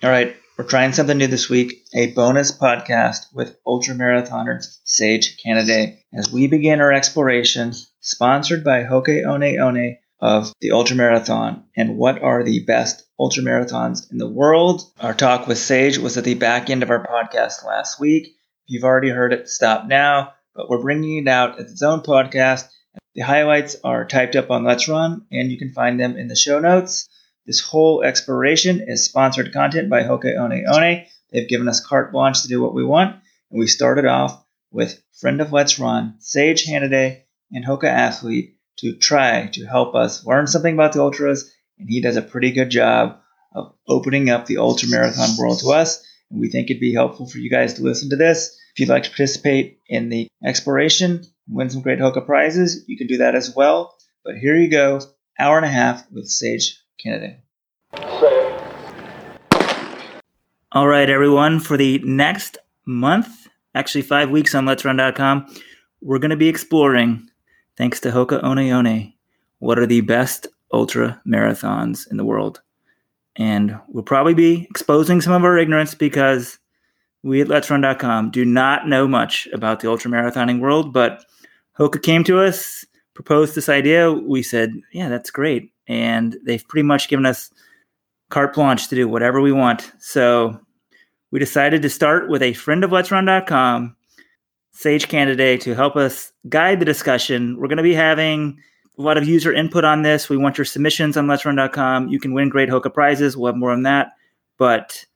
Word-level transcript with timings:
All 0.00 0.10
right, 0.10 0.36
we're 0.56 0.64
trying 0.64 0.92
something 0.92 1.18
new 1.18 1.26
this 1.26 1.50
week 1.50 1.84
a 1.92 2.12
bonus 2.12 2.56
podcast 2.56 3.34
with 3.34 3.58
ultra 3.66 3.96
marathoner 3.96 4.64
Sage 4.84 5.36
Canaday 5.44 5.98
as 6.14 6.30
we 6.30 6.46
begin 6.46 6.80
our 6.80 6.92
exploration, 6.92 7.72
sponsored 7.98 8.62
by 8.62 8.84
Hoka 8.84 9.26
One 9.26 9.40
One 9.40 9.96
of 10.20 10.52
the 10.60 10.70
ultra 10.70 10.94
marathon 10.94 11.64
and 11.76 11.96
what 11.96 12.22
are 12.22 12.44
the 12.44 12.64
best 12.64 13.08
ultra 13.18 13.42
marathons 13.42 14.08
in 14.12 14.18
the 14.18 14.30
world. 14.30 14.82
Our 15.00 15.14
talk 15.14 15.48
with 15.48 15.58
Sage 15.58 15.98
was 15.98 16.16
at 16.16 16.22
the 16.22 16.34
back 16.34 16.70
end 16.70 16.84
of 16.84 16.90
our 16.90 17.04
podcast 17.04 17.64
last 17.66 17.98
week. 17.98 18.26
If 18.28 18.34
you've 18.68 18.84
already 18.84 19.10
heard 19.10 19.32
it, 19.32 19.48
stop 19.48 19.88
now, 19.88 20.34
but 20.54 20.70
we're 20.70 20.80
bringing 20.80 21.26
it 21.26 21.28
out 21.28 21.58
as 21.58 21.72
its 21.72 21.82
own 21.82 22.02
podcast. 22.02 22.68
The 23.16 23.22
highlights 23.22 23.74
are 23.82 24.04
typed 24.04 24.36
up 24.36 24.52
on 24.52 24.62
Let's 24.62 24.86
Run, 24.86 25.26
and 25.32 25.50
you 25.50 25.58
can 25.58 25.72
find 25.72 25.98
them 25.98 26.16
in 26.16 26.28
the 26.28 26.36
show 26.36 26.60
notes. 26.60 27.08
This 27.48 27.60
whole 27.60 28.02
exploration 28.02 28.84
is 28.86 29.06
sponsored 29.06 29.54
content 29.54 29.88
by 29.88 30.02
Hoka 30.02 30.36
One 30.38 30.50
One. 30.66 31.06
They've 31.32 31.48
given 31.48 31.66
us 31.66 31.84
carte 31.84 32.12
blanche 32.12 32.42
to 32.42 32.48
do 32.48 32.60
what 32.60 32.74
we 32.74 32.84
want, 32.84 33.16
and 33.50 33.58
we 33.58 33.66
started 33.66 34.04
off 34.04 34.44
with 34.70 35.02
friend 35.18 35.40
of 35.40 35.50
Let's 35.50 35.78
Run, 35.78 36.16
Sage 36.18 36.66
Canaday, 36.66 37.22
and 37.50 37.64
Hoka 37.64 37.88
athlete 37.88 38.58
to 38.80 38.94
try 38.96 39.46
to 39.54 39.64
help 39.64 39.94
us 39.94 40.26
learn 40.26 40.46
something 40.46 40.74
about 40.74 40.92
the 40.92 41.00
ultras, 41.00 41.50
and 41.78 41.88
he 41.88 42.02
does 42.02 42.16
a 42.16 42.22
pretty 42.22 42.50
good 42.50 42.68
job 42.68 43.18
of 43.54 43.74
opening 43.88 44.28
up 44.28 44.44
the 44.44 44.58
ultra 44.58 44.90
marathon 44.90 45.34
world 45.38 45.60
to 45.60 45.70
us. 45.70 46.04
And 46.30 46.38
we 46.38 46.50
think 46.50 46.68
it'd 46.68 46.82
be 46.82 46.92
helpful 46.92 47.26
for 47.26 47.38
you 47.38 47.48
guys 47.48 47.72
to 47.74 47.82
listen 47.82 48.10
to 48.10 48.16
this. 48.16 48.58
If 48.74 48.80
you'd 48.80 48.90
like 48.90 49.04
to 49.04 49.10
participate 49.10 49.80
in 49.86 50.10
the 50.10 50.28
exploration 50.44 51.24
win 51.48 51.70
some 51.70 51.80
great 51.80 51.98
Hoka 51.98 52.26
prizes, 52.26 52.84
you 52.86 52.98
can 52.98 53.06
do 53.06 53.16
that 53.16 53.34
as 53.34 53.56
well. 53.56 53.96
But 54.22 54.36
here 54.36 54.54
you 54.54 54.68
go, 54.68 55.00
hour 55.38 55.56
and 55.56 55.64
a 55.64 55.70
half 55.70 56.04
with 56.10 56.28
Sage 56.28 56.78
Canaday. 57.04 57.38
All 60.72 60.86
right, 60.86 61.08
everyone. 61.08 61.60
For 61.60 61.76
the 61.76 61.98
next 62.00 62.58
month, 62.84 63.48
actually 63.74 64.02
five 64.02 64.30
weeks 64.30 64.54
on 64.54 64.66
Let'sRun.com, 64.66 65.46
we're 66.00 66.18
going 66.18 66.30
to 66.30 66.36
be 66.36 66.48
exploring, 66.48 67.28
thanks 67.76 68.00
to 68.00 68.10
Hoka 68.10 68.42
One 68.42 68.68
One, 68.68 69.12
what 69.60 69.78
are 69.78 69.86
the 69.86 70.02
best 70.02 70.46
ultra 70.72 71.20
marathons 71.26 72.10
in 72.10 72.16
the 72.16 72.24
world. 72.24 72.60
And 73.36 73.78
we'll 73.88 74.04
probably 74.04 74.34
be 74.34 74.66
exposing 74.68 75.20
some 75.20 75.32
of 75.32 75.44
our 75.44 75.58
ignorance 75.58 75.94
because 75.94 76.58
we 77.22 77.40
at 77.40 77.48
Let'sRun.com 77.48 78.30
do 78.30 78.44
not 78.44 78.88
know 78.88 79.06
much 79.08 79.48
about 79.52 79.80
the 79.80 79.88
ultra 79.88 80.10
marathoning 80.10 80.60
world. 80.60 80.92
But 80.92 81.24
Hoka 81.78 82.02
came 82.02 82.24
to 82.24 82.40
us, 82.40 82.84
proposed 83.14 83.54
this 83.54 83.68
idea. 83.68 84.12
We 84.12 84.42
said, 84.42 84.72
yeah, 84.92 85.08
that's 85.08 85.30
great. 85.30 85.72
And 85.88 86.36
they've 86.44 86.66
pretty 86.68 86.86
much 86.86 87.08
given 87.08 87.26
us 87.26 87.50
carte 88.30 88.54
blanche 88.54 88.88
to 88.88 88.94
do 88.94 89.08
whatever 89.08 89.40
we 89.40 89.52
want. 89.52 89.90
So 89.98 90.60
we 91.30 91.38
decided 91.38 91.82
to 91.82 91.90
start 91.90 92.28
with 92.28 92.42
a 92.42 92.52
friend 92.52 92.84
of 92.84 92.90
Let'sRun.com, 92.90 93.96
Sage 94.72 95.08
Canaday, 95.08 95.58
to 95.60 95.74
help 95.74 95.96
us 95.96 96.32
guide 96.48 96.80
the 96.80 96.84
discussion. 96.84 97.56
We're 97.58 97.68
going 97.68 97.78
to 97.78 97.82
be 97.82 97.94
having 97.94 98.58
a 98.98 99.02
lot 99.02 99.16
of 99.16 99.26
user 99.26 99.52
input 99.52 99.84
on 99.84 100.02
this. 100.02 100.28
We 100.28 100.36
want 100.36 100.58
your 100.58 100.64
submissions 100.64 101.16
on 101.16 101.26
Let'sRun.com. 101.26 102.08
You 102.08 102.20
can 102.20 102.34
win 102.34 102.48
great 102.48 102.68
Hoka 102.68 102.92
prizes. 102.92 103.36
We'll 103.36 103.52
have 103.52 103.56
more 103.56 103.70
on 103.70 103.82
that. 103.84 104.12
But 104.58 105.06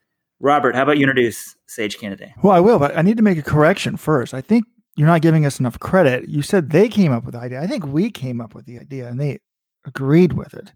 Robert, 0.40 0.74
how 0.74 0.82
about 0.82 0.98
you 0.98 1.02
introduce 1.02 1.54
Sage 1.66 1.98
Canaday? 1.98 2.32
Well, 2.42 2.52
I 2.52 2.60
will, 2.60 2.78
but 2.78 2.96
I 2.96 3.02
need 3.02 3.16
to 3.16 3.22
make 3.22 3.38
a 3.38 3.42
correction 3.42 3.96
first. 3.96 4.34
I 4.34 4.40
think 4.40 4.64
you're 4.96 5.08
not 5.08 5.22
giving 5.22 5.46
us 5.46 5.60
enough 5.60 5.78
credit. 5.78 6.28
You 6.28 6.42
said 6.42 6.70
they 6.70 6.88
came 6.88 7.12
up 7.12 7.24
with 7.24 7.34
the 7.34 7.40
idea. 7.40 7.60
I 7.60 7.66
think 7.66 7.86
we 7.86 8.10
came 8.10 8.40
up 8.40 8.54
with 8.54 8.66
the 8.66 8.78
idea 8.78 9.08
and 9.08 9.20
they 9.20 9.38
agreed 9.84 10.32
with 10.32 10.54
it. 10.54 10.72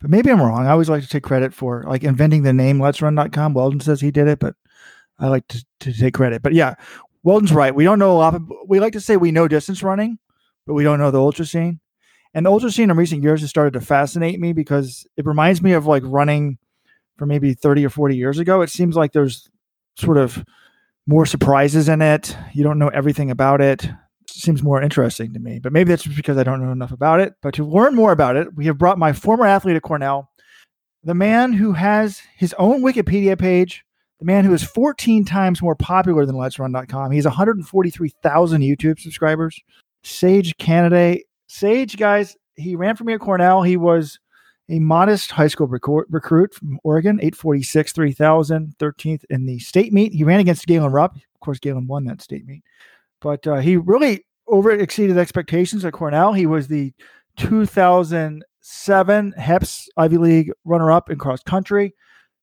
But 0.00 0.10
maybe 0.10 0.30
I'm 0.30 0.40
wrong. 0.40 0.66
I 0.66 0.70
always 0.70 0.90
like 0.90 1.02
to 1.02 1.08
take 1.08 1.22
credit 1.22 1.54
for 1.54 1.84
like 1.84 2.04
inventing 2.04 2.42
the 2.42 2.52
name 2.52 2.80
Let's 2.80 3.00
Run.com. 3.00 3.54
Weldon 3.54 3.80
says 3.80 4.00
he 4.00 4.10
did 4.10 4.28
it, 4.28 4.38
but 4.38 4.54
I 5.18 5.28
like 5.28 5.48
to, 5.48 5.64
to 5.80 5.92
take 5.92 6.14
credit. 6.14 6.42
But 6.42 6.52
yeah, 6.52 6.74
Weldon's 7.22 7.52
right. 7.52 7.74
We 7.74 7.84
don't 7.84 7.98
know 7.98 8.12
a 8.12 8.18
lot. 8.18 8.34
Of, 8.34 8.50
we 8.66 8.80
like 8.80 8.92
to 8.92 9.00
say 9.00 9.16
we 9.16 9.32
know 9.32 9.48
distance 9.48 9.82
running, 9.82 10.18
but 10.66 10.74
we 10.74 10.84
don't 10.84 10.98
know 10.98 11.10
the 11.10 11.20
ultra 11.20 11.46
scene. 11.46 11.80
And 12.34 12.44
the 12.44 12.50
ultra 12.50 12.70
scene 12.70 12.90
in 12.90 12.96
recent 12.96 13.22
years 13.22 13.40
has 13.42 13.50
started 13.50 13.72
to 13.74 13.80
fascinate 13.80 14.40
me 14.40 14.52
because 14.52 15.06
it 15.16 15.24
reminds 15.24 15.62
me 15.62 15.72
of 15.72 15.86
like 15.86 16.02
running 16.04 16.58
for 17.16 17.26
maybe 17.26 17.54
30 17.54 17.86
or 17.86 17.90
40 17.90 18.16
years 18.16 18.38
ago. 18.38 18.60
It 18.60 18.70
seems 18.70 18.96
like 18.96 19.12
there's 19.12 19.48
sort 19.96 20.18
of 20.18 20.44
more 21.06 21.26
surprises 21.26 21.88
in 21.88 22.02
it. 22.02 22.36
You 22.52 22.64
don't 22.64 22.78
know 22.78 22.88
everything 22.88 23.30
about 23.30 23.60
it. 23.60 23.88
Seems 24.40 24.62
more 24.62 24.82
interesting 24.82 25.32
to 25.32 25.38
me. 25.38 25.58
But 25.58 25.72
maybe 25.72 25.90
that's 25.90 26.04
just 26.04 26.16
because 26.16 26.38
I 26.38 26.42
don't 26.42 26.64
know 26.64 26.72
enough 26.72 26.92
about 26.92 27.20
it. 27.20 27.34
But 27.42 27.54
to 27.54 27.64
learn 27.64 27.94
more 27.94 28.12
about 28.12 28.36
it, 28.36 28.54
we 28.54 28.66
have 28.66 28.78
brought 28.78 28.98
my 28.98 29.12
former 29.12 29.46
athlete 29.46 29.76
at 29.76 29.82
Cornell, 29.82 30.30
the 31.02 31.14
man 31.14 31.52
who 31.52 31.72
has 31.72 32.20
his 32.36 32.54
own 32.58 32.82
Wikipedia 32.82 33.38
page, 33.38 33.84
the 34.18 34.24
man 34.24 34.44
who 34.44 34.54
is 34.54 34.62
14 34.62 35.24
times 35.24 35.60
more 35.60 35.74
popular 35.74 36.24
than 36.24 36.36
Let'sRun.com. 36.36 37.10
He 37.10 37.18
has 37.18 37.26
143,000 37.26 38.62
YouTube 38.62 38.98
subscribers. 38.98 39.60
Sage 40.02 40.56
Canaday. 40.56 41.20
Sage, 41.46 41.96
guys, 41.96 42.36
he 42.56 42.76
ran 42.76 42.96
for 42.96 43.04
me 43.04 43.14
at 43.14 43.20
Cornell. 43.20 43.62
He 43.62 43.76
was 43.76 44.18
a 44.68 44.78
modest 44.78 45.30
high 45.30 45.48
school 45.48 45.66
recruit, 45.66 46.06
recruit 46.08 46.54
from 46.54 46.78
Oregon, 46.84 47.18
846, 47.20 47.92
3000, 47.92 48.74
13th 48.78 49.24
in 49.28 49.46
the 49.46 49.58
state 49.58 49.92
meet. 49.92 50.12
He 50.12 50.24
ran 50.24 50.40
against 50.40 50.66
Galen 50.66 50.92
Rupp. 50.92 51.16
Of 51.16 51.40
course, 51.40 51.58
Galen 51.58 51.86
won 51.86 52.04
that 52.04 52.22
state 52.22 52.46
meet. 52.46 52.62
But 53.24 53.46
uh, 53.46 53.56
he 53.56 53.78
really 53.78 54.26
over 54.46 54.70
exceeded 54.70 55.16
expectations 55.16 55.82
at 55.86 55.94
Cornell. 55.94 56.34
He 56.34 56.44
was 56.44 56.68
the 56.68 56.92
2007 57.38 59.32
HEPS 59.38 59.88
Ivy 59.96 60.18
League 60.18 60.52
runner 60.66 60.92
up 60.92 61.08
in 61.08 61.16
cross 61.16 61.42
country 61.42 61.94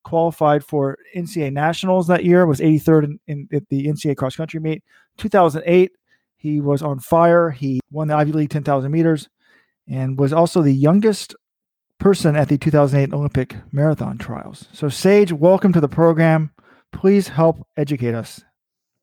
qualified 0.03 0.65
for 0.65 0.97
NCAA 1.15 1.53
nationals 1.53 2.07
that 2.07 2.25
year, 2.25 2.47
was 2.47 2.59
83rd 2.59 3.03
in, 3.03 3.19
in, 3.27 3.47
the 3.69 3.85
NCAA 3.85 4.17
cross 4.17 4.35
country 4.35 4.59
meet. 4.59 4.83
2008, 5.17 5.91
he 6.37 6.59
was 6.59 6.81
on 6.81 6.99
fire. 6.99 7.51
He 7.51 7.79
won 7.91 8.07
the 8.07 8.15
Ivy 8.15 8.31
League 8.31 8.49
10,000 8.49 8.91
meters 8.91 9.29
and 9.87 10.17
was 10.17 10.33
also 10.33 10.63
the 10.63 10.73
youngest 10.73 11.35
person 11.99 12.35
at 12.35 12.49
the 12.49 12.57
2008 12.57 13.13
Olympic 13.13 13.55
marathon 13.71 14.17
trials. 14.17 14.67
So, 14.73 14.89
Sage, 14.89 15.31
welcome 15.31 15.73
to 15.73 15.79
the 15.79 15.87
program. 15.87 16.49
Please 16.91 17.27
help 17.27 17.67
educate 17.77 18.15
us. 18.15 18.41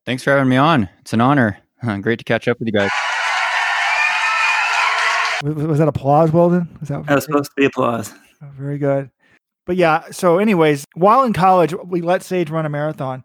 Thanks 0.04 0.24
for 0.24 0.30
having 0.32 0.48
me 0.48 0.56
on. 0.56 0.88
It's 0.98 1.12
an 1.12 1.20
honor. 1.20 1.58
Great 2.00 2.18
to 2.18 2.24
catch 2.24 2.48
up 2.48 2.58
with 2.58 2.66
you 2.66 2.72
guys. 2.72 2.90
Was, 5.44 5.66
was 5.66 5.78
that 5.78 5.88
applause, 5.88 6.32
Weldon? 6.32 6.68
Was 6.80 6.88
that, 6.88 7.06
that 7.06 7.14
was 7.14 7.24
supposed 7.24 7.50
to 7.50 7.56
be 7.56 7.64
applause. 7.64 8.12
Oh, 8.42 8.48
very 8.56 8.78
good 8.78 9.10
but 9.68 9.76
yeah, 9.76 10.10
so 10.10 10.38
anyways, 10.38 10.86
while 10.94 11.24
in 11.24 11.34
college, 11.34 11.74
we 11.84 12.00
let 12.00 12.22
Sage 12.22 12.48
run 12.48 12.64
a 12.64 12.70
marathon 12.70 13.22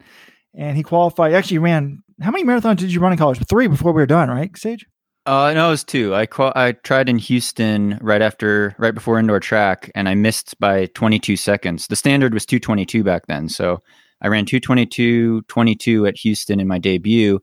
and 0.53 0.75
he 0.75 0.84
qualified. 0.84 1.34
Actually, 1.34 1.59
ran 1.59 2.03
how 2.22 2.31
many 2.31 2.44
marathons 2.44 2.78
did 2.78 2.94
you 2.94 3.00
run 3.00 3.14
in 3.14 3.18
college? 3.18 3.40
Three 3.47 3.68
before 3.68 3.94
we 3.94 4.02
were 4.02 4.06
done, 4.06 4.30
right, 4.30 4.56
Sage? 4.58 4.85
Uh, 5.25 5.53
no, 5.53 5.68
it 5.68 5.72
was 5.72 5.85
two. 5.85 6.14
I 6.14 6.25
qual- 6.25 6.52
I 6.53 6.74
tried 6.74 7.08
in 7.08 7.18
Houston 7.18 7.97
right 8.02 8.22
after, 8.22 8.75
right 8.78 8.94
before 8.94 9.18
indoor 9.20 9.40
track, 9.40 9.90
and 9.96 10.09
I 10.09 10.16
missed 10.16 10.59
by 10.59 10.88
22 10.88 11.38
seconds. 11.38 11.88
The 11.88 11.96
standard 11.96 12.34
was 12.34 12.46
222 12.46 13.06
back 13.06 13.28
then, 13.28 13.47
so 13.47 13.81
I 14.22 14.28
ran 14.28 14.46
222, 14.46 15.44
22 15.44 16.06
at 16.06 16.18
Houston 16.18 16.59
in 16.59 16.68
my 16.68 16.78
debut. 16.78 17.40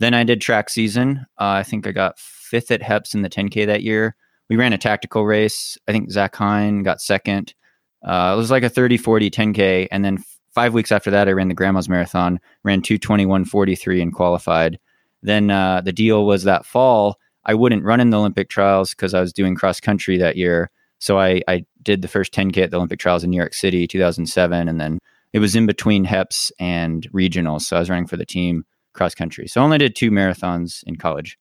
Then 0.00 0.14
I 0.14 0.24
did 0.24 0.40
track 0.40 0.70
season. 0.70 1.26
Uh, 1.38 1.58
I 1.58 1.62
think 1.62 1.86
I 1.86 1.92
got 1.92 2.18
fifth 2.18 2.70
at 2.70 2.82
Heps 2.82 3.14
in 3.14 3.22
the 3.22 3.30
10K 3.30 3.66
that 3.66 3.82
year. 3.82 4.14
We 4.48 4.56
ran 4.56 4.72
a 4.72 4.78
tactical 4.78 5.26
race. 5.26 5.76
I 5.86 5.92
think 5.92 6.10
Zach 6.10 6.34
Hine 6.36 6.82
got 6.82 7.00
second. 7.00 7.54
Uh, 8.02 8.32
it 8.34 8.38
was 8.38 8.50
like 8.50 8.62
a 8.62 8.68
30, 8.68 8.96
40, 8.96 9.30
10K. 9.30 9.88
And 9.90 10.04
then 10.04 10.18
five 10.54 10.72
weeks 10.72 10.92
after 10.92 11.10
that, 11.10 11.28
I 11.28 11.32
ran 11.32 11.48
the 11.48 11.54
Grandma's 11.54 11.88
Marathon, 11.88 12.40
ran 12.62 12.80
221.43 12.80 14.02
and 14.02 14.14
qualified. 14.14 14.78
Then 15.22 15.50
uh, 15.50 15.80
the 15.80 15.92
deal 15.92 16.24
was 16.26 16.44
that 16.44 16.64
fall, 16.64 17.18
I 17.44 17.54
wouldn't 17.54 17.84
run 17.84 18.00
in 18.00 18.10
the 18.10 18.18
Olympic 18.18 18.48
trials 18.48 18.90
because 18.90 19.14
I 19.14 19.20
was 19.20 19.32
doing 19.32 19.54
cross 19.54 19.80
country 19.80 20.18
that 20.18 20.36
year. 20.36 20.70
So 20.98 21.18
I, 21.18 21.42
I 21.48 21.64
did 21.82 22.02
the 22.02 22.08
first 22.08 22.32
10K 22.32 22.58
at 22.58 22.70
the 22.70 22.76
Olympic 22.76 23.00
trials 23.00 23.24
in 23.24 23.30
New 23.30 23.36
York 23.36 23.54
City, 23.54 23.86
2007. 23.86 24.68
And 24.68 24.80
then 24.80 24.98
it 25.32 25.38
was 25.38 25.56
in 25.56 25.66
between 25.66 26.04
HEPS 26.04 26.52
and 26.58 27.08
regionals. 27.12 27.62
So 27.62 27.76
I 27.76 27.80
was 27.80 27.90
running 27.90 28.06
for 28.06 28.16
the 28.16 28.26
team 28.26 28.64
cross 28.98 29.14
country. 29.14 29.46
So 29.46 29.60
I 29.60 29.64
only 29.64 29.78
did 29.78 29.96
two 29.96 30.10
marathons 30.10 30.82
in 30.86 30.96
college 30.96 31.38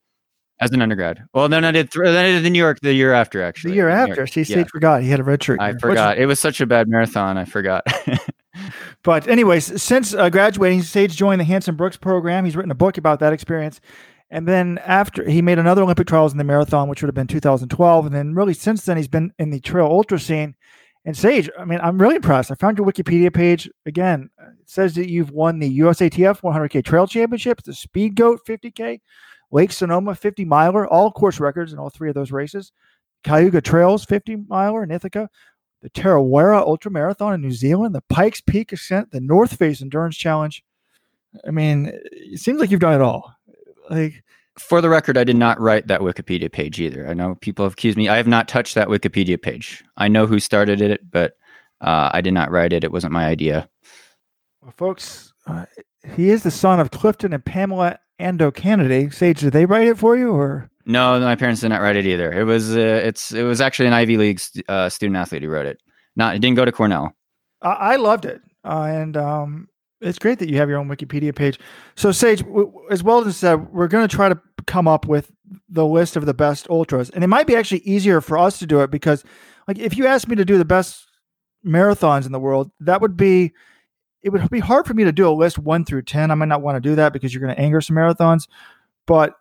as 0.60 0.72
an 0.72 0.82
undergrad. 0.82 1.24
Well, 1.34 1.50
then 1.50 1.66
I 1.66 1.72
did. 1.72 1.92
Th- 1.92 2.06
then 2.06 2.26
I 2.26 2.30
did 2.30 2.44
the 2.44 2.50
New 2.50 2.60
York 2.60 2.80
the 2.82 2.94
year 2.94 3.14
after. 3.14 3.44
Actually, 3.44 3.72
the 3.72 3.76
year 3.76 3.90
after. 3.90 4.26
See, 4.28 4.42
yeah. 4.42 4.64
forgot 4.64 5.02
he 5.02 5.10
had 5.10 5.20
a 5.20 5.24
red 5.24 5.44
shirt. 5.44 5.60
I 5.60 5.74
forgot. 5.80 6.18
Which, 6.18 6.24
it 6.24 6.26
was 6.28 6.40
such 6.40 6.62
a 6.62 6.66
bad 6.66 6.88
marathon. 6.88 7.38
I 7.38 7.46
forgot. 7.46 7.84
but 9.04 9.28
anyways, 9.28 9.82
since 9.82 10.14
uh, 10.14 10.30
graduating, 10.30 10.84
Sage 10.84 11.16
joined 11.16 11.42
the 11.42 11.46
Hanson 11.46 11.76
Brooks 11.76 11.98
program. 11.98 12.46
He's 12.46 12.56
written 12.56 12.72
a 12.72 12.76
book 12.76 12.98
about 12.98 13.20
that 13.20 13.34
experience. 13.34 13.82
And 14.30 14.48
then 14.48 14.78
after 14.80 15.30
he 15.30 15.42
made 15.42 15.58
another 15.58 15.84
Olympic 15.84 16.08
trials 16.08 16.34
in 16.34 16.38
the 16.38 16.44
marathon, 16.44 16.90
which 16.90 17.02
would 17.02 17.08
have 17.08 17.16
been 17.16 17.28
2012. 17.28 18.06
And 18.06 18.14
then 18.14 18.34
really 18.34 18.54
since 18.54 18.84
then, 18.84 18.98
he's 18.98 19.08
been 19.08 19.34
in 19.40 19.52
the 19.52 19.62
trail 19.62 19.86
ultra 19.86 20.20
scene. 20.20 20.56
And 21.08 21.16
Sage, 21.16 21.50
I 21.58 21.64
mean, 21.64 21.80
I'm 21.82 21.98
really 21.98 22.18
impressed. 22.18 22.52
I 22.52 22.56
found 22.56 22.78
your 22.78 22.86
Wikipedia 22.86 23.34
page 23.34 23.70
again. 23.86 24.30
It 24.40 24.70
says 24.70 24.94
that 24.96 25.10
you've 25.10 25.32
won 25.32 25.58
the 25.58 25.80
USATF 25.80 26.42
100K 26.42 26.84
Trail 26.84 27.08
Championship, 27.08 27.64
the 27.64 27.74
Speed 27.74 28.16
Goat 28.16 28.42
50K, 28.46 29.00
Lake 29.50 29.72
Sonoma 29.72 30.16
50 30.16 30.44
miler, 30.44 30.86
all 30.86 31.10
course 31.10 31.40
records 31.40 31.72
in 31.72 31.80
all 31.80 31.90
three 31.90 32.10
of 32.10 32.16
those 32.16 32.34
races. 32.34 32.74
Cayuga 33.24 33.62
Trails 33.62 34.04
50 34.04 34.36
miler 34.50 34.84
in 34.84 34.92
Ithaca, 34.92 35.30
the 35.82 35.90
Tarawera 35.92 36.60
Ultra 36.60 36.92
Marathon 36.92 37.36
in 37.36 37.40
New 37.40 37.54
Zealand, 37.54 37.96
the 37.96 38.04
Pikes 38.10 38.42
Peak 38.42 38.74
Ascent, 38.74 39.10
the 39.12 39.22
North 39.22 39.58
Face 39.58 39.82
Endurance 39.82 40.18
Challenge. 40.18 40.62
I 41.48 41.52
mean, 41.52 41.90
it 42.12 42.42
seems 42.42 42.60
like 42.60 42.70
you've 42.70 42.82
done 42.82 42.96
it 42.96 43.02
all. 43.02 43.34
Like, 43.90 44.26
for 44.60 44.82
the 44.82 44.90
record, 44.90 45.18
I 45.18 45.24
did 45.24 45.36
not 45.36 45.60
write 45.60 45.88
that 45.88 46.02
Wikipedia 46.02 46.52
page 46.52 46.80
either. 46.80 47.08
I 47.08 47.14
know 47.14 47.36
people 47.36 47.66
have 47.66 47.74
accused 47.74 47.98
me. 47.98 48.10
I 48.10 48.18
have 48.18 48.28
not 48.28 48.48
touched 48.48 48.76
that 48.76 48.88
Wikipedia 48.88 49.42
page. 49.42 49.84
I 49.98 50.08
know 50.08 50.26
who 50.26 50.40
started 50.40 50.82
it, 50.82 51.10
but 51.10 51.34
uh, 51.82 52.10
I 52.14 52.22
did 52.22 52.34
not 52.34 52.52
write 52.52 52.74
it. 52.74 52.84
It 52.84 52.92
wasn't 52.92 53.14
my 53.14 53.26
idea. 53.26 53.70
Well, 54.62 54.74
folks, 54.78 55.34
uh, 55.46 55.66
he 56.16 56.30
is 56.30 56.44
the 56.44 56.52
son 56.52 56.80
of 56.80 56.92
Clifton 56.92 57.34
and 57.34 57.44
Pamela 57.44 58.00
Ando 58.20 58.52
Canaday. 58.52 59.14
Sage, 59.14 59.42
did 59.42 59.54
they 59.54 59.66
write 59.66 59.88
it 59.88 59.98
for 59.98 60.18
you, 60.18 60.32
or 60.32 60.70
no? 60.86 61.20
My 61.20 61.36
parents 61.36 61.62
did 61.62 61.70
not 61.70 61.82
write 61.82 61.96
it 61.96 62.06
either. 62.06 62.32
It 62.32 62.44
was 62.44 62.76
uh, 62.76 63.02
it's 63.04 63.32
it 63.32 63.44
was 63.44 63.62
actually 63.62 63.88
an 63.88 63.94
Ivy 63.94 64.18
League 64.18 64.42
uh, 64.68 64.90
student 64.90 65.18
athlete 65.18 65.44
who 65.44 65.50
wrote 65.50 65.68
it. 65.68 65.80
Not 66.16 66.36
it 66.36 66.40
didn't 66.40 66.58
go 66.58 66.66
to 66.66 66.72
Cornell. 66.72 67.16
I, 67.62 67.72
I 67.72 67.96
loved 67.98 68.26
it, 68.26 68.42
uh, 68.64 68.88
and 68.90 69.16
um, 69.16 69.68
it's 70.02 70.20
great 70.20 70.40
that 70.40 70.50
you 70.50 70.58
have 70.58 70.70
your 70.70 70.78
own 70.78 70.88
Wikipedia 70.88 71.36
page. 71.36 71.60
So, 71.96 72.12
Sage, 72.12 72.44
as 72.90 73.04
well 73.04 73.26
as 73.26 73.38
said, 73.38 73.72
we're 73.72 73.88
going 73.88 74.08
to 74.08 74.16
try 74.16 74.30
to 74.30 74.40
come 74.66 74.88
up 74.88 75.08
with 75.08 75.32
the 75.70 75.86
list 75.86 76.16
of 76.16 76.26
the 76.26 76.34
best 76.34 76.70
ultras, 76.70 77.10
and 77.10 77.24
it 77.24 77.28
might 77.28 77.48
be 77.48 77.56
actually 77.56 77.80
easier 77.80 78.22
for 78.22 78.38
us 78.38 78.60
to 78.60 78.68
do 78.68 78.82
it 78.82 78.92
because, 78.92 79.24
like, 79.68 79.80
if 79.80 79.98
you 79.98 80.06
asked 80.06 80.28
me 80.28 80.36
to 80.36 80.46
do 80.46 80.58
the 80.58 80.66
best 80.66 81.08
marathons 81.66 82.26
in 82.26 82.32
the 82.32 82.40
world, 82.40 82.72
that 82.80 83.02
would 83.02 83.18
be 83.18 83.54
it 84.24 84.30
would 84.30 84.50
be 84.50 84.60
hard 84.60 84.86
for 84.86 84.94
me 84.94 85.04
to 85.04 85.12
do 85.12 85.28
a 85.28 85.32
list 85.32 85.58
one 85.58 85.86
through 85.86 86.02
ten. 86.02 86.32
I 86.32 86.36
might 86.36 86.50
not 86.50 86.62
want 86.62 86.76
to 86.76 86.90
do 86.90 86.96
that 86.96 87.14
because 87.14 87.34
you're 87.34 87.44
going 87.44 87.56
to 87.56 87.62
anger 87.62 87.82
some 87.82 87.96
marathons, 87.96 88.48
but 89.06 89.36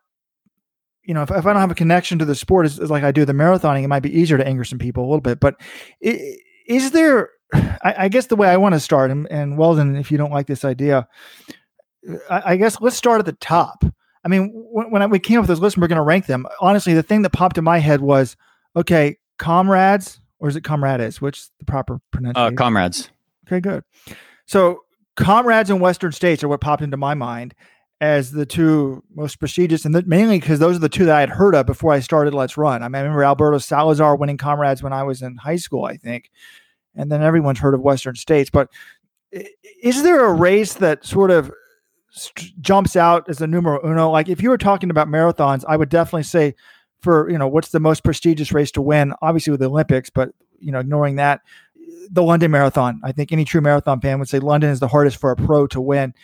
you 1.02 1.14
know, 1.14 1.22
if, 1.22 1.30
if 1.30 1.46
I 1.46 1.52
don't 1.52 1.60
have 1.60 1.70
a 1.70 1.76
connection 1.76 2.18
to 2.18 2.24
the 2.24 2.34
sport 2.34 2.66
as, 2.66 2.78
like 2.90 3.04
I 3.04 3.12
do 3.12 3.24
the 3.24 3.32
marathoning, 3.32 3.84
it 3.84 3.88
might 3.88 4.00
be 4.00 4.18
easier 4.18 4.38
to 4.38 4.46
anger 4.46 4.64
some 4.64 4.78
people 4.78 5.04
a 5.04 5.08
little 5.08 5.20
bit. 5.20 5.38
But 5.38 5.60
is 6.00 6.90
there 6.90 7.30
I, 7.52 7.94
I, 7.98 8.08
guess 8.08 8.26
the 8.26 8.36
way 8.36 8.48
I 8.48 8.56
want 8.56 8.74
to 8.74 8.80
start, 8.80 9.10
and, 9.10 9.30
and 9.30 9.56
Weldon, 9.56 9.96
if 9.96 10.10
you 10.10 10.18
don't 10.18 10.32
like 10.32 10.46
this 10.46 10.64
idea, 10.64 11.08
I, 12.28 12.42
I 12.52 12.56
guess 12.56 12.80
let's 12.80 12.96
start 12.96 13.20
at 13.20 13.26
the 13.26 13.32
top. 13.32 13.84
I 14.24 14.28
mean, 14.28 14.50
when, 14.52 14.90
when 14.90 15.02
I, 15.02 15.06
we 15.06 15.18
came 15.18 15.38
up 15.38 15.42
with 15.42 15.50
this 15.50 15.60
list, 15.60 15.76
and 15.76 15.82
we're 15.82 15.88
going 15.88 15.96
to 15.96 16.02
rank 16.02 16.26
them. 16.26 16.46
Honestly, 16.60 16.94
the 16.94 17.02
thing 17.02 17.22
that 17.22 17.30
popped 17.30 17.58
in 17.58 17.64
my 17.64 17.78
head 17.78 18.00
was, 18.00 18.36
okay, 18.74 19.18
comrades, 19.38 20.20
or 20.40 20.48
is 20.48 20.56
it 20.56 20.64
comrades? 20.64 21.20
Which 21.20 21.38
is 21.38 21.50
the 21.58 21.64
proper 21.64 21.94
uh, 21.94 21.98
pronunciation? 22.10 22.54
Uh, 22.54 22.56
comrades. 22.56 23.10
Okay, 23.46 23.60
good. 23.60 23.84
So, 24.46 24.80
comrades 25.16 25.70
and 25.70 25.80
Western 25.80 26.12
states 26.12 26.42
are 26.42 26.48
what 26.48 26.60
popped 26.60 26.82
into 26.82 26.96
my 26.96 27.14
mind 27.14 27.54
as 28.00 28.32
the 28.32 28.44
two 28.44 29.02
most 29.14 29.38
prestigious, 29.38 29.84
and 29.84 29.94
the, 29.94 30.02
mainly 30.02 30.38
because 30.38 30.58
those 30.58 30.76
are 30.76 30.80
the 30.80 30.88
two 30.88 31.06
that 31.06 31.16
I 31.16 31.20
had 31.20 31.30
heard 31.30 31.54
of 31.54 31.64
before 31.64 31.92
I 31.92 32.00
started 32.00 32.34
Let's 32.34 32.56
Run. 32.56 32.82
I, 32.82 32.88
mean, 32.88 32.96
I 32.96 33.00
remember 33.00 33.24
Alberto 33.24 33.58
Salazar 33.58 34.16
winning 34.16 34.36
comrades 34.36 34.82
when 34.82 34.92
I 34.92 35.04
was 35.04 35.22
in 35.22 35.36
high 35.36 35.56
school, 35.56 35.84
I 35.84 35.96
think 35.96 36.30
and 36.96 37.10
then 37.10 37.22
everyone's 37.22 37.58
heard 37.58 37.74
of 37.74 37.80
Western 37.80 38.14
states. 38.14 38.50
But 38.50 38.68
is 39.82 40.02
there 40.02 40.24
a 40.24 40.32
race 40.32 40.74
that 40.74 41.04
sort 41.04 41.30
of 41.30 41.52
st- 42.10 42.60
jumps 42.60 42.96
out 42.96 43.28
as 43.28 43.40
a 43.40 43.46
numero 43.46 43.80
uno? 43.84 44.10
Like 44.10 44.28
if 44.28 44.42
you 44.42 44.50
were 44.50 44.58
talking 44.58 44.90
about 44.90 45.08
marathons, 45.08 45.64
I 45.68 45.76
would 45.76 45.88
definitely 45.88 46.24
say 46.24 46.54
for 47.00 47.30
you 47.30 47.38
know 47.38 47.48
what's 47.48 47.70
the 47.70 47.80
most 47.80 48.04
prestigious 48.04 48.52
race 48.52 48.70
to 48.72 48.82
win. 48.82 49.12
Obviously 49.22 49.50
with 49.50 49.60
the 49.60 49.68
Olympics, 49.68 50.10
but 50.10 50.30
you 50.58 50.72
know 50.72 50.80
ignoring 50.80 51.16
that, 51.16 51.40
the 52.10 52.22
London 52.22 52.50
Marathon. 52.50 53.00
I 53.04 53.12
think 53.12 53.32
any 53.32 53.44
true 53.44 53.60
marathon 53.60 54.00
fan 54.00 54.18
would 54.18 54.28
say 54.28 54.38
London 54.38 54.70
is 54.70 54.80
the 54.80 54.88
hardest 54.88 55.18
for 55.18 55.30
a 55.30 55.36
pro 55.36 55.66
to 55.68 55.80
win. 55.80 56.14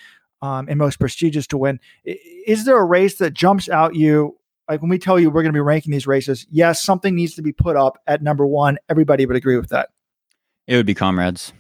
Um, 0.41 0.67
and 0.69 0.77
most 0.77 0.99
prestigious 0.99 1.47
to 1.47 1.57
win. 1.57 1.79
Is 2.05 2.65
there 2.65 2.77
a 2.77 2.85
race 2.85 3.19
that 3.19 3.33
jumps 3.33 3.69
out 3.69 3.95
you 3.95 4.37
like 4.69 4.81
when 4.81 4.89
we 4.89 4.99
tell 4.99 5.21
you 5.21 5.31
we're 5.31 5.43
going 5.43 5.53
to 5.53 5.57
be 5.57 5.61
ranking 5.61 5.93
these 5.93 6.07
races, 6.07 6.47
yes, 6.51 6.83
something 6.83 7.15
needs 7.15 7.35
to 7.35 7.43
be 7.43 7.53
put 7.53 7.77
up 7.77 7.99
at 8.09 8.23
number 8.23 8.45
one. 8.45 8.79
Everybody 8.89 9.25
would 9.25 9.37
agree 9.37 9.57
with 9.57 9.69
that. 9.69 9.91
It 10.73 10.77
would 10.77 10.87
be 10.87 10.95
comrades. 10.95 11.53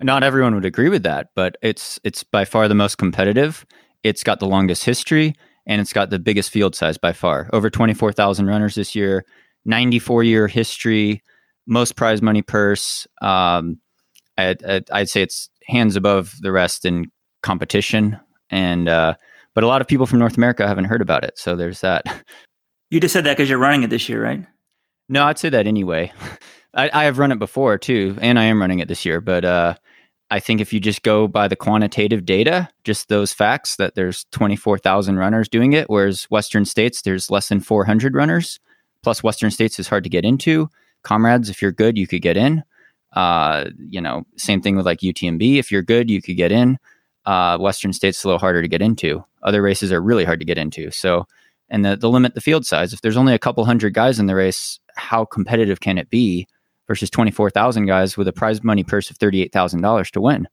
Not 0.00 0.22
everyone 0.22 0.54
would 0.54 0.64
agree 0.64 0.88
with 0.88 1.02
that, 1.02 1.30
but 1.34 1.56
it's 1.60 1.98
it's 2.04 2.22
by 2.22 2.44
far 2.44 2.68
the 2.68 2.74
most 2.76 2.96
competitive. 2.96 3.66
It's 4.04 4.22
got 4.22 4.38
the 4.38 4.46
longest 4.46 4.84
history 4.84 5.34
and 5.66 5.80
it's 5.80 5.92
got 5.92 6.10
the 6.10 6.20
biggest 6.20 6.50
field 6.52 6.76
size 6.76 6.96
by 6.96 7.14
far. 7.14 7.50
Over 7.52 7.68
24,000 7.68 8.46
runners 8.46 8.76
this 8.76 8.94
year, 8.94 9.24
94 9.64 10.22
year 10.22 10.46
history, 10.46 11.20
most 11.66 11.96
prize 11.96 12.22
money 12.22 12.42
purse. 12.42 13.08
Um, 13.20 13.80
I'd, 14.38 14.88
I'd, 14.92 15.08
say 15.08 15.22
it's 15.22 15.50
hands 15.66 15.96
above 15.96 16.36
the 16.42 16.52
rest 16.52 16.84
in 16.84 17.10
competition. 17.42 18.20
And, 18.50 18.88
uh, 18.88 19.14
but 19.52 19.64
a 19.64 19.66
lot 19.66 19.80
of 19.80 19.88
people 19.88 20.06
from 20.06 20.20
North 20.20 20.36
America 20.36 20.68
haven't 20.68 20.84
heard 20.84 21.02
about 21.02 21.24
it. 21.24 21.40
So 21.40 21.56
there's 21.56 21.80
that. 21.80 22.04
You 22.90 23.00
just 23.00 23.14
said 23.14 23.24
that 23.24 23.36
because 23.36 23.50
you're 23.50 23.58
running 23.58 23.82
it 23.82 23.90
this 23.90 24.08
year, 24.08 24.22
right? 24.22 24.46
No, 25.08 25.24
I'd 25.24 25.38
say 25.38 25.48
that 25.48 25.66
anyway. 25.66 26.12
I, 26.74 26.90
I 26.92 27.04
have 27.04 27.18
run 27.18 27.32
it 27.32 27.38
before 27.38 27.78
too, 27.78 28.16
and 28.20 28.38
I 28.38 28.44
am 28.44 28.60
running 28.60 28.78
it 28.78 28.88
this 28.88 29.04
year. 29.04 29.20
But 29.20 29.44
uh, 29.44 29.74
I 30.30 30.40
think 30.40 30.60
if 30.60 30.72
you 30.72 30.80
just 30.80 31.02
go 31.02 31.28
by 31.28 31.48
the 31.48 31.56
quantitative 31.56 32.24
data, 32.24 32.68
just 32.84 33.08
those 33.08 33.32
facts 33.32 33.76
that 33.76 33.94
there's 33.94 34.24
24,000 34.32 35.18
runners 35.18 35.48
doing 35.48 35.74
it, 35.74 35.90
whereas 35.90 36.24
Western 36.24 36.64
states 36.64 37.02
there's 37.02 37.30
less 37.30 37.48
than 37.48 37.60
400 37.60 38.14
runners. 38.14 38.58
Plus, 39.02 39.22
Western 39.22 39.50
states 39.50 39.78
is 39.78 39.88
hard 39.88 40.04
to 40.04 40.10
get 40.10 40.24
into. 40.24 40.70
Comrades, 41.02 41.50
if 41.50 41.60
you're 41.60 41.72
good, 41.72 41.98
you 41.98 42.06
could 42.06 42.22
get 42.22 42.36
in. 42.36 42.62
Uh, 43.12 43.66
you 43.78 44.00
know, 44.00 44.24
same 44.36 44.62
thing 44.62 44.76
with 44.76 44.86
like 44.86 45.00
UTMB. 45.00 45.58
If 45.58 45.70
you're 45.70 45.82
good, 45.82 46.08
you 46.08 46.22
could 46.22 46.36
get 46.36 46.52
in. 46.52 46.78
Uh, 47.26 47.58
Western 47.58 47.92
states 47.92 48.24
a 48.24 48.28
little 48.28 48.38
harder 48.38 48.62
to 48.62 48.68
get 48.68 48.80
into. 48.80 49.24
Other 49.42 49.60
races 49.60 49.92
are 49.92 50.00
really 50.00 50.24
hard 50.24 50.40
to 50.40 50.46
get 50.46 50.58
into. 50.58 50.90
So, 50.90 51.26
and 51.68 51.84
the 51.84 51.96
the 51.96 52.08
limit 52.08 52.34
the 52.34 52.40
field 52.40 52.64
size. 52.64 52.92
If 52.92 53.00
there's 53.00 53.16
only 53.16 53.34
a 53.34 53.38
couple 53.38 53.64
hundred 53.64 53.94
guys 53.94 54.18
in 54.18 54.26
the 54.26 54.34
race, 54.34 54.80
how 54.96 55.24
competitive 55.24 55.80
can 55.80 55.98
it 55.98 56.10
be? 56.10 56.46
Versus 56.88 57.10
24,000 57.10 57.86
guys 57.86 58.16
with 58.16 58.28
a 58.28 58.32
prize 58.32 58.62
money 58.62 58.84
purse 58.84 59.10
of 59.10 59.18
$38,000 59.18 60.10
to 60.10 60.20
win. 60.20 60.48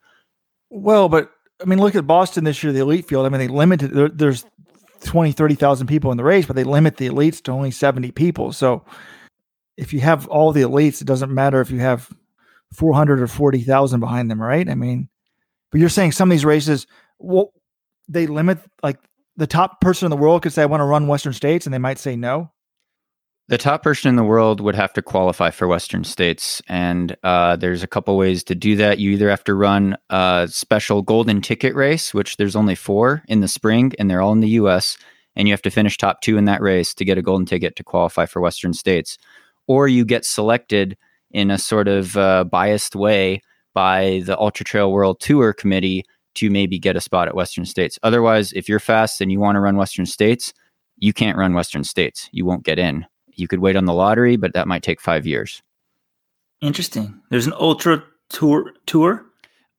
Well, 0.70 1.10
but 1.10 1.32
I 1.62 1.66
mean, 1.66 1.80
look 1.80 1.96
at 1.96 2.08
Boston 2.08 2.44
this 2.44 2.64
year, 2.64 2.72
the 2.72 2.80
elite 2.80 3.08
field. 3.08 3.26
I 3.26 3.30
mean, 3.30 3.40
they 3.40 3.48
limited, 3.48 3.92
there, 3.92 4.10
there's 4.10 4.46
20, 5.04 5.32
30,000 5.32 5.88
people 5.88 6.12
in 6.12 6.18
the 6.18 6.24
race, 6.24 6.46
but 6.46 6.56
they 6.56 6.64
limit 6.64 6.98
the 6.98 7.08
elites 7.08 7.42
to 7.44 7.52
only 7.52 7.72
70 7.72 8.12
people. 8.12 8.54
So 8.54 8.86
if 9.78 9.94
you 9.94 10.00
have 10.02 10.28
all 10.28 10.52
the 10.52 10.62
elites, 10.62 11.02
it 11.02 11.08
doesn't 11.08 11.34
matter 11.34 11.62
if 11.62 11.72
you 11.72 11.80
have 11.80 12.10
400 12.74 13.22
or 13.22 13.28
40,000 13.28 14.00
behind 14.00 14.30
them, 14.30 14.42
right? 14.42 14.70
I 14.70 14.76
mean, 14.76 15.10
but 15.72 15.80
you're 15.80 15.90
saying 15.90 16.12
some 16.14 16.30
of 16.30 16.32
these 16.32 16.46
races, 16.46 16.88
well, 17.18 17.54
they 18.08 18.28
limit 18.28 18.60
like 18.84 19.00
the 19.38 19.48
top 19.48 19.82
person 19.82 20.06
in 20.06 20.10
the 20.10 20.18
world 20.18 20.42
could 20.44 20.54
say, 20.54 20.64
I 20.64 20.68
want 20.68 20.82
to 20.82 20.86
run 20.86 21.08
Western 21.08 21.34
states, 21.34 21.66
and 21.66 21.74
they 21.74 21.80
might 21.80 22.00
say 22.00 22.16
no. 22.16 22.52
The 23.50 23.58
top 23.58 23.82
person 23.82 24.10
in 24.10 24.16
the 24.16 24.24
world 24.24 24.62
would 24.62 24.76
have 24.76 24.94
to 24.94 25.02
qualify 25.02 25.50
for 25.50 25.68
Western 25.68 26.04
states, 26.04 26.62
and 26.70 27.18
uh, 27.24 27.56
there's 27.56 27.82
a 27.82 27.88
couple 27.88 28.16
ways 28.16 28.44
to 28.44 28.54
do 28.54 28.76
that. 28.76 29.00
You 29.00 29.10
either 29.10 29.28
have 29.28 29.44
to 29.46 29.56
run 29.56 29.98
a 30.12 30.48
special 30.52 31.02
golden 31.02 31.42
ticket 31.42 31.74
race, 31.74 32.14
which 32.14 32.38
there's 32.38 32.56
only 32.56 32.76
four 32.76 33.24
in 33.28 33.40
the 33.40 33.48
spring, 33.48 33.92
and 33.98 34.08
they're 34.08 34.22
all 34.22 34.34
in 34.34 34.42
the 34.42 34.50
U.S., 34.50 35.00
and 35.36 35.48
you 35.48 35.54
have 35.54 35.64
to 35.64 35.72
finish 35.72 35.98
top 35.98 36.22
two 36.22 36.38
in 36.38 36.46
that 36.46 36.62
race 36.62 36.94
to 36.94 37.04
get 37.04 37.18
a 37.18 37.24
golden 37.24 37.48
ticket 37.48 37.76
to 37.78 37.84
qualify 37.84 38.28
for 38.28 38.40
Western 38.40 38.72
states, 38.72 39.18
or 39.66 39.88
you 39.88 40.06
get 40.06 40.26
selected 40.26 40.96
in 41.32 41.50
a 41.50 41.58
sort 41.58 41.88
of 41.88 42.16
uh, 42.18 42.44
biased 42.44 42.96
way 42.96 43.42
by 43.74 44.22
the 44.28 44.38
Ultra 44.38 44.64
Trail 44.64 44.92
World 44.92 45.20
Tour 45.20 45.54
Committee 45.54 46.06
to 46.36 46.52
maybe 46.52 46.78
get 46.78 46.96
a 46.96 47.02
spot 47.02 47.28
at 47.28 47.34
Western 47.34 47.66
states. 47.66 47.98
Otherwise, 48.04 48.54
if 48.54 48.70
you're 48.70 48.80
fast 48.80 49.22
and 49.22 49.32
you 49.32 49.40
want 49.40 49.56
to 49.56 49.60
run 49.60 49.76
Western 49.76 50.06
states, 50.06 50.54
you 50.98 51.14
can't 51.14 51.36
run 51.38 51.56
Western 51.56 51.84
states. 51.84 52.30
You 52.32 52.46
won't 52.46 52.64
get 52.64 52.78
in 52.78 53.08
you 53.40 53.48
could 53.48 53.60
wait 53.60 53.76
on 53.76 53.86
the 53.86 53.94
lottery, 53.94 54.38
but 54.38 54.54
that 54.54 54.68
might 54.68 54.84
take 54.84 55.02
five 55.02 55.26
years. 55.26 55.62
Interesting. 56.62 57.22
There's 57.30 57.48
an 57.48 57.54
ultra 57.54 58.04
tour 58.30 58.74
tour. 58.86 59.26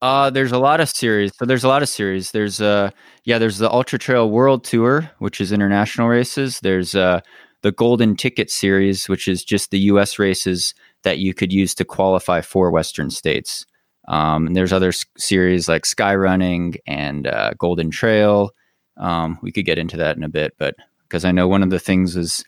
Uh, 0.02 0.31
there's 0.31 0.52
a 0.52 0.59
lot 0.59 0.81
of 0.81 0.88
series. 0.88 1.31
So 1.37 1.45
there's 1.45 1.64
a 1.64 1.69
lot 1.69 1.83
of 1.83 1.88
series. 1.88 2.31
There's 2.31 2.61
uh 2.61 2.90
yeah, 3.25 3.38
there's 3.38 3.59
the 3.59 3.71
Ultra 3.71 3.99
Trail 3.99 4.31
World 4.31 4.64
Tour, 4.64 5.11
which 5.19 5.40
is 5.40 5.52
international 5.52 6.09
races. 6.09 6.59
There's 6.61 6.95
uh 6.95 7.21
the 7.62 7.73
Golden 7.73 8.17
Ticket 8.17 8.50
Series, 8.50 9.09
which 9.09 9.29
is 9.29 9.45
just 9.45 9.71
the 9.71 9.79
U.S. 9.81 10.19
races 10.19 10.75
that 11.02 11.19
you 11.19 11.35
could 11.35 11.52
use 11.52 11.75
to 11.75 11.85
qualify 11.85 12.40
for 12.40 12.71
Western 12.71 13.11
states. 13.11 13.67
Um, 14.09 14.47
and 14.47 14.57
there's 14.57 14.73
other 14.73 14.88
s- 14.88 15.05
series 15.19 15.69
like 15.69 15.85
Sky 15.85 16.14
Running 16.14 16.76
and 16.87 17.26
uh, 17.26 17.52
Golden 17.59 17.90
Trail. 17.90 18.50
Um, 18.97 19.38
we 19.43 19.52
could 19.52 19.67
get 19.67 19.79
into 19.79 19.99
that 19.99 20.17
in 20.17 20.23
a 20.23 20.29
bit, 20.29 20.55
but 20.59 20.75
because 21.02 21.25
I 21.25 21.33
know 21.33 21.49
one 21.49 21.62
of 21.62 21.71
the 21.71 21.79
things 21.79 22.17
is 22.17 22.45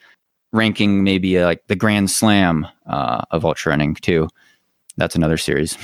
ranking 0.53 1.03
maybe 1.03 1.39
uh, 1.39 1.47
like 1.47 1.67
the 1.67 1.77
Grand 1.77 2.11
Slam 2.11 2.67
uh, 2.87 3.23
of 3.31 3.45
ultra 3.45 3.71
running 3.71 3.95
too. 3.95 4.29
That's 4.97 5.15
another 5.15 5.39
series. 5.39 5.77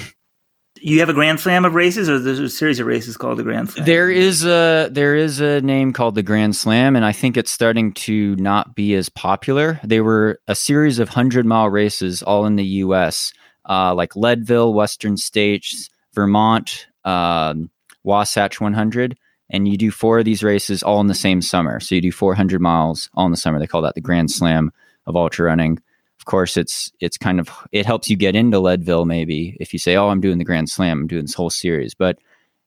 You 0.80 1.00
have 1.00 1.08
a 1.08 1.14
Grand 1.14 1.40
Slam 1.40 1.64
of 1.64 1.75
races, 1.75 2.08
or 2.08 2.20
there's 2.20 2.38
a 2.38 2.48
series 2.48 2.78
of 2.78 2.87
races 2.87 3.16
called 3.16 3.38
the 3.38 3.42
Grand 3.42 3.70
Slam. 3.70 3.84
There 3.84 4.10
is 4.10 4.44
a 4.44 4.88
there 4.92 5.16
is 5.16 5.40
a 5.40 5.60
name 5.60 5.92
called 5.92 6.14
the 6.14 6.22
Grand 6.22 6.54
Slam, 6.54 6.94
and 6.94 7.04
I 7.04 7.12
think 7.12 7.37
it's 7.37 7.50
starting 7.50 7.92
to 7.94 8.37
not 8.37 8.76
be 8.76 8.94
as 8.94 9.08
popular. 9.08 9.80
They 9.82 10.00
were 10.00 10.38
a 10.46 10.54
series 10.54 10.98
of 10.98 11.08
hundred 11.08 11.46
mile 11.46 11.68
races, 11.68 12.22
all 12.22 12.46
in 12.46 12.56
the 12.56 12.64
U.S., 12.64 13.32
uh, 13.68 13.94
like 13.94 14.14
Leadville, 14.14 14.72
Western 14.72 15.16
States, 15.16 15.90
Vermont, 16.14 16.87
um, 17.04 17.70
Wasatch 18.04 18.60
100 18.60 19.18
and 19.50 19.67
you 19.67 19.76
do 19.76 19.90
four 19.90 20.19
of 20.19 20.25
these 20.25 20.43
races 20.43 20.83
all 20.83 21.00
in 21.00 21.07
the 21.07 21.14
same 21.14 21.40
summer. 21.40 21.81
So 21.81 21.95
you 21.95 22.00
do 22.00 22.12
400 22.12 22.61
miles 22.61 23.09
all 23.14 23.25
in 23.25 23.31
the 23.31 23.37
summer. 23.37 23.59
They 23.59 23.67
call 23.67 23.83
that 23.83 23.95
the 23.95 24.00
Grand 24.00 24.31
Slam 24.31 24.73
of 25.07 25.17
ultra 25.17 25.47
running. 25.47 25.78
of 26.21 26.25
course, 26.26 26.57
it's 26.57 26.93
it's 27.00 27.17
kind 27.17 27.40
of 27.40 27.49
it 27.73 27.87
helps 27.87 28.11
you 28.11 28.17
get 28.17 28.37
into 28.37 28.59
Leadville 28.59 29.07
maybe 29.07 29.57
if 29.61 29.73
you 29.73 29.78
say, 29.78 29.97
"Oh, 29.97 30.09
I'm 30.09 30.21
doing 30.21 30.38
the 30.38 30.45
Grand 30.45 30.69
Slam, 30.69 31.00
I'm 31.00 31.07
doing 31.07 31.25
this 31.25 31.35
whole 31.35 31.50
series," 31.50 31.95
but 31.95 32.19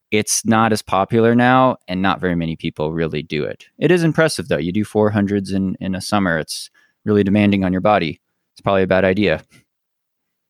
it's 0.10 0.44
not 0.46 0.74
as 0.74 0.82
popular 0.82 1.36
now, 1.36 1.78
and 1.88 2.02
not 2.02 2.20
very 2.20 2.36
many 2.36 2.56
people 2.56 2.92
really 2.92 3.22
do 3.22 3.44
it. 3.44 3.66
It 3.78 3.92
is 3.92 4.04
impressive 4.04 4.48
though. 4.48 4.58
You 4.58 4.72
do 4.72 4.84
400s 4.84 5.54
in 5.54 5.76
in 5.80 5.96
a 5.96 6.02
summer. 6.02 6.40
It's 6.40 6.72
really 7.06 7.24
demanding 7.24 7.64
on 7.64 7.72
your 7.72 7.82
body. 7.82 8.20
It's 8.54 8.62
probably 8.62 8.84
a 8.84 8.88
bad 8.88 9.06
idea. 9.06 9.44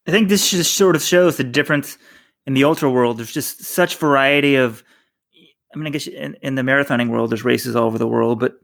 I 0.08 0.12
think 0.12 0.30
this 0.30 0.50
just 0.50 0.76
sort 0.76 0.96
of 0.96 1.04
shows 1.04 1.38
the 1.38 1.44
difference 1.44 1.98
in 2.46 2.54
the 2.54 2.64
ultra 2.64 2.90
world. 2.90 3.18
There's 3.18 3.34
just 3.34 3.64
such 3.64 3.98
variety 3.98 4.56
of. 4.56 4.84
I 5.74 5.78
mean, 5.78 5.88
I 5.88 5.90
guess 5.90 6.08
in, 6.08 6.36
in 6.42 6.56
the 6.56 6.62
marathoning 6.62 7.10
world, 7.10 7.32
there's 7.32 7.46
races 7.46 7.76
all 7.76 7.86
over 7.86 7.98
the 7.98 8.08
world, 8.08 8.40
but 8.40 8.60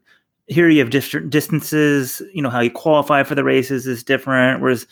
here 0.47 0.69
you 0.69 0.79
have 0.79 0.89
different 0.89 1.29
distances. 1.29 2.21
You 2.33 2.41
know 2.41 2.49
how 2.49 2.59
you 2.59 2.71
qualify 2.71 3.23
for 3.23 3.35
the 3.35 3.43
races 3.43 3.87
is 3.87 4.03
different. 4.03 4.61
Whereas, 4.61 4.87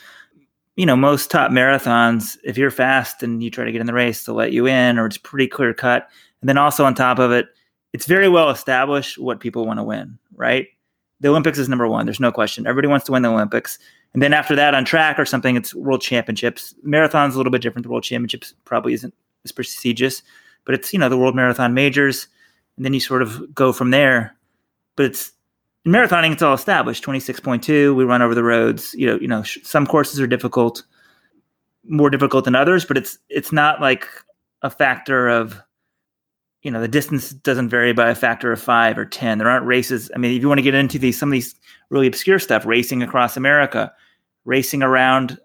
you 0.76 0.86
know, 0.86 0.96
most 0.96 1.32
top 1.32 1.52
marathons, 1.52 2.38
if 2.44 2.58
you're 2.58 2.72
fast 2.72 3.24
and 3.24 3.42
you 3.42 3.50
try 3.50 3.66
to 3.66 3.72
get 3.72 3.82
in 3.82 3.88
the 3.88 3.94
race, 3.94 4.24
to 4.26 4.34
let 4.34 4.52
you 4.52 4.68
in, 4.68 4.98
or 4.98 5.06
it's 5.06 5.18
pretty 5.18 5.48
clear 5.48 5.74
cut. 5.74 6.10
And 6.42 6.50
then 6.50 6.58
also 6.58 6.86
on 6.86 6.94
top 6.94 7.20
of 7.20 7.32
it, 7.32 7.48
it's 7.94 8.06
very 8.06 8.28
well 8.28 8.50
established 8.50 9.18
what 9.18 9.40
people 9.40 9.66
want 9.66 9.80
to 9.80 9.84
win. 9.84 10.18
Right? 10.36 10.68
The 11.22 11.30
Olympics 11.30 11.58
is 11.58 11.70
number 11.70 11.88
one. 11.88 12.06
There's 12.06 12.20
no 12.20 12.32
question. 12.32 12.68
Everybody 12.68 12.90
wants 12.90 13.06
to 13.06 13.14
win 13.14 13.22
the 13.22 13.32
Olympics. 13.32 13.80
And 14.14 14.22
then 14.22 14.34
after 14.34 14.56
that, 14.56 14.74
on 14.74 14.86
track 14.86 15.18
or 15.20 15.26
something, 15.26 15.56
it's 15.56 15.74
World 15.74 16.02
Championships. 16.02 16.74
Marathon's 16.84 17.36
a 17.36 17.38
little 17.38 17.52
bit 17.52 17.62
different. 17.62 17.84
The 17.84 17.90
World 17.90 18.04
Championships 18.04 18.54
probably 18.64 18.94
isn't 18.94 19.14
as 19.44 19.52
prestigious, 19.52 20.22
but 20.66 20.76
it's 20.76 20.92
you 20.94 21.00
know 21.00 21.10
the 21.10 21.18
World 21.18 21.36
Marathon 21.36 21.74
Majors, 21.74 22.28
and 22.76 22.86
then 22.86 22.94
you 22.94 23.00
sort 23.00 23.22
of 23.22 23.54
go 23.54 23.72
from 23.72 23.92
there. 23.92 24.36
But 24.96 25.08
it's 25.08 25.32
in 25.86 25.92
marathoning, 25.92 26.32
it's 26.32 26.42
all 26.42 26.54
established. 26.54 27.04
Twenty 27.04 27.20
six 27.20 27.40
point 27.40 27.64
two. 27.64 27.96
We 27.96 28.04
run 28.04 28.22
over 28.22 28.36
the 28.36 28.44
roads. 28.44 28.94
You 28.96 29.08
know, 29.08 29.20
you 29.20 29.28
know, 29.28 29.44
sh- 29.44 29.60
some 29.64 29.86
courses 29.86 30.20
are 30.20 30.28
difficult, 30.28 30.84
more 31.84 32.10
difficult 32.10 32.46
than 32.46 32.56
others, 32.56 32.86
but 32.86 32.98
it's 32.98 33.18
it's 33.30 33.52
not 33.52 33.82
like 33.82 34.08
a 34.62 34.70
factor 34.70 35.28
of, 35.28 35.62
you 36.64 36.72
know, 36.72 36.82
the 36.82 36.88
distance 36.88 37.30
doesn't 37.30 37.70
vary 37.70 37.94
by 37.94 38.10
a 38.10 38.16
factor 38.16 38.52
of 38.52 38.60
five 38.60 38.98
or 38.98 39.06
ten. 39.06 39.38
There 39.38 39.50
aren't 39.50 39.66
races. 39.66 40.10
I 40.16 40.18
mean, 40.18 40.36
if 40.36 40.42
you 40.42 40.48
want 40.48 40.58
to 40.58 40.64
get 40.64 40.74
into 40.74 40.98
these 40.98 41.20
some 41.20 41.30
of 41.30 41.34
these 41.34 41.56
really 41.90 42.08
obscure 42.08 42.40
stuff, 42.40 42.66
racing 42.66 43.04
across 43.04 43.38
America, 43.38 43.94
racing 44.46 44.82
around. 44.82 45.40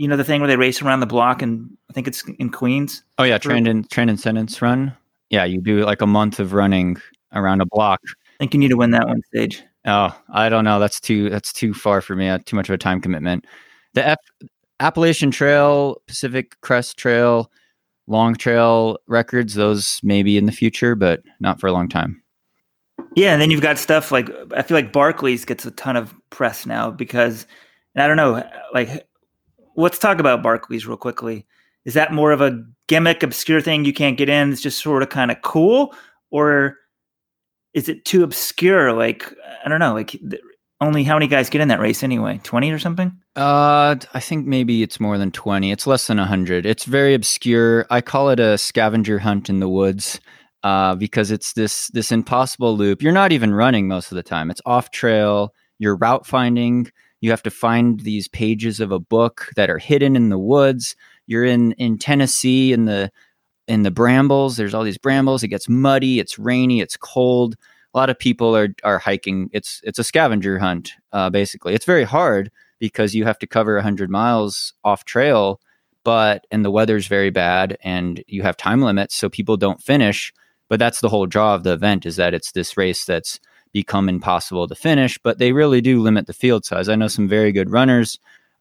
You 0.00 0.08
know 0.08 0.16
the 0.16 0.24
thing 0.24 0.40
where 0.40 0.48
they 0.48 0.56
race 0.56 0.80
around 0.80 1.00
the 1.00 1.06
block, 1.06 1.42
and 1.42 1.76
I 1.90 1.92
think 1.92 2.08
it's 2.08 2.24
in 2.38 2.48
Queens. 2.48 3.02
Oh 3.18 3.22
yeah, 3.22 3.36
Trandon 3.36 3.86
Transcendence 3.90 4.62
Run. 4.62 4.96
Yeah, 5.28 5.44
you 5.44 5.60
do 5.60 5.84
like 5.84 6.00
a 6.00 6.06
month 6.06 6.40
of 6.40 6.54
running 6.54 6.96
around 7.34 7.60
a 7.60 7.66
block. 7.66 8.00
I 8.08 8.36
think 8.38 8.54
you 8.54 8.60
need 8.60 8.68
to 8.68 8.78
win 8.78 8.92
that 8.92 9.06
one 9.06 9.20
stage. 9.26 9.62
Oh, 9.84 10.18
I 10.32 10.48
don't 10.48 10.64
know. 10.64 10.78
That's 10.80 11.00
too 11.00 11.28
that's 11.28 11.52
too 11.52 11.74
far 11.74 12.00
for 12.00 12.16
me. 12.16 12.30
Uh, 12.30 12.38
too 12.46 12.56
much 12.56 12.70
of 12.70 12.74
a 12.74 12.78
time 12.78 13.02
commitment. 13.02 13.44
The 13.92 14.06
F- 14.06 14.48
Appalachian 14.80 15.30
Trail, 15.30 16.00
Pacific 16.06 16.58
Crest 16.62 16.96
Trail, 16.96 17.50
Long 18.06 18.34
Trail 18.34 18.96
records, 19.06 19.52
those 19.52 20.00
maybe 20.02 20.38
in 20.38 20.46
the 20.46 20.52
future, 20.52 20.94
but 20.94 21.22
not 21.40 21.60
for 21.60 21.66
a 21.66 21.72
long 21.72 21.90
time. 21.90 22.22
Yeah, 23.16 23.34
and 23.34 23.42
then 23.42 23.50
you've 23.50 23.60
got 23.60 23.76
stuff 23.76 24.10
like 24.10 24.30
I 24.56 24.62
feel 24.62 24.78
like 24.78 24.94
Barkley's 24.94 25.44
gets 25.44 25.66
a 25.66 25.70
ton 25.72 25.96
of 25.96 26.14
press 26.30 26.64
now 26.64 26.90
because 26.90 27.46
and 27.94 28.02
I 28.02 28.08
don't 28.08 28.16
know, 28.16 28.42
like 28.72 29.06
let's 29.80 29.98
talk 29.98 30.18
about 30.18 30.42
Barkley's 30.42 30.86
real 30.86 30.96
quickly. 30.96 31.46
Is 31.84 31.94
that 31.94 32.12
more 32.12 32.32
of 32.32 32.40
a 32.40 32.62
gimmick, 32.88 33.22
obscure 33.22 33.60
thing 33.60 33.84
you 33.84 33.92
can't 33.92 34.18
get 34.18 34.28
in? 34.28 34.52
It's 34.52 34.60
just 34.60 34.80
sort 34.80 35.02
of 35.02 35.08
kind 35.08 35.30
of 35.30 35.40
cool, 35.42 35.94
or 36.30 36.76
is 37.74 37.88
it 37.88 38.04
too 38.04 38.22
obscure? 38.22 38.92
Like 38.92 39.32
I 39.64 39.68
don't 39.68 39.80
know, 39.80 39.94
like 39.94 40.20
only 40.80 41.04
how 41.04 41.14
many 41.14 41.26
guys 41.26 41.50
get 41.50 41.60
in 41.60 41.68
that 41.68 41.80
race 41.80 42.02
anyway? 42.02 42.40
Twenty 42.42 42.70
or 42.70 42.78
something? 42.78 43.12
Uh, 43.36 43.96
I 44.14 44.20
think 44.20 44.46
maybe 44.46 44.82
it's 44.82 45.00
more 45.00 45.18
than 45.18 45.30
twenty. 45.30 45.72
It's 45.72 45.86
less 45.86 46.06
than 46.06 46.18
hundred. 46.18 46.66
It's 46.66 46.84
very 46.84 47.14
obscure. 47.14 47.86
I 47.90 48.00
call 48.00 48.30
it 48.30 48.40
a 48.40 48.58
scavenger 48.58 49.18
hunt 49.18 49.48
in 49.48 49.60
the 49.60 49.68
woods. 49.68 50.20
Uh, 50.62 50.94
because 50.94 51.30
it's 51.30 51.54
this 51.54 51.88
this 51.94 52.12
impossible 52.12 52.76
loop. 52.76 53.00
You're 53.00 53.12
not 53.12 53.32
even 53.32 53.54
running 53.54 53.88
most 53.88 54.12
of 54.12 54.16
the 54.16 54.22
time. 54.22 54.50
It's 54.50 54.60
off 54.66 54.90
trail. 54.90 55.54
You're 55.78 55.96
route 55.96 56.26
finding. 56.26 56.90
You 57.20 57.30
have 57.30 57.42
to 57.42 57.50
find 57.50 58.00
these 58.00 58.28
pages 58.28 58.80
of 58.80 58.92
a 58.92 58.98
book 58.98 59.50
that 59.56 59.70
are 59.70 59.78
hidden 59.78 60.16
in 60.16 60.30
the 60.30 60.38
woods. 60.38 60.96
You're 61.26 61.44
in 61.44 61.72
in 61.72 61.98
Tennessee 61.98 62.72
in 62.72 62.86
the 62.86 63.10
in 63.68 63.82
the 63.82 63.90
brambles. 63.90 64.56
There's 64.56 64.74
all 64.74 64.84
these 64.84 64.98
brambles. 64.98 65.42
It 65.42 65.48
gets 65.48 65.68
muddy. 65.68 66.18
It's 66.18 66.38
rainy. 66.38 66.80
It's 66.80 66.96
cold. 66.96 67.56
A 67.94 67.98
lot 67.98 68.10
of 68.10 68.18
people 68.18 68.56
are 68.56 68.68
are 68.84 68.98
hiking. 68.98 69.50
It's 69.52 69.80
it's 69.84 69.98
a 69.98 70.04
scavenger 70.04 70.58
hunt. 70.58 70.92
Uh, 71.12 71.30
basically, 71.30 71.74
it's 71.74 71.84
very 71.84 72.04
hard 72.04 72.50
because 72.78 73.14
you 73.14 73.24
have 73.24 73.38
to 73.38 73.46
cover 73.46 73.74
100 73.74 74.10
miles 74.10 74.72
off 74.84 75.04
trail, 75.04 75.60
but 76.04 76.46
and 76.50 76.64
the 76.64 76.70
weather's 76.70 77.06
very 77.06 77.30
bad, 77.30 77.76
and 77.82 78.24
you 78.26 78.42
have 78.42 78.56
time 78.56 78.80
limits, 78.82 79.14
so 79.14 79.28
people 79.28 79.56
don't 79.56 79.82
finish. 79.82 80.32
But 80.68 80.78
that's 80.78 81.00
the 81.00 81.08
whole 81.08 81.26
draw 81.26 81.54
of 81.54 81.64
the 81.64 81.72
event 81.72 82.06
is 82.06 82.16
that 82.16 82.32
it's 82.32 82.52
this 82.52 82.76
race 82.76 83.04
that's 83.04 83.40
become 83.72 84.08
impossible 84.08 84.66
to 84.68 84.74
finish. 84.74 85.18
But 85.22 85.38
they 85.38 85.52
really 85.52 85.80
do 85.80 86.00
limit 86.00 86.26
the 86.26 86.32
field 86.32 86.64
size. 86.64 86.88
I 86.88 86.96
know 86.96 87.08
some 87.08 87.28
very 87.28 87.52
good 87.52 87.70
runners 87.70 88.18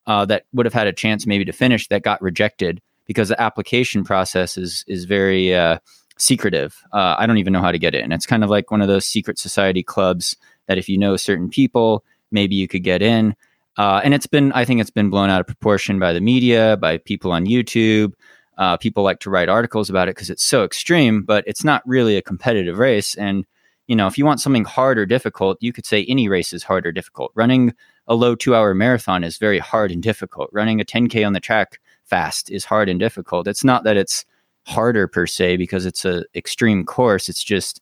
uh, 0.08 0.26
that 0.26 0.46
would 0.54 0.66
have 0.66 0.74
had 0.74 0.88
a 0.88 0.94
chance 0.94 1.26
maybe 1.26 1.46
to 1.46 1.54
finish 1.54 1.88
that 1.88 2.04
got 2.04 2.22
rejected 2.22 2.82
because 3.06 3.30
the 3.30 3.42
application 3.42 4.04
process 4.04 4.58
is 4.58 4.84
is 4.88 5.06
very 5.06 5.56
uh, 5.56 5.80
secretive. 6.18 6.84
Uh, 6.94 7.16
I 7.18 7.26
don't 7.26 7.38
even 7.38 7.54
know 7.54 7.62
how 7.62 7.72
to 7.72 7.80
get 7.80 7.96
in. 7.96 8.12
It's 8.12 8.26
kind 8.26 8.44
of 8.44 8.50
like 8.50 8.72
one 8.72 8.82
of 8.82 8.88
those 8.88 9.06
secret 9.06 9.40
society 9.40 9.84
clubs 9.84 10.36
that 10.68 10.78
if 10.78 10.88
you 10.88 10.98
know 10.98 11.18
certain 11.18 11.50
people, 11.50 12.04
maybe 12.32 12.56
you 12.56 12.68
could 12.68 12.84
get 12.84 13.02
in. 13.02 13.36
Uh, 13.78 14.02
and 14.04 14.14
it's 14.14 14.28
been, 14.28 14.52
I 14.52 14.66
think 14.66 14.82
it's 14.82 14.90
been 14.90 15.10
blown 15.10 15.30
out 15.30 15.40
of 15.40 15.48
proportion 15.48 16.00
by 16.00 16.12
the 16.14 16.22
media, 16.22 16.78
by 16.78 16.98
people 16.98 17.32
on 17.32 17.46
YouTube. 17.46 18.14
Uh, 18.58 18.76
people 18.76 19.04
like 19.04 19.22
to 19.22 19.30
write 19.30 19.48
articles 19.48 19.90
about 19.90 20.10
it 20.10 20.16
because 20.16 20.30
it's 20.30 20.44
so 20.44 20.66
extreme, 20.66 21.24
but 21.24 21.46
it's 21.48 21.64
not 21.64 21.82
really 21.88 22.18
a 22.18 22.22
competitive 22.22 22.78
race. 22.78 23.16
And 23.16 23.46
you 23.90 23.96
know, 23.96 24.06
if 24.06 24.20
you 24.20 24.26
want 24.26 24.40
something 24.40 24.66
hard 24.66 25.00
or 25.00 25.08
difficult, 25.08 25.58
you 25.62 25.74
could 25.74 25.86
say 25.86 26.06
any 26.06 26.30
race 26.30 26.54
is 26.54 26.62
hard 26.62 26.86
or 26.86 26.92
difficult. 26.92 27.32
Running 27.34 27.74
a 28.08 28.14
low 28.14 28.36
two-hour 28.36 28.76
marathon 28.76 29.24
is 29.24 29.40
very 29.40 29.58
hard 29.58 29.92
and 29.92 30.04
difficult. 30.04 30.52
Running 30.54 30.80
a 30.80 30.86
10k 30.86 31.26
on 31.26 31.34
the 31.34 31.40
track 31.40 31.80
fast 32.06 32.52
is 32.52 32.64
hard 32.64 32.88
and 32.88 33.00
difficult. 33.00 33.48
It's 33.48 33.64
not 33.64 33.84
that 33.86 33.98
it's 33.98 34.26
harder 34.68 35.08
per 35.08 35.26
se 35.26 35.58
because 35.58 35.88
it's 35.88 36.06
a 36.06 36.24
extreme 36.36 36.86
course. 36.86 37.30
It's 37.30 37.44
just 37.44 37.82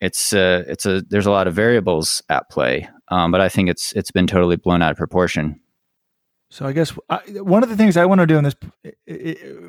it's 0.00 0.32
uh, 0.32 0.64
it's 0.66 0.86
a 0.86 1.02
there's 1.02 1.26
a 1.26 1.30
lot 1.30 1.46
of 1.46 1.54
variables 1.54 2.20
at 2.28 2.50
play. 2.50 2.88
Um, 3.08 3.30
but 3.30 3.40
I 3.40 3.48
think 3.48 3.70
it's 3.70 3.92
it's 3.92 4.10
been 4.10 4.26
totally 4.26 4.56
blown 4.56 4.82
out 4.82 4.90
of 4.90 4.96
proportion. 4.96 5.60
So 6.50 6.66
I 6.66 6.72
guess 6.72 6.92
I, 7.10 7.18
one 7.42 7.62
of 7.62 7.68
the 7.68 7.76
things 7.76 7.96
I 7.96 8.06
want 8.06 8.20
to 8.20 8.26
do 8.26 8.38
in 8.38 8.42
this 8.42 8.56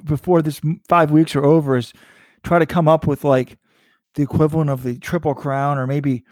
before 0.04 0.42
this 0.42 0.60
five 0.90 1.12
weeks 1.12 1.36
are 1.36 1.46
over 1.46 1.78
is 1.78 1.94
try 2.42 2.58
to 2.58 2.66
come 2.66 2.88
up 2.88 3.06
with 3.06 3.24
like 3.24 3.60
the 4.16 4.24
equivalent 4.24 4.70
of 4.70 4.84
the 4.84 4.98
triple 4.98 5.34
crown 5.34 5.78
or 5.78 5.88
maybe 5.88 6.24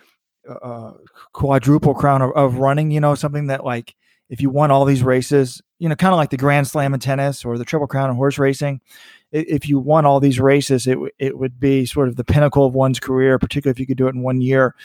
uh, 0.50 0.92
quadruple 1.32 1.94
crown 1.94 2.22
of, 2.22 2.32
of, 2.32 2.58
running. 2.58 2.92
You 2.92 3.00
know, 3.00 3.16
something 3.16 3.48
that 3.48 3.64
like 3.64 3.96
if 4.30 4.42
you 4.42 4.50
won 4.50 4.72
all 4.72 4.86
these 4.86 5.04
races, 5.04 5.62
you 5.80 5.90
know, 5.90 5.96
kind 5.96 6.14
of 6.14 6.18
like 6.18 6.30
the 6.30 6.38
Grand 6.38 6.68
Slam 6.68 6.94
in 6.94 7.00
tennis 7.00 7.46
or 7.46 7.58
the 7.58 7.66
triple 7.66 7.88
crown 7.88 8.10
in 8.10 8.16
horse 8.16 8.38
racing. 8.38 8.82
If 9.32 9.68
you 9.68 9.80
won 9.80 10.06
all 10.06 10.20
these 10.20 10.40
races, 10.40 10.88
it 10.88 10.98
it 11.20 11.38
would 11.38 11.60
be 11.60 11.86
sort 11.86 12.08
of 12.08 12.16
the 12.16 12.24
pinnacle 12.24 12.66
of 12.66 12.74
one's 12.74 13.00
career, 13.00 13.40
particularly 13.40 13.74
if 13.74 13.80
you 13.80 13.88
could 13.88 13.98
do 13.98 14.08
it 14.08 14.16
in 14.16 14.22
one 14.22 14.42
year. 14.42 14.76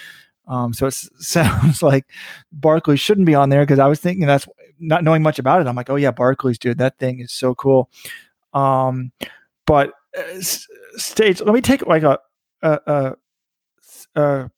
Um, 0.49 0.73
so 0.73 0.87
it 0.87 0.95
sounds 1.19 1.83
like 1.83 2.07
Barkley 2.51 2.97
shouldn't 2.97 3.27
be 3.27 3.35
on 3.35 3.51
there 3.51 3.63
because 3.63 3.79
I 3.79 3.87
was 3.87 4.01
thinking 4.01 4.27
that's 4.27 4.49
not 4.81 5.05
knowing 5.05 5.23
much 5.23 5.39
about 5.39 5.61
it. 5.61 5.67
I'm 5.67 5.77
like, 5.77 5.91
oh 5.91 5.97
yeah, 5.97 6.11
Barkley's 6.11 6.59
dude, 6.59 6.79
that 6.79 6.99
thing 6.99 7.21
is 7.21 7.33
so 7.33 7.55
cool. 7.55 7.91
Um, 8.55 9.13
but 9.67 9.93
uh, 10.17 10.41
states, 10.41 11.41
let 11.41 11.55
me 11.55 11.61
take 11.61 11.87
like 11.87 12.03
a, 12.03 12.19
a, 12.63 12.81
a, 14.15 14.21
a 14.21 14.51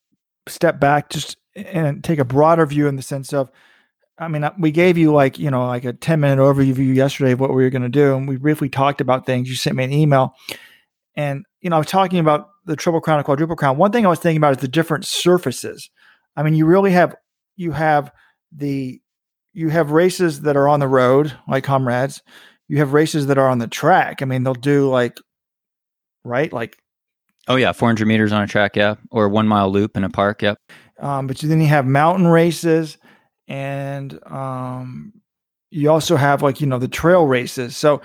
step 0.47 0.79
back 0.79 1.09
just 1.09 1.37
and 1.55 2.03
take 2.03 2.19
a 2.19 2.25
broader 2.25 2.65
view 2.65 2.87
in 2.87 2.95
the 2.95 3.01
sense 3.01 3.33
of, 3.33 3.49
I 4.17 4.27
mean, 4.27 4.47
we 4.59 4.71
gave 4.71 4.97
you 4.97 5.11
like, 5.13 5.39
you 5.39 5.49
know, 5.51 5.65
like 5.67 5.85
a 5.85 5.93
10 5.93 6.19
minute 6.19 6.41
overview 6.41 6.93
yesterday 6.95 7.31
of 7.31 7.39
what 7.39 7.53
we 7.53 7.63
were 7.63 7.69
going 7.69 7.81
to 7.81 7.89
do. 7.89 8.15
And 8.15 8.27
we 8.27 8.37
briefly 8.37 8.69
talked 8.69 9.01
about 9.01 9.25
things. 9.25 9.49
You 9.49 9.55
sent 9.55 9.75
me 9.75 9.83
an 9.83 9.91
email 9.91 10.35
and, 11.15 11.45
you 11.61 11.69
know, 11.69 11.75
I 11.75 11.79
was 11.79 11.87
talking 11.87 12.19
about 12.19 12.49
the 12.65 12.75
triple 12.75 13.01
crown 13.01 13.17
and 13.17 13.25
quadruple 13.25 13.55
crown. 13.55 13.77
One 13.77 13.91
thing 13.91 14.05
I 14.05 14.09
was 14.09 14.19
thinking 14.19 14.37
about 14.37 14.55
is 14.55 14.61
the 14.61 14.67
different 14.67 15.05
surfaces. 15.05 15.89
I 16.35 16.43
mean, 16.43 16.55
you 16.55 16.65
really 16.65 16.91
have 16.91 17.15
you 17.55 17.71
have 17.71 18.11
the 18.51 19.01
you 19.53 19.69
have 19.69 19.91
races 19.91 20.41
that 20.41 20.55
are 20.55 20.67
on 20.67 20.79
the 20.79 20.87
road, 20.87 21.33
like 21.47 21.63
comrades. 21.63 22.21
You 22.67 22.77
have 22.77 22.93
races 22.93 23.27
that 23.27 23.37
are 23.37 23.49
on 23.49 23.57
the 23.57 23.67
track. 23.67 24.21
I 24.21 24.25
mean, 24.25 24.43
they'll 24.43 24.53
do 24.53 24.89
like 24.89 25.17
right, 26.23 26.51
like 26.53 26.77
oh 27.47 27.55
yeah, 27.55 27.71
400 27.71 28.07
meters 28.07 28.31
on 28.31 28.43
a 28.43 28.47
track, 28.47 28.75
yeah, 28.75 28.95
or 29.09 29.29
one 29.29 29.47
mile 29.47 29.69
loop 29.69 29.97
in 29.97 30.03
a 30.03 30.09
park, 30.09 30.41
yep. 30.41 30.59
Um, 30.99 31.27
but 31.27 31.37
then 31.37 31.61
you 31.61 31.67
have 31.67 31.85
mountain 31.85 32.27
races, 32.27 32.97
and 33.47 34.19
um, 34.25 35.13
you 35.71 35.89
also 35.89 36.15
have 36.15 36.41
like 36.41 36.61
you 36.61 36.67
know 36.67 36.79
the 36.79 36.87
trail 36.87 37.25
races. 37.25 37.75
So, 37.75 38.01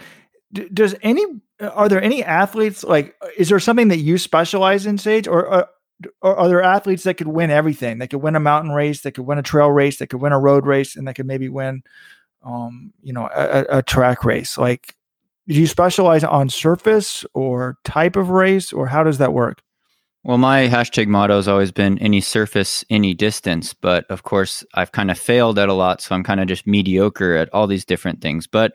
d- 0.52 0.68
does 0.72 0.94
any 1.02 1.24
are 1.60 1.88
there 1.88 2.02
any 2.02 2.22
athletes 2.22 2.84
like 2.84 3.14
is 3.38 3.48
there 3.48 3.58
something 3.58 3.88
that 3.88 3.98
you 3.98 4.18
specialize 4.18 4.84
in 4.84 4.98
sage 4.98 5.26
or, 5.26 5.46
or, 5.46 5.68
or 6.20 6.36
are 6.36 6.48
there 6.48 6.62
athletes 6.62 7.04
that 7.04 7.14
could 7.14 7.28
win 7.28 7.50
everything 7.50 7.98
that 7.98 8.10
could 8.10 8.20
win 8.20 8.36
a 8.36 8.40
mountain 8.40 8.72
race 8.72 9.00
that 9.00 9.12
could 9.12 9.24
win 9.24 9.38
a 9.38 9.42
trail 9.42 9.70
race 9.70 9.98
that 9.98 10.08
could 10.08 10.20
win 10.20 10.32
a 10.32 10.38
road 10.38 10.66
race 10.66 10.96
and 10.96 11.08
that 11.08 11.14
could 11.14 11.26
maybe 11.26 11.48
win 11.48 11.82
um, 12.46 12.92
you 13.02 13.12
know, 13.12 13.28
a, 13.34 13.78
a 13.78 13.82
track 13.82 14.24
race? 14.24 14.56
Like, 14.56 14.95
do 15.48 15.54
you 15.54 15.66
specialize 15.66 16.24
on 16.24 16.48
surface 16.48 17.24
or 17.34 17.78
type 17.84 18.16
of 18.16 18.30
race, 18.30 18.72
or 18.72 18.86
how 18.86 19.02
does 19.02 19.18
that 19.18 19.32
work? 19.32 19.62
Well, 20.26 20.38
my 20.38 20.66
hashtag 20.66 21.06
motto 21.06 21.36
has 21.36 21.46
always 21.46 21.70
been 21.70 21.98
any 22.00 22.20
surface, 22.20 22.84
any 22.90 23.14
distance. 23.14 23.72
But 23.72 24.06
of 24.10 24.24
course, 24.24 24.64
I've 24.74 24.90
kind 24.90 25.08
of 25.08 25.16
failed 25.16 25.56
at 25.56 25.68
a 25.68 25.72
lot. 25.72 26.00
So 26.00 26.16
I'm 26.16 26.24
kind 26.24 26.40
of 26.40 26.48
just 26.48 26.66
mediocre 26.66 27.36
at 27.36 27.48
all 27.54 27.68
these 27.68 27.84
different 27.84 28.20
things. 28.20 28.48
But, 28.48 28.72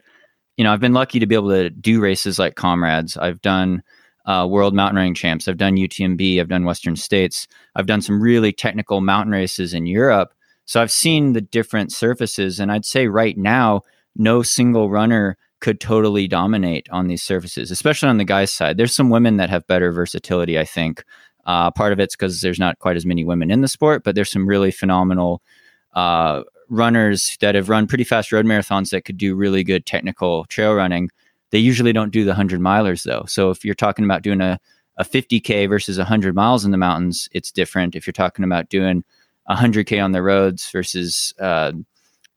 you 0.55 0.63
know, 0.63 0.71
I've 0.71 0.79
been 0.79 0.93
lucky 0.93 1.19
to 1.19 1.25
be 1.25 1.35
able 1.35 1.49
to 1.49 1.69
do 1.69 1.99
races 1.99 2.39
like 2.39 2.55
Comrades. 2.55 3.17
I've 3.17 3.41
done 3.41 3.83
uh, 4.25 4.47
World 4.49 4.73
Mountain 4.73 4.95
Running 4.95 5.13
Champs. 5.13 5.49
I've 5.49 5.57
done 5.57 5.75
UTMB. 5.75 6.39
I've 6.39 6.47
done 6.47 6.63
Western 6.63 6.95
States. 6.95 7.49
I've 7.75 7.85
done 7.85 8.01
some 8.01 8.21
really 8.21 8.53
technical 8.53 9.01
mountain 9.01 9.33
races 9.33 9.73
in 9.73 9.85
Europe. 9.85 10.33
So 10.63 10.81
I've 10.81 10.91
seen 10.91 11.33
the 11.33 11.41
different 11.41 11.91
surfaces. 11.91 12.61
And 12.61 12.71
I'd 12.71 12.85
say 12.85 13.07
right 13.07 13.37
now, 13.37 13.81
no 14.15 14.41
single 14.41 14.89
runner 14.89 15.37
could 15.61 15.79
totally 15.79 16.27
dominate 16.27 16.89
on 16.91 17.07
these 17.07 17.23
surfaces, 17.23 17.71
especially 17.71 18.09
on 18.09 18.17
the 18.17 18.25
guys' 18.25 18.51
side. 18.51 18.77
There's 18.77 18.95
some 18.95 19.09
women 19.09 19.37
that 19.37 19.49
have 19.49 19.65
better 19.67 19.91
versatility, 19.91 20.59
I 20.59 20.65
think. 20.65 21.03
Uh, 21.45 21.71
part 21.71 21.93
of 21.93 21.99
it's 21.99 22.15
because 22.15 22.41
there's 22.41 22.59
not 22.59 22.79
quite 22.79 22.97
as 22.97 23.05
many 23.05 23.23
women 23.23 23.49
in 23.49 23.61
the 23.61 23.67
sport, 23.67 24.03
but 24.03 24.15
there's 24.15 24.29
some 24.29 24.47
really 24.47 24.71
phenomenal 24.71 25.41
uh, 25.93 26.43
runners 26.69 27.37
that 27.41 27.55
have 27.55 27.69
run 27.69 27.87
pretty 27.87 28.03
fast 28.03 28.31
road 28.31 28.45
marathons 28.45 28.91
that 28.91 29.05
could 29.05 29.17
do 29.17 29.35
really 29.35 29.63
good 29.63 29.85
technical 29.85 30.45
trail 30.45 30.73
running. 30.73 31.09
They 31.51 31.59
usually 31.59 31.93
don't 31.93 32.11
do 32.11 32.23
the 32.23 32.31
100 32.31 32.59
milers 32.59 33.03
though. 33.03 33.25
So 33.27 33.49
if 33.49 33.65
you're 33.65 33.75
talking 33.75 34.05
about 34.05 34.21
doing 34.21 34.41
a, 34.41 34.59
a 34.97 35.03
50K 35.03 35.67
versus 35.67 35.97
100 35.97 36.35
miles 36.35 36.63
in 36.63 36.71
the 36.71 36.77
mountains, 36.77 37.27
it's 37.33 37.51
different. 37.51 37.95
If 37.95 38.07
you're 38.07 38.13
talking 38.13 38.45
about 38.45 38.69
doing 38.69 39.03
100K 39.49 40.03
on 40.03 40.11
the 40.11 40.21
roads 40.21 40.69
versus, 40.71 41.33
uh, 41.39 41.73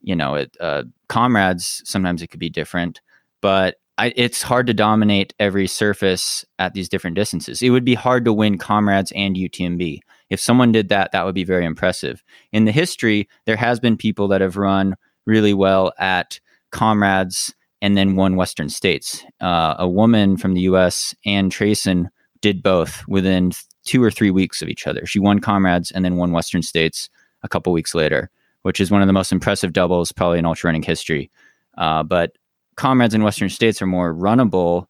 you 0.01 0.15
know, 0.15 0.35
it, 0.35 0.55
uh, 0.59 0.83
comrades, 1.07 1.81
sometimes 1.85 2.21
it 2.21 2.27
could 2.27 2.39
be 2.39 2.49
different. 2.49 3.01
But 3.45 3.75
I, 3.99 4.11
it's 4.15 4.41
hard 4.41 4.65
to 4.65 4.73
dominate 4.73 5.35
every 5.39 5.67
surface 5.67 6.43
at 6.57 6.73
these 6.73 6.89
different 6.89 7.15
distances. 7.15 7.61
It 7.61 7.69
would 7.69 7.85
be 7.85 7.93
hard 7.93 8.25
to 8.25 8.33
win 8.33 8.57
comrades 8.57 9.13
and 9.15 9.35
UTMB. 9.35 9.99
If 10.31 10.39
someone 10.39 10.71
did 10.71 10.89
that, 10.89 11.11
that 11.11 11.25
would 11.25 11.35
be 11.35 11.43
very 11.43 11.63
impressive. 11.63 12.23
In 12.51 12.65
the 12.65 12.71
history, 12.71 13.29
there 13.45 13.55
has 13.55 13.79
been 13.79 13.97
people 13.97 14.27
that 14.29 14.41
have 14.41 14.57
run 14.57 14.95
really 15.27 15.53
well 15.53 15.93
at 15.99 16.39
comrades 16.71 17.53
and 17.83 17.95
then 17.95 18.15
won 18.15 18.35
Western 18.35 18.67
States. 18.67 19.23
Uh, 19.39 19.75
a 19.77 19.87
woman 19.87 20.37
from 20.37 20.55
the 20.55 20.61
U.S., 20.61 21.13
Ann 21.23 21.51
Trason, 21.51 22.07
did 22.41 22.63
both 22.63 23.07
within 23.07 23.51
two 23.83 24.01
or 24.03 24.09
three 24.09 24.31
weeks 24.31 24.63
of 24.63 24.69
each 24.69 24.87
other. 24.87 25.05
She 25.05 25.19
won 25.19 25.37
comrades 25.37 25.91
and 25.91 26.03
then 26.03 26.15
won 26.15 26.31
Western 26.31 26.63
States 26.63 27.11
a 27.43 27.47
couple 27.47 27.71
weeks 27.71 27.93
later, 27.93 28.31
which 28.63 28.79
is 28.79 28.89
one 28.89 29.03
of 29.03 29.07
the 29.07 29.13
most 29.13 29.31
impressive 29.31 29.71
doubles 29.71 30.11
probably 30.11 30.39
in 30.39 30.47
ultra 30.47 30.69
running 30.69 30.81
history. 30.81 31.29
Uh, 31.77 32.01
but 32.01 32.31
comrades 32.75 33.13
in 33.13 33.23
Western 33.23 33.49
states 33.49 33.81
are 33.81 33.87
more 33.87 34.13
runnable 34.13 34.87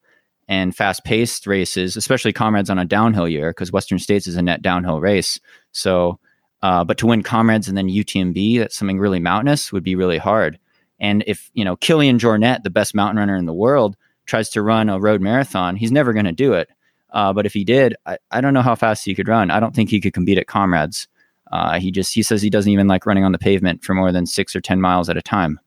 and 0.48 0.76
fast 0.76 1.04
paced 1.04 1.46
races, 1.46 1.96
especially 1.96 2.32
comrades 2.32 2.70
on 2.70 2.78
a 2.78 2.84
downhill 2.84 3.28
year, 3.28 3.50
because 3.50 3.72
Western 3.72 3.98
states 3.98 4.26
is 4.26 4.36
a 4.36 4.42
net 4.42 4.62
downhill 4.62 5.00
race. 5.00 5.40
So, 5.72 6.18
uh, 6.62 6.84
but 6.84 6.98
to 6.98 7.06
win 7.06 7.22
comrades 7.22 7.68
and 7.68 7.76
then 7.76 7.88
UTMB, 7.88 8.58
that's 8.58 8.76
something 8.76 8.98
really 8.98 9.20
mountainous, 9.20 9.72
would 9.72 9.82
be 9.82 9.96
really 9.96 10.18
hard. 10.18 10.58
And 10.98 11.24
if, 11.26 11.50
you 11.52 11.64
know, 11.64 11.76
Kilian 11.76 12.18
Jornet, 12.18 12.62
the 12.62 12.70
best 12.70 12.94
mountain 12.94 13.18
runner 13.18 13.36
in 13.36 13.46
the 13.46 13.52
world, 13.52 13.96
tries 14.24 14.48
to 14.50 14.62
run 14.62 14.88
a 14.88 14.98
road 14.98 15.20
marathon, 15.20 15.76
he's 15.76 15.92
never 15.92 16.12
going 16.12 16.24
to 16.24 16.32
do 16.32 16.52
it. 16.52 16.68
Uh, 17.10 17.32
but 17.32 17.46
if 17.46 17.52
he 17.52 17.64
did, 17.64 17.94
I, 18.06 18.18
I 18.30 18.40
don't 18.40 18.54
know 18.54 18.62
how 18.62 18.74
fast 18.74 19.04
he 19.04 19.14
could 19.14 19.28
run. 19.28 19.50
I 19.50 19.60
don't 19.60 19.74
think 19.74 19.90
he 19.90 20.00
could 20.00 20.12
compete 20.12 20.38
at 20.38 20.46
comrades. 20.46 21.08
Uh, 21.52 21.78
he 21.78 21.90
just 21.90 22.12
he 22.12 22.22
says 22.22 22.42
he 22.42 22.50
doesn't 22.50 22.72
even 22.72 22.88
like 22.88 23.06
running 23.06 23.24
on 23.24 23.32
the 23.32 23.38
pavement 23.38 23.84
for 23.84 23.94
more 23.94 24.10
than 24.10 24.26
six 24.26 24.56
or 24.56 24.60
ten 24.60 24.80
miles 24.80 25.08
at 25.08 25.16
a 25.16 25.22
time. 25.22 25.60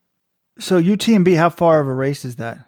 So 0.59 0.81
UTMB, 0.81 1.37
how 1.37 1.49
far 1.49 1.79
of 1.79 1.87
a 1.87 1.93
race 1.93 2.25
is 2.25 2.35
that? 2.35 2.59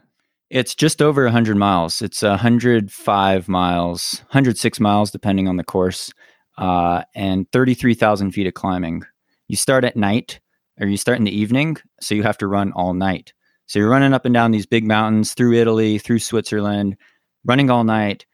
It's 0.49 0.75
just 0.75 1.01
over 1.01 1.23
100 1.25 1.57
miles. 1.57 2.01
It's 2.01 2.21
105 2.21 3.47
miles, 3.49 4.19
106 4.29 4.79
miles, 4.79 5.11
depending 5.11 5.49
on 5.49 5.57
the 5.57 5.63
course, 5.63 6.11
uh, 6.57 7.03
and 7.15 7.51
33,000 7.51 8.31
feet 8.31 8.47
of 8.47 8.53
climbing. 8.53 9.03
You 9.49 9.57
start 9.57 9.83
at 9.83 9.97
night 9.97 10.39
or 10.79 10.87
you 10.87 10.95
start 10.95 11.17
in 11.17 11.25
the 11.25 11.37
evening, 11.37 11.77
so 11.99 12.15
you 12.15 12.23
have 12.23 12.37
to 12.37 12.47
run 12.47 12.71
all 12.71 12.93
night. 12.93 13.33
So 13.67 13.79
you're 13.79 13.89
running 13.89 14.13
up 14.13 14.25
and 14.25 14.33
down 14.33 14.51
these 14.51 14.65
big 14.65 14.85
mountains 14.85 15.33
through 15.33 15.53
Italy, 15.53 15.97
through 15.97 16.19
Switzerland, 16.19 16.95
running 17.45 17.69
all 17.69 17.83
night. 17.83 18.25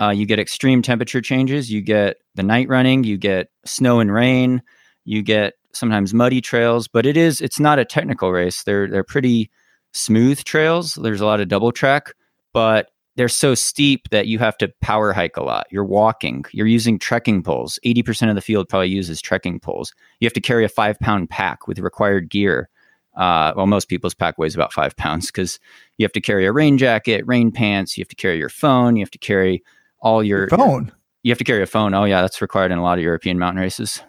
Uh, 0.00 0.10
you 0.10 0.26
get 0.26 0.40
extreme 0.40 0.82
temperature 0.82 1.20
changes. 1.20 1.70
You 1.70 1.82
get 1.82 2.16
the 2.34 2.42
night 2.42 2.68
running, 2.68 3.04
you 3.04 3.16
get 3.16 3.48
snow 3.64 4.00
and 4.00 4.12
rain, 4.12 4.62
you 5.04 5.22
get 5.22 5.54
sometimes 5.74 6.14
muddy 6.14 6.40
trails, 6.40 6.88
but 6.88 7.06
it 7.06 7.16
is 7.16 7.40
it's 7.40 7.60
not 7.60 7.78
a 7.78 7.84
technical 7.84 8.32
race. 8.32 8.62
They're 8.62 8.88
they're 8.88 9.04
pretty 9.04 9.50
smooth 9.92 10.42
trails. 10.44 10.94
There's 10.94 11.20
a 11.20 11.26
lot 11.26 11.40
of 11.40 11.48
double 11.48 11.72
track, 11.72 12.12
but 12.52 12.90
they're 13.16 13.28
so 13.28 13.54
steep 13.54 14.08
that 14.10 14.26
you 14.26 14.38
have 14.40 14.58
to 14.58 14.72
power 14.80 15.12
hike 15.12 15.36
a 15.36 15.42
lot. 15.42 15.66
You're 15.70 15.84
walking, 15.84 16.44
you're 16.52 16.66
using 16.66 16.98
trekking 16.98 17.42
poles. 17.42 17.78
80% 17.84 18.28
of 18.28 18.34
the 18.34 18.40
field 18.40 18.68
probably 18.68 18.88
uses 18.88 19.22
trekking 19.22 19.60
poles. 19.60 19.94
You 20.18 20.26
have 20.26 20.32
to 20.32 20.40
carry 20.40 20.64
a 20.64 20.68
five 20.68 20.98
pound 20.98 21.30
pack 21.30 21.68
with 21.68 21.78
required 21.78 22.28
gear. 22.28 22.68
Uh, 23.16 23.52
well, 23.56 23.68
most 23.68 23.88
people's 23.88 24.14
pack 24.14 24.36
weighs 24.38 24.56
about 24.56 24.72
five 24.72 24.96
pounds 24.96 25.26
because 25.26 25.60
you 25.98 26.04
have 26.04 26.12
to 26.12 26.20
carry 26.20 26.46
a 26.46 26.52
rain 26.52 26.76
jacket, 26.76 27.24
rain 27.26 27.52
pants, 27.52 27.96
you 27.96 28.02
have 28.02 28.08
to 28.08 28.16
carry 28.16 28.38
your 28.38 28.48
phone, 28.48 28.96
you 28.96 29.02
have 29.02 29.10
to 29.12 29.18
carry 29.18 29.62
all 30.00 30.24
your, 30.24 30.40
your 30.40 30.48
phone. 30.48 30.86
Your, 30.86 30.94
you 31.22 31.30
have 31.30 31.38
to 31.38 31.44
carry 31.44 31.62
a 31.62 31.66
phone. 31.66 31.94
Oh, 31.94 32.04
yeah, 32.04 32.20
that's 32.20 32.42
required 32.42 32.72
in 32.72 32.78
a 32.78 32.82
lot 32.82 32.98
of 32.98 33.04
European 33.04 33.38
mountain 33.38 33.62
races. 33.62 34.02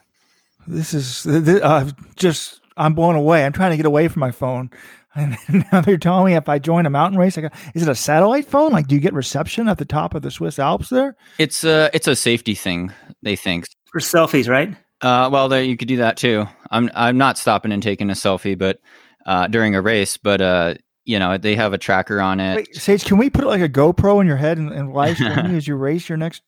This 0.67 0.93
is 0.93 1.23
this, 1.23 1.61
uh, 1.61 1.89
just 2.15 2.61
I'm 2.77 2.93
blown 2.93 3.15
away. 3.15 3.45
I'm 3.45 3.53
trying 3.53 3.71
to 3.71 3.77
get 3.77 3.85
away 3.85 4.07
from 4.07 4.21
my 4.21 4.31
phone. 4.31 4.69
And 5.17 5.37
now 5.71 5.79
they're 5.79 5.97
telling 5.97 6.25
me 6.25 6.35
if 6.35 6.49
I 6.49 6.59
join 6.59 6.85
a 6.85 6.89
mountain 6.89 7.17
race, 7.17 7.37
I 7.37 7.41
got, 7.43 7.53
is 7.73 7.83
it 7.83 7.87
a 7.87 7.95
satellite 7.95 8.47
phone? 8.47 8.73
Like, 8.73 8.87
do 8.87 8.95
you 8.95 8.99
get 8.99 9.13
reception 9.13 9.69
at 9.69 9.77
the 9.77 9.85
top 9.85 10.13
of 10.13 10.23
the 10.23 10.29
Swiss 10.29 10.59
Alps 10.59 10.89
there? 10.89 11.15
It's 11.39 11.63
a 11.63 11.89
it's 11.93 12.09
a 12.09 12.17
safety 12.17 12.53
thing. 12.53 12.91
They 13.21 13.37
think 13.37 13.65
for 13.93 14.01
selfies, 14.01 14.49
right? 14.49 14.75
Uh, 14.99 15.29
well, 15.31 15.47
there, 15.47 15.63
you 15.63 15.77
could 15.77 15.87
do 15.87 15.95
that 15.97 16.17
too. 16.17 16.45
I'm 16.69 16.91
I'm 16.95 17.17
not 17.17 17.37
stopping 17.37 17.71
and 17.71 17.81
taking 17.81 18.09
a 18.09 18.13
selfie, 18.13 18.57
but 18.57 18.81
uh, 19.25 19.47
during 19.47 19.73
a 19.73 19.81
race, 19.81 20.17
but 20.17 20.41
uh, 20.41 20.73
you 21.05 21.17
know 21.17 21.37
they 21.37 21.55
have 21.55 21.71
a 21.71 21.77
tracker 21.77 22.19
on 22.19 22.41
it. 22.41 22.55
Wait, 22.55 22.75
Sage, 22.75 23.05
can 23.05 23.17
we 23.17 23.29
put 23.29 23.45
like 23.45 23.61
a 23.61 23.69
GoPro 23.69 24.19
in 24.19 24.27
your 24.27 24.35
head 24.35 24.57
and, 24.57 24.69
and 24.73 24.91
live 24.91 25.15
stream 25.15 25.45
you 25.51 25.55
as 25.55 25.65
you 25.65 25.77
race 25.77 26.09
your 26.09 26.17
next? 26.17 26.41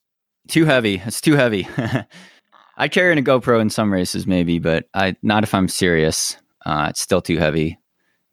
Too 0.49 0.65
heavy. 0.65 1.01
It's 1.05 1.21
too 1.21 1.35
heavy. 1.35 1.69
I 2.77 2.87
carry 2.87 3.11
in 3.11 3.17
a 3.17 3.23
GoPro 3.23 3.59
in 3.59 3.69
some 3.69 3.91
races, 3.91 4.27
maybe, 4.27 4.59
but 4.59 4.85
I 4.93 5.15
not 5.23 5.43
if 5.43 5.53
I'm 5.53 5.67
serious. 5.67 6.37
Uh, 6.65 6.87
it's 6.89 7.01
still 7.01 7.21
too 7.21 7.37
heavy. 7.37 7.77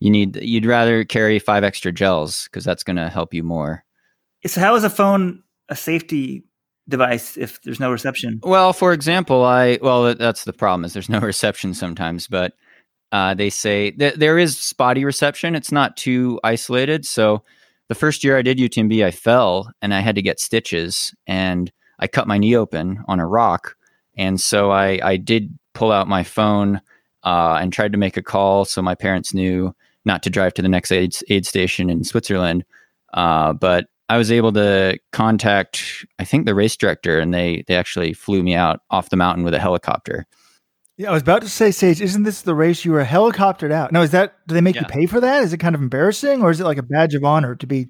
You 0.00 0.10
need 0.10 0.36
you'd 0.36 0.66
rather 0.66 1.04
carry 1.04 1.38
five 1.38 1.64
extra 1.64 1.92
gels 1.92 2.44
because 2.44 2.64
that's 2.64 2.84
going 2.84 2.96
to 2.96 3.08
help 3.08 3.32
you 3.32 3.42
more. 3.42 3.84
So 4.46 4.60
how 4.60 4.74
is 4.74 4.84
a 4.84 4.90
phone 4.90 5.42
a 5.70 5.76
safety 5.76 6.44
device 6.86 7.38
if 7.38 7.62
there's 7.62 7.80
no 7.80 7.90
reception? 7.90 8.40
Well, 8.42 8.74
for 8.74 8.92
example, 8.92 9.44
I 9.44 9.78
well 9.80 10.14
that's 10.14 10.44
the 10.44 10.52
problem 10.52 10.84
is 10.84 10.92
there's 10.92 11.08
no 11.08 11.20
reception 11.22 11.72
sometimes, 11.72 12.28
but 12.28 12.52
uh, 13.12 13.32
they 13.32 13.48
say 13.48 13.92
that 13.92 14.18
there 14.18 14.38
is 14.38 14.60
spotty 14.60 15.04
reception. 15.04 15.54
It's 15.54 15.72
not 15.72 15.96
too 15.96 16.38
isolated. 16.44 17.06
So 17.06 17.42
the 17.88 17.94
first 17.94 18.24
year 18.24 18.36
I 18.36 18.42
did 18.42 18.58
UTMB, 18.58 19.04
I 19.04 19.10
fell 19.10 19.70
and 19.80 19.94
I 19.94 20.00
had 20.00 20.16
to 20.16 20.22
get 20.22 20.40
stitches 20.40 21.14
and 21.26 21.70
I 21.98 22.08
cut 22.08 22.26
my 22.26 22.38
knee 22.38 22.56
open 22.56 23.04
on 23.06 23.20
a 23.20 23.26
rock 23.26 23.76
and 24.16 24.40
so 24.40 24.70
I, 24.70 24.98
I 25.02 25.16
did 25.16 25.56
pull 25.74 25.92
out 25.92 26.08
my 26.08 26.22
phone 26.22 26.80
uh, 27.24 27.58
and 27.60 27.72
tried 27.72 27.92
to 27.92 27.98
make 27.98 28.16
a 28.16 28.22
call 28.22 28.64
so 28.64 28.82
my 28.82 28.94
parents 28.94 29.34
knew 29.34 29.74
not 30.04 30.22
to 30.22 30.30
drive 30.30 30.54
to 30.54 30.62
the 30.62 30.68
next 30.68 30.92
aid, 30.92 31.16
aid 31.28 31.46
station 31.46 31.90
in 31.90 32.04
Switzerland. 32.04 32.64
Uh, 33.12 33.52
but 33.52 33.86
I 34.08 34.18
was 34.18 34.30
able 34.30 34.52
to 34.52 34.98
contact, 35.12 36.04
I 36.18 36.24
think, 36.24 36.46
the 36.46 36.54
race 36.54 36.76
director, 36.76 37.18
and 37.18 37.32
they 37.32 37.64
they 37.66 37.74
actually 37.74 38.12
flew 38.12 38.42
me 38.42 38.54
out 38.54 38.80
off 38.90 39.08
the 39.08 39.16
mountain 39.16 39.44
with 39.44 39.54
a 39.54 39.58
helicopter. 39.58 40.26
Yeah, 40.96 41.10
I 41.10 41.12
was 41.12 41.22
about 41.22 41.42
to 41.42 41.48
say, 41.48 41.70
Sage, 41.70 42.00
isn't 42.00 42.22
this 42.22 42.42
the 42.42 42.54
race 42.54 42.84
you 42.84 42.92
were 42.92 43.04
helicoptered 43.04 43.72
out? 43.72 43.90
No, 43.92 44.02
is 44.02 44.10
that 44.10 44.34
do 44.46 44.54
they 44.54 44.60
make 44.60 44.74
yeah. 44.76 44.82
you 44.82 44.88
pay 44.88 45.06
for 45.06 45.20
that? 45.20 45.42
Is 45.42 45.52
it 45.52 45.58
kind 45.58 45.74
of 45.74 45.80
embarrassing, 45.80 46.42
or 46.42 46.50
is 46.50 46.60
it 46.60 46.64
like 46.64 46.78
a 46.78 46.82
badge 46.82 47.14
of 47.14 47.24
honor 47.24 47.56
to 47.56 47.66
be 47.66 47.88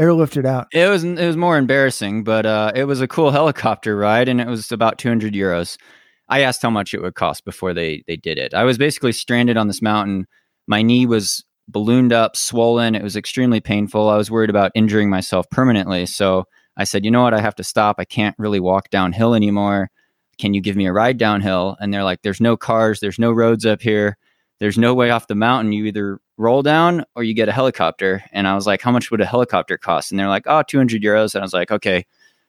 airlifted 0.00 0.44
out. 0.44 0.68
It 0.72 0.88
was 0.88 1.04
it 1.04 1.26
was 1.26 1.36
more 1.36 1.58
embarrassing, 1.58 2.24
but 2.24 2.46
uh, 2.46 2.72
it 2.74 2.84
was 2.84 3.00
a 3.00 3.08
cool 3.08 3.30
helicopter 3.32 3.96
ride, 3.96 4.28
and 4.28 4.40
it 4.40 4.46
was 4.46 4.72
about 4.72 4.98
200 4.98 5.32
euros. 5.32 5.76
I 6.28 6.40
asked 6.40 6.62
how 6.62 6.70
much 6.70 6.94
it 6.94 7.02
would 7.02 7.14
cost 7.14 7.44
before 7.44 7.74
they 7.74 8.02
they 8.06 8.16
did 8.16 8.38
it. 8.38 8.54
I 8.54 8.64
was 8.64 8.78
basically 8.78 9.12
stranded 9.12 9.56
on 9.56 9.68
this 9.68 9.82
mountain. 9.82 10.26
My 10.66 10.82
knee 10.82 11.06
was 11.06 11.44
ballooned 11.68 12.12
up, 12.12 12.36
swollen. 12.36 12.94
It 12.94 13.02
was 13.02 13.16
extremely 13.16 13.60
painful. 13.60 14.08
I 14.08 14.16
was 14.16 14.30
worried 14.30 14.50
about 14.50 14.72
injuring 14.74 15.10
myself 15.10 15.48
permanently. 15.50 16.06
So 16.06 16.44
I 16.76 16.84
said, 16.84 17.04
you 17.04 17.10
know 17.10 17.22
what? 17.22 17.34
I 17.34 17.40
have 17.40 17.54
to 17.56 17.64
stop. 17.64 17.96
I 17.98 18.04
can't 18.04 18.34
really 18.38 18.60
walk 18.60 18.90
downhill 18.90 19.34
anymore. 19.34 19.90
Can 20.38 20.54
you 20.54 20.60
give 20.60 20.76
me 20.76 20.86
a 20.86 20.92
ride 20.92 21.18
downhill? 21.18 21.76
And 21.80 21.92
they're 21.92 22.04
like, 22.04 22.22
there's 22.22 22.40
no 22.40 22.56
cars, 22.56 23.00
there's 23.00 23.18
no 23.18 23.30
roads 23.32 23.66
up 23.66 23.82
here 23.82 24.16
there's 24.62 24.78
no 24.78 24.94
way 24.94 25.10
off 25.10 25.26
the 25.26 25.34
mountain. 25.34 25.72
You 25.72 25.86
either 25.86 26.20
roll 26.36 26.62
down 26.62 27.04
or 27.16 27.24
you 27.24 27.34
get 27.34 27.48
a 27.48 27.52
helicopter. 27.52 28.22
And 28.30 28.46
I 28.46 28.54
was 28.54 28.64
like, 28.64 28.80
how 28.80 28.92
much 28.92 29.10
would 29.10 29.20
a 29.20 29.26
helicopter 29.26 29.76
cost? 29.76 30.12
And 30.12 30.20
they're 30.20 30.28
like, 30.28 30.44
oh, 30.46 30.62
200 30.62 31.02
euros. 31.02 31.34
And 31.34 31.42
I 31.42 31.44
was 31.44 31.52
like, 31.52 31.72
okay, 31.72 32.06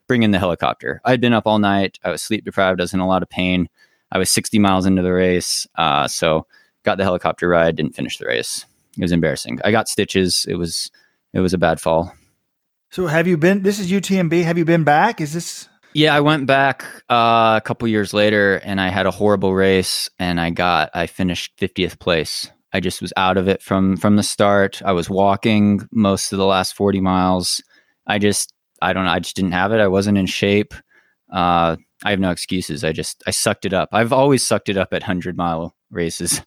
bring 0.08 0.21
in 0.21 0.30
the 0.30 0.38
helicopter. 0.38 1.02
I'd 1.04 1.21
been 1.21 1.34
up 1.34 1.47
all 1.47 1.58
night. 1.58 1.97
I 2.04 2.12
was 2.12 2.21
sleep 2.21 2.45
deprived. 2.45 2.80
I 2.80 2.84
was 2.84 2.93
in 2.93 2.99
a 2.99 3.08
lot 3.08 3.23
of 3.23 3.30
pain. 3.30 3.67
I 4.12 4.19
was 4.19 4.30
60 4.30 4.60
miles 4.60 4.86
into 4.86 5.02
the 5.02 5.12
race. 5.12 5.65
Uh, 5.73 6.08
so 6.08 6.45
got 6.84 6.99
the 6.99 7.04
helicopter 7.04 7.49
ride, 7.49 7.78
didn't 7.78 7.95
finish 7.95 8.19
the 8.19 8.28
race. 8.28 8.67
it 8.95 9.02
was 9.02 9.12
embarrassing. 9.12 9.60
I 9.63 9.71
got 9.71 9.89
stitches. 9.89 10.45
It 10.47 10.54
was 10.54 10.91
it 11.34 11.39
was 11.39 11.56
a 11.56 11.58
bad 11.58 11.82
fall. 11.82 12.13
So 12.91 13.08
have 13.08 13.28
you 13.28 13.38
been? 13.38 13.63
This 13.63 13.80
is 13.80 13.91
UTMB. 13.91 14.43
Have 14.43 14.60
you 14.60 14.65
been 14.65 14.84
back? 14.84 15.19
Is 15.19 15.34
this? 15.34 15.67
Yeah, 15.93 16.15
I 16.15 16.21
went 16.21 16.47
back 16.47 16.86
uh, 17.10 17.56
a 17.58 17.62
couple 17.63 17.88
years 17.88 18.13
later, 18.13 18.56
and 18.58 18.82
I 18.82 18.89
had 18.89 19.06
a 19.06 19.12
horrible 19.12 19.53
race, 19.53 20.10
and 20.19 20.39
I 20.39 20.49
got 20.49 20.89
I 20.93 21.08
finished 21.08 21.53
fiftieth 21.58 21.99
place. 21.99 22.49
I 22.73 22.79
just 22.79 23.01
was 23.01 23.13
out 23.15 23.38
of 23.38 23.47
it 23.47 23.62
from 23.62 23.97
from 23.97 24.15
the 24.15 24.23
start. 24.23 24.82
I 24.84 24.93
was 24.93 25.10
walking 25.10 25.88
most 25.91 26.32
of 26.32 26.39
the 26.39 26.45
last 26.45 26.73
forty 26.73 26.99
miles. 26.99 27.62
I 28.08 28.17
just 28.17 28.53
I 28.82 28.93
don't 28.93 29.06
know. 29.06 29.12
I 29.12 29.19
just 29.19 29.36
didn't 29.36 29.51
have 29.51 29.71
it. 29.71 29.79
I 29.79 29.88
wasn't 29.88 30.17
in 30.17 30.25
shape. 30.25 30.73
Uh, 31.32 31.77
I 32.03 32.10
have 32.10 32.19
no 32.19 32.32
excuses. 32.32 32.84
I 32.84 32.91
just 32.91 33.23
I 33.27 33.32
sucked 33.32 33.65
it 33.65 33.73
up. 33.73 33.89
I've 33.91 34.13
always 34.13 34.45
sucked 34.45 34.69
it 34.69 34.77
up 34.77 34.93
at 34.93 35.03
hundred 35.03 35.38
mile 35.38 35.75
races. 35.91 36.41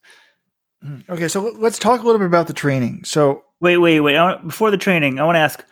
Mm, 0.85 1.09
okay, 1.09 1.29
so 1.29 1.41
let's 1.59 1.79
talk 1.79 2.03
a 2.03 2.05
little 2.05 2.19
bit 2.19 2.27
about 2.27 2.49
the 2.49 2.53
training. 2.53 3.05
So 3.05 3.45
wait, 3.61 3.79
wait, 3.79 4.01
wait. 4.01 4.17
Want, 4.17 4.47
before 4.47 4.71
the 4.71 4.77
training, 4.77 5.19
I 5.19 5.25
want 5.25 5.37
to 5.37 5.41
ask 5.41 5.65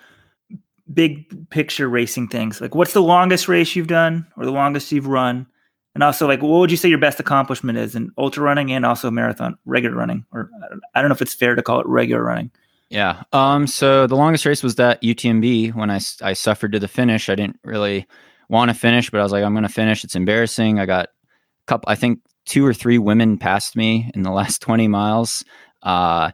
big 0.93 1.51
picture 1.51 1.89
racing 1.89 2.29
things. 2.29 2.61
Like, 2.61 2.75
what's 2.75 2.93
the 2.93 3.03
longest 3.03 3.49
race 3.49 3.75
you've 3.75 3.87
done, 3.87 4.27
or 4.37 4.45
the 4.45 4.53
longest 4.53 4.93
you've 4.93 5.07
run? 5.07 5.47
And 5.95 6.03
also, 6.03 6.27
like, 6.27 6.43
what 6.43 6.59
would 6.59 6.71
you 6.71 6.77
say 6.77 6.89
your 6.89 6.99
best 6.99 7.21
accomplishment 7.21 7.79
is 7.79 7.95
in 7.95 8.11
ultra 8.19 8.43
running 8.43 8.73
and 8.73 8.85
also 8.85 9.11
marathon, 9.11 9.57
regular 9.65 9.97
running? 9.97 10.25
Or 10.33 10.51
I 10.95 11.01
don't 11.01 11.09
know 11.09 11.15
if 11.15 11.23
it's 11.23 11.35
fair 11.35 11.55
to 11.55 11.63
call 11.63 11.81
it 11.81 11.87
regular 11.87 12.23
running. 12.23 12.51
Yeah. 12.91 13.23
Um. 13.33 13.67
So 13.67 14.07
the 14.07 14.17
longest 14.17 14.45
race 14.45 14.63
was 14.63 14.75
that 14.77 15.01
UTMB 15.03 15.75
when 15.75 15.91
I 15.91 16.01
I 16.23 16.33
suffered 16.33 16.73
to 16.73 16.79
the 16.79 16.89
finish. 16.89 17.29
I 17.29 17.35
didn't 17.35 17.59
really 17.65 18.07
want 18.49 18.71
to 18.71 18.75
finish, 18.75 19.11
but 19.11 19.21
I 19.21 19.23
was 19.23 19.33
like, 19.33 19.45
I'm 19.45 19.55
going 19.55 19.63
to 19.63 19.69
finish. 19.69 20.05
It's 20.05 20.15
embarrassing. 20.15 20.79
I 20.79 20.87
got 20.87 21.07
a 21.07 21.67
couple. 21.67 21.91
I 21.91 21.95
think 21.95 22.21
two 22.45 22.65
or 22.65 22.75
three 22.75 22.99
women 22.99 23.39
passed 23.39 23.77
me 23.77 24.11
in 24.15 24.23
the 24.23 24.31
last 24.33 24.61
20 24.61 24.89
miles. 24.89 25.45
Uh, 25.83 26.31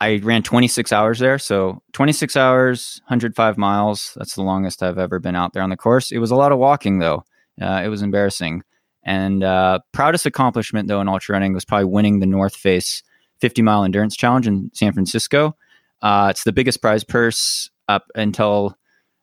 I 0.00 0.16
ran 0.22 0.42
26 0.42 0.92
hours 0.92 1.18
there. 1.18 1.38
So 1.38 1.82
26 1.92 2.36
hours, 2.36 3.00
105 3.04 3.58
miles. 3.58 4.14
That's 4.16 4.34
the 4.34 4.42
longest 4.42 4.82
I've 4.82 4.98
ever 4.98 5.18
been 5.18 5.36
out 5.36 5.52
there 5.52 5.62
on 5.62 5.70
the 5.70 5.76
course. 5.76 6.10
It 6.10 6.18
was 6.18 6.30
a 6.30 6.36
lot 6.36 6.52
of 6.52 6.58
walking, 6.58 6.98
though. 6.98 7.24
Uh, 7.60 7.82
it 7.84 7.88
was 7.88 8.00
embarrassing. 8.00 8.62
And 9.04 9.44
uh, 9.44 9.80
proudest 9.92 10.24
accomplishment, 10.24 10.88
though, 10.88 11.00
in 11.00 11.08
ultra 11.08 11.34
running 11.34 11.52
was 11.52 11.64
probably 11.64 11.86
winning 11.86 12.20
the 12.20 12.26
North 12.26 12.56
Face 12.56 13.02
50 13.40 13.62
mile 13.62 13.84
endurance 13.84 14.16
challenge 14.16 14.46
in 14.46 14.70
San 14.72 14.92
Francisco. 14.92 15.56
Uh, 16.00 16.28
it's 16.30 16.44
the 16.44 16.52
biggest 16.52 16.80
prize 16.80 17.04
purse 17.04 17.70
up 17.88 18.06
until 18.14 18.76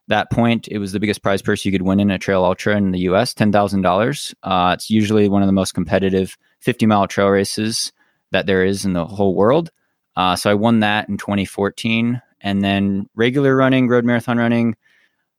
that 0.07 0.31
point. 0.31 0.67
It 0.67 0.77
was 0.77 0.91
the 0.91 0.99
biggest 0.99 1.23
prize 1.23 1.41
purse 1.41 1.65
you 1.65 1.71
could 1.71 1.81
win 1.81 1.99
in 1.99 2.11
a 2.11 2.19
trail 2.19 2.43
ultra 2.43 2.77
in 2.77 2.91
the 2.91 2.99
US, 2.99 3.33
$10,000. 3.33 4.33
Uh, 4.43 4.71
it's 4.73 4.89
usually 4.89 5.27
one 5.27 5.41
of 5.41 5.47
the 5.47 5.53
most 5.53 5.73
competitive 5.73 6.37
50 6.61 6.85
mile 6.85 7.07
trail 7.07 7.29
races 7.29 7.91
that 8.31 8.45
there 8.45 8.63
is 8.63 8.85
in 8.85 8.93
the 8.93 9.05
whole 9.05 9.35
world. 9.35 9.71
Uh, 10.17 10.35
so 10.35 10.49
I 10.49 10.55
won 10.55 10.79
that 10.79 11.07
in 11.07 11.17
2014. 11.17 12.21
And 12.41 12.63
then 12.63 13.07
regular 13.15 13.55
running, 13.55 13.87
road 13.87 14.03
marathon 14.03 14.37
running, 14.37 14.75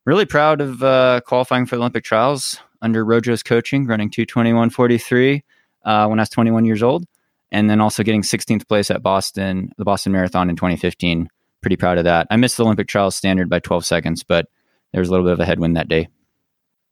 really 0.05 0.25
proud 0.25 0.61
of 0.61 0.81
uh, 0.81 1.21
qualifying 1.25 1.65
for 1.65 1.75
the 1.75 1.81
Olympic 1.81 2.05
trials 2.05 2.59
under 2.81 3.03
Rojo's 3.03 3.43
coaching, 3.43 3.85
running 3.85 4.09
221.43 4.09 5.43
uh, 5.83 6.07
when 6.07 6.19
I 6.19 6.21
was 6.21 6.29
21 6.29 6.63
years 6.63 6.81
old. 6.81 7.05
And 7.51 7.69
then 7.69 7.81
also 7.81 8.03
getting 8.03 8.21
16th 8.21 8.67
place 8.67 8.89
at 8.89 9.03
Boston, 9.03 9.73
the 9.77 9.83
Boston 9.83 10.13
Marathon 10.13 10.49
in 10.49 10.55
2015. 10.55 11.29
Pretty 11.61 11.75
proud 11.75 11.97
of 11.97 12.05
that. 12.05 12.27
I 12.29 12.37
missed 12.37 12.55
the 12.55 12.63
Olympic 12.63 12.87
trials 12.87 13.15
standard 13.15 13.49
by 13.49 13.59
12 13.59 13.85
seconds, 13.85 14.23
but 14.23 14.47
there 14.93 15.01
was 15.01 15.09
a 15.09 15.11
little 15.11 15.25
bit 15.25 15.33
of 15.33 15.39
a 15.41 15.45
headwind 15.45 15.75
that 15.75 15.89
day. 15.89 16.07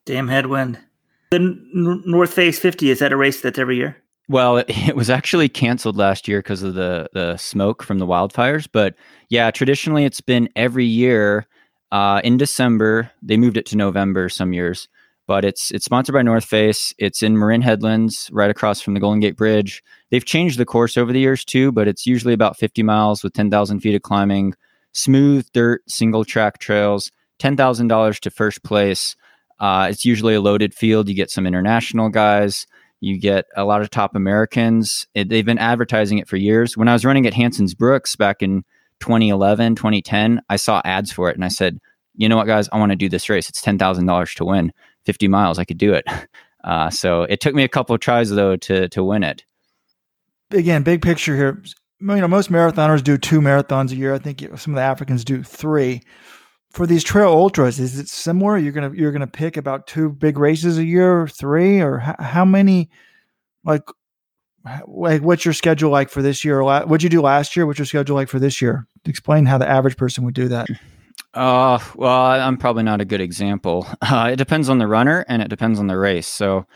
Damn 0.06 0.28
headwind. 0.28 0.80
The 1.32 1.40
North 1.74 2.34
Face 2.34 2.60
50, 2.60 2.90
is 2.90 3.00
that 3.00 3.14
a 3.14 3.18
race 3.18 3.40
that's 3.40 3.60
every 3.60 3.78
year? 3.78 3.98
Well, 4.30 4.58
it, 4.58 4.66
it 4.70 4.96
was 4.96 5.10
actually 5.10 5.50
canceled 5.50 5.98
last 5.98 6.28
year 6.28 6.40
because 6.40 6.64
of 6.64 6.74
the 6.74 7.10
the 7.14 7.38
smoke 7.38 7.84
from 7.84 8.00
the 8.00 8.08
wildfires. 8.08 8.68
But 8.72 8.96
yeah, 9.30 9.52
traditionally 9.52 10.06
it's 10.06 10.22
been 10.22 10.50
every 10.56 10.86
year 10.86 11.48
uh, 11.92 12.22
in 12.24 12.38
December. 12.38 13.12
They 13.22 13.38
moved 13.38 13.58
it 13.58 13.66
to 13.68 13.78
November 13.78 14.30
some 14.30 14.54
years, 14.54 14.88
but 15.28 15.46
it's 15.46 15.72
it's 15.72 15.86
sponsored 15.86 16.14
by 16.14 16.22
North 16.22 16.46
Face. 16.46 16.94
It's 16.98 17.24
in 17.24 17.38
Marin 17.38 17.62
Headlands, 17.62 18.30
right 18.32 18.50
across 18.50 18.82
from 18.82 18.94
the 18.94 19.00
Golden 19.00 19.20
Gate 19.20 19.38
Bridge. 19.38 19.84
They've 20.12 20.26
changed 20.26 20.58
the 20.58 20.66
course 20.66 20.98
over 20.98 21.12
the 21.14 21.20
years 21.20 21.46
too, 21.46 21.72
but 21.72 21.88
it's 21.88 22.06
usually 22.06 22.34
about 22.34 22.58
50 22.58 22.84
miles 22.84 23.24
with 23.24 23.34
10,000 23.34 23.80
feet 23.80 23.96
of 23.96 24.02
climbing, 24.02 24.54
smooth 24.94 25.48
dirt, 25.54 25.82
single 25.88 26.26
track 26.26 26.60
trails. 26.60 27.12
$10,000 27.40 28.20
to 28.20 28.32
first 28.32 28.64
place. 28.64 29.16
Uh, 29.60 29.88
it's 29.90 30.06
usually 30.06 30.36
a 30.36 30.42
loaded 30.42 30.74
field. 30.74 31.08
You 31.08 31.16
get 31.16 31.30
some 31.30 31.46
international 31.46 32.10
guys. 32.10 32.66
You 33.00 33.20
get 33.20 33.46
a 33.56 33.64
lot 33.64 33.82
of 33.82 33.90
top 33.90 34.16
Americans. 34.16 35.06
It, 35.14 35.30
they've 35.30 35.46
been 35.46 35.60
advertising 35.60 36.18
it 36.18 36.28
for 36.28 36.38
years. 36.38 36.76
When 36.76 36.88
I 36.88 36.94
was 36.94 37.06
running 37.06 37.28
at 37.28 37.34
Hansons 37.34 37.76
Brooks 37.76 38.16
back 38.16 38.42
in 38.42 38.64
2011, 39.00 39.76
2010, 39.76 40.42
I 40.50 40.56
saw 40.56 40.82
ads 40.84 41.12
for 41.12 41.30
it 41.30 41.36
and 41.36 41.46
I 41.46 41.50
said, 41.50 41.80
you 42.16 42.28
know 42.28 42.38
what, 42.38 42.48
guys, 42.48 42.68
I 42.72 42.80
want 42.80 42.92
to 42.92 42.96
do 42.96 43.10
this 43.10 43.30
race. 43.30 43.48
It's 43.50 43.62
$10,000 43.62 44.36
to 44.36 44.46
win 44.46 44.74
50 45.06 45.28
miles. 45.28 45.60
I 45.60 45.66
could 45.66 45.78
do 45.78 45.94
it. 45.94 46.06
Uh, 46.64 46.90
so 46.90 47.22
it 47.22 47.40
took 47.40 47.56
me 47.56 47.64
a 47.64 47.68
couple 47.70 47.96
of 47.96 48.02
tries 48.02 48.30
though 48.30 48.58
to, 48.58 48.90
to 48.90 49.02
win 49.02 49.24
it. 49.24 49.46
Again, 50.52 50.84
big 50.84 51.02
picture 51.02 51.34
here. 51.34 51.64
You 52.02 52.20
know, 52.20 52.28
most 52.28 52.52
marathoners 52.52 53.02
do 53.02 53.18
two 53.18 53.40
marathons 53.40 53.92
a 53.92 53.96
year. 53.96 54.14
I 54.14 54.18
think 54.18 54.42
some 54.58 54.74
of 54.74 54.76
the 54.76 54.82
Africans 54.82 55.24
do 55.24 55.44
three 55.44 56.02
for 56.78 56.86
these 56.86 57.04
trail 57.04 57.30
ultras 57.30 57.80
is 57.80 57.98
it 57.98 58.08
similar? 58.08 58.56
You're 58.56 58.72
gonna 58.72 58.92
you're 58.94 59.12
gonna 59.12 59.26
pick 59.26 59.58
about 59.58 59.88
two 59.88 60.10
big 60.10 60.38
races 60.38 60.78
a 60.78 60.86
year 60.86 61.24
or 61.24 61.28
three 61.28 61.82
or 61.82 61.98
how, 61.98 62.16
how 62.20 62.46
many 62.46 62.92
like 63.66 63.82
like 64.86 65.24
what's 65.24 65.44
your 65.44 65.56
schedule 65.56 65.90
like 65.90 66.10
for 66.10 66.22
this 66.22 66.46
year? 66.46 66.62
What'd 66.62 67.02
you 67.02 67.10
do 67.10 67.22
last 67.22 67.56
year? 67.56 67.66
What's 67.66 67.80
your 67.80 67.88
schedule 67.88 68.16
like 68.16 68.30
for 68.30 68.38
this 68.38 68.62
year? 68.62 68.86
Explain 69.06 69.48
how 69.48 69.58
the 69.58 69.68
average 69.68 69.98
person 69.98 70.24
would 70.24 70.36
do 70.36 70.50
that. 70.50 70.68
Uh 71.34 71.80
well 71.96 72.40
i'm 72.42 72.58
probably 72.58 72.84
not 72.84 73.02
a 73.02 73.06
good 73.06 73.22
example. 73.22 73.88
Uh, 74.04 74.30
it 74.34 74.36
depends 74.36 74.70
on 74.70 74.78
the 74.78 74.88
runner 74.88 75.26
and 75.28 75.42
it 75.42 75.50
depends 75.50 75.80
on 75.80 75.88
the 75.88 75.98
race. 75.98 76.28
So 76.28 76.68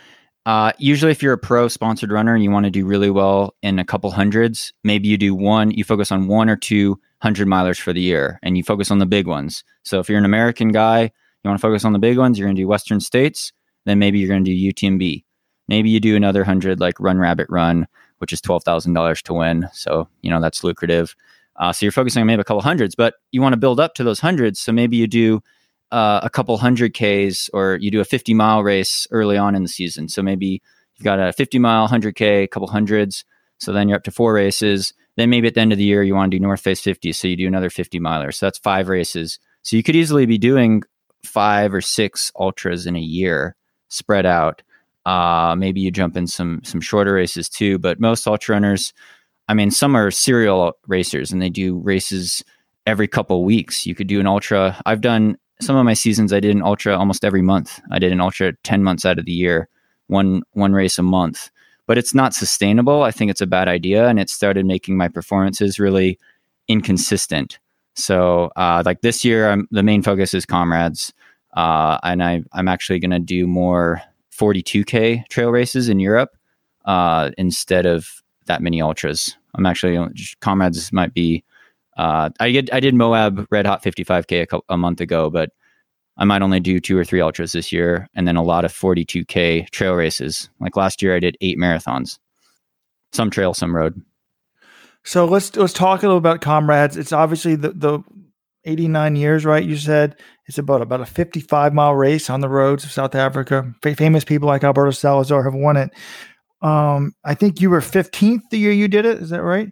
uh, 0.47 0.71
usually 0.79 1.11
if 1.11 1.21
you're 1.21 1.33
a 1.33 1.37
pro 1.37 1.67
sponsored 1.67 2.11
runner 2.11 2.33
and 2.33 2.43
you 2.43 2.49
want 2.49 2.65
to 2.65 2.71
do 2.71 2.87
really 2.87 3.11
well 3.11 3.53
in 3.61 3.77
a 3.77 3.85
couple 3.85 4.09
hundreds 4.09 4.73
maybe 4.83 5.07
you 5.07 5.15
do 5.15 5.35
one 5.35 5.69
you 5.69 5.83
focus 5.83 6.11
on 6.11 6.27
one 6.27 6.49
or 6.49 6.55
two 6.55 6.99
100 7.21 7.47
milers 7.47 7.79
for 7.79 7.93
the 7.93 8.01
year 8.01 8.39
and 8.41 8.57
you 8.57 8.63
focus 8.63 8.89
on 8.89 8.99
the 8.99 9.05
big 9.05 9.27
ones. 9.27 9.63
So 9.83 9.99
if 9.99 10.09
you're 10.09 10.17
an 10.17 10.25
American 10.25 10.69
guy, 10.69 11.03
you 11.03 11.49
want 11.49 11.59
to 11.59 11.61
focus 11.61 11.85
on 11.85 11.93
the 11.93 11.99
big 11.99 12.17
ones, 12.17 12.37
you're 12.37 12.47
going 12.47 12.55
to 12.55 12.61
do 12.61 12.67
Western 12.67 12.99
States, 12.99 13.51
then 13.85 13.99
maybe 13.99 14.19
you're 14.19 14.27
going 14.27 14.43
to 14.43 14.55
do 14.55 14.73
UTMB. 14.73 15.23
Maybe 15.67 15.89
you 15.89 15.99
do 15.99 16.15
another 16.15 16.41
100 16.41 16.79
like 16.79 16.99
Run 16.99 17.19
Rabbit 17.19 17.47
Run, 17.49 17.87
which 18.17 18.33
is 18.33 18.41
$12,000 18.41 19.21
to 19.23 19.33
win. 19.33 19.69
So, 19.71 20.07
you 20.21 20.29
know, 20.29 20.41
that's 20.41 20.63
lucrative. 20.63 21.15
Uh, 21.57 21.71
so 21.71 21.85
you're 21.85 21.91
focusing 21.91 22.21
on 22.21 22.27
maybe 22.27 22.41
a 22.41 22.43
couple 22.43 22.61
hundreds, 22.61 22.95
but 22.95 23.15
you 23.31 23.41
want 23.41 23.53
to 23.53 23.57
build 23.57 23.79
up 23.79 23.93
to 23.95 24.03
those 24.03 24.19
hundreds. 24.19 24.59
So 24.59 24.71
maybe 24.71 24.97
you 24.97 25.07
do 25.07 25.41
uh, 25.91 26.21
a 26.23 26.29
couple 26.29 26.57
hundred 26.57 26.93
Ks 26.93 27.49
or 27.53 27.77
you 27.81 27.91
do 27.91 28.01
a 28.01 28.05
50 28.05 28.33
mile 28.33 28.63
race 28.63 29.05
early 29.11 29.37
on 29.37 29.55
in 29.55 29.61
the 29.61 29.69
season. 29.69 30.07
So 30.09 30.23
maybe 30.23 30.61
you've 30.95 31.03
got 31.03 31.19
a 31.19 31.33
50 31.33 31.59
mile, 31.59 31.87
100K, 31.87 32.43
a 32.43 32.47
couple 32.47 32.67
hundreds. 32.67 33.25
So 33.59 33.71
then 33.71 33.87
you're 33.87 33.97
up 33.97 34.03
to 34.05 34.11
four 34.11 34.33
races. 34.33 34.93
Then 35.21 35.29
maybe 35.29 35.47
at 35.47 35.53
the 35.53 35.61
end 35.61 35.71
of 35.71 35.77
the 35.77 35.83
year, 35.83 36.01
you 36.01 36.15
want 36.15 36.31
to 36.31 36.37
do 36.39 36.41
North 36.41 36.61
Face 36.61 36.81
50. 36.81 37.13
So 37.13 37.27
you 37.27 37.35
do 37.35 37.45
another 37.45 37.69
50 37.69 37.99
miler. 37.99 38.31
So 38.31 38.47
that's 38.47 38.57
five 38.57 38.89
races. 38.89 39.37
So 39.61 39.75
you 39.75 39.83
could 39.83 39.95
easily 39.95 40.25
be 40.25 40.39
doing 40.39 40.81
five 41.23 41.75
or 41.75 41.81
six 41.81 42.31
ultras 42.39 42.87
in 42.87 42.95
a 42.95 42.99
year 42.99 43.55
spread 43.87 44.25
out. 44.25 44.63
Uh, 45.05 45.53
maybe 45.55 45.79
you 45.79 45.91
jump 45.91 46.17
in 46.17 46.25
some 46.25 46.61
some 46.63 46.81
shorter 46.81 47.13
races 47.13 47.49
too, 47.49 47.77
but 47.77 47.99
most 47.99 48.25
ultra 48.25 48.55
runners, 48.55 48.93
I 49.47 49.53
mean, 49.53 49.69
some 49.69 49.95
are 49.95 50.09
serial 50.09 50.75
racers 50.87 51.31
and 51.31 51.39
they 51.39 51.49
do 51.49 51.77
races 51.77 52.43
every 52.87 53.07
couple 53.07 53.43
weeks. 53.45 53.85
You 53.85 53.93
could 53.93 54.07
do 54.07 54.19
an 54.19 54.25
ultra. 54.25 54.81
I've 54.87 55.01
done 55.01 55.37
some 55.59 55.75
of 55.75 55.85
my 55.85 55.93
seasons. 55.93 56.33
I 56.33 56.39
did 56.39 56.55
an 56.55 56.63
ultra 56.63 56.97
almost 56.97 57.23
every 57.23 57.43
month. 57.43 57.79
I 57.91 57.99
did 57.99 58.11
an 58.11 58.21
ultra 58.21 58.53
ten 58.63 58.81
months 58.81 59.05
out 59.05 59.19
of 59.19 59.25
the 59.25 59.33
year, 59.33 59.69
one 60.07 60.41
one 60.53 60.73
race 60.73 60.97
a 60.97 61.03
month 61.03 61.51
but 61.87 61.97
it's 61.97 62.13
not 62.13 62.33
sustainable. 62.33 63.03
I 63.03 63.11
think 63.11 63.31
it's 63.31 63.41
a 63.41 63.47
bad 63.47 63.67
idea, 63.67 64.07
and 64.07 64.19
it 64.19 64.29
started 64.29 64.65
making 64.65 64.97
my 64.97 65.07
performances 65.07 65.79
really 65.79 66.19
inconsistent. 66.67 67.59
So, 67.95 68.51
uh, 68.55 68.83
like 68.85 69.01
this 69.01 69.25
year, 69.25 69.49
I'm, 69.49 69.67
the 69.71 69.83
main 69.83 70.01
focus 70.01 70.33
is 70.33 70.45
comrades, 70.45 71.13
uh, 71.55 71.97
and 72.03 72.23
I, 72.23 72.43
I'm 72.53 72.67
actually 72.67 72.99
going 72.99 73.11
to 73.11 73.19
do 73.19 73.47
more 73.47 74.01
42k 74.31 75.27
trail 75.27 75.49
races 75.49 75.89
in 75.89 75.99
Europe 75.99 76.37
uh, 76.85 77.31
instead 77.37 77.85
of 77.85 78.07
that 78.45 78.61
many 78.61 78.81
ultras. 78.81 79.35
I'm 79.55 79.65
actually 79.65 79.97
comrades 80.39 80.91
might 80.91 81.13
be. 81.13 81.43
Uh, 81.97 82.29
I 82.39 82.51
did 82.51 82.69
I 82.71 82.79
did 82.79 82.95
Moab 82.95 83.45
Red 83.51 83.65
Hot 83.65 83.83
55k 83.83 84.43
a, 84.43 84.45
couple, 84.45 84.65
a 84.69 84.77
month 84.77 85.01
ago, 85.01 85.29
but 85.29 85.51
I 86.21 86.23
might 86.23 86.43
only 86.43 86.59
do 86.59 86.79
two 86.79 86.95
or 86.95 87.03
three 87.03 87.19
ultras 87.19 87.51
this 87.51 87.71
year, 87.71 88.07
and 88.13 88.27
then 88.27 88.35
a 88.35 88.43
lot 88.43 88.63
of 88.63 88.71
42k 88.71 89.71
trail 89.71 89.95
races. 89.95 90.51
Like 90.59 90.75
last 90.75 91.01
year, 91.01 91.15
I 91.15 91.19
did 91.19 91.35
eight 91.41 91.57
marathons, 91.57 92.19
some 93.11 93.31
trail, 93.31 93.55
some 93.55 93.75
road. 93.75 93.99
So 95.03 95.25
let's 95.25 95.55
let's 95.55 95.73
talk 95.73 96.03
a 96.03 96.05
little 96.05 96.19
about 96.19 96.41
comrades. 96.41 96.95
It's 96.95 97.11
obviously 97.11 97.55
the 97.55 97.69
the 97.69 98.03
89 98.65 99.15
years, 99.15 99.45
right? 99.45 99.63
You 99.63 99.75
said 99.75 100.15
it's 100.45 100.59
about 100.59 100.83
about 100.83 101.01
a 101.01 101.07
55 101.07 101.73
mile 101.73 101.95
race 101.95 102.29
on 102.29 102.41
the 102.41 102.49
roads 102.49 102.83
of 102.83 102.91
South 102.91 103.15
Africa. 103.15 103.73
F- 103.83 103.97
famous 103.97 104.23
people 104.23 104.47
like 104.47 104.63
Alberto 104.63 104.91
Salazar 104.91 105.43
have 105.43 105.55
won 105.55 105.75
it. 105.75 105.89
Um, 106.61 107.13
I 107.25 107.33
think 107.33 107.61
you 107.61 107.71
were 107.71 107.81
15th 107.81 108.41
the 108.51 108.59
year 108.59 108.71
you 108.71 108.87
did 108.87 109.07
it. 109.07 109.17
Is 109.17 109.31
that 109.31 109.41
right? 109.41 109.71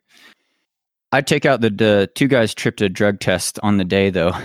I'd 1.11 1.27
take 1.27 1.45
out 1.45 1.61
the, 1.61 1.69
the 1.69 2.09
two 2.15 2.27
guys 2.27 2.55
tripped 2.55 2.81
a 2.81 2.89
drug 2.89 3.19
test 3.19 3.59
on 3.61 3.77
the 3.77 3.85
day 3.85 4.09
though. 4.09 4.33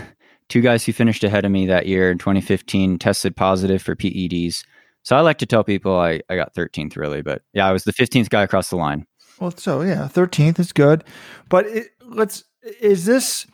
Two 0.49 0.61
guys 0.61 0.85
who 0.85 0.93
finished 0.93 1.25
ahead 1.25 1.45
of 1.45 1.53
me 1.53 1.67
that 1.67 1.87
year 1.87 2.11
in 2.11 2.19
2015 2.19 2.99
tested 2.99 3.35
positive 3.35 3.83
for 3.83 3.97
PEDs. 3.97 4.65
So 5.03 5.17
I 5.17 5.21
like 5.21 5.39
to 5.39 5.47
tell 5.47 5.65
people 5.65 5.99
I, 5.99 6.21
I 6.29 6.37
got 6.37 6.55
13th 6.55 6.97
really, 6.97 7.23
but 7.23 7.43
yeah, 7.53 7.67
I 7.67 7.73
was 7.73 7.85
the 7.85 7.93
15th 7.93 8.31
guy 8.31 8.43
across 8.43 8.71
the 8.71 8.77
line. 8.77 9.07
Well, 9.39 9.53
so 9.57 9.83
yeah, 9.83 10.09
13th 10.11 10.59
is 10.59 10.73
good. 10.73 11.05
But 11.49 11.67
it, 11.67 11.89
let's, 12.03 12.45
is 12.81 13.05
this, 13.05 13.47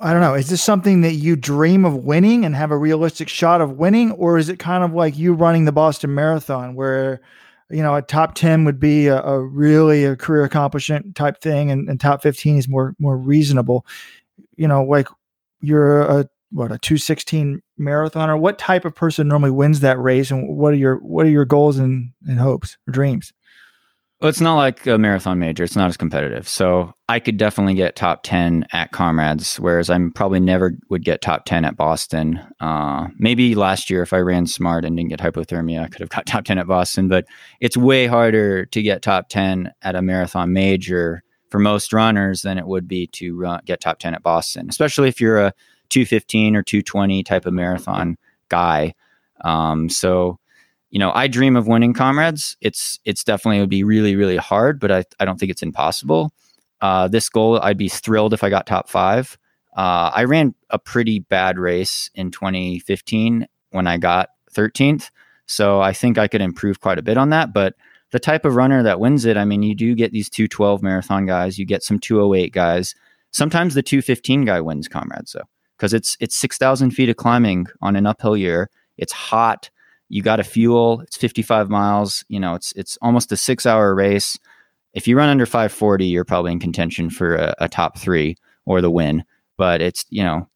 I 0.00 0.12
don't 0.12 0.20
know, 0.20 0.34
is 0.34 0.50
this 0.50 0.62
something 0.62 1.02
that 1.02 1.14
you 1.14 1.36
dream 1.36 1.84
of 1.84 2.04
winning 2.04 2.44
and 2.44 2.54
have 2.54 2.70
a 2.70 2.76
realistic 2.76 3.28
shot 3.28 3.60
of 3.60 3.78
winning? 3.78 4.12
Or 4.12 4.36
is 4.36 4.48
it 4.48 4.58
kind 4.58 4.84
of 4.84 4.92
like 4.92 5.16
you 5.16 5.32
running 5.32 5.64
the 5.64 5.72
Boston 5.72 6.14
Marathon 6.14 6.74
where, 6.74 7.20
you 7.70 7.82
know, 7.82 7.94
a 7.94 8.02
top 8.02 8.34
10 8.34 8.64
would 8.64 8.78
be 8.78 9.06
a, 9.06 9.22
a 9.22 9.40
really 9.40 10.04
a 10.04 10.16
career 10.16 10.44
accomplishment 10.44 11.14
type 11.14 11.40
thing 11.40 11.70
and, 11.70 11.88
and 11.88 12.00
top 12.00 12.22
15 12.22 12.58
is 12.58 12.68
more, 12.68 12.94
more 12.98 13.16
reasonable. 13.16 13.86
You 14.56 14.68
know, 14.68 14.84
like 14.84 15.08
you're 15.64 16.02
a 16.02 16.28
what 16.50 16.70
a 16.70 16.78
216 16.78 17.60
marathoner 17.80 18.38
what 18.38 18.58
type 18.58 18.84
of 18.84 18.94
person 18.94 19.26
normally 19.26 19.50
wins 19.50 19.80
that 19.80 19.98
race 19.98 20.30
and 20.30 20.56
what 20.56 20.72
are 20.72 20.76
your 20.76 20.96
what 20.96 21.26
are 21.26 21.30
your 21.30 21.44
goals 21.44 21.78
and, 21.78 22.12
and 22.26 22.38
hopes 22.38 22.76
or 22.86 22.92
dreams 22.92 23.32
well, 24.24 24.30
it's 24.30 24.40
not 24.40 24.54
like 24.54 24.86
a 24.86 24.96
marathon 24.96 25.38
major. 25.38 25.64
It's 25.64 25.76
not 25.76 25.88
as 25.88 25.98
competitive. 25.98 26.48
So 26.48 26.94
I 27.10 27.20
could 27.20 27.36
definitely 27.36 27.74
get 27.74 27.94
top 27.94 28.22
10 28.22 28.66
at 28.72 28.90
Comrades, 28.90 29.56
whereas 29.56 29.90
I'm 29.90 30.12
probably 30.12 30.40
never 30.40 30.72
would 30.88 31.04
get 31.04 31.20
top 31.20 31.44
10 31.44 31.66
at 31.66 31.76
Boston. 31.76 32.40
Uh, 32.58 33.08
maybe 33.18 33.54
last 33.54 33.90
year, 33.90 34.00
if 34.00 34.14
I 34.14 34.20
ran 34.20 34.46
smart 34.46 34.86
and 34.86 34.96
didn't 34.96 35.10
get 35.10 35.20
hypothermia, 35.20 35.82
I 35.82 35.88
could 35.88 36.00
have 36.00 36.08
got 36.08 36.24
top 36.26 36.46
10 36.46 36.56
at 36.56 36.66
Boston. 36.66 37.08
But 37.08 37.26
it's 37.60 37.76
way 37.76 38.06
harder 38.06 38.64
to 38.64 38.82
get 38.82 39.02
top 39.02 39.28
10 39.28 39.72
at 39.82 39.94
a 39.94 40.00
marathon 40.00 40.54
major 40.54 41.22
for 41.54 41.60
most 41.60 41.92
runners 41.92 42.42
than 42.42 42.58
it 42.58 42.66
would 42.66 42.88
be 42.88 43.06
to 43.06 43.36
run, 43.36 43.60
get 43.64 43.80
top 43.80 44.00
10 44.00 44.12
at 44.12 44.24
Boston, 44.24 44.66
especially 44.68 45.08
if 45.08 45.20
you're 45.20 45.38
a 45.38 45.52
215 45.90 46.56
or 46.56 46.64
220 46.64 47.22
type 47.22 47.46
of 47.46 47.52
marathon 47.52 48.18
guy. 48.48 48.92
Um, 49.44 49.88
so 49.88 50.40
you 50.90 50.98
know, 50.98 51.12
I 51.14 51.28
dream 51.28 51.54
of 51.54 51.68
winning 51.68 51.94
comrades. 51.94 52.56
It's 52.60 52.98
it's 53.04 53.22
definitely 53.22 53.60
would 53.60 53.70
be 53.70 53.84
really 53.84 54.16
really 54.16 54.36
hard, 54.36 54.80
but 54.80 54.90
I 54.90 55.04
I 55.20 55.24
don't 55.24 55.38
think 55.38 55.52
it's 55.52 55.62
impossible. 55.62 56.32
Uh, 56.80 57.06
this 57.06 57.28
goal, 57.28 57.60
I'd 57.60 57.78
be 57.78 57.88
thrilled 57.88 58.34
if 58.34 58.42
I 58.42 58.50
got 58.50 58.66
top 58.66 58.88
five. 58.88 59.38
Uh, 59.76 60.10
I 60.12 60.24
ran 60.24 60.56
a 60.70 60.78
pretty 60.80 61.20
bad 61.20 61.56
race 61.56 62.10
in 62.16 62.32
2015 62.32 63.46
when 63.70 63.86
I 63.86 63.98
got 63.98 64.30
13th, 64.52 65.10
so 65.46 65.80
I 65.80 65.92
think 65.92 66.18
I 66.18 66.26
could 66.26 66.40
improve 66.40 66.80
quite 66.80 66.98
a 66.98 67.02
bit 67.02 67.16
on 67.16 67.30
that. 67.30 67.52
But 67.52 67.76
the 68.14 68.20
type 68.20 68.44
of 68.44 68.54
runner 68.54 68.80
that 68.80 69.00
wins 69.00 69.24
it, 69.24 69.36
I 69.36 69.44
mean, 69.44 69.64
you 69.64 69.74
do 69.74 69.92
get 69.96 70.12
these 70.12 70.30
212 70.30 70.84
marathon 70.84 71.26
guys, 71.26 71.58
you 71.58 71.66
get 71.66 71.82
some 71.82 71.98
208 71.98 72.52
guys. 72.52 72.94
Sometimes 73.32 73.74
the 73.74 73.82
215 73.82 74.44
guy 74.44 74.60
wins 74.60 74.86
comrades 74.86 75.32
though, 75.32 75.48
because 75.76 75.92
it's 75.92 76.16
it's 76.20 76.36
6,000 76.36 76.92
feet 76.92 77.08
of 77.08 77.16
climbing 77.16 77.66
on 77.82 77.96
an 77.96 78.06
uphill 78.06 78.36
year. 78.36 78.70
It's 78.96 79.12
hot 79.12 79.68
you 80.08 80.22
got 80.22 80.36
to 80.36 80.44
fuel. 80.44 81.00
It's 81.00 81.16
55 81.16 81.68
miles. 81.68 82.24
You 82.28 82.38
know, 82.38 82.54
it's 82.54 82.72
it's 82.76 82.96
almost 83.02 83.32
a 83.32 83.36
six 83.36 83.66
hour 83.66 83.92
race. 83.96 84.38
If 84.92 85.08
you 85.08 85.16
run 85.16 85.28
under 85.28 85.44
540, 85.44 86.06
you're 86.06 86.24
probably 86.24 86.52
in 86.52 86.60
contention 86.60 87.10
for 87.10 87.34
a, 87.34 87.54
a 87.58 87.68
top 87.68 87.98
three 87.98 88.36
or 88.64 88.80
the 88.80 88.92
win. 88.92 89.24
But 89.58 89.80
it's 89.80 90.04
you 90.10 90.22
know, 90.22 90.48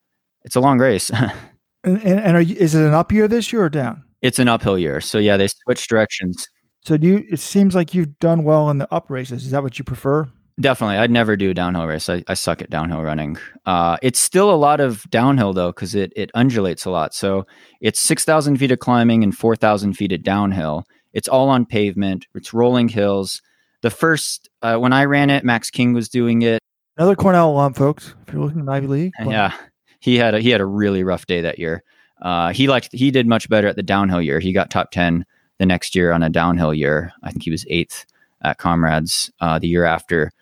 it's 0.45 0.55
a 0.55 0.61
long 0.61 0.79
race. 0.79 1.11
and 1.83 2.01
and, 2.05 2.21
and 2.21 2.49
you, 2.49 2.55
is 2.55 2.77
it 2.77 2.87
an 2.87 2.95
up 2.95 3.11
year 3.11 3.27
this 3.27 3.53
year 3.53 3.65
or 3.65 3.69
down? 3.69 4.05
It's 4.23 4.39
an 4.39 4.47
uphill 4.47 4.79
year. 4.79 5.01
So 5.01 5.19
yeah, 5.19 5.37
they 5.37 5.49
switch 5.49 5.89
directions. 5.89 6.49
So 6.89 6.97
do 6.97 7.07
you? 7.07 7.27
It 7.31 7.39
seems 7.39 7.75
like 7.75 7.93
you've 7.93 8.19
done 8.19 8.45
well 8.45 8.71
in 8.71 8.79
the 8.79 8.91
up 8.91 9.11
races. 9.11 9.45
Is 9.45 9.51
that 9.51 9.63
what 9.63 9.79
you 9.79 9.85
prefer? 9.85 10.27
Definitely. 10.59 10.97
I'd 10.97 11.11
never 11.11 11.37
do 11.37 11.51
a 11.51 11.55
downhill 11.55 11.87
race. 11.87 12.09
I, 12.09 12.25
I 12.29 12.33
suck 12.33 12.63
at 12.63 12.71
downhill 12.71 13.03
running. 13.03 13.37
Uh, 13.67 13.99
it's 14.01 14.19
still 14.19 14.51
a 14.51 14.57
lot 14.57 14.81
of 14.81 15.03
downhill 15.11 15.53
though, 15.53 15.71
because 15.71 15.95
it, 15.95 16.15
it 16.17 16.31
undulates 16.33 16.87
a 16.87 16.91
lot. 16.91 17.13
So 17.13 17.47
it's 17.83 18.01
6,000 18.01 18.57
feet 18.57 18.71
of 18.71 18.79
climbing 18.79 19.23
and 19.23 19.37
4,000 19.37 19.99
feet 19.99 20.13
of 20.13 20.23
downhill. 20.23 20.85
It's 21.13 21.29
all 21.29 21.51
on 21.51 21.67
pavement, 21.67 22.27
it's 22.35 22.55
rolling 22.55 22.89
hills. 22.89 23.43
The 23.83 23.91
first, 23.91 24.49
uh, 24.63 24.79
when 24.79 24.95
I 24.95 25.05
ran 25.05 25.29
it, 25.29 25.45
Max 25.45 25.69
King 25.69 25.93
was 25.93 26.09
doing 26.09 26.41
it. 26.41 26.59
Another 26.97 27.17
Cornell 27.17 27.51
alum, 27.51 27.75
folks. 27.75 28.15
If 28.27 28.33
you're 28.33 28.43
looking 28.43 28.63
at 28.63 28.69
Ivy 28.71 28.87
League. 28.87 29.13
Yeah. 29.23 29.53
He 30.01 30.17
had 30.17 30.35
a, 30.35 30.41
he 30.41 30.49
had 30.49 30.63
a 30.63 30.67
really 30.67 31.05
rough 31.05 31.27
day 31.27 31.43
that 31.43 31.59
year. 31.59 31.85
Uh, 32.23 32.55
he 32.55 32.67
liked, 32.67 32.89
he 32.93 33.11
did 33.11 33.27
much 33.27 33.51
better 33.51 33.69
at 33.69 33.77
the 33.77 33.83
downhill 33.83 34.23
year. 34.23 34.41
He 34.41 34.55
got 34.55 34.71
top 34.71 34.91
10 34.91 35.27
the 35.59 35.67
next 35.67 35.95
year 35.95 36.13
on 36.13 36.23
a 36.23 36.31
downhill 36.31 36.75
year. 36.75 37.13
I 37.23 37.31
think 37.31 37.43
he 37.43 37.51
was 37.51 37.67
eighth 37.69 38.07
at 38.43 38.59
Comrades 38.59 39.31
uh, 39.41 39.59
the 39.59 39.69
year 39.69 39.85
after. 39.85 40.33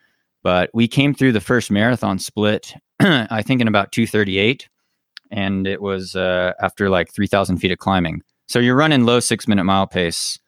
But 0.43 0.71
we 0.73 0.87
came 0.87 1.15
through 1.15 1.33
the 1.33 1.41
first 1.41 1.71
marathon 1.71 2.19
split, 2.19 2.75
I 3.01 3.43
think 3.43 3.61
in 3.61 3.69
about 3.69 3.93
238. 3.93 4.69
And 5.31 5.67
it 5.67 5.83
was 5.83 6.15
uh, 6.15 6.53
after 6.61 6.89
like 6.89 7.13
3,000 7.13 7.59
feet 7.59 7.73
of 7.73 7.79
climbing. 7.79 8.23
So 8.47 8.61
you're 8.61 8.77
running 8.77 9.05
low 9.05 9.21
six 9.21 9.49
minute 9.49 9.65
mile 9.65 9.87
pace. 9.87 10.39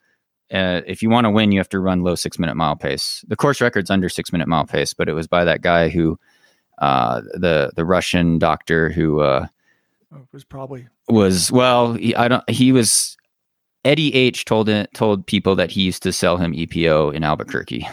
Uh, 0.52 0.80
if 0.86 1.02
you 1.02 1.10
want 1.10 1.24
to 1.24 1.30
win, 1.30 1.52
you 1.52 1.58
have 1.58 1.68
to 1.70 1.80
run 1.80 2.02
low 2.02 2.14
six 2.14 2.38
minute 2.38 2.54
mile 2.54 2.76
pace. 2.76 3.24
The 3.26 3.36
course 3.36 3.60
record's 3.60 3.90
under 3.90 4.08
six 4.08 4.32
minute 4.32 4.48
mile 4.48 4.64
pace, 4.64 4.94
but 4.94 5.08
it 5.08 5.12
was 5.12 5.26
by 5.26 5.44
that 5.44 5.62
guy 5.62 5.88
who, 5.88 6.18
uh, 6.78 7.20
the 7.34 7.72
the 7.74 7.84
Russian 7.84 8.38
doctor 8.38 8.88
who 8.88 9.20
uh, 9.20 9.46
oh, 10.14 10.28
was 10.32 10.44
probably 10.44 10.86
was 11.08 11.50
well. 11.50 11.94
He, 11.94 12.14
I 12.14 12.28
don't. 12.28 12.48
He 12.48 12.70
was 12.72 13.17
Eddie 13.88 14.14
H 14.14 14.44
told 14.44 14.68
it, 14.68 14.92
told 14.92 15.26
people 15.26 15.56
that 15.56 15.70
he 15.70 15.80
used 15.80 16.02
to 16.02 16.12
sell 16.12 16.36
him 16.36 16.52
EPO 16.52 17.14
in 17.14 17.24
Albuquerque. 17.24 17.88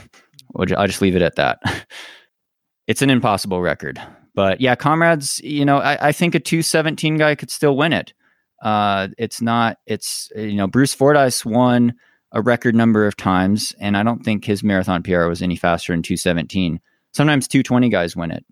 I'll 0.53 0.87
just 0.87 1.01
leave 1.01 1.15
it 1.15 1.21
at 1.21 1.37
that. 1.37 1.59
it's 2.87 3.01
an 3.01 3.09
impossible 3.09 3.61
record. 3.61 4.01
But 4.33 4.59
yeah, 4.59 4.75
comrades, 4.75 5.39
you 5.39 5.63
know, 5.63 5.77
I, 5.77 6.09
I 6.09 6.11
think 6.11 6.35
a 6.35 6.39
217 6.41 7.15
guy 7.15 7.33
could 7.35 7.49
still 7.49 7.77
win 7.77 7.93
it. 7.93 8.13
Uh, 8.61 9.07
it's 9.17 9.41
not, 9.41 9.77
it's, 9.85 10.29
you 10.35 10.55
know, 10.55 10.67
Bruce 10.67 10.93
Fordyce 10.93 11.45
won 11.45 11.93
a 12.33 12.41
record 12.41 12.75
number 12.75 13.07
of 13.07 13.15
times, 13.15 13.73
and 13.79 13.95
I 13.95 14.03
don't 14.03 14.25
think 14.25 14.43
his 14.43 14.63
marathon 14.63 15.01
PR 15.01 15.27
was 15.27 15.41
any 15.41 15.55
faster 15.55 15.93
than 15.93 16.03
217. 16.03 16.81
Sometimes 17.13 17.47
220 17.47 17.87
guys 17.87 18.17
win 18.17 18.31
it. 18.31 18.45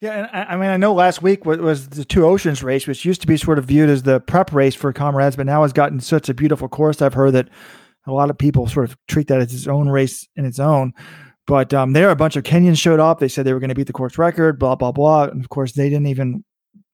Yeah, 0.00 0.12
and 0.12 0.26
I, 0.32 0.52
I 0.52 0.56
mean, 0.56 0.68
I 0.68 0.76
know 0.76 0.92
last 0.92 1.22
week 1.22 1.46
was, 1.46 1.58
was, 1.58 1.88
the 1.88 2.04
Two 2.04 2.26
Oceans 2.26 2.62
race, 2.62 2.86
which 2.86 3.04
used 3.04 3.22
to 3.22 3.26
be 3.26 3.36
sort 3.36 3.58
of 3.58 3.64
viewed 3.64 3.88
as 3.88 4.02
the 4.02 4.20
prep 4.20 4.52
race 4.52 4.74
for 4.74 4.92
comrades, 4.92 5.36
but 5.36 5.46
now 5.46 5.62
has 5.62 5.72
gotten 5.72 6.00
such 6.00 6.28
a 6.28 6.34
beautiful 6.34 6.68
course. 6.68 7.00
I've 7.00 7.14
heard 7.14 7.32
that 7.32 7.48
a 8.06 8.12
lot 8.12 8.28
of 8.28 8.36
people 8.36 8.66
sort 8.66 8.90
of 8.90 8.96
treat 9.08 9.28
that 9.28 9.40
as 9.40 9.54
its 9.54 9.66
own 9.66 9.88
race 9.88 10.26
in 10.36 10.44
its 10.44 10.58
own. 10.58 10.92
But 11.46 11.72
um, 11.72 11.92
there, 11.92 12.10
a 12.10 12.16
bunch 12.16 12.36
of 12.36 12.44
Kenyans 12.44 12.78
showed 12.78 13.00
up. 13.00 13.20
They 13.20 13.28
said 13.28 13.46
they 13.46 13.54
were 13.54 13.60
going 13.60 13.70
to 13.70 13.74
beat 13.74 13.86
the 13.86 13.92
course 13.92 14.18
record, 14.18 14.58
blah, 14.58 14.74
blah, 14.74 14.92
blah. 14.92 15.24
And 15.24 15.42
of 15.42 15.48
course, 15.48 15.72
they 15.72 15.88
didn't 15.88 16.08
even, 16.08 16.44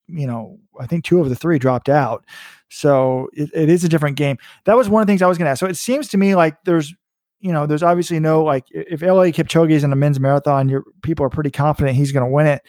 you 0.07 0.27
know, 0.27 0.59
I 0.79 0.87
think 0.87 1.05
two 1.05 1.21
of 1.21 1.29
the 1.29 1.35
three 1.37 1.59
dropped 1.59 1.88
out. 1.88 2.25
So 2.71 3.29
it, 3.33 3.51
it 3.55 3.69
is 3.69 3.83
a 3.83 3.88
different 3.88 4.17
game. 4.17 4.37
That 4.65 4.77
was 4.77 4.88
one 4.88 5.01
of 5.01 5.07
the 5.07 5.11
things 5.11 5.23
I 5.23 5.27
was 5.27 5.38
going 5.38 5.47
to 5.47 5.51
ask. 5.51 5.61
So 5.61 5.67
it 5.67 5.77
seems 5.77 6.09
to 6.09 6.19
me 6.19 6.35
like 6.35 6.55
there's, 6.65 6.95
you 7.42 7.52
know, 7.52 7.66
there's 7.66 7.83
obviously 7.83 8.20
no, 8.20 8.42
like, 8.42 8.64
if 8.70 9.00
Eliud 9.00 9.35
Kipchoge 9.35 9.72
is 9.72 9.85
in 9.85 9.92
a 9.92 9.96
men's 9.96 10.20
marathon, 10.20 10.68
your 10.68 10.85
people 11.02 11.26
are 11.26 11.31
pretty 11.31 11.50
confident 11.50 11.96
he's 11.96 12.12
going 12.12 12.24
to 12.24 12.31
win 12.31 12.46
it. 12.46 12.62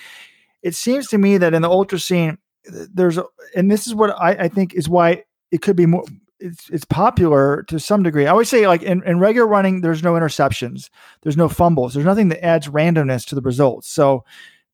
It 0.63 0.75
seems 0.75 1.07
to 1.09 1.17
me 1.17 1.37
that 1.37 1.53
in 1.53 1.61
the 1.61 1.69
ultra 1.69 1.99
scene, 1.99 2.39
there's, 2.65 3.19
and 3.55 3.69
this 3.69 3.87
is 3.87 3.93
what 3.93 4.09
I, 4.19 4.31
I 4.31 4.47
think 4.47 4.73
is 4.73 4.89
why 4.89 5.23
it 5.51 5.61
could 5.61 5.75
be 5.75 5.85
more 5.85 6.03
it's 6.39 6.69
it's 6.69 6.85
popular 6.85 7.63
to 7.63 7.79
some 7.79 8.03
degree. 8.03 8.27
I 8.27 8.31
always 8.31 8.49
say 8.49 8.67
like 8.67 8.83
in, 8.83 9.01
in 9.03 9.19
regular 9.19 9.47
running, 9.47 9.79
there's 9.79 10.03
no 10.03 10.13
interceptions, 10.13 10.89
there's 11.21 11.37
no 11.37 11.47
fumbles, 11.47 11.93
there's 11.93 12.05
nothing 12.05 12.27
that 12.29 12.43
adds 12.43 12.67
randomness 12.67 13.25
to 13.27 13.35
the 13.35 13.41
results. 13.41 13.89
So 13.89 14.25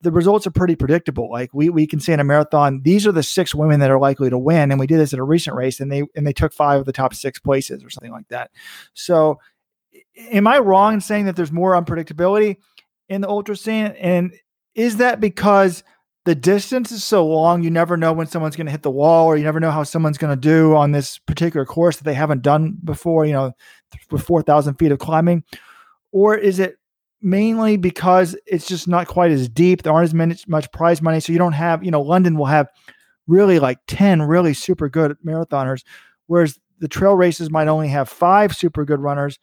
the 0.01 0.12
results 0.12 0.47
are 0.47 0.51
pretty 0.51 0.75
predictable. 0.75 1.29
Like 1.29 1.53
we 1.53 1.69
we 1.69 1.85
can 1.85 1.99
say 1.99 2.13
in 2.13 2.19
a 2.19 2.23
marathon, 2.23 2.81
these 2.83 3.05
are 3.05 3.12
the 3.12 3.23
six 3.23 3.53
women 3.53 3.81
that 3.81 3.91
are 3.91 3.99
likely 3.99 4.29
to 4.29 4.38
win, 4.38 4.71
and 4.71 4.79
we 4.79 4.88
did 4.88 4.99
this 4.99 5.13
at 5.13 5.19
a 5.19 5.23
recent 5.23 5.55
race, 5.55 5.79
and 5.79 5.91
they 5.91 6.03
and 6.15 6.25
they 6.25 6.33
took 6.33 6.53
five 6.53 6.79
of 6.79 6.85
the 6.85 6.93
top 6.93 7.13
six 7.13 7.39
places 7.39 7.83
or 7.83 7.89
something 7.89 8.12
like 8.12 8.27
that. 8.29 8.51
So, 8.93 9.39
am 10.32 10.47
I 10.47 10.60
wrong 10.60 10.95
in 10.95 11.02
saying 11.02 11.25
that 11.25 11.36
there's 11.36 11.52
more 11.52 11.73
unpredictability 11.73 12.58
in 13.08 13.21
the 13.21 13.30
ultra 13.30 13.56
scene? 13.56 13.88
And 13.99 14.34
is 14.75 14.97
that 14.97 15.19
because 15.19 15.84
the 16.25 16.36
distance 16.36 16.91
is 16.91 17.04
so 17.04 17.25
long, 17.25 17.63
you 17.63 17.69
never 17.69 17.97
know 17.97 18.13
when 18.13 18.28
someone's 18.28 18.56
going 18.56 18.67
to 18.67 18.71
hit 18.71 18.84
the 18.84 18.91
wall, 18.91 19.25
or 19.25 19.38
you 19.38 19.43
never 19.43 19.60
know 19.60 19.71
how 19.71 19.84
someone's 19.84 20.17
going 20.17 20.36
to 20.36 20.39
do 20.39 20.75
on 20.75 20.91
this 20.91 21.17
particular 21.17 21.65
course 21.65 21.97
that 21.97 22.04
they 22.04 22.13
haven't 22.13 22.41
done 22.41 22.78
before, 22.84 23.25
you 23.25 23.34
know, 23.34 23.52
with 24.12 24.23
4,000 24.23 24.75
feet 24.75 24.91
of 24.91 24.99
climbing? 24.99 25.43
Or 26.12 26.36
is 26.36 26.60
it 26.60 26.78
mainly 27.21 27.78
because 27.78 28.36
it's 28.45 28.67
just 28.67 28.88
not 28.88 29.08
quite 29.08 29.32
as 29.32 29.49
deep? 29.49 29.84
There 29.84 29.93
aren't 29.93 30.10
as 30.10 30.13
many, 30.13 30.36
much 30.47 30.71
prize 30.71 31.02
money. 31.02 31.19
So 31.19 31.32
you 31.32 31.39
don't 31.39 31.54
have, 31.54 31.84
you 31.84 31.91
know, 31.91 32.02
London 32.02 32.38
will 32.38 32.45
have 32.45 32.67
really 33.28 33.60
like 33.60 33.80
10 33.88 34.23
really 34.23 34.54
super 34.54 34.89
good 34.89 35.15
marathoners, 35.25 35.84
whereas 36.28 36.60
the 36.80 36.88
trail 36.88 37.15
races 37.15 37.49
might 37.49 37.67
only 37.67 37.89
have 37.89 38.10
five 38.10 38.56
super 38.56 38.86
good 38.86 38.99
runners 38.99 39.39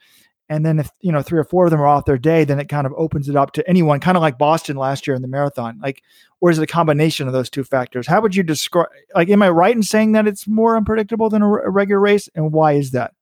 and 0.48 0.64
then 0.64 0.78
if 0.78 0.90
you 1.00 1.12
know 1.12 1.22
three 1.22 1.38
or 1.38 1.44
four 1.44 1.64
of 1.66 1.70
them 1.70 1.80
are 1.80 1.86
off 1.86 2.04
their 2.04 2.18
day, 2.18 2.44
then 2.44 2.60
it 2.60 2.68
kind 2.68 2.86
of 2.86 2.92
opens 2.96 3.28
it 3.28 3.36
up 3.36 3.52
to 3.52 3.68
anyone, 3.68 4.00
kind 4.00 4.16
of 4.16 4.22
like 4.22 4.38
Boston 4.38 4.76
last 4.76 5.06
year 5.06 5.16
in 5.16 5.22
the 5.22 5.28
marathon. 5.28 5.78
Like, 5.82 6.02
or 6.40 6.50
is 6.50 6.58
it 6.58 6.62
a 6.62 6.66
combination 6.66 7.26
of 7.26 7.32
those 7.32 7.50
two 7.50 7.64
factors? 7.64 8.06
How 8.06 8.20
would 8.20 8.36
you 8.36 8.42
describe? 8.42 8.88
Like, 9.14 9.28
am 9.28 9.42
I 9.42 9.50
right 9.50 9.74
in 9.74 9.82
saying 9.82 10.12
that 10.12 10.26
it's 10.26 10.46
more 10.46 10.76
unpredictable 10.76 11.30
than 11.30 11.42
a, 11.42 11.46
a 11.46 11.70
regular 11.70 12.00
race, 12.00 12.28
and 12.34 12.52
why 12.52 12.72
is 12.72 12.92
that? 12.92 13.12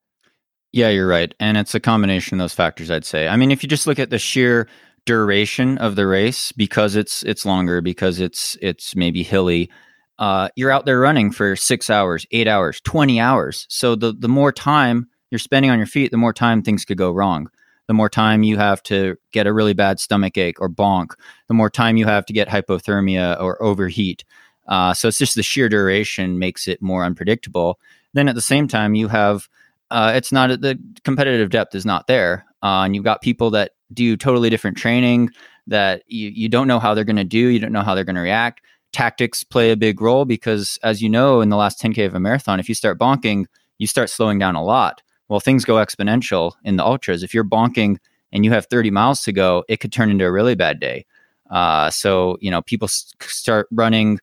Yeah, 0.72 0.88
you're 0.88 1.06
right, 1.06 1.32
and 1.38 1.56
it's 1.56 1.74
a 1.74 1.80
combination 1.80 2.40
of 2.40 2.44
those 2.44 2.54
factors. 2.54 2.90
I'd 2.90 3.04
say. 3.04 3.28
I 3.28 3.37
mean, 3.37 3.50
if 3.50 3.62
you 3.62 3.68
just 3.68 3.87
look 3.87 3.98
at 3.98 4.10
the 4.10 4.18
sheer 4.18 4.68
duration 5.06 5.78
of 5.78 5.96
the 5.96 6.06
race 6.06 6.52
because 6.52 6.96
it's 6.96 7.22
it's 7.24 7.44
longer 7.44 7.80
because 7.80 8.20
it's 8.20 8.56
it's 8.62 8.96
maybe 8.96 9.22
hilly 9.22 9.70
uh, 10.18 10.48
you're 10.54 10.70
out 10.70 10.87
there 10.87 11.00
running 11.00 11.30
for 11.30 11.56
six 11.56 11.90
hours 11.90 12.24
eight 12.30 12.48
hours 12.48 12.80
20 12.84 13.20
hours 13.20 13.66
so 13.68 13.94
the 13.94 14.14
the 14.18 14.28
more 14.28 14.52
time 14.52 15.06
you're 15.34 15.40
spending 15.40 15.72
on 15.72 15.78
your 15.78 15.86
feet 15.86 16.12
the 16.12 16.16
more 16.16 16.32
time 16.32 16.62
things 16.62 16.84
could 16.84 16.96
go 16.96 17.10
wrong. 17.10 17.50
The 17.88 17.94
more 17.94 18.08
time 18.08 18.44
you 18.44 18.56
have 18.56 18.84
to 18.84 19.16
get 19.32 19.48
a 19.48 19.52
really 19.52 19.74
bad 19.74 19.98
stomach 19.98 20.38
ache 20.38 20.60
or 20.60 20.70
bonk 20.70 21.14
the 21.48 21.54
more 21.54 21.68
time 21.68 21.96
you 21.96 22.06
have 22.06 22.24
to 22.26 22.32
get 22.32 22.48
hypothermia 22.48 23.38
or 23.42 23.60
overheat. 23.60 24.24
Uh, 24.68 24.94
so 24.94 25.08
it's 25.08 25.18
just 25.18 25.34
the 25.34 25.42
sheer 25.42 25.68
duration 25.68 26.38
makes 26.38 26.68
it 26.68 26.80
more 26.80 27.04
unpredictable. 27.04 27.80
Then 28.12 28.28
at 28.28 28.36
the 28.36 28.40
same 28.40 28.68
time 28.68 28.94
you 28.94 29.08
have 29.08 29.48
uh, 29.90 30.12
it's 30.14 30.30
not 30.30 30.48
the 30.60 30.78
competitive 31.02 31.50
depth 31.50 31.74
is 31.74 31.84
not 31.84 32.06
there 32.06 32.46
uh, 32.62 32.84
and 32.84 32.94
you've 32.94 33.04
got 33.04 33.20
people 33.20 33.50
that 33.50 33.72
do 33.92 34.16
totally 34.16 34.50
different 34.50 34.76
training 34.76 35.30
that 35.66 36.04
you, 36.06 36.30
you 36.30 36.48
don't 36.48 36.68
know 36.68 36.78
how 36.78 36.94
they're 36.94 37.04
going 37.04 37.16
to 37.16 37.24
do 37.24 37.48
you 37.48 37.58
don't 37.58 37.72
know 37.72 37.82
how 37.82 37.96
they're 37.96 38.04
going 38.04 38.14
to 38.14 38.22
react. 38.22 38.62
Tactics 38.92 39.42
play 39.42 39.72
a 39.72 39.76
big 39.76 40.00
role 40.00 40.24
because 40.24 40.78
as 40.84 41.02
you 41.02 41.10
know 41.10 41.40
in 41.40 41.48
the 41.48 41.56
last 41.56 41.82
10k 41.82 42.06
of 42.06 42.14
a 42.14 42.20
marathon 42.20 42.60
if 42.60 42.68
you 42.68 42.76
start 42.76 43.00
bonking 43.00 43.46
you 43.78 43.86
start 43.86 44.08
slowing 44.08 44.38
down 44.38 44.54
a 44.54 44.64
lot 44.64 45.02
well 45.28 45.40
things 45.40 45.64
go 45.64 45.74
exponential 45.74 46.52
in 46.64 46.76
the 46.76 46.84
ultras. 46.84 47.22
If 47.22 47.34
you're 47.34 47.44
bonking 47.44 47.98
and 48.32 48.44
you 48.44 48.50
have 48.50 48.66
30 48.66 48.90
miles 48.90 49.22
to 49.22 49.32
go 49.32 49.64
it 49.68 49.78
could 49.78 49.92
turn 49.92 50.10
into 50.10 50.24
a 50.24 50.32
really 50.32 50.54
bad 50.54 50.80
day. 50.80 51.06
Uh, 51.50 51.90
so 51.90 52.37
you 52.40 52.50
know 52.50 52.62
people 52.62 52.88
start 52.88 53.68
running 53.70 54.18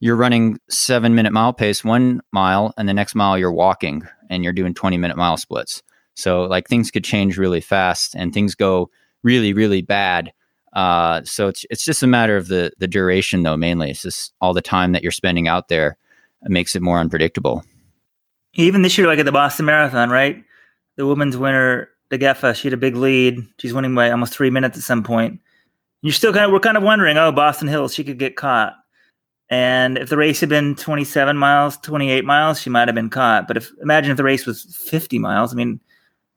you're 0.00 0.16
running 0.16 0.58
seven 0.68 1.14
minute 1.14 1.32
mile 1.32 1.52
pace 1.52 1.84
one 1.84 2.20
mile 2.32 2.74
and 2.76 2.88
the 2.88 2.94
next 2.94 3.14
mile 3.14 3.38
you're 3.38 3.52
walking 3.52 4.06
and 4.28 4.44
you're 4.44 4.52
doing 4.52 4.74
20 4.74 4.98
minute 4.98 5.16
mile 5.16 5.36
splits. 5.36 5.82
So 6.14 6.44
like 6.44 6.68
things 6.68 6.90
could 6.90 7.04
change 7.04 7.38
really 7.38 7.60
fast 7.60 8.14
and 8.14 8.32
things 8.32 8.54
go 8.54 8.90
really 9.22 9.52
really 9.52 9.82
bad. 9.82 10.32
Uh, 10.72 11.22
so 11.24 11.48
it's 11.48 11.64
it's 11.70 11.84
just 11.84 12.02
a 12.02 12.06
matter 12.06 12.36
of 12.36 12.48
the 12.48 12.72
the 12.78 12.88
duration 12.88 13.42
though 13.42 13.56
mainly. 13.56 13.90
It's 13.90 14.02
just 14.02 14.34
all 14.40 14.52
the 14.52 14.62
time 14.62 14.92
that 14.92 15.02
you're 15.02 15.12
spending 15.12 15.48
out 15.48 15.68
there 15.68 15.96
makes 16.42 16.76
it 16.76 16.82
more 16.82 16.98
unpredictable 16.98 17.64
Even 18.56 18.82
this 18.82 18.96
year, 18.96 19.06
like 19.06 19.18
at 19.18 19.26
the 19.26 19.32
Boston 19.32 19.66
Marathon, 19.66 20.10
right? 20.10 20.42
The 20.96 21.06
women's 21.06 21.36
winner, 21.36 21.90
Degefa, 22.10 22.54
she 22.54 22.68
had 22.68 22.72
a 22.72 22.78
big 22.78 22.96
lead. 22.96 23.46
She's 23.58 23.74
winning 23.74 23.94
by 23.94 24.10
almost 24.10 24.34
three 24.34 24.50
minutes 24.50 24.76
at 24.78 24.84
some 24.84 25.02
point. 25.02 25.40
You're 26.02 26.12
still 26.12 26.32
kind 26.32 26.46
of 26.46 26.52
we're 26.52 26.60
kind 26.60 26.76
of 26.76 26.82
wondering, 26.82 27.18
oh, 27.18 27.32
Boston 27.32 27.68
Hills, 27.68 27.94
she 27.94 28.04
could 28.04 28.18
get 28.18 28.36
caught. 28.36 28.74
And 29.48 29.96
if 29.98 30.08
the 30.08 30.16
race 30.16 30.40
had 30.40 30.48
been 30.48 30.74
27 30.74 31.36
miles, 31.36 31.76
28 31.78 32.24
miles, 32.24 32.60
she 32.60 32.70
might 32.70 32.88
have 32.88 32.94
been 32.94 33.10
caught. 33.10 33.46
But 33.46 33.56
if 33.56 33.70
imagine 33.82 34.10
if 34.10 34.16
the 34.16 34.24
race 34.24 34.46
was 34.46 34.64
50 34.88 35.18
miles, 35.18 35.52
I 35.52 35.56
mean, 35.56 35.80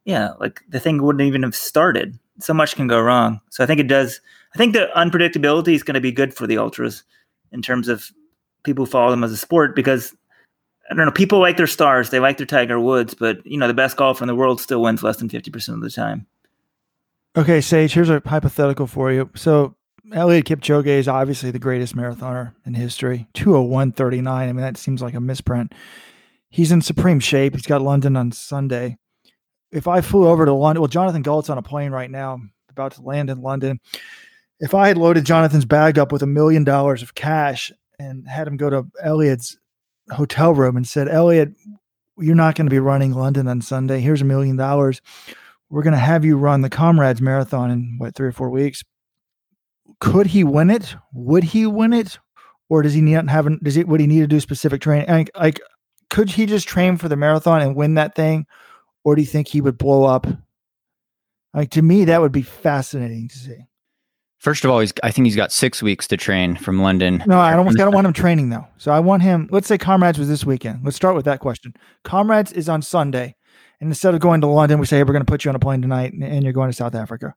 yeah, 0.05 0.33
like 0.39 0.61
the 0.69 0.79
thing 0.79 1.01
wouldn't 1.01 1.27
even 1.27 1.43
have 1.43 1.55
started. 1.55 2.17
So 2.39 2.53
much 2.53 2.75
can 2.75 2.87
go 2.87 3.01
wrong. 3.01 3.41
So 3.49 3.63
I 3.63 3.67
think 3.67 3.79
it 3.79 3.87
does. 3.87 4.21
I 4.53 4.57
think 4.57 4.73
the 4.73 4.89
unpredictability 4.95 5.73
is 5.73 5.83
going 5.83 5.95
to 5.95 6.01
be 6.01 6.11
good 6.11 6.33
for 6.33 6.47
the 6.47 6.57
ultras 6.57 7.03
in 7.51 7.61
terms 7.61 7.87
of 7.87 8.11
people 8.63 8.85
who 8.85 8.91
follow 8.91 9.11
them 9.11 9.23
as 9.23 9.31
a 9.31 9.37
sport 9.37 9.75
because 9.75 10.15
I 10.89 10.95
don't 10.95 11.05
know. 11.05 11.11
People 11.11 11.39
like 11.39 11.57
their 11.57 11.67
stars. 11.67 12.09
They 12.09 12.19
like 12.19 12.37
their 12.37 12.47
Tiger 12.47 12.79
Woods, 12.79 13.13
but 13.13 13.45
you 13.45 13.57
know 13.57 13.67
the 13.67 13.73
best 13.73 13.97
golfer 13.97 14.23
in 14.23 14.27
the 14.27 14.35
world 14.35 14.59
still 14.59 14.81
wins 14.81 15.03
less 15.03 15.17
than 15.17 15.29
50 15.29 15.51
percent 15.51 15.75
of 15.77 15.83
the 15.83 15.91
time. 15.91 16.25
Okay, 17.37 17.61
Sage, 17.61 17.93
here's 17.93 18.09
a 18.09 18.21
hypothetical 18.25 18.87
for 18.87 19.11
you. 19.11 19.29
So 19.35 19.75
Eliud 20.11 20.43
Kipchoge 20.43 20.87
is 20.87 21.07
obviously 21.07 21.51
the 21.51 21.59
greatest 21.59 21.95
marathoner 21.95 22.53
in 22.65 22.73
history. 22.73 23.27
201.39. 23.35 24.27
I 24.27 24.45
mean, 24.47 24.55
that 24.57 24.77
seems 24.77 25.01
like 25.01 25.13
a 25.13 25.19
misprint. 25.19 25.73
He's 26.49 26.71
in 26.71 26.81
supreme 26.81 27.19
shape. 27.19 27.53
He's 27.53 27.67
got 27.67 27.83
London 27.83 28.15
on 28.15 28.31
Sunday. 28.31 28.97
If 29.71 29.87
I 29.87 30.01
flew 30.01 30.27
over 30.27 30.45
to 30.45 30.53
London, 30.53 30.81
well, 30.81 30.87
Jonathan 30.87 31.21
Gault's 31.21 31.49
on 31.49 31.59
a 31.59 31.61
plane 31.61 31.91
right 31.91 32.09
now, 32.09 32.39
about 32.71 32.93
to 32.93 33.03
land 33.03 33.29
in 33.29 33.41
London. 33.41 33.79
If 34.59 34.73
I 34.73 34.87
had 34.87 34.97
loaded 34.97 35.25
Jonathan's 35.25 35.65
bag 35.65 35.99
up 35.99 36.11
with 36.11 36.23
a 36.23 36.27
million 36.27 36.63
dollars 36.63 37.03
of 37.03 37.13
cash 37.13 37.71
and 37.99 38.27
had 38.27 38.47
him 38.47 38.57
go 38.57 38.71
to 38.71 38.83
Eliud's 39.05 39.58
hotel 40.11 40.53
room 40.53 40.77
and 40.77 40.87
said, 40.87 41.07
Eliud, 41.07 41.55
you're 42.17 42.35
not 42.35 42.55
going 42.55 42.67
to 42.67 42.71
be 42.71 42.79
running 42.79 43.13
London 43.13 43.47
on 43.47 43.61
Sunday. 43.61 43.99
Here's 43.99 44.21
a 44.21 44.25
million 44.25 44.57
dollars. 44.57 45.01
We're 45.69 45.83
going 45.83 45.93
to 45.93 45.99
have 45.99 46.25
you 46.25 46.37
run 46.37 46.61
the 46.61 46.69
Comrades 46.69 47.21
Marathon 47.21 47.71
in 47.71 47.95
what, 47.97 48.15
three 48.15 48.27
or 48.27 48.31
four 48.31 48.49
weeks. 48.49 48.83
Could 49.99 50.27
he 50.27 50.43
win 50.43 50.69
it? 50.69 50.95
Would 51.13 51.43
he 51.43 51.65
win 51.65 51.93
it? 51.93 52.17
Or 52.69 52.81
does 52.81 52.93
he 52.93 53.01
need 53.01 53.29
have 53.29 53.47
does 53.63 53.75
he 53.75 53.83
would 53.83 53.99
he 53.99 54.07
need 54.07 54.19
to 54.21 54.27
do 54.27 54.39
specific 54.39 54.81
training? 54.81 55.07
Like, 55.09 55.31
like 55.35 55.59
could 56.09 56.29
he 56.29 56.45
just 56.45 56.67
train 56.67 56.97
for 56.97 57.09
the 57.09 57.15
marathon 57.15 57.61
and 57.61 57.75
win 57.75 57.95
that 57.95 58.15
thing? 58.15 58.45
Or 59.03 59.15
do 59.15 59.21
you 59.21 59.27
think 59.27 59.47
he 59.47 59.61
would 59.61 59.77
blow 59.77 60.03
up? 60.03 60.27
Like 61.53 61.71
to 61.71 61.81
me, 61.81 62.05
that 62.05 62.21
would 62.21 62.31
be 62.31 62.43
fascinating 62.43 63.27
to 63.29 63.37
see. 63.37 63.65
First 64.39 64.65
of 64.65 64.71
all 64.71 64.79
he's 64.79 64.93
i 65.03 65.11
think 65.11 65.25
he's 65.25 65.35
got 65.35 65.51
six 65.51 65.83
weeks 65.83 66.07
to 66.07 66.17
train 66.17 66.55
from 66.55 66.81
london 66.81 67.23
No, 67.27 67.39
I 67.39 67.55
don't. 67.55 67.67
I 67.67 67.83
don't 67.85 67.93
want 67.93 68.07
him 68.07 68.13
training 68.13 68.49
though. 68.49 68.67
So 68.77 68.91
I 68.91 68.99
want 68.99 69.21
him. 69.21 69.47
Let's 69.51 69.67
say 69.67 69.77
Comrades 69.77 70.17
was 70.17 70.27
this 70.27 70.45
weekend. 70.45 70.79
Let's 70.83 70.95
start 70.95 71.15
with 71.15 71.25
that 71.25 71.39
question. 71.39 71.73
Comrades 72.03 72.51
is 72.51 72.67
on 72.69 72.81
Sunday, 72.81 73.35
and 73.79 73.89
instead 73.89 74.13
of 74.13 74.19
going 74.19 74.41
to 74.41 74.47
London, 74.47 74.79
we 74.79 74.85
say 74.85 74.97
hey, 74.97 75.03
we're 75.03 75.13
going 75.13 75.25
to 75.25 75.31
put 75.31 75.45
you 75.45 75.49
on 75.49 75.55
a 75.55 75.59
plane 75.59 75.81
tonight, 75.81 76.13
and, 76.13 76.23
and 76.23 76.43
you're 76.43 76.53
going 76.53 76.69
to 76.69 76.75
South 76.75 76.95
Africa. 76.95 77.35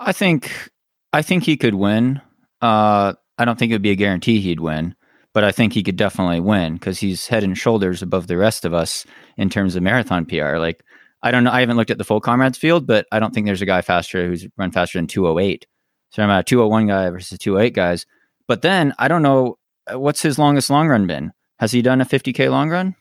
I 0.00 0.12
think 0.12 0.70
I 1.12 1.22
think 1.22 1.44
he 1.44 1.56
could 1.56 1.74
win. 1.74 2.20
Uh, 2.60 3.14
I 3.38 3.44
don't 3.44 3.58
think 3.58 3.70
it 3.70 3.74
would 3.74 3.82
be 3.82 3.90
a 3.90 3.96
guarantee 3.96 4.40
he'd 4.40 4.60
win, 4.60 4.94
but 5.32 5.44
I 5.44 5.52
think 5.52 5.72
he 5.72 5.82
could 5.82 5.96
definitely 5.96 6.40
win 6.40 6.74
because 6.74 6.98
he's 6.98 7.26
head 7.26 7.44
and 7.44 7.56
shoulders 7.56 8.02
above 8.02 8.26
the 8.26 8.36
rest 8.36 8.64
of 8.64 8.72
us 8.74 9.04
in 9.36 9.50
terms 9.50 9.76
of 9.76 9.82
marathon 9.82 10.24
PR. 10.24 10.56
Like 10.56 10.82
I 11.22 11.30
don't 11.30 11.44
know, 11.44 11.50
I 11.50 11.60
haven't 11.60 11.76
looked 11.76 11.90
at 11.90 11.98
the 11.98 12.04
full 12.04 12.20
comrades 12.20 12.58
field, 12.58 12.86
but 12.86 13.06
I 13.12 13.18
don't 13.18 13.34
think 13.34 13.46
there's 13.46 13.62
a 13.62 13.66
guy 13.66 13.82
faster 13.82 14.26
who's 14.26 14.46
run 14.56 14.70
faster 14.70 14.98
than 14.98 15.06
208. 15.06 15.66
So 16.10 16.22
I'm 16.22 16.30
at 16.30 16.40
a 16.40 16.44
201 16.44 16.86
guy 16.86 17.10
versus 17.10 17.38
208 17.38 17.74
guys. 17.74 18.06
But 18.46 18.62
then 18.62 18.94
I 18.98 19.08
don't 19.08 19.22
know 19.22 19.58
uh, 19.92 19.98
what's 19.98 20.22
his 20.22 20.38
longest 20.38 20.70
long 20.70 20.88
run 20.88 21.06
been. 21.06 21.32
Has 21.58 21.72
he 21.72 21.82
done 21.82 22.00
a 22.00 22.04
50k 22.04 22.50
long 22.50 22.70
run? 22.70 22.94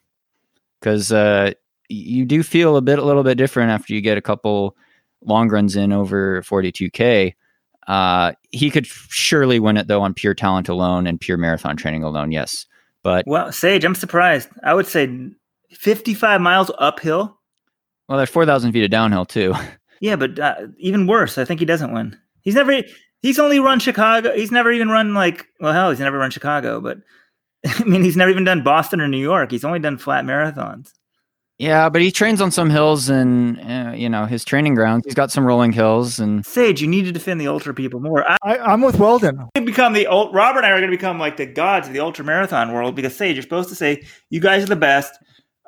Because 0.79 1.11
uh, 1.11 1.51
you 1.89 2.25
do 2.25 2.43
feel 2.43 2.77
a 2.77 2.81
bit, 2.81 2.99
a 2.99 3.03
little 3.03 3.23
bit 3.23 3.37
different 3.37 3.71
after 3.71 3.93
you 3.93 4.01
get 4.01 4.17
a 4.17 4.21
couple 4.21 4.75
long 5.23 5.49
runs 5.49 5.75
in 5.75 5.91
over 5.91 6.41
42k. 6.43 7.33
Uh, 7.87 8.31
he 8.51 8.71
could 8.71 8.87
surely 8.87 9.59
win 9.59 9.77
it 9.77 9.87
though 9.87 10.01
on 10.01 10.13
pure 10.13 10.33
talent 10.33 10.69
alone 10.69 11.05
and 11.05 11.21
pure 11.21 11.37
marathon 11.37 11.77
training 11.77 12.03
alone. 12.03 12.31
Yes, 12.31 12.65
but 13.03 13.25
Well, 13.27 13.51
Sage, 13.51 13.85
I'm 13.85 13.93
surprised. 13.95 14.49
I 14.63 14.73
would 14.73 14.87
say 14.87 15.07
55 15.71 16.41
miles 16.41 16.71
uphill. 16.79 17.37
well, 18.07 18.17
there's 18.17 18.29
4,000 18.29 18.71
feet 18.71 18.83
of 18.83 18.89
downhill 18.91 19.25
too. 19.25 19.53
Yeah, 20.01 20.17
but 20.17 20.37
uh, 20.37 20.55
even 20.77 21.07
worse, 21.07 21.37
I 21.37 21.45
think 21.45 21.61
he 21.61 21.65
doesn't 21.65 21.93
win. 21.93 22.17
He's 22.45 22.55
never. 22.55 22.81
He's 23.21 23.39
only 23.39 23.59
run 23.59 23.79
Chicago. 23.79 24.33
He's 24.33 24.51
never 24.51 24.71
even 24.71 24.87
run 24.89 25.13
like. 25.13 25.45
Well, 25.59 25.73
hell, 25.73 25.89
he's 25.89 25.99
never 25.99 26.17
run 26.17 26.31
Chicago, 26.31 26.79
but 26.79 26.99
I 27.67 27.83
mean, 27.83 28.03
he's 28.03 28.15
never 28.15 28.31
even 28.31 28.45
done 28.45 28.63
Boston 28.63 29.01
or 29.01 29.07
New 29.09 29.17
York. 29.21 29.51
He's 29.51 29.65
only 29.65 29.79
done 29.79 29.97
flat 29.97 30.23
marathons. 30.25 30.93
yeah, 31.57 31.89
but 31.89 32.01
he 32.01 32.11
trains 32.11 32.39
on 32.41 32.51
some 32.51 32.69
hills 32.69 33.09
and 33.09 33.59
uh, 33.61 33.93
you 33.95 34.07
know 34.09 34.25
his 34.25 34.45
training 34.45 34.75
grounds. 34.75 35.05
He's 35.05 35.15
got 35.15 35.31
some 35.31 35.43
rolling 35.45 35.71
hills 35.71 36.19
and 36.19 36.45
Sage, 36.45 36.81
you 36.81 36.87
need 36.87 37.05
to 37.05 37.11
defend 37.11 37.41
the 37.41 37.47
ultra 37.47 37.73
people 37.73 37.99
more. 37.99 38.23
I 38.29 38.37
I, 38.43 38.57
I'm 38.59 38.81
with 38.81 38.99
Weldon. 38.99 39.47
we 39.55 39.61
become 39.61 39.93
the 39.93 40.05
old 40.07 40.33
Robert 40.35 40.59
and 40.59 40.67
I 40.67 40.71
are 40.71 40.79
going 40.79 40.91
to 40.91 40.95
become 40.95 41.17
like 41.17 41.37
the 41.37 41.45
gods 41.47 41.87
of 41.87 41.93
the 41.93 42.01
ultra 42.01 42.23
marathon 42.23 42.73
world 42.73 42.93
because 42.95 43.15
Sage, 43.15 43.35
you're 43.35 43.43
supposed 43.43 43.69
to 43.69 43.75
say 43.75 44.03
you 44.29 44.39
guys 44.39 44.61
are 44.63 44.67
the 44.67 44.75
best. 44.75 45.17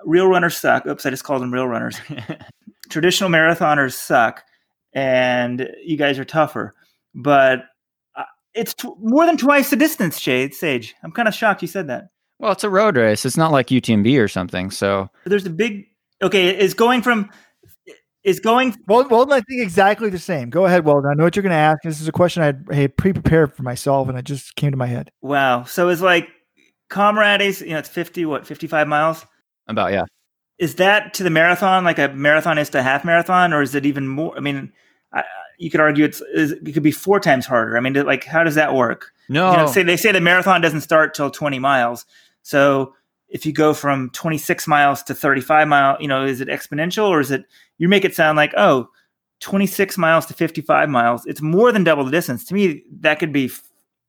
Real 0.06 0.28
runners 0.28 0.56
suck. 0.56 0.86
Oops, 0.86 1.04
I 1.04 1.10
just 1.10 1.24
called 1.24 1.42
them 1.42 1.52
real 1.52 1.68
runners. 1.68 2.00
Traditional 2.90 3.30
marathoners 3.32 3.94
suck, 3.94 4.44
and 4.94 5.70
you 5.84 5.98
guys 5.98 6.20
are 6.20 6.26
tougher. 6.26 6.76
But 7.14 7.66
uh, 8.16 8.24
it's 8.54 8.74
t- 8.74 8.90
more 9.00 9.26
than 9.26 9.38
twice 9.38 9.70
the 9.70 9.76
distance, 9.76 10.20
Shade 10.20 10.54
Sage. 10.54 10.96
I'm 11.04 11.12
kind 11.12 11.28
of 11.28 11.34
shocked 11.34 11.62
you 11.62 11.68
said 11.68 11.88
that. 11.88 12.10
well, 12.40 12.52
it's 12.52 12.64
a 12.64 12.70
road 12.70 12.98
race. 12.98 13.26
It's 13.26 13.38
not 13.38 13.52
like 13.52 13.68
UTMB 13.68 14.20
or 14.22 14.28
something. 14.28 14.72
So 14.72 15.10
There's 15.26 15.46
a 15.46 15.50
big. 15.50 15.86
Okay, 16.22 16.58
is 16.58 16.74
going 16.74 17.02
from 17.04 17.30
is 18.24 18.40
going 18.40 18.76
Well, 18.88 19.08
Weldon, 19.08 19.34
I 19.34 19.42
think 19.42 19.62
exactly 19.62 20.10
the 20.10 20.20
same. 20.20 20.50
Go 20.50 20.66
ahead, 20.66 20.84
Weldon. 20.84 21.10
I 21.10 21.14
know 21.14 21.24
what 21.24 21.36
you're 21.36 21.44
going 21.44 21.52
to 21.52 21.56
ask. 21.56 21.80
This 21.84 22.02
is 22.02 22.08
a 22.08 22.12
question 22.12 22.44
I 22.44 22.48
had, 22.48 22.66
I 22.72 22.76
had 22.76 22.98
pre-prepared 22.98 23.56
for 23.56 23.64
myself, 23.64 24.10
and 24.10 24.18
it 24.18 24.26
just 24.26 24.56
came 24.56 24.72
to 24.72 24.78
my 24.78 24.88
head. 24.88 25.12
wow. 25.22 25.64
So 25.64 25.90
it's 25.90 26.02
like 26.02 26.28
comrades. 26.90 27.62
You 27.62 27.70
know, 27.70 27.80
it's 27.80 27.88
50 27.90 28.26
what 28.26 28.46
55 28.46 28.88
miles. 28.88 29.26
about 29.68 29.94
yeah. 29.94 30.04
Is 30.58 30.76
that 30.76 31.14
to 31.14 31.24
the 31.24 31.30
marathon 31.30 31.84
like 31.84 32.00
a 32.00 32.10
marathon 32.10 32.58
is 32.58 32.70
to 32.70 32.82
half 32.82 33.06
marathon 33.06 33.54
or 33.54 33.62
is 33.62 33.76
it 33.76 33.86
even 33.86 34.08
more 34.08 34.36
i 34.38 34.40
mean 34.40 34.72
I, 35.12 35.24
you 35.58 35.70
could 35.70 35.80
argue 35.80 36.06
it's 36.06 36.22
is, 36.34 36.52
it 36.52 36.74
could 36.74 36.84
be 36.84 36.92
four 36.92 37.20
times 37.20 37.46
harder. 37.46 37.78
I 37.78 37.80
mean 37.80 37.94
like 37.94 38.24
how 38.24 38.44
does 38.44 38.56
that 38.56 38.74
work? 38.74 39.12
No, 39.30 39.52
you 39.52 39.58
know, 39.58 39.68
say 39.68 39.84
they 39.84 39.98
say 39.98 40.12
the 40.12 40.22
marathon 40.22 40.62
doesn't 40.62 40.82
start 40.82 41.14
till 41.14 41.30
20 41.30 41.60
miles. 41.60 42.06
So 42.44 42.94
if 43.30 43.46
you 43.46 43.52
go 43.52 43.74
from 43.74 44.10
26 44.12 44.68
miles 44.68 45.04
to 45.04 45.14
35 45.14 45.68
mile 45.68 45.98
you 46.00 46.08
know 46.08 46.26
is 46.26 46.40
it 46.40 46.48
exponential 46.48 47.10
or 47.10 47.20
is 47.20 47.30
it 47.30 47.44
you 47.78 47.90
make 47.90 48.06
it 48.06 48.16
sound 48.16 48.38
like 48.38 48.54
oh 48.56 48.88
26 49.42 49.98
miles 49.98 50.26
to 50.26 50.34
55 50.34 50.90
miles 50.90 51.26
it's 51.26 51.42
more 51.42 51.72
than 51.72 51.84
double 51.84 52.06
the 52.06 52.12
distance. 52.12 52.46
To 52.46 52.54
me 52.54 52.84
that 53.02 53.20
could 53.20 53.34
be 53.34 53.52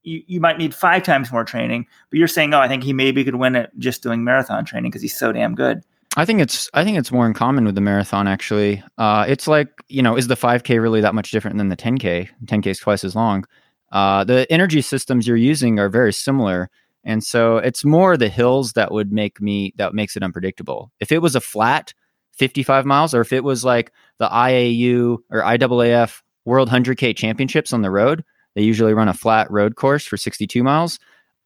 you, 0.05 0.23
you 0.27 0.41
might 0.41 0.59
need 0.59 0.75
five 0.75 1.03
times 1.03 1.33
more 1.33 1.45
training 1.45 1.87
but 2.11 2.19
you're 2.19 2.29
saying 2.29 2.55
oh 2.55 2.61
i 2.61 2.69
think 2.69 2.85
he 2.85 2.93
maybe 2.93 3.25
could 3.25 3.35
win 3.35 3.57
it 3.57 3.71
just 3.79 4.03
doing 4.03 4.23
marathon 4.23 4.65
training 4.65 4.91
because 4.91 5.03
he's 5.03 5.17
so 5.17 5.33
damn 5.33 5.55
good 5.55 5.83
I 6.17 6.25
think 6.25 6.41
it's 6.41 6.69
I 6.75 6.85
think 6.85 6.99
it's 6.99 7.13
more 7.13 7.27
in 7.27 7.35
common 7.35 7.65
with 7.65 7.75
the 7.75 7.81
marathon 7.81 8.27
actually. 8.27 8.83
Uh, 8.97 9.25
it's 9.29 9.47
like 9.47 9.69
you 9.89 10.03
know, 10.03 10.17
is 10.17 10.27
the 10.27 10.37
5K 10.37 10.81
really 10.81 11.01
that 11.01 11.15
much 11.15 11.31
different 11.31 11.59
than 11.59 11.69
the 11.69 11.77
10K? 11.77 12.29
10K 12.45 12.67
is 12.67 12.79
twice 12.79 13.05
as 13.05 13.15
long. 13.15 13.45
Uh, 13.93 14.25
the 14.25 14.51
energy 14.51 14.81
systems 14.81 15.27
you're 15.27 15.37
using 15.37 15.79
are 15.79 15.89
very 15.89 16.13
similar, 16.13 16.71
and 17.05 17.23
so 17.23 17.59
it's 17.59 17.85
more 17.85 18.17
the 18.17 18.29
hills 18.29 18.73
that 18.73 18.93
would 18.93 19.13
make 19.13 19.41
me 19.41 19.73
that 19.77 19.95
makes 19.95 20.17
it 20.17 20.23
unpredictable. 20.23 20.91
If 21.01 21.13
it 21.13 21.23
was 21.23 21.37
a 21.37 21.41
flat 21.41 21.95
55 22.33 22.87
miles, 22.87 23.15
or 23.15 23.21
if 23.21 23.33
it 23.33 23.45
was 23.45 23.65
like 23.65 23.93
the 24.19 24.29
IAU 24.29 25.19
or 25.31 25.43
IAAF 25.43 26.23
World 26.45 26.71
100K 26.71 27.17
Championships 27.17 27.73
on 27.73 27.83
the 27.83 27.91
road, 27.91 28.25
they 28.55 28.63
usually 28.63 28.95
run 28.95 29.09
a 29.09 29.15
flat 29.15 29.51
road 29.51 29.77
course 29.77 30.07
for 30.07 30.17
62 30.17 30.63
miles 30.63 30.99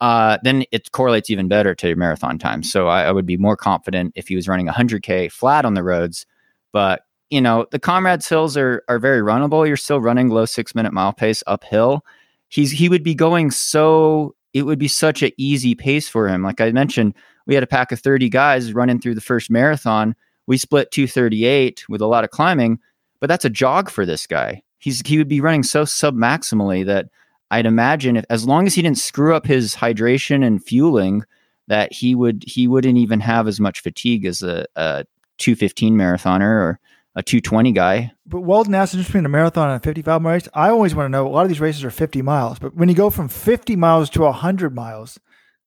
uh, 0.02 0.36
then 0.42 0.64
it 0.72 0.90
correlates 0.90 1.30
even 1.30 1.46
better 1.46 1.76
to 1.76 1.86
your 1.86 1.96
marathon 1.96 2.36
time. 2.36 2.64
So 2.64 2.88
I, 2.88 3.04
I, 3.04 3.12
would 3.12 3.24
be 3.24 3.36
more 3.36 3.56
confident 3.56 4.12
if 4.16 4.26
he 4.26 4.34
was 4.34 4.48
running 4.48 4.66
100k 4.66 5.30
flat 5.30 5.64
on 5.64 5.74
the 5.74 5.84
roads. 5.84 6.26
But 6.72 7.02
you 7.30 7.40
know, 7.40 7.66
the 7.70 7.78
Comrades 7.78 8.28
hills 8.28 8.56
are 8.56 8.82
are 8.88 8.98
very 8.98 9.20
runnable. 9.20 9.64
You're 9.64 9.76
still 9.76 10.00
running 10.00 10.28
low 10.28 10.44
six 10.44 10.74
minute 10.74 10.92
mile 10.92 11.12
pace 11.12 11.44
uphill. 11.46 12.04
He's 12.48 12.72
he 12.72 12.88
would 12.88 13.04
be 13.04 13.14
going 13.14 13.52
so 13.52 14.34
it 14.52 14.62
would 14.62 14.80
be 14.80 14.88
such 14.88 15.22
an 15.22 15.30
easy 15.38 15.76
pace 15.76 16.08
for 16.08 16.26
him. 16.26 16.42
Like 16.42 16.60
I 16.60 16.72
mentioned, 16.72 17.14
we 17.46 17.54
had 17.54 17.62
a 17.62 17.68
pack 17.68 17.92
of 17.92 18.00
30 18.00 18.28
guys 18.28 18.72
running 18.72 19.00
through 19.00 19.14
the 19.14 19.20
first 19.20 19.52
marathon. 19.52 20.16
We 20.48 20.58
split 20.58 20.90
238 20.90 21.84
with 21.88 22.00
a 22.00 22.08
lot 22.08 22.24
of 22.24 22.30
climbing, 22.30 22.80
but 23.20 23.28
that's 23.28 23.44
a 23.44 23.50
jog 23.50 23.88
for 23.88 24.04
this 24.04 24.26
guy. 24.26 24.62
He's 24.78 25.00
he 25.06 25.16
would 25.18 25.28
be 25.28 25.40
running 25.40 25.62
so 25.62 25.84
sub 25.84 26.16
maximally 26.16 26.84
that 26.86 27.06
I'd 27.52 27.66
imagine 27.66 28.16
if 28.16 28.24
as 28.30 28.46
long 28.46 28.66
as 28.66 28.74
he 28.74 28.82
didn't 28.82 28.98
screw 28.98 29.34
up 29.36 29.46
his 29.46 29.76
hydration 29.76 30.42
and 30.44 30.64
fueling, 30.64 31.24
that 31.68 31.92
he 31.92 32.14
would 32.14 32.44
he 32.46 32.66
wouldn't 32.66 32.96
even 32.96 33.20
have 33.20 33.46
as 33.46 33.60
much 33.60 33.80
fatigue 33.80 34.24
as 34.24 34.42
a, 34.42 34.64
a 34.74 35.04
215 35.36 35.94
marathoner 35.94 36.48
or 36.48 36.80
a 37.14 37.22
220 37.22 37.72
guy. 37.72 38.10
But 38.24 38.40
Weldon 38.40 38.74
asked 38.74 38.96
between 38.96 39.26
a 39.26 39.28
marathon 39.28 39.68
and 39.68 39.76
a 39.76 39.84
55 39.84 40.22
mile 40.22 40.32
race. 40.32 40.48
I 40.54 40.70
always 40.70 40.94
want 40.94 41.06
to 41.06 41.10
know. 41.10 41.26
A 41.26 41.28
lot 41.28 41.42
of 41.42 41.50
these 41.50 41.60
races 41.60 41.84
are 41.84 41.90
50 41.90 42.22
miles, 42.22 42.58
but 42.58 42.74
when 42.74 42.88
you 42.88 42.94
go 42.94 43.10
from 43.10 43.28
50 43.28 43.76
miles 43.76 44.08
to 44.10 44.22
100 44.22 44.74
miles, 44.74 45.20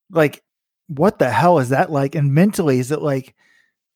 like 0.09 0.43
what 0.87 1.19
the 1.19 1.29
hell 1.29 1.59
is 1.59 1.69
that 1.69 1.91
like? 1.91 2.15
And 2.15 2.33
mentally, 2.33 2.79
is 2.79 2.91
it 2.91 3.01
like, 3.03 3.35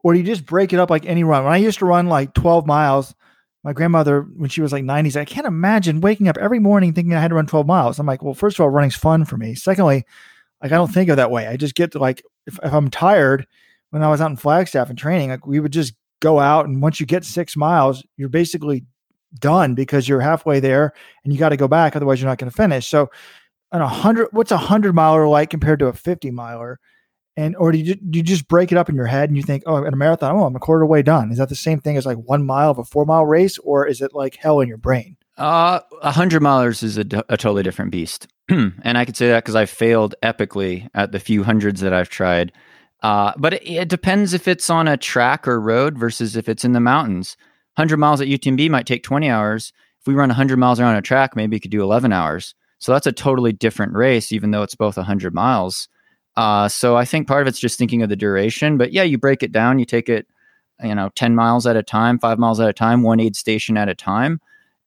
or 0.03 0.13
do 0.13 0.19
you 0.19 0.25
just 0.25 0.45
break 0.45 0.73
it 0.73 0.79
up 0.79 0.91
like 0.91 1.07
any 1.07 1.23
run? 1.23 1.43
When 1.43 1.53
I 1.53 1.57
used 1.57 1.79
to 1.79 1.85
run 1.85 2.07
like 2.07 2.35
12 2.35 2.67
miles, 2.67 3.15
my 3.63 3.73
grandmother 3.73 4.21
when 4.37 4.49
she 4.49 4.61
was 4.61 4.71
like 4.71 4.83
90s 4.83 5.15
i 5.15 5.25
can't 5.25 5.47
imagine 5.47 6.01
waking 6.01 6.27
up 6.27 6.37
every 6.37 6.59
morning 6.59 6.93
thinking 6.93 7.13
i 7.13 7.21
had 7.21 7.29
to 7.29 7.35
run 7.35 7.47
12 7.47 7.67
miles. 7.67 7.99
I'm 7.99 8.05
like 8.05 8.23
well 8.23 8.33
first 8.33 8.57
of 8.57 8.63
all 8.63 8.69
running's 8.69 8.95
fun 8.95 9.25
for 9.25 9.37
me. 9.37 9.55
Secondly 9.55 10.05
like 10.61 10.71
i 10.71 10.75
don't 10.75 10.93
think 10.93 11.09
of 11.09 11.17
that 11.17 11.31
way. 11.31 11.47
I 11.47 11.57
just 11.57 11.75
get 11.75 11.91
to 11.93 11.99
like 11.99 12.23
if, 12.47 12.59
if 12.63 12.73
i'm 12.73 12.89
tired 12.89 13.47
when 13.91 14.03
i 14.03 14.09
was 14.09 14.21
out 14.21 14.29
in 14.29 14.37
flagstaff 14.37 14.89
and 14.89 14.97
training 14.97 15.29
like 15.29 15.45
we 15.45 15.59
would 15.59 15.73
just 15.73 15.93
go 16.21 16.39
out 16.39 16.65
and 16.65 16.81
once 16.81 16.99
you 16.99 17.05
get 17.05 17.23
six 17.23 17.55
miles 17.55 18.03
you're 18.17 18.29
basically 18.29 18.85
done 19.37 19.75
because 19.75 20.07
you're 20.07 20.19
halfway 20.19 20.59
there 20.59 20.93
and 21.23 21.33
you 21.33 21.39
got 21.39 21.49
to 21.49 21.57
go 21.57 21.67
back 21.67 21.95
otherwise 21.95 22.19
you're 22.19 22.29
not 22.29 22.37
going 22.37 22.49
to 22.49 22.55
finish. 22.55 22.87
So 22.87 23.09
a 23.71 23.87
hundred 23.87 24.29
what's 24.31 24.51
a 24.51 24.57
hundred 24.57 24.95
miler 24.95 25.27
like 25.27 25.49
compared 25.49 25.79
to 25.79 25.87
a 25.87 25.93
50 25.93 26.31
miler 26.31 26.79
and 27.39 27.55
or 27.55 27.71
do 27.71 27.77
you, 27.77 27.95
do 27.95 28.19
you 28.19 28.23
just 28.23 28.49
break 28.49 28.71
it 28.73 28.77
up 28.77 28.89
in 28.89 28.95
your 28.95 29.05
head 29.05 29.29
and 29.29 29.37
you 29.37 29.43
think, 29.43 29.63
oh, 29.65 29.85
at 29.85 29.93
a 29.93 29.95
marathon, 29.95 30.35
oh, 30.35 30.43
I'm 30.43 30.55
a 30.57 30.59
quarter 30.59 30.85
way 30.85 31.01
done. 31.01 31.31
Is 31.31 31.37
that 31.37 31.47
the 31.47 31.55
same 31.55 31.79
thing 31.79 31.95
as 31.95 32.05
like 32.05 32.17
one 32.17 32.45
mile 32.45 32.69
of 32.69 32.77
a 32.77 32.83
four 32.83 33.05
mile 33.05 33.25
race, 33.25 33.57
or 33.59 33.87
is 33.87 34.01
it 34.01 34.13
like 34.13 34.35
hell 34.35 34.59
in 34.59 34.67
your 34.67 34.77
brain? 34.77 35.15
Uh, 35.37 35.79
a 36.01 36.11
hundred 36.11 36.41
milers 36.41 36.83
is 36.83 36.97
a, 36.97 37.05
a 37.29 37.37
totally 37.37 37.63
different 37.63 37.91
beast, 37.91 38.27
and 38.49 38.97
I 38.97 39.05
could 39.05 39.15
say 39.15 39.29
that 39.29 39.43
because 39.43 39.55
I 39.55 39.65
failed 39.65 40.15
epically 40.21 40.89
at 40.93 41.13
the 41.13 41.19
few 41.19 41.43
hundreds 41.43 41.79
that 41.79 41.93
I've 41.93 42.09
tried. 42.09 42.51
Uh, 43.01 43.31
but 43.37 43.53
it, 43.53 43.65
it, 43.65 43.87
depends 43.87 44.33
if 44.33 44.45
it's 44.45 44.69
on 44.69 44.89
a 44.89 44.97
track 44.97 45.47
or 45.47 45.61
road 45.61 45.97
versus 45.97 46.35
if 46.35 46.49
it's 46.49 46.65
in 46.65 46.73
the 46.73 46.81
mountains. 46.81 47.37
100 47.75 47.95
miles 47.95 48.19
at 48.19 48.27
UTMB 48.27 48.69
might 48.69 48.85
take 48.85 49.03
20 49.03 49.29
hours. 49.29 49.71
If 50.01 50.07
we 50.07 50.13
run 50.13 50.27
100 50.27 50.57
miles 50.57 50.81
around 50.81 50.95
a 50.95 51.01
track, 51.01 51.37
maybe 51.37 51.55
it 51.55 51.61
could 51.61 51.71
do 51.71 51.81
11 51.81 52.11
hours. 52.11 52.53
So 52.79 52.91
that's 52.91 53.07
a 53.07 53.13
totally 53.13 53.53
different 53.53 53.93
race, 53.93 54.33
even 54.33 54.51
though 54.51 54.63
it's 54.63 54.75
both 54.75 54.97
100 54.97 55.33
miles. 55.33 55.87
Uh, 56.39 56.69
so 56.69 56.95
I 56.95 57.03
think 57.03 57.27
part 57.27 57.41
of 57.41 57.49
it's 57.49 57.59
just 57.59 57.77
thinking 57.77 58.01
of 58.01 58.07
the 58.07 58.15
duration. 58.15 58.77
But 58.77 58.93
yeah, 58.93 59.03
you 59.03 59.17
break 59.17 59.43
it 59.43 59.51
down. 59.51 59.77
You 59.77 59.83
take 59.83 60.07
it, 60.07 60.25
you 60.81 60.95
know, 60.95 61.09
ten 61.13 61.35
miles 61.35 61.67
at 61.67 61.75
a 61.75 61.83
time, 61.83 62.17
five 62.17 62.39
miles 62.39 62.61
at 62.61 62.69
a 62.69 62.73
time, 62.73 63.03
one 63.03 63.19
aid 63.19 63.35
station 63.35 63.75
at 63.75 63.89
a 63.89 63.93
time, 63.93 64.39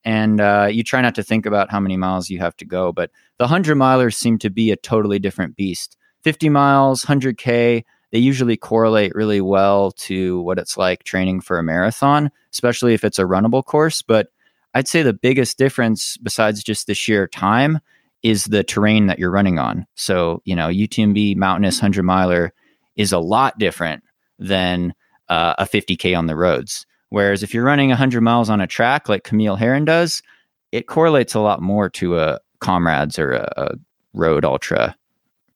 and 0.03 0.41
uh, 0.41 0.69
you 0.71 0.83
try 0.83 1.03
not 1.03 1.15
to 1.17 1.23
think 1.23 1.45
about 1.45 1.71
how 1.71 1.79
many 1.79 1.99
miles 1.99 2.31
you 2.31 2.39
have 2.39 2.57
to 2.57 2.65
go. 2.65 2.91
But 2.91 3.11
the 3.37 3.47
hundred 3.47 3.77
milers 3.77 4.15
seem 4.15 4.39
to 4.39 4.49
be 4.49 4.71
a 4.71 4.77
totally 4.77 5.19
different 5.19 5.55
beast. 5.55 5.99
Fifty 6.23 6.49
miles, 6.49 7.03
hundred 7.03 7.37
k. 7.37 7.85
They 8.13 8.19
usually 8.19 8.57
correlate 8.57 9.15
really 9.15 9.43
well 9.43 9.91
to 9.93 10.41
what 10.41 10.59
it's 10.59 10.79
like 10.79 11.05
training 11.05 11.43
for 11.43 11.59
a 11.59 11.63
marathon, 11.63 12.31
especially 12.51 12.95
if 12.95 13.05
it's 13.05 13.19
a 13.19 13.25
runnable 13.25 13.63
course. 13.63 14.01
But 14.01 14.29
I'd 14.73 14.89
say 14.89 15.03
the 15.03 15.13
biggest 15.13 15.59
difference, 15.59 16.17
besides 16.17 16.63
just 16.63 16.87
the 16.87 16.95
sheer 16.95 17.29
time, 17.29 17.79
is 18.23 18.45
the 18.45 18.63
terrain 18.63 19.07
that 19.07 19.19
you're 19.19 19.31
running 19.31 19.59
on. 19.59 19.87
So, 19.95 20.43
you 20.45 20.55
know, 20.55 20.69
UTMB 20.69 21.37
mountainous 21.37 21.79
100 21.79 22.03
miler 22.03 22.53
is 22.97 23.13
a 23.13 23.19
lot 23.19 23.59
different 23.59 24.05
than 24.39 24.95
uh, 25.29 25.55
a 25.59 25.65
50K 25.65 26.17
on 26.17 26.27
the 26.27 26.37
roads. 26.37 26.87
Whereas 27.09 27.43
if 27.43 27.53
you're 27.53 27.65
running 27.65 27.89
100 27.89 28.21
miles 28.21 28.49
on 28.49 28.61
a 28.61 28.67
track 28.67 29.09
like 29.09 29.25
Camille 29.25 29.57
Herron 29.57 29.85
does, 29.85 30.23
it 30.71 30.87
correlates 30.87 31.35
a 31.35 31.41
lot 31.41 31.61
more 31.61 31.91
to 31.91 32.19
a 32.19 32.39
Comrades 32.61 33.19
or 33.19 33.33
a, 33.33 33.53
a 33.57 33.75
road 34.15 34.45
ultra, 34.45 34.97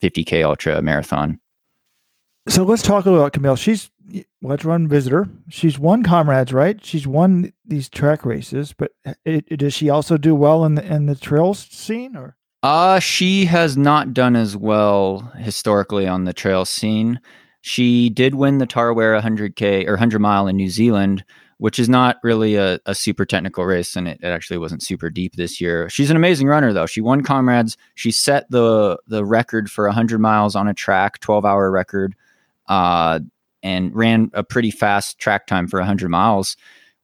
50K 0.02 0.44
ultra 0.44 0.82
marathon. 0.82 1.38
So 2.48 2.64
let's 2.64 2.82
talk 2.82 3.06
about 3.06 3.32
Camille. 3.32 3.56
She's 3.56 3.90
let's 4.42 4.64
run 4.64 4.88
visitor. 4.88 5.28
She's 5.48 5.78
won 5.78 6.02
comrades, 6.02 6.52
right? 6.52 6.84
She's 6.84 7.06
won 7.06 7.52
these 7.64 7.88
track 7.88 8.24
races, 8.24 8.72
but 8.72 8.92
it, 9.24 9.44
it, 9.48 9.56
does 9.58 9.74
she 9.74 9.90
also 9.90 10.16
do 10.16 10.34
well 10.34 10.64
in 10.64 10.74
the 10.74 10.84
in 10.84 11.06
the 11.06 11.16
trails 11.16 11.58
scene? 11.58 12.16
Or 12.16 12.36
uh, 12.66 12.98
she 12.98 13.44
has 13.44 13.76
not 13.76 14.12
done 14.12 14.34
as 14.34 14.56
well 14.56 15.20
historically 15.36 16.08
on 16.08 16.24
the 16.24 16.32
trail 16.32 16.64
scene. 16.64 17.20
She 17.60 18.10
did 18.10 18.34
win 18.34 18.58
the 18.58 18.66
Tarawera 18.66 19.22
100K 19.22 19.86
or 19.86 19.92
100 19.92 20.18
mile 20.18 20.48
in 20.48 20.56
New 20.56 20.68
Zealand, 20.68 21.24
which 21.58 21.78
is 21.78 21.88
not 21.88 22.16
really 22.24 22.56
a, 22.56 22.80
a 22.84 22.92
super 22.92 23.24
technical 23.24 23.64
race, 23.64 23.94
and 23.94 24.08
it, 24.08 24.18
it, 24.20 24.26
actually 24.26 24.58
wasn't 24.58 24.82
super 24.82 25.10
deep 25.10 25.36
this 25.36 25.60
year. 25.60 25.88
She's 25.88 26.10
an 26.10 26.16
amazing 26.16 26.48
runner, 26.48 26.72
though. 26.72 26.86
She 26.86 27.00
won 27.00 27.22
comrades. 27.22 27.76
She 27.94 28.10
set 28.10 28.50
the 28.50 28.98
the 29.06 29.24
record 29.24 29.70
for 29.70 29.86
100 29.86 30.18
miles 30.18 30.56
on 30.56 30.66
a 30.66 30.74
track, 30.74 31.20
12 31.20 31.44
hour 31.44 31.70
record, 31.70 32.16
uh, 32.66 33.20
and 33.62 33.94
ran 33.94 34.28
a 34.34 34.42
pretty 34.42 34.72
fast 34.72 35.20
track 35.20 35.46
time 35.46 35.68
for 35.68 35.78
100 35.78 36.08
miles. 36.08 36.56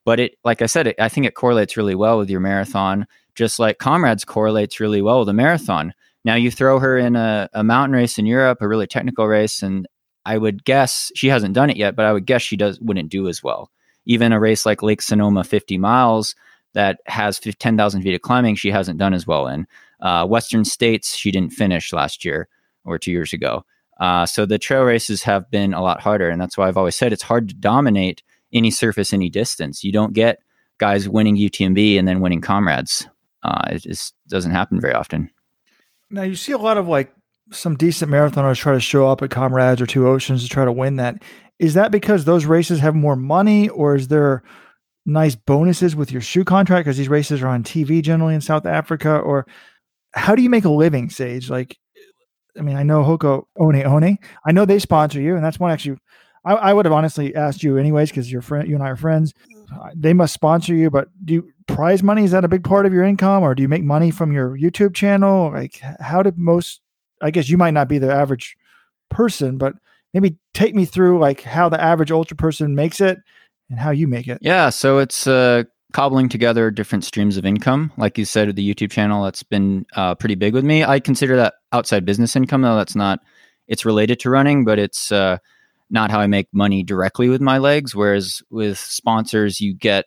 But 0.03 0.19
it, 0.19 0.37
like 0.43 0.61
I 0.61 0.65
said, 0.65 0.87
it, 0.87 0.99
I 0.99 1.07
think 1.07 1.25
it 1.25 1.35
correlates 1.35 1.77
really 1.77 1.95
well 1.95 2.17
with 2.17 2.29
your 2.29 2.41
marathon 2.41 3.07
just 3.35 3.59
like 3.59 3.77
Comrades 3.77 4.25
correlates 4.25 4.79
really 4.79 5.01
well 5.01 5.19
with 5.19 5.29
a 5.29 5.33
marathon. 5.33 5.93
Now 6.25 6.35
you 6.35 6.51
throw 6.51 6.79
her 6.79 6.97
in 6.97 7.15
a, 7.15 7.49
a 7.53 7.63
mountain 7.63 7.95
race 7.95 8.17
in 8.17 8.25
Europe, 8.25 8.59
a 8.61 8.67
really 8.67 8.87
technical 8.87 9.27
race, 9.27 9.61
and 9.61 9.87
I 10.25 10.37
would 10.37 10.63
guess 10.63 11.11
she 11.15 11.27
hasn't 11.27 11.53
done 11.53 11.69
it 11.69 11.77
yet, 11.77 11.95
but 11.95 12.05
I 12.05 12.13
would 12.13 12.25
guess 12.25 12.41
she 12.41 12.55
does 12.55 12.79
wouldn't 12.79 13.09
do 13.09 13.27
as 13.27 13.43
well. 13.43 13.69
Even 14.05 14.31
a 14.31 14.39
race 14.39 14.65
like 14.65 14.83
Lake 14.83 15.01
Sonoma, 15.01 15.43
50 15.43 15.77
miles, 15.77 16.35
that 16.73 16.99
has 17.05 17.39
10,000 17.39 18.01
feet 18.01 18.15
of 18.15 18.21
climbing, 18.21 18.55
she 18.55 18.71
hasn't 18.71 18.99
done 18.99 19.13
as 19.13 19.25
well 19.27 19.47
in. 19.47 19.67
Uh, 20.01 20.25
Western 20.25 20.65
States, 20.65 21.15
she 21.15 21.31
didn't 21.31 21.53
finish 21.53 21.93
last 21.93 22.25
year 22.25 22.47
or 22.83 22.97
two 22.97 23.11
years 23.11 23.31
ago. 23.31 23.63
Uh, 23.99 24.25
so 24.25 24.45
the 24.45 24.57
trail 24.57 24.83
races 24.83 25.23
have 25.23 25.49
been 25.49 25.73
a 25.73 25.81
lot 25.81 26.01
harder, 26.01 26.29
and 26.29 26.41
that's 26.41 26.57
why 26.57 26.67
I've 26.67 26.77
always 26.77 26.95
said 26.95 27.13
it's 27.13 27.23
hard 27.23 27.47
to 27.49 27.55
dominate 27.55 28.23
any 28.51 28.71
surface, 28.71 29.13
any 29.13 29.29
distance. 29.29 29.83
You 29.83 29.91
don't 29.91 30.13
get 30.13 30.39
guys 30.77 31.07
winning 31.07 31.37
UTMB 31.37 31.97
and 31.97 32.07
then 32.07 32.19
winning 32.19 32.41
comrades. 32.41 33.07
Uh, 33.43 33.69
it 33.71 33.83
just 33.83 34.13
doesn't 34.27 34.51
happen 34.51 34.79
very 34.79 34.93
often. 34.93 35.29
Now 36.09 36.23
you 36.23 36.35
see 36.35 36.51
a 36.51 36.57
lot 36.57 36.77
of 36.77 36.87
like 36.87 37.13
some 37.51 37.75
decent 37.75 38.11
marathoners 38.11 38.57
try 38.57 38.73
to 38.73 38.79
show 38.79 39.07
up 39.07 39.21
at 39.21 39.29
Comrades 39.29 39.81
or 39.81 39.85
Two 39.85 40.07
Oceans 40.07 40.43
to 40.43 40.49
try 40.49 40.65
to 40.65 40.71
win 40.71 40.97
that. 40.97 41.21
Is 41.59 41.73
that 41.75 41.91
because 41.91 42.25
those 42.25 42.45
races 42.45 42.79
have 42.79 42.95
more 42.95 43.15
money, 43.15 43.69
or 43.69 43.95
is 43.95 44.07
there 44.07 44.43
nice 45.05 45.35
bonuses 45.35 45.95
with 45.95 46.11
your 46.11 46.21
shoe 46.21 46.43
contract 46.43 46.85
because 46.85 46.97
these 46.97 47.09
races 47.09 47.41
are 47.41 47.47
on 47.47 47.63
TV 47.63 48.01
generally 48.01 48.35
in 48.35 48.41
South 48.41 48.65
Africa? 48.65 49.17
Or 49.17 49.45
how 50.13 50.35
do 50.35 50.41
you 50.41 50.49
make 50.49 50.65
a 50.65 50.69
living, 50.69 51.09
Sage? 51.09 51.49
Like, 51.49 51.77
I 52.57 52.61
mean, 52.61 52.75
I 52.75 52.83
know 52.83 53.03
Hoka 53.03 53.43
One 53.55 53.91
One. 53.91 54.17
I 54.45 54.51
know 54.51 54.65
they 54.65 54.79
sponsor 54.79 55.21
you, 55.21 55.35
and 55.35 55.43
that's 55.43 55.59
one 55.59 55.71
actually. 55.71 55.97
I, 56.45 56.53
I 56.53 56.73
would 56.73 56.85
have 56.85 56.93
honestly 56.93 57.35
asked 57.35 57.63
you 57.63 57.77
anyways 57.77 58.09
because 58.09 58.31
your 58.31 58.41
friend, 58.41 58.67
you 58.67 58.75
and 58.75 58.83
I 58.83 58.89
are 58.89 58.95
friends. 58.95 59.33
They 59.95 60.13
must 60.13 60.33
sponsor 60.33 60.73
you, 60.73 60.89
but 60.89 61.09
do 61.23 61.33
you, 61.35 61.53
prize 61.67 62.03
money 62.03 62.23
is 62.23 62.31
that 62.31 62.45
a 62.45 62.49
big 62.49 62.63
part 62.63 62.85
of 62.85 62.93
your 62.93 63.03
income 63.03 63.43
or 63.43 63.55
do 63.55 63.61
you 63.61 63.69
make 63.69 63.83
money 63.83 64.11
from 64.11 64.31
your 64.31 64.57
youtube 64.57 64.93
channel? 64.93 65.51
Like 65.51 65.79
how 65.99 66.21
did 66.21 66.37
most 66.37 66.81
i 67.21 67.31
guess 67.31 67.49
you 67.49 67.57
might 67.57 67.71
not 67.71 67.87
be 67.87 67.97
the 67.97 68.13
average 68.13 68.57
person 69.09 69.57
but 69.57 69.73
maybe 70.13 70.37
take 70.53 70.75
me 70.75 70.85
through 70.85 71.19
like 71.19 71.41
how 71.41 71.69
the 71.69 71.81
average 71.81 72.11
ultra 72.11 72.35
person 72.35 72.75
makes 72.75 72.99
it 72.99 73.19
and 73.69 73.79
how 73.79 73.91
you 73.91 74.07
make 74.07 74.27
it. 74.27 74.39
Yeah 74.41 74.69
so 74.69 74.99
it's 74.99 75.25
uh 75.27 75.63
cobbling 75.93 76.27
together 76.27 76.71
different 76.71 77.03
streams 77.03 77.37
of 77.37 77.45
income. 77.45 77.91
Like 77.97 78.17
you 78.17 78.25
said 78.25 78.55
the 78.55 78.73
youtube 78.73 78.91
channel 78.91 79.23
that's 79.23 79.43
been 79.43 79.85
uh, 79.95 80.15
pretty 80.15 80.35
big 80.35 80.53
with 80.53 80.65
me. 80.65 80.83
I 80.83 80.99
consider 80.99 81.35
that 81.37 81.55
outside 81.71 82.05
business 82.05 82.35
income 82.35 82.61
though 82.61 82.75
that's 82.75 82.95
not 82.95 83.19
it's 83.67 83.85
related 83.85 84.19
to 84.21 84.29
running 84.29 84.65
but 84.65 84.79
it's 84.79 85.11
uh 85.11 85.37
not 85.93 86.11
how 86.11 86.19
I 86.19 86.27
make 86.27 86.47
money 86.51 86.83
directly 86.83 87.29
with 87.29 87.39
my 87.39 87.59
legs. 87.59 87.95
Whereas 87.95 88.41
with 88.49 88.77
sponsors, 88.77 89.61
you 89.61 89.73
get, 89.73 90.05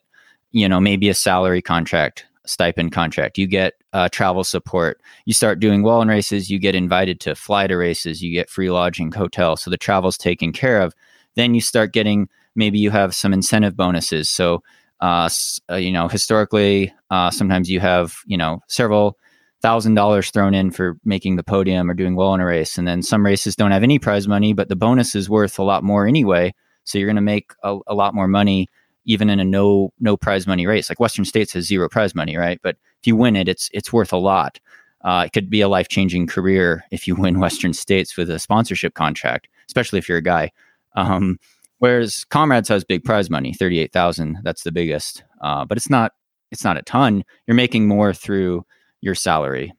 you 0.51 0.69
know, 0.69 0.81
maybe 0.81 1.09
a 1.09 1.15
salary 1.15 1.63
contract, 1.63 2.27
stipend 2.45 2.93
contract. 2.93 3.39
You 3.39 3.47
get 3.47 3.75
uh, 3.93 4.09
travel 4.11 4.45
support. 4.45 5.01
You 5.25 5.33
start 5.33 5.61
doing 5.61 5.83
well 5.83 6.03
in 6.03 6.09
races, 6.09 6.51
you 6.51 6.59
get 6.59 6.75
invited 6.75 7.21
to 7.21 7.35
fly 7.35 7.69
to 7.69 7.77
races, 7.77 8.23
you 8.23 8.33
get 8.33 8.51
free 8.51 8.71
lodging, 8.71 9.13
hotel. 9.13 9.57
So 9.57 9.71
the 9.71 9.79
travel's 9.79 10.19
taken 10.19 10.53
care 10.53 10.83
of. 10.83 10.93
Then 11.37 11.55
you 11.55 11.61
start 11.61 11.93
getting 11.93 12.29
maybe 12.57 12.79
you 12.79 12.91
have 12.91 13.15
some 13.15 13.33
incentive 13.33 13.77
bonuses. 13.77 14.29
So, 14.29 14.63
uh, 15.01 15.29
uh, 15.71 15.77
you 15.77 15.93
know, 15.93 16.09
historically, 16.09 16.93
uh, 17.11 17.31
sometimes 17.31 17.71
you 17.71 17.81
have, 17.81 18.17
you 18.27 18.37
know, 18.37 18.61
several 18.67 19.19
thousand 19.67 19.95
dollars 19.95 20.31
thrown 20.31 20.55
in 20.55 20.71
for 20.71 20.97
making 21.05 21.35
the 21.35 21.43
podium 21.43 21.91
or 21.91 21.95
doing 21.95 22.15
well 22.15 22.33
in 22.35 22.41
a 22.41 22.47
race. 22.47 22.79
And 22.79 22.87
then 22.87 23.03
some 23.03 23.27
races 23.27 23.57
don't 23.57 23.73
have 23.73 23.83
any 23.83 23.99
prize 23.99 24.29
money, 24.29 24.53
but 24.53 24.69
the 24.69 24.77
bonus 24.77 25.17
is 25.17 25.29
worth 25.29 25.59
a 25.59 25.65
lot 25.65 25.83
more 25.83 26.07
anyway. 26.07 26.55
So 26.85 26.99
you're 26.99 27.09
going 27.09 27.17
to 27.17 27.21
make 27.21 27.51
a, 27.65 27.77
a, 27.89 27.95
lot 27.95 28.15
more 28.15 28.29
money 28.29 28.69
even 29.07 29.29
in 29.29 29.41
a 29.41 29.45
no 29.45 29.93
no 29.99 30.17
prize 30.17 30.47
money 30.47 30.69
race. 30.69 30.89
Like 30.89 31.01
Western 31.01 31.25
States 31.25 31.53
has 31.55 31.67
zero 31.67 31.89
prize 31.89 32.15
money, 32.15 32.37
right? 32.37 32.61
But 32.63 32.77
if 33.01 33.09
you 33.09 33.17
win 33.17 33.35
it, 33.35 33.49
it's 33.49 33.69
it's 33.75 33.93
worth 33.93 34.13
a 34.13 34.19
lot. 34.19 34.61
Uh, 35.01 35.25
it 35.27 35.33
could 35.33 35.51
be 35.51 35.63
a 35.63 35.69
life 35.69 35.89
changing 35.89 36.29
career 36.29 36.85
if 36.93 37.09
you 37.09 37.17
win 37.25 37.41
Western 37.41 37.73
States 37.73 38.17
with 38.17 38.31
a 38.31 38.39
sponsorship 38.39 38.95
contract, 38.95 39.49
especially 39.67 39.99
if 39.99 40.09
you're 40.09 40.19
a 40.19 40.23
guy. 40.23 40.53
Um, 40.95 41.41
whereas 41.79 42.25
Comrades 42.25 42.69
has 42.69 42.85
big 42.85 43.03
prize 43.03 43.31
money, 43.31 43.53
thirty 43.53 43.81
eight 43.81 43.93
thousand. 43.93 44.39
That's 44.45 44.63
the 44.63 44.71
biggest, 44.71 45.25
uh, 45.41 45.65
but 45.65 45.77
it's 45.77 45.91
not 45.91 46.13
it's 46.53 46.63
not 46.63 46.77
a 46.77 46.83
ton. 46.83 47.25
You're 47.49 47.57
making 47.57 47.89
more 47.89 48.13
through 48.13 48.65
your 49.07 49.15
salary. 49.15 49.73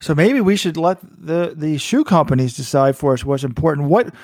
So 0.00 0.14
maybe 0.14 0.40
we 0.40 0.54
should 0.54 0.76
let 0.76 1.00
the 1.02 1.54
the 1.56 1.76
shoe 1.78 2.04
companies 2.04 2.56
decide 2.56 2.96
for 2.96 3.14
us 3.14 3.24
what's 3.24 3.42
important. 3.42 3.88
What 3.88 4.14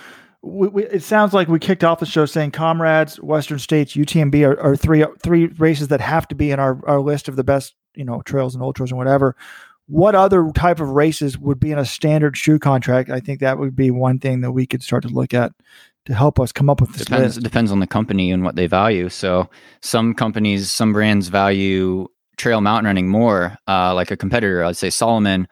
we, 0.41 0.69
we, 0.69 0.85
it 0.85 1.03
sounds 1.03 1.33
like 1.33 1.49
we 1.49 1.59
kicked 1.59 1.83
off 1.83 1.99
the 1.99 2.07
show 2.07 2.27
saying 2.27 2.53
comrades, 2.53 3.17
Western 3.21 3.59
States, 3.59 3.95
UTMB 3.95 4.47
are, 4.47 4.61
are, 4.61 4.77
three 4.77 5.05
three 5.23 5.47
races 5.47 5.89
that 5.89 6.01
have 6.01 6.29
to 6.29 6.35
be 6.35 6.53
in 6.53 6.61
our, 6.61 6.79
our 6.87 7.01
list 7.01 7.29
of 7.29 7.35
the 7.35 7.43
best, 7.43 7.75
you 7.95 8.05
know, 8.05 8.23
trails 8.23 8.55
and 8.55 8.63
ultras 8.63 8.91
and 8.91 8.99
whatever. 8.99 9.35
What 9.87 10.15
other 10.15 10.51
type 10.55 10.81
of 10.81 10.91
races 10.91 11.37
would 11.37 11.61
be 11.61 11.73
in 11.73 11.79
a 11.79 11.85
standard 11.85 12.37
shoe 12.37 12.59
contract? 12.59 13.11
I 13.11 13.21
think 13.21 13.41
that 13.41 13.59
would 13.59 13.75
be 13.75 13.91
one 13.91 14.19
thing 14.19 14.43
that 14.43 14.53
we 14.53 14.67
could 14.67 14.83
start 14.83 15.03
to 15.03 15.09
look 15.09 15.35
at 15.35 15.53
to 16.07 16.15
help 16.15 16.39
us 16.39 16.53
come 16.53 16.71
up 16.71 16.81
with 16.81 16.93
this 16.93 17.05
depends, 17.05 17.37
list. 17.37 17.45
Depends 17.45 17.73
on 17.73 17.81
the 17.81 17.87
company 17.87 18.31
and 18.31 18.45
what 18.45 18.57
they 18.57 18.67
value. 18.67 19.09
So 19.09 19.49
some 19.81 20.15
companies, 20.15 20.71
some 20.71 20.93
brands 20.93 21.29
value 21.29 22.09
trail 22.37 22.61
mountain 22.61 22.87
running 22.87 23.09
more. 23.09 23.57
Uh, 23.67 23.95
like 23.95 24.11
a 24.11 24.17
competitor, 24.17 24.65
I'd 24.65 24.77
say 24.77 24.91
Salomon 24.91 25.49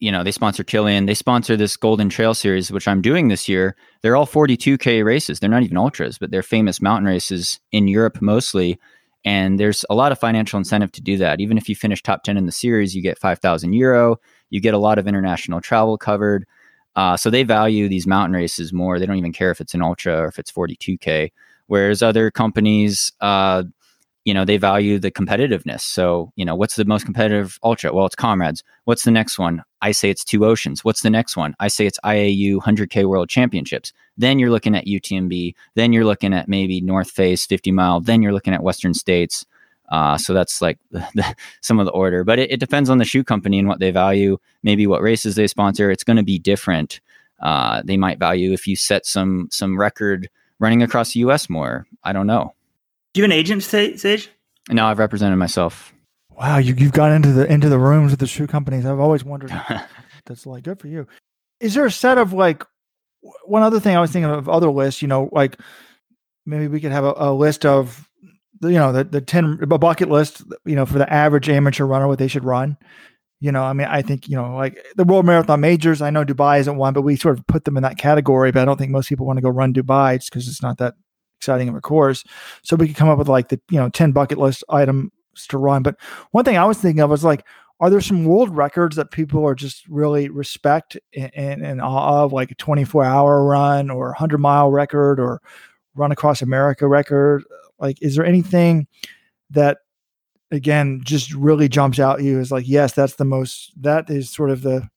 you 0.00 0.12
know, 0.12 0.22
they 0.22 0.30
sponsor 0.30 0.62
Kilian. 0.62 1.06
They 1.06 1.14
sponsor 1.14 1.56
this 1.56 1.76
Golden 1.76 2.08
Trail 2.08 2.34
series, 2.34 2.70
which 2.70 2.86
I'm 2.86 3.02
doing 3.02 3.28
this 3.28 3.48
year. 3.48 3.76
They're 4.02 4.16
all 4.16 4.26
42K 4.26 5.04
races. 5.04 5.40
They're 5.40 5.50
not 5.50 5.62
even 5.62 5.76
ultras, 5.76 6.18
but 6.18 6.30
they're 6.30 6.42
famous 6.42 6.80
mountain 6.80 7.06
races 7.06 7.58
in 7.72 7.88
Europe 7.88 8.22
mostly. 8.22 8.78
And 9.24 9.58
there's 9.58 9.84
a 9.90 9.94
lot 9.94 10.12
of 10.12 10.18
financial 10.18 10.58
incentive 10.58 10.92
to 10.92 11.02
do 11.02 11.16
that. 11.18 11.40
Even 11.40 11.58
if 11.58 11.68
you 11.68 11.74
finish 11.74 12.02
top 12.02 12.22
10 12.22 12.36
in 12.36 12.46
the 12.46 12.52
series, 12.52 12.94
you 12.94 13.02
get 13.02 13.18
5,000 13.18 13.72
euro. 13.72 14.16
You 14.50 14.60
get 14.60 14.74
a 14.74 14.78
lot 14.78 14.98
of 14.98 15.08
international 15.08 15.60
travel 15.60 15.98
covered. 15.98 16.46
Uh, 16.94 17.16
so 17.16 17.28
they 17.28 17.42
value 17.42 17.88
these 17.88 18.06
mountain 18.06 18.34
races 18.34 18.72
more. 18.72 18.98
They 18.98 19.06
don't 19.06 19.16
even 19.16 19.32
care 19.32 19.50
if 19.50 19.60
it's 19.60 19.74
an 19.74 19.82
ultra 19.82 20.16
or 20.16 20.26
if 20.26 20.38
it's 20.38 20.52
42K. 20.52 21.32
Whereas 21.66 22.02
other 22.02 22.30
companies, 22.30 23.12
uh, 23.20 23.64
you 24.28 24.34
know, 24.34 24.44
they 24.44 24.58
value 24.58 24.98
the 24.98 25.10
competitiveness. 25.10 25.80
So, 25.80 26.34
you 26.36 26.44
know, 26.44 26.54
what's 26.54 26.76
the 26.76 26.84
most 26.84 27.06
competitive 27.06 27.58
ultra? 27.62 27.94
Well, 27.94 28.04
it's 28.04 28.14
Comrades. 28.14 28.62
What's 28.84 29.04
the 29.04 29.10
next 29.10 29.38
one? 29.38 29.64
I 29.80 29.92
say 29.92 30.10
it's 30.10 30.22
Two 30.22 30.44
Oceans. 30.44 30.84
What's 30.84 31.00
the 31.00 31.08
next 31.08 31.34
one? 31.34 31.56
I 31.60 31.68
say 31.68 31.86
it's 31.86 31.98
IAU 32.04 32.56
100K 32.56 33.06
World 33.06 33.30
Championships. 33.30 33.94
Then 34.18 34.38
you're 34.38 34.50
looking 34.50 34.76
at 34.76 34.84
UTMB. 34.84 35.54
Then 35.76 35.94
you're 35.94 36.04
looking 36.04 36.34
at 36.34 36.46
maybe 36.46 36.82
North 36.82 37.10
Face 37.10 37.46
50 37.46 37.72
mile. 37.72 38.00
Then 38.00 38.20
you're 38.20 38.34
looking 38.34 38.52
at 38.52 38.62
Western 38.62 38.92
States. 38.92 39.46
Uh, 39.88 40.18
so 40.18 40.34
that's 40.34 40.60
like 40.60 40.78
the, 40.90 40.98
the, 41.14 41.34
some 41.62 41.80
of 41.80 41.86
the 41.86 41.92
order, 41.92 42.22
but 42.22 42.38
it, 42.38 42.50
it, 42.50 42.60
depends 42.60 42.90
on 42.90 42.98
the 42.98 43.06
shoe 43.06 43.24
company 43.24 43.58
and 43.58 43.66
what 43.66 43.80
they 43.80 43.90
value. 43.90 44.36
Maybe 44.62 44.86
what 44.86 45.00
races 45.00 45.36
they 45.36 45.46
sponsor. 45.46 45.90
It's 45.90 46.04
going 46.04 46.18
to 46.18 46.22
be 46.22 46.38
different. 46.38 47.00
Uh, 47.40 47.80
they 47.82 47.96
might 47.96 48.18
value 48.18 48.52
if 48.52 48.66
you 48.66 48.76
set 48.76 49.06
some 49.06 49.48
some 49.50 49.80
record 49.80 50.28
running 50.58 50.82
across 50.82 51.14
the 51.14 51.20
U.S. 51.20 51.48
more. 51.48 51.86
I 52.04 52.12
don't 52.12 52.26
know. 52.26 52.52
Do 53.14 53.20
you 53.20 53.24
have 53.24 53.30
an 53.30 53.36
agent, 53.36 53.62
Sage? 53.62 54.30
No, 54.70 54.86
I've 54.86 54.98
represented 54.98 55.38
myself. 55.38 55.92
Wow, 56.30 56.58
you, 56.58 56.74
you've 56.74 56.92
gone 56.92 57.12
into 57.12 57.32
the 57.32 57.50
into 57.50 57.68
the 57.68 57.78
rooms 57.78 58.12
with 58.12 58.20
the 58.20 58.26
shoe 58.26 58.46
companies. 58.46 58.86
I've 58.86 59.00
always 59.00 59.24
wondered. 59.24 59.50
that's 60.26 60.46
like 60.46 60.64
good 60.64 60.78
for 60.78 60.88
you. 60.88 61.06
Is 61.60 61.74
there 61.74 61.86
a 61.86 61.90
set 61.90 62.18
of 62.18 62.32
like 62.32 62.64
one 63.44 63.62
other 63.62 63.80
thing 63.80 63.96
I 63.96 64.00
was 64.00 64.12
thinking 64.12 64.30
of 64.30 64.48
other 64.48 64.70
lists? 64.70 65.02
You 65.02 65.08
know, 65.08 65.28
like 65.32 65.58
maybe 66.46 66.68
we 66.68 66.80
could 66.80 66.92
have 66.92 67.04
a, 67.04 67.14
a 67.16 67.34
list 67.34 67.66
of 67.66 68.08
you 68.62 68.70
know 68.70 68.92
the 68.92 69.04
the 69.04 69.20
ten 69.20 69.58
a 69.60 69.66
bucket 69.66 70.10
list. 70.10 70.42
You 70.64 70.76
know, 70.76 70.86
for 70.86 70.98
the 70.98 71.12
average 71.12 71.48
amateur 71.48 71.84
runner, 71.84 72.06
what 72.06 72.18
they 72.18 72.28
should 72.28 72.44
run. 72.44 72.76
You 73.40 73.52
know, 73.52 73.62
I 73.62 73.72
mean, 73.72 73.88
I 73.88 74.02
think 74.02 74.28
you 74.28 74.36
know, 74.36 74.54
like 74.54 74.78
the 74.96 75.04
World 75.04 75.26
Marathon 75.26 75.60
Majors. 75.60 76.02
I 76.02 76.10
know 76.10 76.24
Dubai 76.24 76.60
isn't 76.60 76.76
one, 76.76 76.92
but 76.92 77.02
we 77.02 77.16
sort 77.16 77.38
of 77.38 77.46
put 77.46 77.64
them 77.64 77.76
in 77.76 77.82
that 77.82 77.98
category. 77.98 78.52
But 78.52 78.62
I 78.62 78.64
don't 78.64 78.76
think 78.76 78.92
most 78.92 79.08
people 79.08 79.26
want 79.26 79.38
to 79.38 79.42
go 79.42 79.48
run 79.48 79.72
Dubai 79.72 80.16
just 80.16 80.30
because 80.30 80.46
it's 80.46 80.62
not 80.62 80.78
that 80.78 80.94
exciting 81.48 81.68
of 81.68 81.74
a 81.74 81.80
course. 81.80 82.24
So 82.62 82.76
we 82.76 82.86
could 82.86 82.96
come 82.96 83.08
up 83.08 83.18
with 83.18 83.28
like 83.28 83.48
the 83.48 83.60
you 83.70 83.78
know 83.78 83.88
ten 83.88 84.12
bucket 84.12 84.38
list 84.38 84.62
items 84.68 85.10
to 85.48 85.58
run. 85.58 85.82
But 85.82 85.96
one 86.32 86.44
thing 86.44 86.58
I 86.58 86.64
was 86.64 86.78
thinking 86.78 87.00
of 87.00 87.10
was 87.10 87.24
like, 87.24 87.44
are 87.80 87.90
there 87.90 88.00
some 88.00 88.24
world 88.24 88.54
records 88.54 88.96
that 88.96 89.10
people 89.10 89.46
are 89.46 89.54
just 89.54 89.86
really 89.88 90.28
respect 90.28 90.98
and, 91.16 91.62
and, 91.62 91.80
awe 91.80 92.24
of, 92.24 92.32
like 92.32 92.50
a 92.50 92.56
24 92.56 93.04
hour 93.04 93.44
run 93.44 93.88
or 93.88 94.06
100 94.08 94.38
mile 94.38 94.70
record 94.70 95.20
or 95.20 95.40
run 95.94 96.12
across 96.12 96.42
America 96.42 96.86
record? 96.86 97.44
Like, 97.78 98.02
is 98.02 98.16
there 98.16 98.26
anything 98.26 98.86
that 99.50 99.78
again 100.50 101.00
just 101.04 101.32
really 101.34 101.68
jumps 101.68 101.98
out 101.98 102.22
you 102.22 102.40
as 102.40 102.50
like, 102.50 102.68
yes, 102.68 102.92
that's 102.92 103.14
the 103.14 103.24
most 103.24 103.72
that 103.80 104.10
is 104.10 104.28
sort 104.28 104.50
of 104.50 104.62
the 104.62 104.88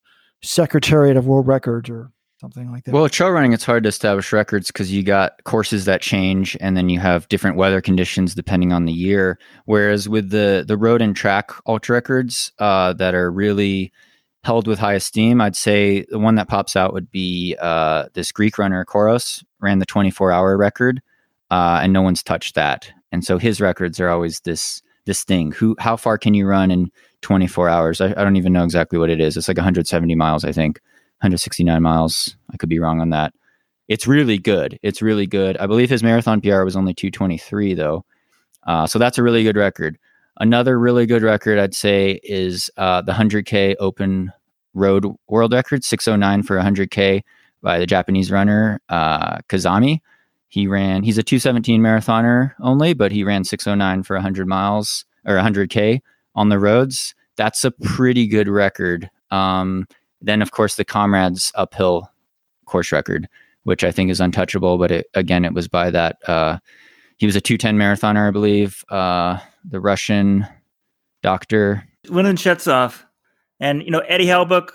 secretariat 0.41 1.16
of 1.16 1.28
world 1.28 1.47
records 1.47 1.89
or 1.89 2.12
something 2.42 2.72
like 2.72 2.84
that. 2.84 2.94
Well, 2.94 3.08
trail 3.08 3.30
running, 3.30 3.54
it's 3.54 3.64
hard 3.64 3.84
to 3.84 3.89
establish 3.89 4.34
records 4.34 4.68
because 4.68 4.92
you 4.92 5.04
got 5.04 5.42
courses 5.44 5.86
that 5.86 6.02
change, 6.02 6.58
and 6.60 6.76
then 6.76 6.89
you 6.89 7.00
have 7.00 7.30
different 7.30 7.56
weather 7.56 7.80
conditions 7.80 8.36
depending 8.36 8.74
on 8.74 8.86
the 8.86 8.92
year. 8.92 9.39
Whereas 9.66 10.10
with 10.10 10.32
the 10.32 10.66
the 10.68 10.76
road 10.76 11.02
and 11.02 11.16
track 11.16 11.52
ultra 11.68 11.94
records 11.94 12.52
uh, 12.60 12.94
that 12.94 13.14
are 13.14 13.32
really 13.32 13.94
held 14.44 14.68
with 14.68 14.80
high 14.80 14.96
esteem, 14.96 15.39
I'd 15.39 15.56
say 15.56 16.06
the 16.10 16.20
one 16.20 16.36
that 16.36 16.50
pops 16.50 16.76
out 16.76 16.94
would 16.94 17.12
be 17.12 17.56
uh, 17.62 18.06
this 18.16 18.32
Greek 18.32 18.58
runner 18.58 18.84
Kouros 18.84 19.44
ran 19.60 19.78
the 19.78 19.86
24 19.86 20.32
hour 20.32 20.58
record, 20.58 21.02
uh, 21.52 21.80
and 21.84 21.94
no 21.94 22.02
one's 22.02 22.24
touched 22.24 22.56
that. 22.56 22.92
And 23.12 23.24
so 23.24 23.38
his 23.38 23.62
records 23.62 24.00
are 24.00 24.10
always 24.10 24.39
this 24.42 24.82
this 25.06 25.24
thing. 25.24 25.52
Who, 25.52 25.76
how 25.80 25.96
far 25.96 26.18
can 26.18 26.34
you 26.34 26.48
run 26.48 26.72
in 26.72 26.92
24 27.22 27.70
hours? 27.70 28.02
I, 28.02 28.08
I 28.12 28.24
don't 28.24 28.36
even 28.36 28.54
know 28.54 28.64
exactly 28.64 28.98
what 28.98 29.10
it 29.10 29.20
is. 29.20 29.38
It's 29.38 29.48
like 29.48 29.58
170 29.58 30.16
miles, 30.16 30.44
I 30.44 30.52
think. 30.52 30.80
169 31.22 31.82
miles. 31.82 32.36
I 32.52 32.58
could 32.58 32.70
be 32.70 32.80
wrong 32.80 33.00
on 33.00 33.12
that. 33.12 33.34
It's 33.88 34.08
really 34.08 34.38
good. 34.38 34.80
It's 34.82 35.02
really 35.02 35.28
good. 35.28 35.58
I 35.58 35.68
believe 35.68 35.90
his 35.90 36.02
marathon 36.04 36.42
PR 36.42 36.64
was 36.64 36.76
only 36.76 36.94
223 36.94 37.74
though. 37.74 38.06
Uh, 38.66 38.88
so 38.88 39.00
that's 39.00 39.18
a 39.18 39.24
really 39.24 39.44
good 39.44 39.58
record. 39.58 39.98
Another 40.40 40.80
really 40.80 41.06
good 41.06 41.24
record 41.24 41.60
I'd 41.60 41.76
say 41.76 42.20
is 42.24 42.70
uh, 42.78 43.02
the 43.02 43.12
100K 43.12 43.76
open 43.80 44.32
road 44.74 45.06
world 45.28 45.54
record, 45.54 45.84
609 45.84 46.44
for 46.44 46.58
100K 46.58 47.22
by 47.62 47.80
the 47.80 47.86
Japanese 47.86 48.32
runner 48.32 48.82
uh, 48.90 49.38
Kazami. 49.50 50.00
He 50.48 50.68
ran, 50.68 51.04
he's 51.04 51.18
a 51.18 51.24
217 51.24 51.82
marathoner 51.82 52.54
only, 52.60 52.94
but 52.94 53.12
he 53.12 53.24
ran 53.24 53.44
609 53.44 54.04
for 54.04 54.16
100 54.16 54.48
miles 54.48 55.06
or 55.26 55.36
100K 55.36 56.00
on 56.36 56.50
the 56.50 56.60
roads. 56.60 57.16
That's 57.36 57.64
a 57.64 57.72
pretty 57.72 58.28
good 58.28 58.48
record. 58.48 59.10
Um, 59.30 59.88
then, 60.22 60.42
of 60.42 60.52
course, 60.52 60.76
the 60.76 60.86
Comrades 60.86 61.52
uphill 61.56 62.10
course 62.66 62.92
record, 62.92 63.28
which 63.64 63.84
I 63.84 63.92
think 63.92 64.10
is 64.10 64.20
untouchable. 64.22 64.78
But 64.78 64.92
it, 64.92 65.08
again, 65.14 65.46
it 65.46 65.54
was 65.54 65.68
by 65.68 65.90
that. 65.92 66.18
Uh, 66.28 66.60
he 67.18 67.26
was 67.26 67.36
a 67.36 67.42
210 67.42 67.78
marathoner, 67.78 68.28
I 68.28 68.32
believe. 68.32 68.84
Uh, 68.90 69.38
the 69.64 69.80
Russian 69.80 70.48
doctor. 71.22 71.88
Leonid 72.08 72.38
Shestov. 72.38 73.04
And, 73.60 73.84
you 73.84 73.92
know, 73.92 74.00
Eddie 74.00 74.26
Hellebuyck, 74.26 74.70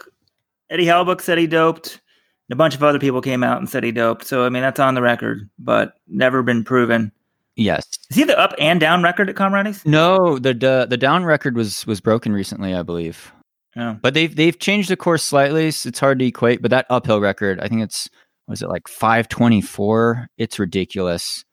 Eddie 0.70 0.84
Hellebuyck 0.86 1.20
said 1.20 1.38
he 1.38 1.46
doped. 1.46 2.00
And 2.48 2.54
A 2.54 2.56
bunch 2.56 2.76
of 2.76 2.84
other 2.84 3.00
people 3.00 3.20
came 3.20 3.42
out 3.42 3.58
and 3.58 3.68
said 3.68 3.82
he 3.82 3.90
doped. 3.90 4.24
So, 4.24 4.44
I 4.46 4.48
mean, 4.48 4.62
that's 4.62 4.78
on 4.78 4.94
the 4.94 5.02
record, 5.02 5.50
but 5.58 5.94
never 6.06 6.44
been 6.44 6.62
proven. 6.62 7.10
Yes. 7.56 7.88
Is 8.10 8.16
he 8.16 8.24
the 8.24 8.38
up 8.38 8.54
and 8.58 8.78
down 8.78 9.02
record 9.02 9.28
at 9.28 9.34
Comrades? 9.34 9.84
No, 9.86 10.38
the, 10.38 10.52
the 10.52 10.86
the 10.88 10.98
down 10.98 11.24
record 11.24 11.56
was 11.56 11.86
was 11.86 12.00
broken 12.00 12.32
recently, 12.32 12.74
I 12.74 12.82
believe. 12.82 13.32
Yeah. 13.76 13.96
But 14.00 14.14
they've 14.14 14.34
they've 14.34 14.58
changed 14.58 14.88
the 14.88 14.96
course 14.96 15.22
slightly. 15.22 15.70
So 15.70 15.90
it's 15.90 16.00
hard 16.00 16.18
to 16.18 16.26
equate, 16.26 16.62
but 16.62 16.70
that 16.70 16.86
uphill 16.88 17.20
record, 17.20 17.60
I 17.60 17.68
think 17.68 17.82
it's 17.82 18.08
was 18.48 18.62
it 18.62 18.68
like 18.68 18.88
524? 18.88 20.28
It's 20.38 20.58
ridiculous. 20.58 21.44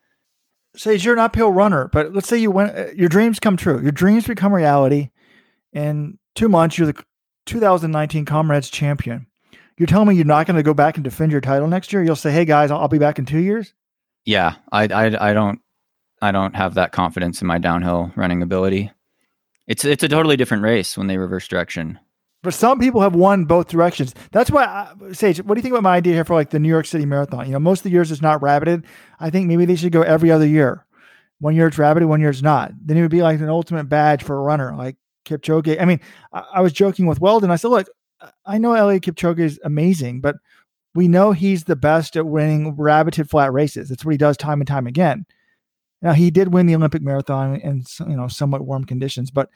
Say 0.75 0.95
you're 0.95 1.13
an 1.13 1.19
uphill 1.19 1.51
runner, 1.51 1.89
but 1.91 2.13
let's 2.13 2.27
say 2.27 2.37
you 2.37 2.49
went 2.49 2.77
uh, 2.77 2.91
your 2.95 3.09
dreams 3.09 3.39
come 3.39 3.57
true. 3.57 3.81
Your 3.81 3.91
dreams 3.91 4.25
become 4.25 4.53
reality. 4.53 5.09
In 5.73 6.17
2 6.35 6.47
months 6.49 6.77
you're 6.77 6.91
the 6.91 7.03
2019 7.45 8.25
Comrades 8.25 8.69
champion. 8.69 9.27
you're 9.77 9.87
telling 9.87 10.07
me 10.07 10.15
you're 10.15 10.23
not 10.23 10.47
going 10.47 10.55
to 10.55 10.63
go 10.63 10.73
back 10.73 10.95
and 10.95 11.03
defend 11.03 11.31
your 11.31 11.41
title 11.41 11.67
next 11.67 11.91
year? 11.91 12.03
You'll 12.03 12.15
say, 12.15 12.31
"Hey 12.31 12.45
guys, 12.45 12.71
I'll, 12.71 12.79
I'll 12.79 12.87
be 12.87 12.99
back 12.99 13.19
in 13.19 13.25
two 13.25 13.39
years." 13.39 13.73
Yeah, 14.23 14.55
I, 14.71 14.85
I 14.85 15.29
I 15.31 15.33
don't 15.33 15.59
I 16.21 16.31
don't 16.31 16.55
have 16.55 16.75
that 16.75 16.93
confidence 16.93 17.41
in 17.41 17.47
my 17.47 17.57
downhill 17.57 18.13
running 18.15 18.41
ability. 18.41 18.91
It's 19.67 19.83
it's 19.83 20.03
a 20.03 20.07
totally 20.07 20.37
different 20.37 20.63
race 20.63 20.97
when 20.97 21.07
they 21.07 21.17
reverse 21.17 21.47
direction. 21.47 21.99
But 22.43 22.53
some 22.53 22.77
people 22.77 23.01
have 23.01 23.15
won 23.15 23.45
both 23.45 23.69
directions. 23.69 24.13
That's 24.31 24.51
why, 24.51 24.65
I, 24.65 25.13
Sage. 25.13 25.41
What 25.41 25.55
do 25.55 25.59
you 25.59 25.63
think 25.63 25.73
about 25.73 25.83
my 25.83 25.95
idea 25.95 26.13
here 26.13 26.25
for 26.25 26.35
like 26.35 26.49
the 26.49 26.59
New 26.59 26.69
York 26.69 26.85
City 26.85 27.05
Marathon? 27.05 27.45
You 27.47 27.53
know, 27.53 27.59
most 27.59 27.79
of 27.79 27.83
the 27.85 27.89
years 27.91 28.11
it's 28.11 28.21
not 28.21 28.41
rabbited. 28.41 28.83
I 29.19 29.29
think 29.29 29.47
maybe 29.47 29.65
they 29.65 29.77
should 29.77 29.93
go 29.93 30.01
every 30.01 30.29
other 30.29 30.45
year. 30.45 30.85
One 31.39 31.55
year 31.55 31.67
it's 31.67 31.77
rabbited, 31.77 32.05
one 32.05 32.19
year 32.19 32.29
it's 32.29 32.41
not. 32.41 32.73
Then 32.85 32.97
it 32.97 33.01
would 33.01 33.11
be 33.11 33.21
like 33.21 33.39
an 33.39 33.49
ultimate 33.49 33.85
badge 33.85 34.23
for 34.23 34.37
a 34.37 34.41
runner, 34.41 34.75
like 34.75 34.97
Kipchoge. 35.25 35.81
I 35.81 35.85
mean, 35.85 36.01
I, 36.33 36.43
I 36.55 36.61
was 36.61 36.73
joking 36.73 37.05
with 37.05 37.21
Weldon. 37.21 37.49
I 37.49 37.55
said, 37.55 37.69
look, 37.69 37.87
I 38.45 38.57
know 38.57 38.71
Eliud 38.71 39.01
Kipchoge 39.01 39.39
is 39.39 39.59
amazing, 39.63 40.19
but 40.19 40.35
we 40.93 41.07
know 41.07 41.31
he's 41.31 41.63
the 41.63 41.75
best 41.75 42.15
at 42.17 42.25
winning 42.25 42.75
rabbited 42.75 43.29
flat 43.29 43.53
races. 43.53 43.89
That's 43.89 44.03
what 44.03 44.11
he 44.11 44.17
does 44.17 44.37
time 44.37 44.59
and 44.59 44.67
time 44.67 44.85
again. 44.85 45.25
Now 46.01 46.11
he 46.11 46.29
did 46.29 46.53
win 46.53 46.65
the 46.65 46.75
Olympic 46.75 47.01
marathon 47.01 47.55
in 47.55 47.85
you 48.01 48.17
know 48.17 48.27
somewhat 48.27 48.65
warm 48.65 48.83
conditions, 48.83 49.31
but 49.31 49.49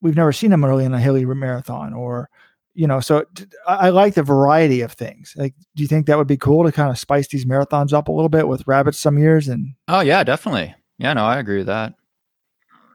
we've 0.00 0.16
never 0.16 0.32
seen 0.32 0.52
him 0.52 0.64
early 0.64 0.84
in 0.84 0.94
a 0.94 1.00
hilly 1.00 1.24
marathon 1.24 1.92
or 1.92 2.28
you 2.74 2.86
know 2.86 3.00
so 3.00 3.24
I, 3.66 3.90
like 3.90 4.14
the 4.14 4.22
variety 4.22 4.80
of 4.80 4.92
things. 4.92 5.34
Like 5.36 5.54
do 5.74 5.82
you 5.82 5.88
think 5.88 6.06
that 6.06 6.18
would 6.18 6.26
be 6.26 6.36
cool 6.36 6.64
to 6.64 6.72
kind 6.72 6.90
of 6.90 6.98
spice 6.98 7.28
these 7.28 7.44
marathons 7.44 7.92
up 7.92 8.08
a 8.08 8.12
little 8.12 8.28
bit 8.28 8.48
with 8.48 8.66
rabbits 8.66 8.98
some 8.98 9.18
years 9.18 9.48
and 9.48 9.74
oh 9.88 10.00
yeah 10.00 10.24
definitely. 10.24 10.74
Yeah 10.98 11.12
no 11.12 11.24
i 11.24 11.38
agree 11.38 11.58
with 11.58 11.66
that. 11.66 11.94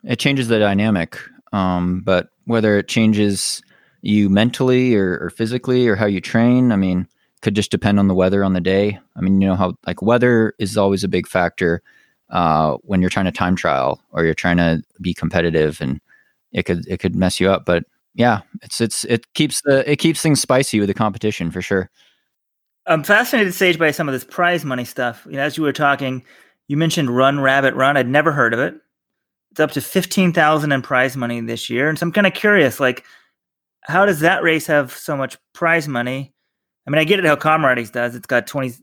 It 0.03 0.19
changes 0.19 0.47
the 0.47 0.59
dynamic 0.59 1.19
um, 1.51 2.01
but 2.01 2.29
whether 2.45 2.77
it 2.77 2.87
changes 2.87 3.61
you 4.01 4.29
mentally 4.29 4.95
or, 4.95 5.17
or 5.19 5.29
physically 5.29 5.87
or 5.87 5.95
how 5.95 6.05
you 6.05 6.21
train 6.21 6.71
i 6.71 6.75
mean 6.75 7.07
could 7.45 7.55
just 7.55 7.69
depend 7.69 7.99
on 7.99 8.07
the 8.07 8.15
weather 8.15 8.43
on 8.43 8.53
the 8.53 8.59
day. 8.59 8.99
I 9.15 9.21
mean 9.21 9.39
you 9.39 9.47
know 9.47 9.55
how 9.55 9.75
like 9.85 10.01
weather 10.01 10.55
is 10.57 10.77
always 10.77 11.03
a 11.03 11.07
big 11.07 11.27
factor 11.27 11.83
uh, 12.31 12.77
when 12.81 13.01
you're 13.01 13.09
trying 13.11 13.25
to 13.25 13.31
time 13.31 13.55
trial 13.55 14.01
or 14.11 14.25
you're 14.25 14.33
trying 14.33 14.57
to 14.57 14.81
be 14.99 15.13
competitive 15.13 15.79
and 15.79 16.01
it 16.55 16.63
could 16.63 16.87
it 16.87 16.99
could 16.99 17.15
mess 17.15 17.39
you 17.39 17.51
up. 17.51 17.65
But 17.65 17.83
yeah, 18.15 18.41
it's 18.63 18.81
it's 18.81 19.03
it 19.05 19.31
keeps 19.33 19.61
the 19.61 19.89
it 19.89 19.97
keeps 19.97 20.21
things 20.21 20.41
spicy 20.41 20.79
with 20.79 20.87
the 20.87 20.93
competition 20.93 21.51
for 21.51 21.61
sure. 21.61 21.91
I'm 22.87 23.03
fascinated, 23.03 23.53
Sage, 23.53 23.77
by 23.77 23.91
some 23.91 24.07
of 24.07 24.13
this 24.13 24.23
prize 24.23 24.63
money 24.63 24.85
stuff. 24.85 25.27
You 25.29 25.33
know, 25.33 25.41
as 25.41 25.57
you 25.57 25.63
were 25.63 25.73
talking, 25.73 26.23
you 26.67 26.77
mentioned 26.77 27.15
Run 27.15 27.39
Rabbit 27.39 27.73
Run. 27.75 27.97
I'd 27.97 28.07
never 28.07 28.31
heard 28.31 28.53
of 28.53 28.59
it. 28.59 28.75
It's 29.51 29.59
up 29.59 29.71
to 29.71 29.81
fifteen 29.81 30.31
thousand 30.31 30.71
in 30.71 30.81
prize 30.81 31.17
money 31.17 31.41
this 31.41 31.69
year, 31.69 31.89
and 31.89 31.99
so 31.99 32.05
I'm 32.05 32.11
kind 32.11 32.27
of 32.27 32.33
curious, 32.33 32.79
like, 32.79 33.03
how 33.81 34.05
does 34.05 34.21
that 34.21 34.43
race 34.43 34.67
have 34.67 34.93
so 34.93 35.17
much 35.17 35.37
prize 35.53 35.87
money? 35.87 36.33
I 36.87 36.91
mean, 36.91 36.99
I 36.99 37.03
get 37.03 37.19
it 37.19 37.25
how 37.25 37.35
Comrades 37.35 37.89
does. 37.89 38.15
It's 38.15 38.27
got 38.27 38.47
twenty, 38.47 38.73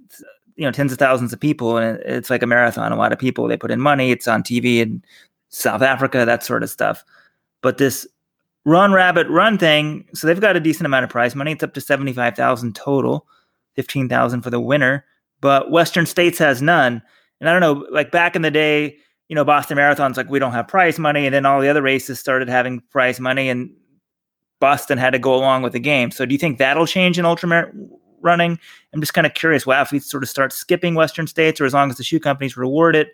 you 0.57 0.65
know, 0.65 0.73
tens 0.73 0.93
of 0.93 0.99
thousands 0.99 1.33
of 1.33 1.41
people, 1.41 1.79
and 1.79 1.99
it's 2.01 2.29
like 2.29 2.43
a 2.43 2.47
marathon. 2.47 2.93
A 2.93 2.97
lot 2.97 3.13
of 3.13 3.19
people 3.19 3.49
they 3.49 3.57
put 3.57 3.71
in 3.71 3.81
money. 3.81 4.11
It's 4.11 4.29
on 4.29 4.43
TV 4.43 4.79
in 4.79 5.03
South 5.49 5.83
Africa, 5.83 6.25
that 6.27 6.43
sort 6.43 6.63
of 6.63 6.71
stuff. 6.71 7.05
But 7.63 7.79
this 7.79 8.07
Run 8.65 8.93
Rabbit 8.93 9.29
Run 9.29 9.59
thing, 9.59 10.05
so 10.15 10.27
they've 10.27 10.41
got 10.41 10.57
a 10.57 10.61
decent 10.61 10.87
amount 10.87 11.05
of 11.05 11.11
prize 11.11 11.35
money. 11.35 11.53
It's 11.53 11.65
up 11.65 11.75
to 11.75 11.81
seventy 11.81 12.13
five 12.13 12.37
thousand 12.37 12.77
total, 12.77 13.27
fifteen 13.75 14.09
thousand 14.09 14.43
for 14.43 14.51
the 14.51 14.61
winner. 14.61 15.05
But 15.41 15.71
Western 15.71 16.07
States 16.07 16.39
has 16.39 16.63
none. 16.63 17.03
And 17.41 17.49
I 17.49 17.53
don't 17.53 17.61
know, 17.61 17.87
like 17.91 18.13
back 18.13 18.37
in 18.37 18.43
the 18.43 18.53
day, 18.53 18.97
you 19.29 19.35
know, 19.35 19.45
Boston 19.45 19.77
Marathon's 19.77 20.17
like 20.17 20.29
we 20.29 20.39
don't 20.39 20.53
have 20.53 20.69
prize 20.69 20.99
money, 20.99 21.27
and 21.27 21.35
then 21.35 21.47
all 21.47 21.61
the 21.61 21.69
other 21.69 21.83
races 21.83 22.21
started 22.21 22.49
having 22.49 22.81
prize 22.91 23.19
money, 23.19 23.49
and 23.49 23.71
Boston 24.61 24.99
had 24.99 25.11
to 25.11 25.19
go 25.19 25.35
along 25.35 25.63
with 25.63 25.73
the 25.73 25.81
game. 25.81 26.13
So 26.13 26.25
do 26.25 26.33
you 26.33 26.39
think 26.39 26.59
that'll 26.59 26.87
change 26.87 27.19
in 27.19 27.25
ultra 27.25 27.73
running? 28.21 28.59
I'm 28.95 29.01
just 29.01 29.15
kind 29.15 29.27
of 29.27 29.35
curious. 29.35 29.65
If 29.67 29.91
we 29.91 29.99
sort 29.99 30.23
of 30.23 30.29
start 30.29 30.53
skipping 30.53 30.95
Western 30.95 31.27
states, 31.27 31.61
or 31.61 31.65
as 31.65 31.75
long 31.75 31.91
as 31.91 31.97
the 31.97 32.05
shoe 32.05 32.21
companies 32.21 32.57
reward 32.57 32.95
it, 32.95 33.09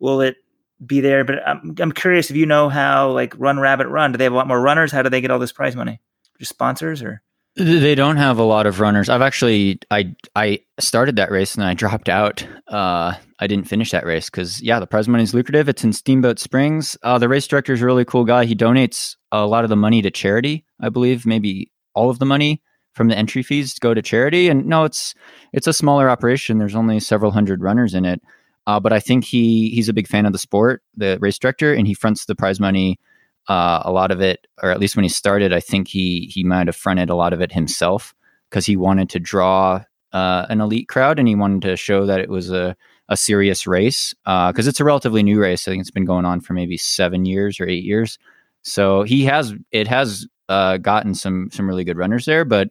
will 0.00 0.20
it 0.20 0.38
be 0.84 1.00
there. 1.00 1.24
But 1.24 1.46
I'm, 1.46 1.74
I'm 1.78 1.92
curious 1.92 2.30
if 2.30 2.36
you 2.36 2.46
know 2.46 2.68
how 2.68 3.10
like 3.10 3.34
Run 3.38 3.58
Rabbit 3.58 3.88
Run. 3.88 4.12
Do 4.12 4.18
they 4.18 4.24
have 4.24 4.32
a 4.32 4.36
lot 4.36 4.48
more 4.48 4.60
runners? 4.60 4.92
How 4.92 5.02
do 5.02 5.10
they 5.10 5.20
get 5.20 5.30
all 5.30 5.38
this 5.38 5.52
prize 5.52 5.76
money? 5.76 6.00
Just 6.38 6.50
sponsors 6.50 7.02
or? 7.02 7.22
They 7.56 7.96
don't 7.96 8.18
have 8.18 8.38
a 8.38 8.44
lot 8.44 8.66
of 8.66 8.78
runners. 8.78 9.08
I've 9.08 9.22
actually 9.22 9.80
I 9.90 10.14
I 10.36 10.60
started 10.78 11.16
that 11.16 11.32
race 11.32 11.56
and 11.56 11.64
I 11.64 11.74
dropped 11.74 12.08
out. 12.08 12.46
Uh, 12.68 13.14
I 13.40 13.46
didn't 13.48 13.66
finish 13.66 13.90
that 13.90 14.06
race 14.06 14.30
because 14.30 14.62
yeah, 14.62 14.78
the 14.78 14.86
prize 14.86 15.08
money 15.08 15.24
is 15.24 15.34
lucrative. 15.34 15.68
It's 15.68 15.82
in 15.82 15.92
Steamboat 15.92 16.38
Springs. 16.38 16.96
Uh, 17.02 17.18
the 17.18 17.28
race 17.28 17.48
director 17.48 17.72
is 17.72 17.82
a 17.82 17.86
really 17.86 18.04
cool 18.04 18.24
guy. 18.24 18.44
He 18.44 18.54
donates 18.54 19.16
a 19.32 19.44
lot 19.44 19.64
of 19.64 19.70
the 19.70 19.76
money 19.76 20.02
to 20.02 20.10
charity. 20.10 20.64
I 20.80 20.88
believe 20.88 21.26
maybe 21.26 21.72
all 21.94 22.10
of 22.10 22.20
the 22.20 22.26
money 22.26 22.62
from 22.94 23.08
the 23.08 23.18
entry 23.18 23.42
fees 23.42 23.78
go 23.78 23.92
to 23.92 24.02
charity. 24.02 24.48
And 24.48 24.66
no, 24.66 24.84
it's 24.84 25.14
it's 25.52 25.66
a 25.66 25.72
smaller 25.72 26.08
operation. 26.08 26.58
There's 26.58 26.76
only 26.76 27.00
several 27.00 27.32
hundred 27.32 27.60
runners 27.60 27.94
in 27.94 28.04
it. 28.04 28.20
Uh, 28.68 28.78
but 28.78 28.92
I 28.92 29.00
think 29.00 29.24
he 29.24 29.70
he's 29.70 29.88
a 29.88 29.94
big 29.94 30.06
fan 30.06 30.26
of 30.26 30.32
the 30.32 30.38
sport, 30.38 30.82
the 30.94 31.16
race 31.22 31.38
director, 31.38 31.72
and 31.72 31.86
he 31.86 31.94
fronts 31.94 32.26
the 32.26 32.36
prize 32.36 32.60
money. 32.60 33.00
Uh, 33.48 33.80
a 33.82 33.90
lot 33.90 34.10
of 34.10 34.20
it, 34.20 34.46
or 34.62 34.70
at 34.70 34.78
least 34.78 34.94
when 34.94 35.04
he 35.04 35.08
started, 35.08 35.54
I 35.54 35.60
think 35.60 35.88
he 35.88 36.30
he 36.30 36.44
might 36.44 36.66
have 36.66 36.76
fronted 36.76 37.08
a 37.08 37.14
lot 37.14 37.32
of 37.32 37.40
it 37.40 37.50
himself 37.50 38.14
because 38.50 38.66
he 38.66 38.76
wanted 38.76 39.08
to 39.08 39.20
draw 39.20 39.82
uh, 40.12 40.44
an 40.50 40.60
elite 40.60 40.86
crowd 40.86 41.18
and 41.18 41.26
he 41.26 41.34
wanted 41.34 41.62
to 41.62 41.76
show 41.76 42.04
that 42.04 42.20
it 42.20 42.28
was 42.28 42.50
a 42.50 42.76
a 43.08 43.16
serious 43.16 43.66
race 43.66 44.14
because 44.24 44.66
uh, 44.66 44.68
it's 44.68 44.80
a 44.80 44.84
relatively 44.84 45.22
new 45.22 45.40
race. 45.40 45.66
I 45.66 45.70
think 45.70 45.80
it's 45.80 45.90
been 45.90 46.04
going 46.04 46.26
on 46.26 46.42
for 46.42 46.52
maybe 46.52 46.76
seven 46.76 47.24
years 47.24 47.58
or 47.60 47.66
eight 47.66 47.84
years. 47.84 48.18
So 48.60 49.02
he 49.02 49.24
has 49.24 49.54
it 49.72 49.88
has 49.88 50.26
uh, 50.50 50.76
gotten 50.76 51.14
some 51.14 51.48
some 51.50 51.66
really 51.66 51.84
good 51.84 51.96
runners 51.96 52.26
there, 52.26 52.44
but 52.44 52.68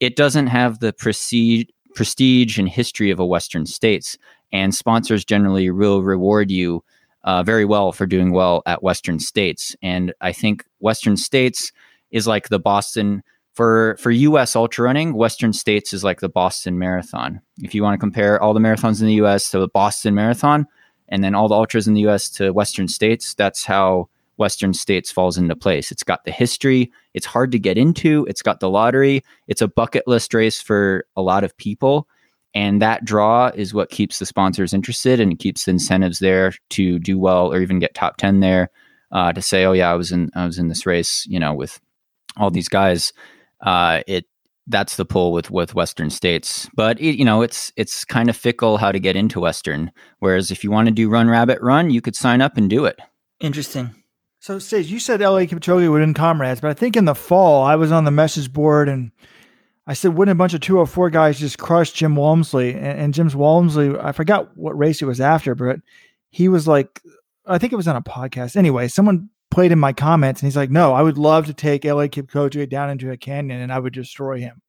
it 0.00 0.16
doesn't 0.16 0.46
have 0.46 0.80
the 0.80 0.94
prestige 0.94 1.66
prestige 1.94 2.58
and 2.58 2.68
history 2.68 3.10
of 3.10 3.20
a 3.20 3.26
Western 3.26 3.66
States 3.66 4.16
and 4.54 4.72
sponsors 4.72 5.24
generally 5.24 5.68
will 5.68 6.02
reward 6.02 6.50
you 6.50 6.82
uh, 7.24 7.42
very 7.42 7.64
well 7.64 7.90
for 7.90 8.06
doing 8.06 8.30
well 8.30 8.62
at 8.66 8.84
Western 8.84 9.18
states. 9.18 9.74
And 9.82 10.14
I 10.20 10.32
think 10.32 10.64
Western 10.78 11.16
states 11.16 11.72
is 12.12 12.28
like 12.28 12.48
the 12.48 12.60
Boston 12.60 13.24
for 13.52 13.96
for 13.98 14.12
U.S. 14.12 14.54
ultra 14.54 14.84
running. 14.84 15.14
Western 15.14 15.52
states 15.52 15.92
is 15.92 16.04
like 16.04 16.20
the 16.20 16.28
Boston 16.28 16.78
Marathon. 16.78 17.40
If 17.62 17.74
you 17.74 17.82
want 17.82 17.94
to 17.94 17.98
compare 17.98 18.40
all 18.40 18.54
the 18.54 18.60
marathons 18.60 19.00
in 19.00 19.08
the 19.08 19.14
U.S. 19.14 19.50
to 19.50 19.58
the 19.58 19.68
Boston 19.68 20.14
Marathon, 20.14 20.66
and 21.08 21.24
then 21.24 21.34
all 21.34 21.48
the 21.48 21.56
ultras 21.56 21.88
in 21.88 21.94
the 21.94 22.02
U.S. 22.02 22.30
to 22.30 22.52
Western 22.52 22.86
states, 22.86 23.34
that's 23.34 23.64
how 23.64 24.08
Western 24.36 24.72
states 24.72 25.10
falls 25.10 25.36
into 25.36 25.56
place. 25.56 25.90
It's 25.90 26.02
got 26.04 26.24
the 26.24 26.30
history. 26.30 26.92
It's 27.12 27.26
hard 27.26 27.50
to 27.52 27.58
get 27.58 27.76
into. 27.76 28.24
It's 28.28 28.42
got 28.42 28.60
the 28.60 28.70
lottery. 28.70 29.24
It's 29.48 29.62
a 29.62 29.68
bucket 29.68 30.06
list 30.06 30.32
race 30.32 30.60
for 30.60 31.06
a 31.16 31.22
lot 31.22 31.42
of 31.42 31.56
people. 31.56 32.08
And 32.54 32.80
that 32.80 33.04
draw 33.04 33.50
is 33.54 33.74
what 33.74 33.90
keeps 33.90 34.18
the 34.18 34.26
sponsors 34.26 34.72
interested 34.72 35.18
and 35.20 35.38
keeps 35.38 35.64
the 35.64 35.72
incentives 35.72 36.20
there 36.20 36.52
to 36.70 36.98
do 36.98 37.18
well 37.18 37.52
or 37.52 37.60
even 37.60 37.80
get 37.80 37.94
top 37.94 38.16
10 38.16 38.40
there 38.40 38.70
uh, 39.10 39.32
to 39.32 39.42
say, 39.42 39.64
oh 39.64 39.72
yeah, 39.72 39.90
I 39.90 39.94
was 39.94 40.12
in, 40.12 40.30
I 40.34 40.46
was 40.46 40.58
in 40.58 40.68
this 40.68 40.86
race, 40.86 41.26
you 41.26 41.40
know, 41.40 41.52
with 41.52 41.80
all 42.36 42.50
these 42.50 42.68
guys. 42.68 43.12
Uh, 43.60 44.02
it, 44.06 44.26
that's 44.66 44.96
the 44.96 45.04
pull 45.04 45.32
with, 45.32 45.50
with 45.50 45.74
Western 45.74 46.10
states, 46.10 46.70
but 46.74 46.98
it, 47.00 47.18
you 47.18 47.24
know, 47.24 47.42
it's, 47.42 47.72
it's 47.76 48.04
kind 48.04 48.30
of 48.30 48.36
fickle 48.36 48.78
how 48.78 48.92
to 48.92 49.00
get 49.00 49.16
into 49.16 49.40
Western. 49.40 49.90
Whereas 50.20 50.50
if 50.50 50.64
you 50.64 50.70
want 50.70 50.86
to 50.86 50.94
do 50.94 51.10
run 51.10 51.28
rabbit 51.28 51.60
run, 51.60 51.90
you 51.90 52.00
could 52.00 52.16
sign 52.16 52.40
up 52.40 52.56
and 52.56 52.70
do 52.70 52.84
it. 52.84 52.98
Interesting. 53.40 53.90
So, 54.38 54.58
Sage, 54.58 54.90
you 54.90 55.00
said 55.00 55.20
Eliud 55.20 55.48
Kipchoge 55.48 55.90
would 55.90 56.00
win 56.00 56.14
comrades, 56.14 56.60
but 56.60 56.70
I 56.70 56.74
think 56.74 56.96
in 56.96 57.06
the 57.06 57.14
fall 57.14 57.62
I 57.62 57.76
was 57.76 57.90
on 57.90 58.04
the 58.04 58.10
message 58.10 58.52
board 58.52 58.88
and 58.88 59.10
I 59.86 59.92
said, 59.92 60.14
wouldn't 60.14 60.32
a 60.32 60.38
bunch 60.38 60.54
of 60.54 60.60
204 60.60 61.10
guys 61.10 61.38
just 61.38 61.58
crush 61.58 61.92
Jim 61.92 62.16
Walmsley? 62.16 62.72
And, 62.72 62.98
and 62.98 63.14
Jim's 63.14 63.36
Walmsley, 63.36 63.94
I 63.98 64.12
forgot 64.12 64.56
what 64.56 64.78
race 64.78 64.98
he 64.98 65.04
was 65.04 65.20
after, 65.20 65.54
but 65.54 65.80
he 66.30 66.48
was 66.48 66.66
like, 66.66 67.02
I 67.46 67.58
think 67.58 67.72
it 67.72 67.76
was 67.76 67.88
on 67.88 67.96
a 67.96 68.02
podcast. 68.02 68.56
Anyway, 68.56 68.88
someone 68.88 69.28
played 69.50 69.72
in 69.72 69.78
my 69.78 69.92
comments 69.92 70.40
and 70.40 70.46
he's 70.46 70.56
like, 70.56 70.70
no, 70.70 70.94
I 70.94 71.02
would 71.02 71.18
love 71.18 71.46
to 71.46 71.54
take 71.54 71.82
Eliud 71.82 72.10
Kipchoge 72.10 72.68
down 72.68 72.90
into 72.90 73.10
a 73.10 73.16
canyon 73.16 73.60
and 73.60 73.72
I 73.72 73.78
would 73.78 73.92
destroy 73.92 74.40
him. 74.40 74.62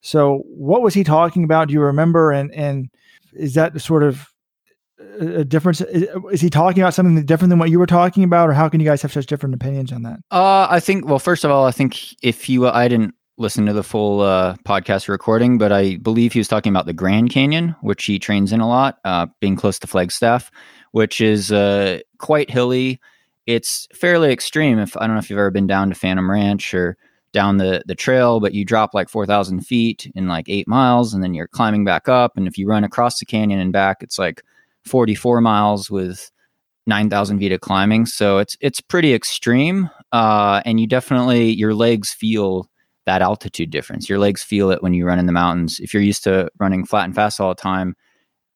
So 0.00 0.42
what 0.46 0.82
was 0.82 0.94
he 0.94 1.04
talking 1.04 1.44
about? 1.44 1.68
Do 1.68 1.74
you 1.74 1.80
remember? 1.80 2.32
And, 2.32 2.52
and 2.52 2.90
is 3.32 3.54
that 3.54 3.72
the 3.72 3.80
sort 3.80 4.02
of 4.02 4.28
a 5.20 5.44
difference? 5.44 5.80
Is 5.80 6.40
he 6.40 6.50
talking 6.50 6.82
about 6.82 6.94
something 6.94 7.24
different 7.24 7.50
than 7.50 7.58
what 7.58 7.70
you 7.70 7.78
were 7.78 7.86
talking 7.86 8.24
about, 8.24 8.48
or 8.48 8.52
how 8.52 8.68
can 8.68 8.80
you 8.80 8.86
guys 8.86 9.02
have 9.02 9.12
such 9.12 9.26
different 9.26 9.54
opinions 9.54 9.92
on 9.92 10.02
that? 10.02 10.20
Uh, 10.30 10.66
I 10.70 10.80
think. 10.80 11.06
Well, 11.06 11.18
first 11.18 11.44
of 11.44 11.50
all, 11.50 11.66
I 11.66 11.70
think 11.70 12.14
if 12.22 12.48
you, 12.48 12.68
I 12.68 12.88
didn't 12.88 13.14
listen 13.38 13.66
to 13.66 13.72
the 13.72 13.82
full 13.82 14.20
uh, 14.20 14.56
podcast 14.64 15.08
recording, 15.08 15.58
but 15.58 15.72
I 15.72 15.96
believe 15.96 16.32
he 16.32 16.40
was 16.40 16.48
talking 16.48 16.70
about 16.72 16.86
the 16.86 16.92
Grand 16.92 17.30
Canyon, 17.30 17.76
which 17.82 18.04
he 18.04 18.18
trains 18.18 18.52
in 18.52 18.60
a 18.60 18.68
lot, 18.68 18.98
uh, 19.04 19.26
being 19.40 19.56
close 19.56 19.78
to 19.80 19.86
Flagstaff, 19.86 20.50
which 20.92 21.20
is 21.20 21.52
uh, 21.52 22.00
quite 22.18 22.50
hilly. 22.50 23.00
It's 23.46 23.86
fairly 23.92 24.32
extreme. 24.32 24.78
If 24.78 24.96
I 24.96 25.06
don't 25.06 25.14
know 25.14 25.20
if 25.20 25.30
you've 25.30 25.38
ever 25.38 25.50
been 25.50 25.66
down 25.66 25.90
to 25.90 25.94
Phantom 25.94 26.30
Ranch 26.30 26.74
or 26.74 26.96
down 27.32 27.58
the 27.58 27.82
the 27.86 27.94
trail, 27.94 28.40
but 28.40 28.54
you 28.54 28.64
drop 28.64 28.94
like 28.94 29.08
four 29.08 29.26
thousand 29.26 29.60
feet 29.60 30.10
in 30.14 30.26
like 30.26 30.48
eight 30.48 30.66
miles, 30.66 31.12
and 31.12 31.22
then 31.22 31.34
you're 31.34 31.46
climbing 31.46 31.84
back 31.84 32.08
up. 32.08 32.36
And 32.36 32.48
if 32.48 32.58
you 32.58 32.66
run 32.66 32.84
across 32.84 33.18
the 33.18 33.26
canyon 33.26 33.60
and 33.60 33.72
back, 33.72 33.98
it's 34.02 34.18
like 34.18 34.42
forty 34.84 35.14
four 35.14 35.40
miles 35.40 35.90
with 35.90 36.30
nine 36.86 37.10
thousand 37.10 37.38
feet 37.38 37.52
of 37.52 37.60
climbing. 37.60 38.06
So 38.06 38.38
it's 38.38 38.56
it's 38.60 38.80
pretty 38.80 39.12
extreme, 39.14 39.90
uh, 40.12 40.62
and 40.64 40.80
you 40.80 40.86
definitely 40.86 41.50
your 41.50 41.74
legs 41.74 42.12
feel 42.12 42.68
that 43.06 43.22
altitude 43.22 43.70
difference. 43.70 44.08
Your 44.08 44.18
legs 44.18 44.42
feel 44.42 44.70
it 44.70 44.82
when 44.82 44.92
you 44.92 45.06
run 45.06 45.18
in 45.18 45.26
the 45.26 45.32
mountains. 45.32 45.80
If 45.80 45.94
you're 45.94 46.02
used 46.02 46.24
to 46.24 46.50
running 46.58 46.84
flat 46.84 47.04
and 47.04 47.14
fast 47.14 47.40
all 47.40 47.50
the 47.50 47.54
time, 47.54 47.96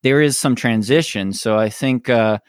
there 0.03 0.21
is 0.21 0.37
some 0.37 0.55
transition. 0.55 1.33
So 1.33 1.57
I 1.57 1.69
think 1.69 2.09
uh, 2.09 2.39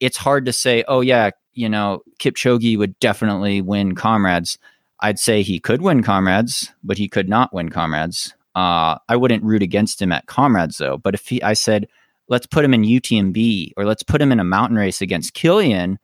it's 0.00 0.16
hard 0.16 0.46
to 0.46 0.52
say, 0.52 0.84
oh, 0.88 1.00
yeah, 1.00 1.30
you 1.52 1.68
know, 1.68 2.02
Kipchoge 2.18 2.78
would 2.78 2.98
definitely 2.98 3.60
win 3.60 3.94
comrades. 3.94 4.58
I'd 5.00 5.18
say 5.18 5.42
he 5.42 5.60
could 5.60 5.82
win 5.82 6.02
comrades, 6.02 6.72
but 6.82 6.98
he 6.98 7.08
could 7.08 7.28
not 7.28 7.52
win 7.52 7.68
comrades. 7.68 8.34
Uh, 8.54 8.96
I 9.08 9.16
wouldn't 9.16 9.44
root 9.44 9.62
against 9.62 10.00
him 10.00 10.12
at 10.12 10.26
comrades 10.26 10.78
though. 10.78 10.96
But 10.96 11.14
if 11.14 11.26
he, 11.28 11.42
I 11.42 11.54
said, 11.54 11.88
let's 12.28 12.46
put 12.46 12.64
him 12.64 12.72
in 12.72 12.82
UTMB 12.82 13.72
or 13.76 13.84
let's 13.84 14.02
put 14.02 14.22
him 14.22 14.32
in 14.32 14.40
a 14.40 14.44
mountain 14.44 14.78
race 14.78 15.02
against 15.02 15.34
Kilian, 15.34 15.98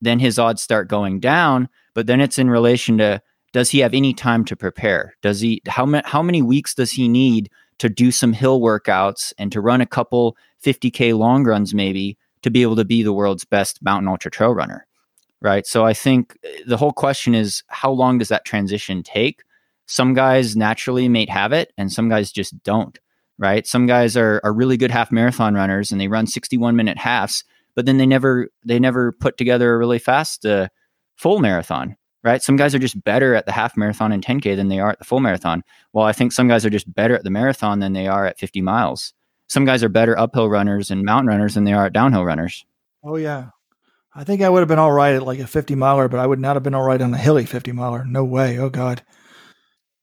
then 0.00 0.18
his 0.18 0.38
odds 0.38 0.62
start 0.62 0.88
going 0.88 1.20
down. 1.20 1.68
But 1.94 2.06
then 2.06 2.20
it's 2.20 2.38
in 2.38 2.48
relation 2.48 2.98
to 2.98 3.20
does 3.52 3.70
he 3.70 3.78
have 3.80 3.94
any 3.94 4.12
time 4.12 4.44
to 4.46 4.56
prepare? 4.56 5.14
Does 5.22 5.40
he 5.40 5.62
how 5.66 5.86
many 5.86 6.06
how 6.06 6.22
many 6.22 6.42
weeks 6.42 6.74
does 6.74 6.92
he 6.92 7.08
need 7.08 7.50
to 7.78 7.88
do 7.88 8.10
some 8.10 8.32
hill 8.32 8.60
workouts 8.60 9.32
and 9.38 9.50
to 9.52 9.60
run 9.60 9.80
a 9.80 9.86
couple 9.86 10.36
50k 10.64 11.16
long 11.16 11.44
runs 11.44 11.74
maybe 11.74 12.18
to 12.42 12.50
be 12.50 12.62
able 12.62 12.76
to 12.76 12.84
be 12.84 13.02
the 13.02 13.12
world's 13.12 13.44
best 13.44 13.82
mountain 13.82 14.08
ultra 14.08 14.30
trail 14.30 14.54
runner? 14.54 14.86
Right. 15.40 15.66
So 15.66 15.84
I 15.84 15.94
think 15.94 16.36
eh, 16.44 16.62
the 16.66 16.76
whole 16.76 16.92
question 16.92 17.34
is 17.34 17.62
how 17.68 17.90
long 17.90 18.18
does 18.18 18.28
that 18.28 18.44
transition 18.44 19.02
take? 19.02 19.42
Some 19.86 20.12
guys 20.12 20.56
naturally 20.56 21.08
may 21.08 21.26
have 21.28 21.52
it 21.52 21.72
and 21.78 21.92
some 21.92 22.08
guys 22.08 22.32
just 22.32 22.60
don't. 22.62 22.98
Right. 23.38 23.66
Some 23.66 23.86
guys 23.86 24.16
are, 24.16 24.40
are 24.42 24.52
really 24.52 24.76
good 24.76 24.90
half 24.90 25.12
marathon 25.12 25.54
runners 25.54 25.92
and 25.92 26.00
they 26.00 26.08
run 26.08 26.26
61 26.26 26.74
minute 26.74 26.98
halves, 26.98 27.44
but 27.76 27.86
then 27.86 27.96
they 27.96 28.06
never 28.06 28.48
they 28.64 28.80
never 28.80 29.12
put 29.12 29.38
together 29.38 29.72
a 29.72 29.78
really 29.78 30.00
fast 30.00 30.44
uh, 30.44 30.68
full 31.16 31.38
marathon 31.38 31.96
right? 32.28 32.42
Some 32.42 32.56
guys 32.56 32.74
are 32.74 32.78
just 32.78 33.02
better 33.02 33.34
at 33.34 33.46
the 33.46 33.52
half 33.52 33.76
marathon 33.76 34.12
and 34.12 34.24
10K 34.24 34.54
than 34.54 34.68
they 34.68 34.78
are 34.78 34.90
at 34.90 34.98
the 34.98 35.04
full 35.04 35.20
marathon. 35.20 35.64
Well, 35.92 36.04
I 36.04 36.12
think 36.12 36.32
some 36.32 36.48
guys 36.48 36.64
are 36.64 36.70
just 36.70 36.92
better 36.94 37.14
at 37.14 37.24
the 37.24 37.30
marathon 37.30 37.80
than 37.80 37.94
they 37.94 38.06
are 38.06 38.26
at 38.26 38.38
50 38.38 38.60
miles. 38.60 39.14
Some 39.48 39.64
guys 39.64 39.82
are 39.82 39.88
better 39.88 40.18
uphill 40.18 40.50
runners 40.50 40.90
and 40.90 41.04
mountain 41.04 41.28
runners 41.28 41.54
than 41.54 41.64
they 41.64 41.72
are 41.72 41.86
at 41.86 41.92
downhill 41.92 42.24
runners. 42.24 42.64
Oh, 43.02 43.16
yeah. 43.16 43.50
I 44.14 44.24
think 44.24 44.42
I 44.42 44.48
would 44.48 44.60
have 44.60 44.68
been 44.68 44.78
all 44.78 44.92
right 44.92 45.14
at 45.14 45.22
like 45.22 45.38
a 45.38 45.46
50 45.46 45.74
miler, 45.74 46.08
but 46.08 46.20
I 46.20 46.26
would 46.26 46.40
not 46.40 46.56
have 46.56 46.62
been 46.62 46.74
all 46.74 46.82
right 46.82 47.00
on 47.00 47.14
a 47.14 47.18
hilly 47.18 47.46
50 47.46 47.72
miler. 47.72 48.04
No 48.04 48.24
way. 48.24 48.58
Oh, 48.58 48.68
God. 48.68 49.02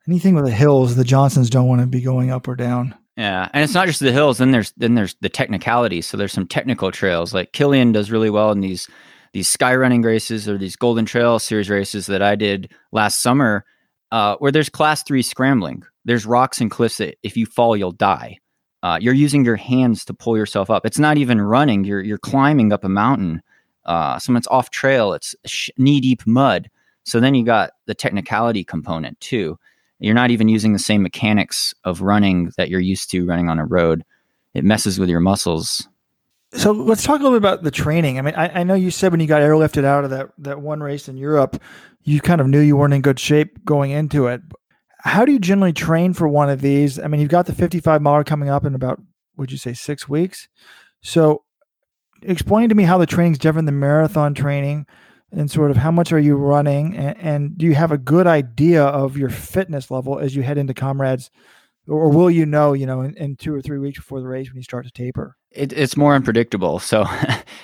Anything 0.07 0.35
with 0.35 0.45
the 0.45 0.51
hills, 0.51 0.95
the 0.95 1.03
Johnsons 1.03 1.49
don't 1.49 1.67
want 1.67 1.81
to 1.81 1.87
be 1.87 2.01
going 2.01 2.31
up 2.31 2.47
or 2.47 2.55
down. 2.55 2.95
Yeah, 3.17 3.49
and 3.53 3.63
it's 3.63 3.73
not 3.73 3.87
just 3.87 4.01
the 4.01 4.11
hills. 4.11 4.39
Then 4.39 4.51
there's 4.51 4.73
then 4.73 4.95
there's 4.95 5.15
the 5.21 5.29
technicality. 5.29 6.01
So 6.01 6.17
there's 6.17 6.33
some 6.33 6.47
technical 6.47 6.91
trails. 6.91 7.33
Like 7.33 7.53
Kilian 7.53 7.93
does 7.93 8.11
really 8.11 8.29
well 8.29 8.51
in 8.51 8.59
these 8.59 8.89
these 9.35 9.49
sky 9.49 9.75
running 9.75 10.01
races 10.01 10.47
or 10.47 10.57
these 10.57 10.77
Golden 10.77 11.05
Trail 11.05 11.39
series 11.39 11.69
races 11.69 12.05
that 12.05 12.21
I 12.21 12.35
did 12.35 12.71
last 12.93 13.21
summer, 13.21 13.65
uh, 14.13 14.37
where 14.37 14.49
there's 14.49 14.69
class 14.69 15.03
three 15.03 15.21
scrambling. 15.21 15.83
There's 16.05 16.25
rocks 16.25 16.61
and 16.61 16.71
cliffs 16.71 16.99
that 16.99 17.17
if 17.21 17.35
you 17.35 17.45
fall, 17.45 17.75
you'll 17.75 17.91
die. 17.91 18.39
Uh, 18.81 18.97
you're 19.01 19.13
using 19.13 19.43
your 19.43 19.57
hands 19.57 20.05
to 20.05 20.13
pull 20.13 20.37
yourself 20.37 20.69
up. 20.69 20.85
It's 20.85 20.99
not 20.99 21.17
even 21.17 21.41
running. 21.41 21.83
You're 21.83 22.01
you're 22.01 22.17
climbing 22.17 22.71
up 22.71 22.85
a 22.85 22.89
mountain. 22.89 23.41
Uh, 23.83 24.17
someone's 24.19 24.47
off 24.47 24.69
trail. 24.69 25.11
It's 25.11 25.35
sh- 25.45 25.69
knee 25.77 25.99
deep 25.99 26.25
mud. 26.25 26.69
So 27.03 27.19
then 27.19 27.35
you 27.35 27.43
got 27.43 27.71
the 27.87 27.93
technicality 27.93 28.63
component 28.63 29.19
too. 29.19 29.59
You're 29.99 30.15
not 30.15 30.31
even 30.31 30.47
using 30.47 30.71
the 30.71 30.79
same 30.79 31.03
mechanics 31.03 31.73
of 31.83 31.99
running 31.99 32.53
that 32.55 32.69
you're 32.69 32.79
used 32.79 33.11
to 33.11 33.25
running 33.25 33.49
on 33.49 33.59
a 33.59 33.65
road. 33.65 34.05
It 34.53 34.63
messes 34.63 34.97
with 34.97 35.09
your 35.09 35.19
muscles 35.19 35.89
so 36.57 36.71
let's 36.71 37.03
talk 37.03 37.19
a 37.19 37.23
little 37.23 37.39
bit 37.39 37.45
about 37.47 37.63
the 37.63 37.71
training. 37.71 38.17
I 38.17 38.21
mean, 38.21 38.35
I, 38.35 38.61
I, 38.61 38.63
know 38.63 38.73
you 38.73 38.91
said 38.91 39.11
when 39.11 39.19
you 39.19 39.27
got 39.27 39.41
airlifted 39.41 39.83
out 39.83 40.03
of 40.03 40.09
that 40.11 40.29
that 40.39 40.61
one 40.61 40.81
race 40.81 41.07
in 41.07 41.17
Europe, 41.17 41.61
you 42.03 42.21
kind 42.21 42.41
of 42.41 42.47
knew 42.47 42.59
you 42.59 42.77
weren't 42.77 42.93
in 42.93 43.01
good 43.01 43.19
shape 43.19 43.63
going 43.65 43.91
into 43.91 44.27
it. 44.27 44.41
How 44.99 45.25
do 45.25 45.31
you 45.31 45.39
generally 45.39 45.73
train 45.73 46.13
for 46.13 46.27
one 46.27 46.49
of 46.49 46.61
these? 46.61 46.99
I 46.99 47.07
mean, 47.07 47.21
you've 47.21 47.29
got 47.29 47.45
the 47.45 47.53
55 47.53 48.01
mile 48.01 48.23
coming 48.23 48.49
up 48.49 48.65
in 48.65 48.73
about, 48.73 49.01
would 49.37 49.51
you 49.51 49.57
say, 49.57 49.73
six 49.73 50.09
weeks? 50.09 50.47
So, 51.01 51.43
explain 52.21 52.69
to 52.69 52.75
me 52.75 52.83
how 52.83 52.97
the 52.97 53.05
training's 53.05 53.37
different 53.37 53.67
than 53.67 53.79
marathon 53.79 54.33
training, 54.33 54.87
and 55.31 55.51
sort 55.51 55.69
of 55.69 55.77
how 55.77 55.91
much 55.91 56.11
are 56.11 56.19
you 56.19 56.35
running, 56.35 56.95
and, 56.95 57.17
and 57.19 57.57
do 57.57 57.65
you 57.65 57.75
have 57.75 57.91
a 57.91 57.97
good 57.97 58.25
idea 58.25 58.83
of 58.83 59.17
your 59.17 59.29
fitness 59.29 59.91
level 59.91 60.17
as 60.17 60.35
you 60.35 60.41
head 60.41 60.57
into 60.57 60.73
comrades 60.73 61.29
or 61.87 62.09
will 62.09 62.31
you 62.31 62.45
know, 62.45 62.73
you 62.73 62.85
know, 62.85 63.01
in, 63.01 63.15
in, 63.17 63.35
two 63.35 63.53
or 63.53 63.61
three 63.61 63.77
weeks 63.77 63.99
before 63.99 64.19
the 64.19 64.27
race 64.27 64.49
when 64.49 64.57
you 64.57 64.63
start 64.63 64.85
to 64.85 64.91
taper? 64.91 65.37
It, 65.51 65.71
it's 65.73 65.97
more 65.97 66.15
unpredictable. 66.15 66.79
So, 66.85 67.05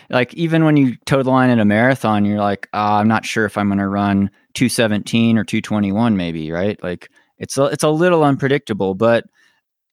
like 0.09 0.33
even 0.33 0.65
when 0.65 0.77
you 0.77 0.95
toe 1.05 1.23
the 1.23 1.29
line 1.29 1.49
in 1.49 1.59
a 1.59 1.65
marathon, 1.65 2.25
you're 2.25 2.39
like, 2.39 2.67
oh, 2.73 2.95
I'm 2.95 3.07
not 3.07 3.25
sure 3.25 3.45
if 3.45 3.57
I'm 3.57 3.67
going 3.67 3.79
to 3.79 3.87
run 3.87 4.29
217 4.55 5.37
or 5.37 5.43
221, 5.43 6.17
maybe, 6.17 6.51
right? 6.51 6.81
Like 6.83 7.09
it's 7.37 7.57
a, 7.57 7.65
it's 7.65 7.83
a 7.83 7.89
little 7.89 8.23
unpredictable, 8.23 8.95
but 8.95 9.25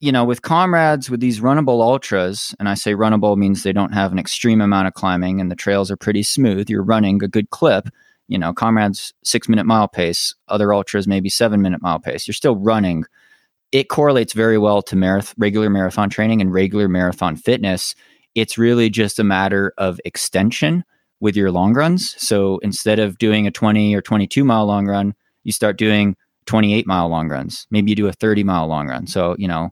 you 0.00 0.12
know, 0.12 0.24
with 0.24 0.42
comrades 0.42 1.10
with 1.10 1.20
these 1.20 1.40
runnable 1.40 1.82
ultras, 1.82 2.54
and 2.60 2.68
I 2.68 2.74
say 2.74 2.94
runnable 2.94 3.36
means 3.36 3.62
they 3.62 3.72
don't 3.72 3.94
have 3.94 4.12
an 4.12 4.18
extreme 4.18 4.60
amount 4.60 4.86
of 4.86 4.94
climbing 4.94 5.40
and 5.40 5.50
the 5.50 5.56
trails 5.56 5.90
are 5.90 5.96
pretty 5.96 6.22
smooth. 6.22 6.70
You're 6.70 6.84
running 6.84 7.22
a 7.22 7.28
good 7.28 7.50
clip. 7.50 7.88
You 8.28 8.38
know, 8.38 8.52
comrades 8.52 9.12
six 9.24 9.48
minute 9.48 9.64
mile 9.64 9.88
pace, 9.88 10.34
other 10.48 10.72
ultras 10.72 11.08
maybe 11.08 11.28
seven 11.28 11.62
minute 11.62 11.82
mile 11.82 11.98
pace. 11.98 12.28
You're 12.28 12.34
still 12.34 12.56
running 12.56 13.04
it 13.72 13.88
correlates 13.88 14.32
very 14.32 14.58
well 14.58 14.82
to 14.82 14.96
marath- 14.96 15.34
regular 15.36 15.70
marathon 15.70 16.10
training 16.10 16.40
and 16.40 16.52
regular 16.52 16.88
marathon 16.88 17.36
fitness. 17.36 17.94
It's 18.34 18.58
really 18.58 18.90
just 18.90 19.18
a 19.18 19.24
matter 19.24 19.72
of 19.78 20.00
extension 20.04 20.84
with 21.20 21.36
your 21.36 21.50
long 21.50 21.74
runs. 21.74 22.14
So 22.22 22.58
instead 22.58 22.98
of 22.98 23.18
doing 23.18 23.46
a 23.46 23.50
20 23.50 23.94
or 23.94 24.00
22 24.00 24.44
mile 24.44 24.66
long 24.66 24.86
run, 24.86 25.14
you 25.44 25.52
start 25.52 25.76
doing 25.76 26.16
28 26.46 26.86
mile 26.86 27.08
long 27.08 27.28
runs. 27.28 27.66
Maybe 27.70 27.90
you 27.90 27.96
do 27.96 28.06
a 28.06 28.12
30 28.12 28.44
mile 28.44 28.66
long 28.66 28.88
run. 28.88 29.06
So, 29.06 29.34
you 29.38 29.48
know, 29.48 29.70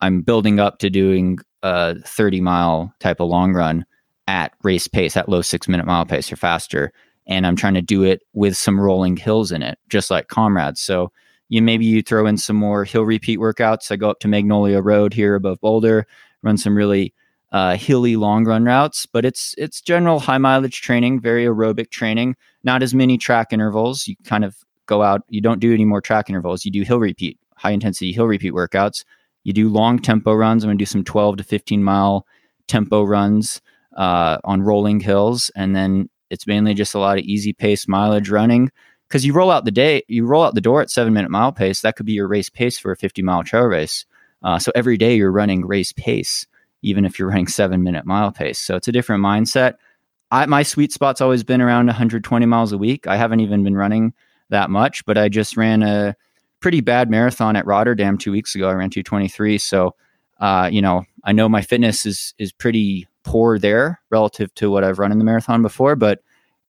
I'm 0.00 0.22
building 0.22 0.58
up 0.58 0.78
to 0.78 0.90
doing 0.90 1.38
a 1.62 1.96
30 2.00 2.40
mile 2.40 2.92
type 3.00 3.20
of 3.20 3.28
long 3.28 3.52
run 3.52 3.84
at 4.26 4.52
race 4.62 4.88
pace, 4.88 5.16
at 5.16 5.28
low 5.28 5.42
six 5.42 5.68
minute 5.68 5.86
mile 5.86 6.04
pace 6.04 6.32
or 6.32 6.36
faster. 6.36 6.92
And 7.28 7.46
I'm 7.46 7.56
trying 7.56 7.74
to 7.74 7.82
do 7.82 8.02
it 8.02 8.22
with 8.32 8.56
some 8.56 8.80
rolling 8.80 9.16
hills 9.16 9.52
in 9.52 9.62
it, 9.62 9.78
just 9.88 10.10
like 10.10 10.28
comrades. 10.28 10.80
So 10.80 11.12
you 11.48 11.62
maybe 11.62 11.84
you 11.84 12.02
throw 12.02 12.26
in 12.26 12.36
some 12.36 12.56
more 12.56 12.84
hill 12.84 13.04
repeat 13.04 13.38
workouts. 13.38 13.90
I 13.90 13.96
go 13.96 14.10
up 14.10 14.20
to 14.20 14.28
Magnolia 14.28 14.80
Road 14.80 15.14
here 15.14 15.34
above 15.34 15.60
Boulder, 15.60 16.06
run 16.42 16.56
some 16.56 16.76
really 16.76 17.14
uh, 17.52 17.76
hilly 17.76 18.16
long 18.16 18.44
run 18.44 18.64
routes, 18.64 19.06
but 19.06 19.24
it's 19.24 19.54
it's 19.56 19.80
general 19.80 20.18
high 20.18 20.38
mileage 20.38 20.80
training, 20.80 21.20
very 21.20 21.44
aerobic 21.44 21.90
training. 21.90 22.36
Not 22.64 22.82
as 22.82 22.94
many 22.94 23.16
track 23.16 23.52
intervals. 23.52 24.06
You 24.08 24.16
kind 24.24 24.44
of 24.44 24.56
go 24.86 25.02
out. 25.02 25.22
You 25.28 25.40
don't 25.40 25.60
do 25.60 25.72
any 25.72 25.84
more 25.84 26.00
track 26.00 26.28
intervals. 26.28 26.64
You 26.64 26.72
do 26.72 26.82
hill 26.82 26.98
repeat, 26.98 27.38
high 27.56 27.70
intensity 27.70 28.12
hill 28.12 28.26
repeat 28.26 28.52
workouts. 28.52 29.04
You 29.44 29.52
do 29.52 29.68
long 29.68 30.00
tempo 30.00 30.34
runs. 30.34 30.64
I'm 30.64 30.68
gonna 30.68 30.78
do 30.78 30.86
some 30.86 31.04
12 31.04 31.36
to 31.38 31.44
15 31.44 31.82
mile 31.82 32.26
tempo 32.66 33.04
runs 33.04 33.60
uh, 33.96 34.38
on 34.42 34.62
rolling 34.62 34.98
hills, 34.98 35.50
and 35.54 35.76
then 35.76 36.10
it's 36.30 36.48
mainly 36.48 36.74
just 36.74 36.94
a 36.94 36.98
lot 36.98 37.18
of 37.18 37.24
easy 37.24 37.52
pace 37.52 37.86
mileage 37.86 38.28
running 38.28 38.70
because 39.08 39.24
you 39.24 39.32
roll 39.32 39.50
out 39.50 39.64
the 39.64 39.70
day, 39.70 40.02
you 40.08 40.26
roll 40.26 40.42
out 40.42 40.54
the 40.54 40.60
door 40.60 40.80
at 40.82 40.90
seven 40.90 41.12
minute 41.12 41.30
mile 41.30 41.52
pace. 41.52 41.80
That 41.80 41.96
could 41.96 42.06
be 42.06 42.12
your 42.12 42.28
race 42.28 42.48
pace 42.48 42.78
for 42.78 42.92
a 42.92 42.96
50 42.96 43.22
mile 43.22 43.44
trail 43.44 43.64
race. 43.64 44.04
Uh, 44.42 44.58
so 44.58 44.72
every 44.74 44.96
day 44.96 45.16
you're 45.16 45.32
running 45.32 45.66
race 45.66 45.92
pace, 45.92 46.46
even 46.82 47.04
if 47.04 47.18
you're 47.18 47.28
running 47.28 47.46
seven 47.48 47.82
minute 47.82 48.06
mile 48.06 48.32
pace. 48.32 48.58
So 48.58 48.76
it's 48.76 48.88
a 48.88 48.92
different 48.92 49.22
mindset. 49.22 49.74
I, 50.30 50.46
my 50.46 50.62
sweet 50.62 50.92
spot's 50.92 51.20
always 51.20 51.44
been 51.44 51.60
around 51.60 51.86
120 51.86 52.46
miles 52.46 52.72
a 52.72 52.78
week. 52.78 53.06
I 53.06 53.16
haven't 53.16 53.40
even 53.40 53.62
been 53.62 53.76
running 53.76 54.12
that 54.48 54.70
much, 54.70 55.04
but 55.06 55.16
I 55.16 55.28
just 55.28 55.56
ran 55.56 55.82
a 55.82 56.16
pretty 56.60 56.80
bad 56.80 57.10
marathon 57.10 57.56
at 57.56 57.66
Rotterdam 57.66 58.18
two 58.18 58.32
weeks 58.32 58.54
ago. 58.54 58.68
I 58.68 58.72
ran 58.72 58.90
223. 58.90 59.58
So, 59.58 59.94
uh, 60.40 60.68
you 60.72 60.82
know, 60.82 61.04
I 61.24 61.32
know 61.32 61.48
my 61.48 61.62
fitness 61.62 62.06
is 62.06 62.34
is 62.38 62.52
pretty 62.52 63.06
poor 63.22 63.58
there 63.58 64.00
relative 64.10 64.54
to 64.54 64.70
what 64.70 64.84
I've 64.84 64.98
run 64.98 65.12
in 65.12 65.18
the 65.18 65.24
marathon 65.24 65.62
before, 65.62 65.96
but 65.96 66.20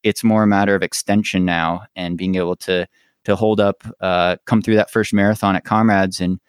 it's 0.03 0.23
more 0.23 0.43
a 0.43 0.47
matter 0.47 0.75
of 0.75 0.83
extension 0.83 1.45
now 1.45 1.83
and 1.95 2.17
being 2.17 2.35
able 2.35 2.55
to 2.57 2.87
to 3.27 3.35
hold 3.35 3.59
up, 3.59 3.83
uh, 3.99 4.37
come 4.45 4.61
through 4.61 4.75
that 4.77 4.89
first 4.89 5.13
marathon 5.13 5.57
at 5.57 5.65
Comrades 5.65 6.21
and 6.21 6.39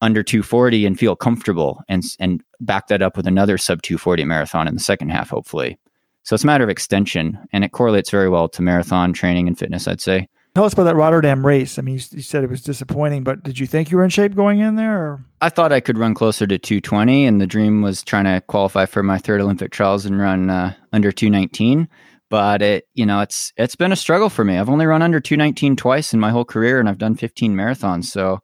under 0.00 0.22
240 0.22 0.86
and 0.86 0.98
feel 0.98 1.16
comfortable 1.16 1.82
and 1.88 2.02
and 2.20 2.42
back 2.60 2.86
that 2.88 3.02
up 3.02 3.16
with 3.16 3.26
another 3.26 3.58
sub 3.58 3.82
240 3.82 4.24
marathon 4.24 4.68
in 4.68 4.74
the 4.74 4.80
second 4.80 5.10
half, 5.10 5.30
hopefully. 5.30 5.78
So 6.22 6.34
it's 6.34 6.44
a 6.44 6.46
matter 6.46 6.62
of 6.62 6.70
extension, 6.70 7.38
and 7.52 7.64
it 7.64 7.72
correlates 7.72 8.10
very 8.10 8.28
well 8.28 8.48
to 8.50 8.62
marathon 8.62 9.12
training 9.12 9.48
and 9.48 9.58
fitness. 9.58 9.88
I'd 9.88 10.00
say. 10.00 10.28
Tell 10.54 10.64
us 10.64 10.74
about 10.74 10.84
that 10.84 10.96
Rotterdam 10.96 11.46
race. 11.46 11.78
I 11.78 11.82
mean, 11.82 11.94
you, 11.94 12.02
you, 12.12 12.22
said 12.22 12.44
it 12.44 12.50
was 12.50 12.60
disappointing, 12.60 13.24
but 13.24 13.42
did 13.42 13.58
you 13.58 13.66
think 13.66 13.90
you 13.90 13.96
were 13.96 14.04
in 14.04 14.10
shape 14.10 14.34
going 14.34 14.60
in 14.60 14.76
there? 14.76 14.98
Or? 14.98 15.24
I 15.40 15.48
thought 15.48 15.72
I 15.72 15.80
could 15.80 15.96
run 15.96 16.12
closer 16.12 16.46
to 16.46 16.58
220, 16.58 17.24
and 17.24 17.40
the 17.40 17.46
dream 17.46 17.80
was 17.80 18.02
trying 18.02 18.24
to 18.24 18.42
qualify 18.42 18.84
for 18.84 19.02
my 19.02 19.16
third 19.16 19.40
Olympic 19.40 19.72
trials 19.72 20.04
and 20.04 20.20
run 20.20 20.50
uh, 20.50 20.74
under 20.92 21.10
219 21.10 21.88
but 22.32 22.62
it 22.62 22.88
you 22.94 23.04
know 23.04 23.20
it's 23.20 23.52
it's 23.58 23.76
been 23.76 23.92
a 23.92 23.96
struggle 23.96 24.30
for 24.30 24.42
me. 24.42 24.56
I've 24.56 24.70
only 24.70 24.86
run 24.86 25.02
under 25.02 25.20
219 25.20 25.76
twice 25.76 26.14
in 26.14 26.18
my 26.18 26.30
whole 26.30 26.46
career 26.46 26.80
and 26.80 26.88
I've 26.88 26.96
done 26.96 27.14
15 27.14 27.54
marathons. 27.54 28.06
So 28.06 28.40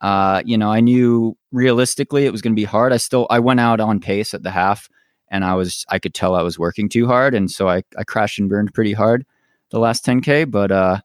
uh, 0.00 0.42
you 0.46 0.56
know, 0.56 0.72
I 0.72 0.80
knew 0.80 1.36
realistically 1.52 2.24
it 2.24 2.32
was 2.32 2.40
going 2.40 2.54
to 2.54 2.60
be 2.60 2.64
hard. 2.64 2.94
I 2.94 2.96
still 2.96 3.26
I 3.28 3.40
went 3.40 3.60
out 3.60 3.78
on 3.78 4.00
pace 4.00 4.32
at 4.32 4.42
the 4.42 4.50
half 4.50 4.88
and 5.28 5.44
I 5.44 5.52
was 5.52 5.84
I 5.90 5.98
could 5.98 6.14
tell 6.14 6.34
I 6.34 6.40
was 6.40 6.58
working 6.58 6.88
too 6.88 7.06
hard 7.06 7.34
and 7.34 7.50
so 7.50 7.68
I 7.68 7.82
I 7.98 8.04
crashed 8.04 8.38
and 8.38 8.48
burned 8.48 8.72
pretty 8.72 8.94
hard 8.94 9.26
the 9.68 9.80
last 9.80 10.06
10k, 10.06 10.50
but 10.50 10.72
uh 10.72 11.00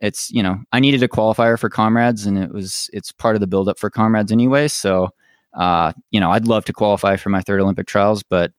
it's 0.00 0.28
you 0.32 0.42
know 0.42 0.58
I 0.72 0.80
needed 0.80 1.04
a 1.04 1.08
qualifier 1.08 1.56
for 1.56 1.70
comrades, 1.70 2.26
and 2.26 2.36
it 2.36 2.52
was 2.52 2.90
it's 2.92 3.12
part 3.12 3.36
of 3.36 3.40
the 3.40 3.46
buildup 3.46 3.78
for 3.78 3.90
comrades 3.90 4.32
anyway. 4.32 4.66
So 4.66 5.10
uh, 5.54 5.92
you 6.10 6.18
know 6.18 6.32
I'd 6.32 6.48
love 6.48 6.64
to 6.64 6.72
qualify 6.72 7.14
for 7.14 7.28
my 7.28 7.42
third 7.42 7.60
Olympic 7.60 7.86
trials, 7.86 8.24
but 8.24 8.50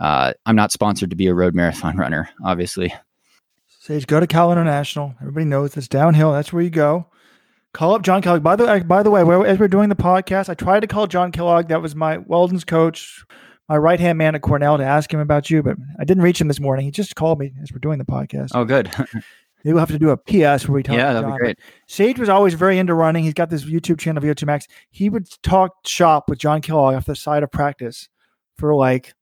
uh, 0.00 0.32
I'm 0.46 0.56
not 0.56 0.72
sponsored 0.72 1.10
to 1.10 1.16
be 1.16 1.26
a 1.26 1.34
road 1.34 1.54
marathon 1.54 1.96
runner, 1.98 2.28
obviously. 2.44 2.94
Sage, 3.80 4.06
go 4.06 4.20
to 4.20 4.26
Cal 4.26 4.52
International. 4.52 5.14
Everybody 5.20 5.46
knows 5.46 5.76
it's 5.76 5.88
downhill. 5.88 6.32
That's 6.32 6.52
where 6.52 6.62
you 6.62 6.70
go. 6.70 7.06
Call 7.72 7.94
up 7.94 8.02
John 8.02 8.22
Kellogg. 8.22 8.42
By 8.42 8.54
the 8.54 8.66
way, 8.66 8.80
by 8.80 9.02
the 9.02 9.10
way, 9.10 9.22
as 9.48 9.58
we're 9.58 9.66
doing 9.66 9.88
the 9.88 9.96
podcast, 9.96 10.48
I 10.48 10.54
tried 10.54 10.80
to 10.80 10.86
call 10.86 11.06
John 11.06 11.32
Kellogg. 11.32 11.68
That 11.68 11.80
was 11.80 11.96
my 11.96 12.18
Weldon's 12.18 12.64
coach, 12.64 13.24
my 13.68 13.76
right 13.76 13.98
hand 13.98 14.18
man 14.18 14.34
at 14.34 14.42
Cornell, 14.42 14.76
to 14.76 14.84
ask 14.84 15.12
him 15.12 15.20
about 15.20 15.50
you, 15.50 15.62
but 15.62 15.76
I 15.98 16.04
didn't 16.04 16.22
reach 16.22 16.40
him 16.40 16.48
this 16.48 16.60
morning. 16.60 16.84
He 16.84 16.90
just 16.90 17.16
called 17.16 17.38
me 17.38 17.52
as 17.62 17.72
we're 17.72 17.78
doing 17.78 17.98
the 17.98 18.04
podcast. 18.04 18.50
Oh, 18.54 18.64
good. 18.64 18.90
Maybe 19.64 19.74
we'll 19.74 19.80
have 19.80 19.90
to 19.90 19.98
do 19.98 20.10
a 20.10 20.16
PS 20.16 20.68
where 20.68 20.74
we 20.74 20.82
talk. 20.82 20.96
Yeah, 20.96 21.12
that'd 21.12 21.28
John. 21.28 21.32
be 21.32 21.38
great. 21.38 21.58
Sage 21.86 22.18
was 22.18 22.28
always 22.28 22.54
very 22.54 22.78
into 22.78 22.94
running. 22.94 23.24
He's 23.24 23.34
got 23.34 23.48
this 23.48 23.64
YouTube 23.64 23.98
channel, 23.98 24.22
VO2 24.22 24.44
Max. 24.44 24.66
He 24.90 25.08
would 25.08 25.28
talk 25.42 25.86
shop 25.86 26.28
with 26.28 26.38
John 26.38 26.60
Kellogg 26.60 26.94
off 26.94 27.06
the 27.06 27.16
side 27.16 27.42
of 27.42 27.50
practice 27.50 28.08
for 28.58 28.74
like 28.74 29.14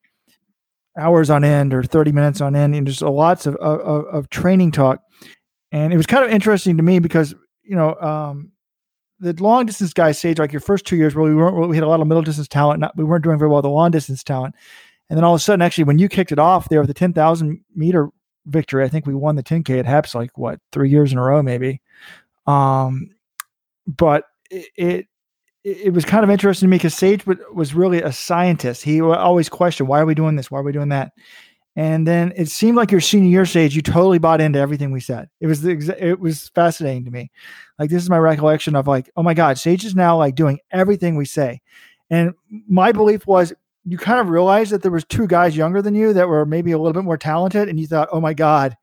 hours 1.01 1.31
on 1.31 1.45
end 1.45 1.75
or 1.75 1.83
30 1.83 2.13
minutes 2.13 2.41
on 2.41 2.55
end 2.55 2.75
and 2.75 2.87
just 2.87 3.03
lots 3.03 3.47
of, 3.47 3.57
of, 3.57 4.05
of 4.07 4.31
training 4.31 4.73
talk. 4.73 5.01
And 5.73 5.93
it 5.93 5.97
was 5.97 6.07
kind 6.07 6.25
of 6.25 6.31
interesting 6.31 6.77
to 6.77 6.83
me 6.83 6.99
because, 6.99 7.35
you 7.63 7.77
know, 7.77 7.95
um, 7.97 8.53
the 9.21 9.33
long 9.43 9.67
distance 9.67 9.93
guys, 9.93 10.19
Sage, 10.19 10.39
like 10.39 10.53
your 10.53 10.61
first 10.61 10.87
two 10.87 10.97
years 10.97 11.15
where 11.15 11.25
we 11.25 11.35
weren't, 11.35 11.69
we 11.69 11.77
had 11.77 11.85
a 11.85 11.89
lot 11.89 12.01
of 12.01 12.07
middle 12.07 12.23
distance 12.23 12.49
talent. 12.49 12.81
Not, 12.81 12.97
we 12.97 13.05
weren't 13.05 13.23
doing 13.23 13.39
very 13.39 13.51
well 13.51 13.63
the 13.63 13.69
long 13.69 13.91
distance 13.91 14.25
talent. 14.25 14.55
And 15.09 15.17
then 15.17 15.25
all 15.25 15.35
of 15.35 15.41
a 15.41 15.43
sudden, 15.43 15.63
actually, 15.63 15.85
when 15.85 15.99
you 15.99 16.09
kicked 16.09 16.33
it 16.33 16.39
off 16.39 16.69
there 16.69 16.81
with 16.81 16.89
the 16.89 16.95
10,000 16.95 17.61
meter 17.75 18.09
victory, 18.47 18.85
I 18.85 18.89
think 18.89 19.07
we 19.07 19.15
won 19.15 19.37
the 19.37 19.43
10K 19.43 19.81
at 19.81 19.87
HEPS 19.87 20.15
like 20.15 20.39
what, 20.39 20.61
three 20.73 20.89
years 20.89 21.13
in 21.13 21.19
a 21.19 21.23
row, 21.23 21.43
maybe. 21.43 21.83
Um, 22.47 23.11
but 23.87 24.25
it, 24.51 24.69
it 24.77 25.07
it 25.65 25.93
was 25.93 26.05
kind 26.05 26.25
of 26.25 26.31
interesting 26.31 26.67
to 26.67 26.71
me 26.71 26.79
because 26.79 26.95
Sage 26.95 27.25
was 27.27 27.75
really 27.75 28.01
a 28.01 28.13
scientist. 28.13 28.83
He 28.83 29.01
always 29.01 29.49
questioned, 29.49 29.89
why 29.89 30.01
are 30.01 30.07
we 30.07 30.15
doing 30.15 30.37
this? 30.37 30.51
Why 30.51 30.61
are 30.61 30.63
we 30.63 30.73
doing 30.73 30.89
that? 30.89 31.13
And 31.77 32.07
then 32.07 32.33
it 32.35 32.49
seemed 32.49 32.77
like 32.77 32.91
your 32.91 33.01
senior 33.01 33.31
year 33.31 33.47
Sage, 33.47 33.77
you 33.77 33.83
totally 33.83 34.19
bought 34.19 34.41
into 34.41 34.59
everything 34.59 34.91
we 34.91 35.01
said. 35.01 35.29
It 35.41 35.47
was 35.47 35.63
the 35.63 35.97
it 35.99 36.19
was 36.19 36.49
fascinating 36.49 37.05
to 37.05 37.11
me. 37.11 37.31
Like 37.79 37.91
this 37.91 38.03
is 38.03 38.11
my 38.11 38.19
recollection 38.19 38.75
of 38.75 38.89
like, 38.89 39.11
oh 39.17 39.23
my 39.23 39.35
God, 39.35 39.59
Sage 39.59 39.85
is 39.85 39.95
now 39.95 40.17
like 40.17 40.35
doing 40.35 40.59
everything 40.73 41.17
we 41.17 41.27
say. 41.27 41.61
And 42.11 42.35
my 42.49 42.91
belief 42.91 43.27
was 43.27 43.53
you 43.85 43.99
kind 43.99 44.21
of 44.21 44.29
realized 44.29 44.73
that 44.73 44.83
there 44.83 44.91
was 44.91 45.05
two 45.05 45.27
guys 45.27 45.57
younger 45.57 45.81
than 45.81 45.95
you 45.95 46.13
that 46.13 46.29
were 46.29 46.45
maybe 46.45 46.73
a 46.73 46.79
little 46.79 46.93
bit 46.93 47.05
more 47.05 47.17
talented, 47.17 47.69
and 47.69 47.79
you 47.79 47.87
thought, 47.87 48.09
oh 48.13 48.21
my 48.21 48.35
God, 48.35 48.77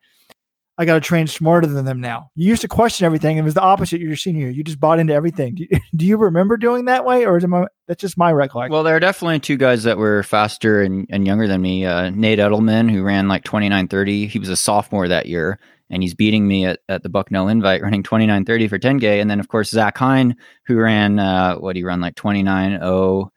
I 0.79 0.85
got 0.85 0.93
to 0.93 1.01
train 1.01 1.25
smarter 1.25 1.65
than 1.65 1.85
them 1.85 1.99
now. 1.99 2.29
You 2.35 2.47
used 2.47 2.61
to 2.61 2.67
question 2.67 3.05
everything. 3.05 3.37
It 3.37 3.41
was 3.41 3.55
the 3.55 3.61
opposite 3.61 3.99
your 3.99 4.15
senior 4.15 4.41
year. 4.41 4.51
You 4.51 4.63
just 4.63 4.79
bought 4.79 4.99
into 4.99 5.13
everything. 5.13 5.55
Do 5.55 5.63
you, 5.63 5.79
do 5.95 6.05
you 6.05 6.17
remember 6.17 6.55
doing 6.55 6.85
that 6.85 7.03
way, 7.03 7.25
or 7.25 7.37
is 7.37 7.43
it 7.43 7.47
my, 7.47 7.65
that's 7.87 8.01
just 8.01 8.17
my 8.17 8.31
recollection? 8.31 8.73
Well, 8.73 8.83
there 8.83 8.95
are 8.95 8.99
definitely 8.99 9.39
two 9.39 9.57
guys 9.57 9.83
that 9.83 9.97
were 9.97 10.21
faster 10.21 10.81
and, 10.81 11.07
and 11.09 11.25
younger 11.25 11.47
than 11.47 11.61
me. 11.61 11.85
Uh, 11.85 12.11
Nate 12.11 12.39
Edelman, 12.39 12.91
who 12.91 13.01
ran 13.01 13.27
like 13.27 13.43
29.30. 13.43 14.29
He 14.29 14.39
was 14.39 14.49
a 14.49 14.55
sophomore 14.55 15.07
that 15.07 15.25
year, 15.25 15.59
and 15.89 16.03
he's 16.03 16.13
beating 16.13 16.47
me 16.47 16.65
at, 16.65 16.79
at 16.87 17.01
the 17.01 17.09
Bucknell 17.09 17.47
Invite, 17.47 17.81
running 17.83 18.03
29.30 18.03 18.69
for 18.69 18.77
10K. 18.77 19.19
And 19.19 19.31
then, 19.31 19.39
of 19.39 19.47
course, 19.47 19.71
Zach 19.71 19.97
Hine, 19.97 20.35
who 20.67 20.77
ran, 20.77 21.17
uh, 21.17 21.55
what 21.55 21.75
he 21.75 21.83
run, 21.83 22.01
like 22.01 22.15
29.0. 22.15 23.29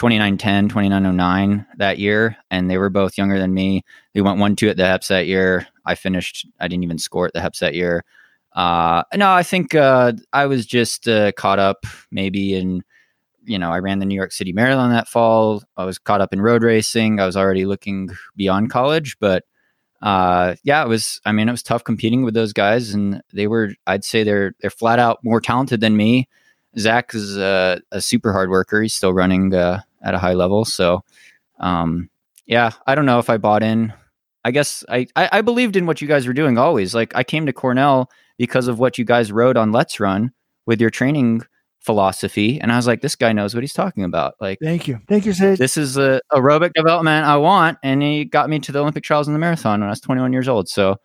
2910, 0.00 0.70
2909 0.70 1.66
that 1.76 1.98
year, 1.98 2.34
and 2.50 2.70
they 2.70 2.78
were 2.78 2.88
both 2.88 3.18
younger 3.18 3.38
than 3.38 3.52
me. 3.52 3.84
They 4.14 4.22
went 4.22 4.38
1 4.38 4.56
2 4.56 4.70
at 4.70 4.78
the 4.78 4.84
HEPS 4.84 5.08
that 5.08 5.26
year. 5.26 5.66
I 5.84 5.94
finished, 5.94 6.46
I 6.58 6.68
didn't 6.68 6.84
even 6.84 6.96
score 6.96 7.26
at 7.26 7.34
the 7.34 7.40
HEPS 7.40 7.58
that 7.58 7.74
year. 7.74 8.02
Uh, 8.54 9.02
no, 9.14 9.30
I 9.30 9.42
think 9.42 9.74
uh, 9.74 10.12
I 10.32 10.46
was 10.46 10.64
just 10.64 11.06
uh, 11.06 11.32
caught 11.32 11.58
up 11.58 11.84
maybe 12.10 12.54
in, 12.54 12.82
you 13.44 13.58
know, 13.58 13.70
I 13.70 13.80
ran 13.80 13.98
the 13.98 14.06
New 14.06 14.14
York 14.14 14.32
City 14.32 14.54
Marathon 14.54 14.88
that 14.88 15.06
fall. 15.06 15.62
I 15.76 15.84
was 15.84 15.98
caught 15.98 16.22
up 16.22 16.32
in 16.32 16.40
road 16.40 16.62
racing. 16.62 17.20
I 17.20 17.26
was 17.26 17.36
already 17.36 17.66
looking 17.66 18.08
beyond 18.36 18.70
college, 18.70 19.18
but 19.20 19.44
uh, 20.00 20.54
yeah, 20.64 20.82
it 20.82 20.88
was, 20.88 21.20
I 21.26 21.32
mean, 21.32 21.46
it 21.46 21.52
was 21.52 21.62
tough 21.62 21.84
competing 21.84 22.24
with 22.24 22.32
those 22.32 22.54
guys, 22.54 22.94
and 22.94 23.20
they 23.34 23.48
were, 23.48 23.74
I'd 23.86 24.04
say 24.04 24.24
they're, 24.24 24.54
they're 24.60 24.70
flat 24.70 24.98
out 24.98 25.18
more 25.22 25.42
talented 25.42 25.82
than 25.82 25.94
me. 25.94 26.26
Zach 26.78 27.14
is 27.14 27.36
a, 27.36 27.82
a 27.92 28.00
super 28.00 28.32
hard 28.32 28.48
worker. 28.48 28.80
He's 28.80 28.94
still 28.94 29.12
running 29.12 29.52
uh, 29.54 29.82
at 30.02 30.14
a 30.14 30.18
high 30.18 30.34
level. 30.34 30.64
So, 30.64 31.02
um, 31.58 32.08
yeah, 32.46 32.72
I 32.86 32.94
don't 32.94 33.06
know 33.06 33.18
if 33.18 33.30
I 33.30 33.36
bought 33.36 33.62
in. 33.62 33.92
I 34.44 34.50
guess 34.50 34.84
I, 34.88 35.06
I, 35.16 35.28
I 35.32 35.40
believed 35.42 35.76
in 35.76 35.86
what 35.86 36.00
you 36.00 36.08
guys 36.08 36.26
were 36.26 36.32
doing 36.32 36.58
always. 36.58 36.94
Like 36.94 37.14
I 37.14 37.22
came 37.22 37.46
to 37.46 37.52
Cornell 37.52 38.10
because 38.38 38.68
of 38.68 38.78
what 38.78 38.98
you 38.98 39.04
guys 39.04 39.30
wrote 39.30 39.56
on 39.56 39.70
Let's 39.72 40.00
Run 40.00 40.32
with 40.66 40.80
your 40.80 40.90
training 40.90 41.42
philosophy, 41.80 42.60
and 42.60 42.72
I 42.72 42.76
was 42.76 42.86
like, 42.86 43.00
this 43.00 43.16
guy 43.16 43.32
knows 43.32 43.54
what 43.54 43.62
he's 43.62 43.72
talking 43.72 44.04
about. 44.04 44.34
Like, 44.40 44.58
thank 44.62 44.88
you, 44.88 44.98
thank 45.08 45.26
you, 45.26 45.32
Sid. 45.32 45.58
This 45.58 45.76
is 45.76 45.96
a 45.96 46.20
aerobic 46.32 46.72
development 46.74 47.26
I 47.26 47.36
want, 47.36 47.78
and 47.82 48.02
he 48.02 48.24
got 48.24 48.48
me 48.48 48.58
to 48.60 48.72
the 48.72 48.80
Olympic 48.80 49.04
trials 49.04 49.28
in 49.28 49.34
the 49.34 49.38
marathon 49.38 49.80
when 49.80 49.88
I 49.88 49.90
was 49.90 50.00
21 50.00 50.32
years 50.32 50.48
old. 50.48 50.68
So, 50.68 50.96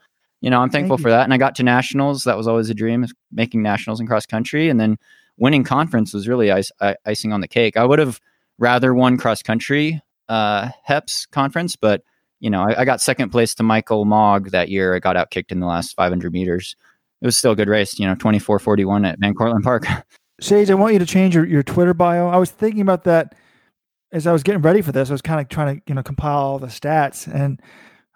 you 0.41 0.49
know, 0.49 0.59
I'm 0.59 0.69
thankful 0.69 0.97
Thank 0.97 1.05
for 1.05 1.09
that. 1.09 1.23
And 1.23 1.33
I 1.33 1.37
got 1.37 1.55
to 1.55 1.63
nationals. 1.63 2.23
That 2.23 2.37
was 2.37 2.47
always 2.47 2.69
a 2.69 2.73
dream, 2.73 3.05
making 3.31 3.61
nationals 3.61 3.99
in 3.99 4.07
cross 4.07 4.25
country, 4.25 4.69
and 4.69 4.79
then 4.79 4.97
winning 5.37 5.63
conference 5.63 6.13
was 6.13 6.27
really 6.27 6.51
ice, 6.51 6.71
icing 7.05 7.33
on 7.33 7.41
the 7.41 7.47
cake. 7.47 7.77
I 7.77 7.85
would 7.85 7.99
have 7.99 8.19
rather 8.57 8.93
won 8.93 9.17
cross 9.17 9.41
country 9.41 10.01
uh, 10.29 10.69
HEPS 10.87 11.29
conference, 11.31 11.75
but 11.75 12.01
you 12.39 12.49
know, 12.49 12.63
I, 12.63 12.81
I, 12.81 12.85
got 12.85 13.01
second 13.01 13.29
place 13.29 13.55
to 13.55 13.63
Michael 13.63 14.05
Mogg 14.05 14.51
that 14.51 14.69
year. 14.69 14.95
I 14.95 14.99
got 14.99 15.15
out 15.15 15.31
kicked 15.31 15.51
in 15.51 15.59
the 15.59 15.65
last 15.65 15.95
500 15.95 16.33
meters. 16.33 16.75
It 17.21 17.25
was 17.25 17.37
still 17.37 17.51
a 17.51 17.55
good 17.55 17.69
race, 17.69 17.97
you 17.97 18.05
know, 18.05 18.15
24 18.15 18.59
41 18.59 19.05
at 19.05 19.19
Van 19.19 19.33
Cortlandt 19.33 19.63
Park. 19.63 19.85
Sage, 20.41 20.69
I 20.69 20.73
want 20.73 20.93
you 20.93 20.99
to 20.99 21.05
change 21.05 21.33
your, 21.33 21.45
your 21.45 21.63
Twitter 21.63 21.93
bio. 21.93 22.27
I 22.27 22.37
was 22.37 22.51
thinking 22.51 22.81
about 22.81 23.05
that 23.05 23.35
as 24.11 24.27
I 24.27 24.33
was 24.33 24.43
getting 24.43 24.61
ready 24.61 24.81
for 24.81 24.91
this. 24.91 25.09
I 25.09 25.13
was 25.13 25.21
kind 25.21 25.39
of 25.39 25.47
trying 25.47 25.77
to, 25.77 25.81
you 25.87 25.95
know, 25.95 26.03
compile 26.03 26.37
all 26.37 26.59
the 26.59 26.67
stats. 26.67 27.25
And 27.33 27.61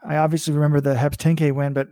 I 0.06 0.18
obviously 0.18 0.54
remember 0.54 0.82
the 0.82 0.96
HEPS 0.96 1.18
10K 1.18 1.54
win, 1.54 1.74
but, 1.74 1.88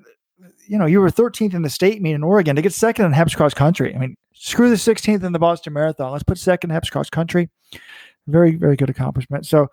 you 0.68 0.78
know, 0.78 0.86
you 0.86 1.00
were 1.00 1.10
13th 1.10 1.54
in 1.54 1.62
the 1.62 1.70
state 1.70 2.02
meet 2.02 2.14
in 2.14 2.24
Oregon 2.24 2.58
to 2.58 2.62
get 2.62 2.74
second 2.74 3.06
in 3.06 3.14
HEPS 3.14 3.38
cross 3.38 3.54
country. 3.54 3.96
I 3.96 4.00
mean, 4.00 4.18
screw 4.34 4.70
the 4.70 4.76
16th 4.76 5.24
in 5.24 5.32
the 5.32 5.40
Boston 5.40 5.74
Marathon. 5.74 6.12
Let's 6.12 6.24
put 6.24 6.38
second 6.38 6.72
HEPS 6.72 6.92
cross 6.92 7.10
country. 7.10 7.50
Very, 8.28 8.56
very 8.56 8.76
good 8.76 8.90
accomplishment. 8.90 9.46
So, 9.46 9.70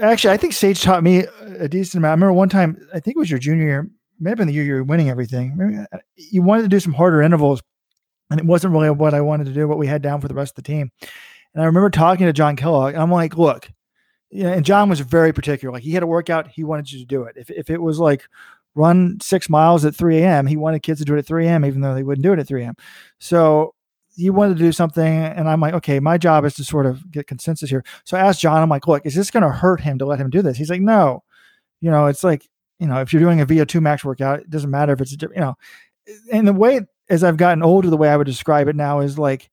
actually, 0.00 0.32
I 0.32 0.36
think 0.36 0.52
Sage 0.52 0.82
taught 0.82 1.02
me 1.02 1.24
a 1.58 1.68
decent 1.68 2.00
amount. 2.00 2.10
I 2.10 2.14
remember 2.14 2.32
one 2.32 2.48
time, 2.48 2.86
I 2.94 3.00
think 3.00 3.16
it 3.16 3.20
was 3.20 3.30
your 3.30 3.38
junior 3.38 3.64
year, 3.64 3.90
maybe 4.20 4.42
in 4.42 4.48
the 4.48 4.54
year 4.54 4.64
you 4.64 4.74
were 4.74 4.84
winning 4.84 5.10
everything. 5.10 5.56
Maybe 5.56 5.78
uh, 5.78 5.98
you 6.16 6.42
wanted 6.42 6.62
to 6.62 6.68
do 6.68 6.80
some 6.80 6.92
harder 6.92 7.22
intervals, 7.22 7.62
and 8.30 8.38
it 8.40 8.46
wasn't 8.46 8.72
really 8.72 8.90
what 8.90 9.14
I 9.14 9.20
wanted 9.20 9.44
to 9.46 9.52
do, 9.52 9.68
what 9.68 9.78
we 9.78 9.86
had 9.86 10.02
down 10.02 10.20
for 10.20 10.28
the 10.28 10.34
rest 10.34 10.52
of 10.52 10.64
the 10.64 10.68
team. 10.68 10.90
And 11.54 11.62
I 11.62 11.66
remember 11.66 11.90
talking 11.90 12.26
to 12.26 12.32
John 12.32 12.56
Kellogg, 12.56 12.94
and 12.94 13.02
I'm 13.02 13.10
like, 13.10 13.36
look, 13.36 13.70
and 14.32 14.64
John 14.64 14.88
was 14.88 15.00
very 15.00 15.32
particular. 15.32 15.72
Like 15.72 15.82
he 15.82 15.92
had 15.92 16.02
a 16.02 16.06
workout, 16.06 16.48
he 16.48 16.64
wanted 16.64 16.92
you 16.92 16.98
to 17.00 17.06
do 17.06 17.22
it. 17.24 17.36
If 17.36 17.50
if 17.50 17.70
it 17.70 17.80
was 17.80 17.98
like 17.98 18.24
run 18.74 19.18
six 19.20 19.48
miles 19.48 19.84
at 19.84 19.94
3 19.94 20.18
a.m., 20.18 20.46
he 20.46 20.56
wanted 20.56 20.82
kids 20.82 21.00
to 21.00 21.04
do 21.04 21.14
it 21.14 21.18
at 21.18 21.26
3 21.26 21.46
a.m., 21.46 21.64
even 21.64 21.80
though 21.80 21.94
they 21.94 22.02
wouldn't 22.02 22.22
do 22.22 22.32
it 22.32 22.38
at 22.38 22.46
3 22.46 22.62
a.m. 22.62 22.74
So 23.18 23.74
he 24.18 24.30
wanted 24.30 24.56
to 24.56 24.64
do 24.64 24.72
something, 24.72 25.06
and 25.06 25.48
I'm 25.48 25.60
like, 25.60 25.74
okay, 25.74 26.00
my 26.00 26.18
job 26.18 26.44
is 26.44 26.54
to 26.56 26.64
sort 26.64 26.86
of 26.86 27.10
get 27.10 27.28
consensus 27.28 27.70
here. 27.70 27.84
So 28.04 28.16
I 28.16 28.20
asked 28.20 28.40
John, 28.40 28.60
I'm 28.60 28.68
like, 28.68 28.88
look, 28.88 29.06
is 29.06 29.14
this 29.14 29.30
going 29.30 29.44
to 29.44 29.48
hurt 29.48 29.80
him 29.80 29.96
to 29.98 30.06
let 30.06 30.18
him 30.18 30.28
do 30.28 30.42
this? 30.42 30.56
He's 30.56 30.70
like, 30.70 30.80
no. 30.80 31.22
You 31.80 31.90
know, 31.90 32.06
it's 32.06 32.24
like, 32.24 32.48
you 32.80 32.88
know, 32.88 33.00
if 33.00 33.12
you're 33.12 33.22
doing 33.22 33.40
a 33.40 33.46
VO2 33.46 33.80
max 33.80 34.04
workout, 34.04 34.40
it 34.40 34.50
doesn't 34.50 34.70
matter 34.70 34.92
if 34.92 35.00
it's, 35.00 35.12
a, 35.12 35.16
you 35.20 35.40
know, 35.40 35.54
and 36.32 36.48
the 36.48 36.52
way, 36.52 36.80
as 37.08 37.22
I've 37.22 37.36
gotten 37.36 37.62
older, 37.62 37.90
the 37.90 37.96
way 37.96 38.08
I 38.08 38.16
would 38.16 38.26
describe 38.26 38.66
it 38.66 38.74
now 38.74 38.98
is 39.00 39.18
like, 39.18 39.50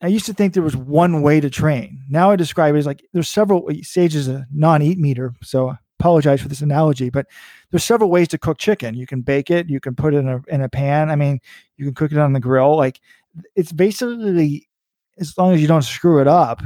I 0.00 0.08
used 0.08 0.26
to 0.26 0.34
think 0.34 0.54
there 0.54 0.62
was 0.62 0.76
one 0.76 1.22
way 1.22 1.40
to 1.40 1.48
train. 1.48 2.02
Now 2.08 2.30
I 2.30 2.36
describe 2.36 2.74
it 2.74 2.78
as 2.78 2.86
like 2.86 3.04
there's 3.12 3.28
several 3.28 3.68
stages 3.82 4.26
of 4.26 4.42
non-eat 4.52 4.98
meter. 4.98 5.32
So 5.42 5.68
I 5.70 5.76
apologize 6.00 6.40
for 6.40 6.48
this 6.48 6.60
analogy, 6.60 7.08
but 7.08 7.26
there's 7.70 7.84
several 7.84 8.10
ways 8.10 8.26
to 8.28 8.38
cook 8.38 8.58
chicken. 8.58 8.96
You 8.96 9.06
can 9.06 9.20
bake 9.20 9.48
it, 9.48 9.70
you 9.70 9.78
can 9.78 9.94
put 9.94 10.12
it 10.12 10.18
in 10.18 10.28
a 10.28 10.42
in 10.48 10.60
a 10.60 10.68
pan. 10.68 11.08
I 11.10 11.14
mean, 11.14 11.40
you 11.76 11.84
can 11.84 11.94
cook 11.94 12.10
it 12.10 12.18
on 12.18 12.32
the 12.32 12.40
grill. 12.40 12.76
Like 12.76 13.00
it's 13.54 13.72
basically 13.72 14.68
as 15.18 15.36
long 15.36 15.54
as 15.54 15.60
you 15.60 15.68
don't 15.68 15.82
screw 15.82 16.20
it 16.20 16.28
up, 16.28 16.62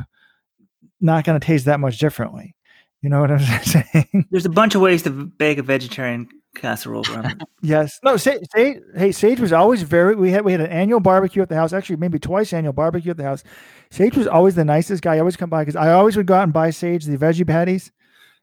not 1.01 1.25
going 1.25 1.39
to 1.39 1.45
taste 1.45 1.67
that 1.67 1.81
much 1.81 1.99
differently. 1.99 2.55
You 3.03 3.11
know 3.11 3.21
what 3.21 3.31
I'm 3.31 3.62
saying? 3.64 4.27
There's 4.31 4.47
a 4.47 4.51
bunch 4.51 4.75
of 4.75 4.81
ways 4.81 5.03
to 5.03 5.11
bake 5.11 5.59
a 5.59 5.62
vegetarian 5.62 6.29
casserole. 6.57 7.05
yes. 7.62 8.01
No. 8.03 8.17
Sage, 8.17 8.43
Sage, 8.55 8.79
hey, 8.97 9.12
Sage 9.12 9.41
was 9.41 9.53
always 9.53 9.83
very. 9.83 10.14
We 10.14 10.31
had 10.31 10.45
we 10.45 10.53
had 10.53 10.61
an 10.61 10.71
annual 10.71 11.01
barbecue 11.01 11.43
at 11.43 11.49
the 11.49 11.55
house. 11.55 11.73
Actually, 11.73 11.97
maybe 11.97 12.19
twice 12.19 12.53
annual 12.53 12.73
barbecue 12.73 13.11
at 13.11 13.17
the 13.17 13.25
house. 13.25 13.45
Sage 13.91 14.17
was 14.17 14.27
always 14.27 14.55
the 14.55 14.64
nicest 14.64 15.03
guy. 15.03 15.17
I 15.17 15.19
always 15.21 15.37
come 15.37 15.51
by 15.51 15.62
because 15.62 15.77
I 15.77 15.93
always 15.93 16.17
would 16.17 16.27
go 16.27 16.35
out 16.35 16.45
and 16.45 16.53
buy 16.53 16.71
Sage 16.71 17.05
the 17.05 17.17
veggie 17.17 17.47
patties 17.47 17.93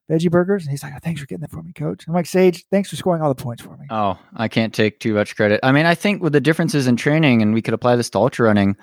veggie 0.10 0.32
burgers. 0.32 0.64
And 0.64 0.72
he's 0.72 0.84
like, 0.84 0.94
oh, 0.96 1.00
thanks 1.02 1.22
for 1.22 1.28
getting 1.28 1.42
that 1.42 1.52
for 1.52 1.62
me, 1.62 1.74
coach. 1.74 2.06
I'm 2.08 2.14
like, 2.14 2.26
Sage, 2.26 2.66
thanks 2.72 2.90
for 2.90 2.96
scoring 2.96 3.22
all 3.22 3.34
the 3.34 3.42
points 3.42 3.64
for 3.64 3.76
me. 3.78 3.88
Oh, 3.90 4.18
I 4.36 4.48
can't 4.48 4.74
take 4.74 5.00
too 5.00 5.14
much 5.14 5.36
credit. 5.36 5.60
I 5.64 5.72
mean, 5.72 5.86
I 5.86 5.96
think 5.96 6.22
with 6.22 6.34
the 6.34 6.42
differences 6.42 6.88
in 6.88 6.96
training, 6.96 7.42
and 7.42 7.54
we 7.54 7.62
could 7.62 7.74
apply 7.74 7.96
this 7.96 8.10
to 8.12 8.20
ultra 8.20 8.48
running, 8.48 8.76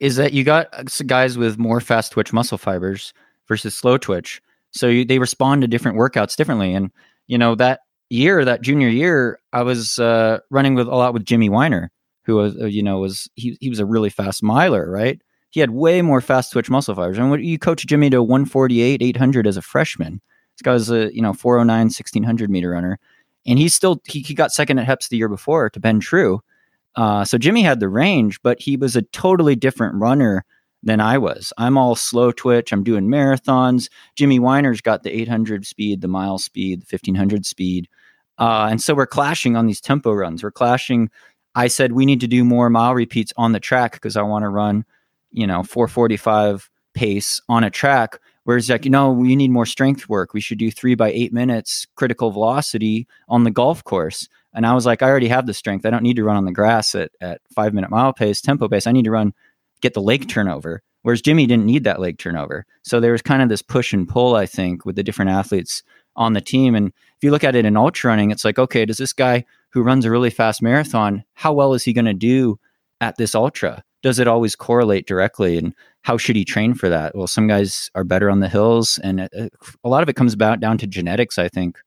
is 0.00 0.16
that 0.16 0.32
you 0.32 0.44
got 0.44 0.68
guys 1.06 1.36
with 1.36 1.58
more 1.58 1.80
fast 1.80 2.12
twitch 2.12 2.32
muscle 2.32 2.58
fibers 2.58 3.12
versus 3.48 3.74
slow 3.76 3.98
twitch. 3.98 4.40
So 4.70 4.86
you, 4.86 5.04
they 5.04 5.18
respond 5.18 5.62
to 5.62 5.68
different 5.68 5.98
workouts 5.98 6.36
differently. 6.36 6.74
And, 6.74 6.90
you 7.26 7.38
know, 7.38 7.54
that 7.56 7.80
year, 8.10 8.44
that 8.44 8.62
junior 8.62 8.88
year, 8.88 9.38
I 9.52 9.62
was 9.62 9.98
uh, 9.98 10.38
running 10.50 10.74
with 10.74 10.88
a 10.88 10.94
lot 10.94 11.14
with 11.14 11.24
Jimmy 11.24 11.48
Weiner, 11.48 11.90
who 12.24 12.36
was 12.36 12.56
uh, 12.60 12.66
you 12.66 12.82
know 12.82 12.98
was 12.98 13.28
he 13.34 13.56
he 13.60 13.70
was 13.70 13.80
a 13.80 13.86
really 13.86 14.10
fast 14.10 14.42
miler, 14.42 14.90
right? 14.90 15.20
He 15.50 15.60
had 15.60 15.70
way 15.70 16.02
more 16.02 16.20
fast 16.20 16.52
twitch 16.52 16.68
muscle 16.68 16.94
fibers. 16.94 17.18
And 17.18 17.30
when 17.30 17.42
you 17.42 17.58
coach 17.58 17.86
Jimmy 17.86 18.10
to 18.10 18.22
148, 18.22 19.02
800 19.02 19.46
as 19.46 19.56
a 19.56 19.62
freshman, 19.62 20.20
this 20.58 20.62
guy 20.64 20.72
was 20.72 20.90
a 20.90 21.14
you 21.14 21.22
know 21.22 21.32
409, 21.32 21.84
1600 21.84 22.50
meter 22.50 22.70
runner, 22.70 22.98
and 23.46 23.58
he's 23.58 23.74
still 23.74 24.00
he, 24.06 24.20
he 24.20 24.34
got 24.34 24.52
second 24.52 24.78
at 24.78 24.86
Heps 24.86 25.08
the 25.08 25.16
year 25.16 25.28
before 25.28 25.70
to 25.70 25.80
Ben 25.80 26.00
True. 26.00 26.40
Uh, 26.96 27.24
so 27.24 27.38
Jimmy 27.38 27.62
had 27.62 27.78
the 27.78 27.88
range, 27.88 28.42
but 28.42 28.60
he 28.60 28.76
was 28.76 28.96
a 28.96 29.02
totally 29.02 29.54
different 29.54 29.94
runner 29.94 30.44
than 30.82 31.00
I 31.00 31.16
was. 31.16 31.52
I'm 31.56 31.78
all 31.78 31.94
slow 31.94 32.32
twitch. 32.32 32.72
I'm 32.72 32.82
doing 32.82 33.06
marathons. 33.06 33.88
Jimmy 34.16 34.40
Weiner's 34.40 34.80
got 34.80 35.04
the 35.04 35.16
800 35.20 35.64
speed, 35.64 36.00
the 36.00 36.08
mile 36.08 36.38
speed, 36.38 36.82
the 36.82 36.86
1500 36.90 37.46
speed. 37.46 37.88
Uh, 38.38 38.68
and 38.70 38.82
so 38.82 38.94
we're 38.94 39.06
clashing 39.06 39.56
on 39.56 39.66
these 39.66 39.80
tempo 39.80 40.12
runs. 40.12 40.42
We're 40.42 40.50
clashing. 40.50 41.08
I 41.54 41.68
said 41.68 41.92
we 41.92 42.06
need 42.06 42.20
to 42.20 42.28
do 42.28 42.44
more 42.44 42.70
mile 42.70 42.94
repeats 42.94 43.32
on 43.36 43.52
the 43.52 43.60
track 43.60 43.92
because 43.92 44.16
I 44.16 44.22
want 44.22 44.44
to 44.44 44.48
run, 44.48 44.84
you 45.30 45.46
know, 45.46 45.62
445 45.62 46.68
pace 46.94 47.40
on 47.48 47.62
a 47.64 47.70
track. 47.70 48.18
Whereas 48.48 48.70
like, 48.70 48.86
you 48.86 48.90
know, 48.90 49.12
we 49.12 49.36
need 49.36 49.50
more 49.50 49.66
strength 49.66 50.08
work. 50.08 50.32
We 50.32 50.40
should 50.40 50.56
do 50.56 50.70
three 50.70 50.94
by 50.94 51.12
eight 51.12 51.34
minutes 51.34 51.86
critical 51.96 52.30
velocity 52.30 53.06
on 53.28 53.44
the 53.44 53.50
golf 53.50 53.84
course. 53.84 54.26
And 54.54 54.64
I 54.64 54.72
was 54.72 54.86
like, 54.86 55.02
I 55.02 55.10
already 55.10 55.28
have 55.28 55.44
the 55.44 55.52
strength. 55.52 55.84
I 55.84 55.90
don't 55.90 56.02
need 56.02 56.16
to 56.16 56.24
run 56.24 56.38
on 56.38 56.46
the 56.46 56.52
grass 56.52 56.94
at, 56.94 57.10
at 57.20 57.42
five 57.54 57.74
minute 57.74 57.90
mile 57.90 58.14
pace, 58.14 58.40
tempo 58.40 58.66
pace. 58.66 58.86
I 58.86 58.92
need 58.92 59.04
to 59.04 59.10
run 59.10 59.34
get 59.82 59.92
the 59.92 60.00
leg 60.00 60.30
turnover. 60.30 60.82
Whereas 61.02 61.20
Jimmy 61.20 61.44
didn't 61.46 61.66
need 61.66 61.84
that 61.84 62.00
leg 62.00 62.16
turnover. 62.16 62.64
So 62.84 63.00
there 63.00 63.12
was 63.12 63.20
kind 63.20 63.42
of 63.42 63.50
this 63.50 63.60
push 63.60 63.92
and 63.92 64.08
pull, 64.08 64.34
I 64.34 64.46
think, 64.46 64.86
with 64.86 64.96
the 64.96 65.02
different 65.02 65.30
athletes 65.30 65.82
on 66.16 66.32
the 66.32 66.40
team. 66.40 66.74
And 66.74 66.86
if 66.88 67.22
you 67.22 67.30
look 67.30 67.44
at 67.44 67.54
it 67.54 67.66
in 67.66 67.76
ultra 67.76 68.08
running, 68.08 68.30
it's 68.30 68.46
like, 68.46 68.58
okay, 68.58 68.86
does 68.86 68.96
this 68.96 69.12
guy 69.12 69.44
who 69.72 69.82
runs 69.82 70.06
a 70.06 70.10
really 70.10 70.30
fast 70.30 70.62
marathon, 70.62 71.22
how 71.34 71.52
well 71.52 71.74
is 71.74 71.84
he 71.84 71.92
going 71.92 72.06
to 72.06 72.14
do 72.14 72.58
at 72.98 73.18
this 73.18 73.34
ultra? 73.34 73.84
Does 74.02 74.18
it 74.18 74.26
always 74.26 74.56
correlate 74.56 75.06
directly? 75.06 75.58
And 75.58 75.74
how 76.02 76.16
should 76.16 76.36
he 76.36 76.44
train 76.44 76.74
for 76.74 76.88
that? 76.88 77.14
Well, 77.14 77.26
some 77.26 77.46
guys 77.46 77.90
are 77.94 78.04
better 78.04 78.30
on 78.30 78.40
the 78.40 78.48
hills, 78.48 78.98
and 79.02 79.20
uh, 79.22 79.28
uh, 79.38 79.48
a 79.84 79.88
lot 79.88 80.02
of 80.02 80.08
it 80.08 80.16
comes 80.16 80.32
about 80.32 80.60
down 80.60 80.78
to 80.78 80.86
genetics, 80.86 81.38
I 81.38 81.48
think. 81.48 81.78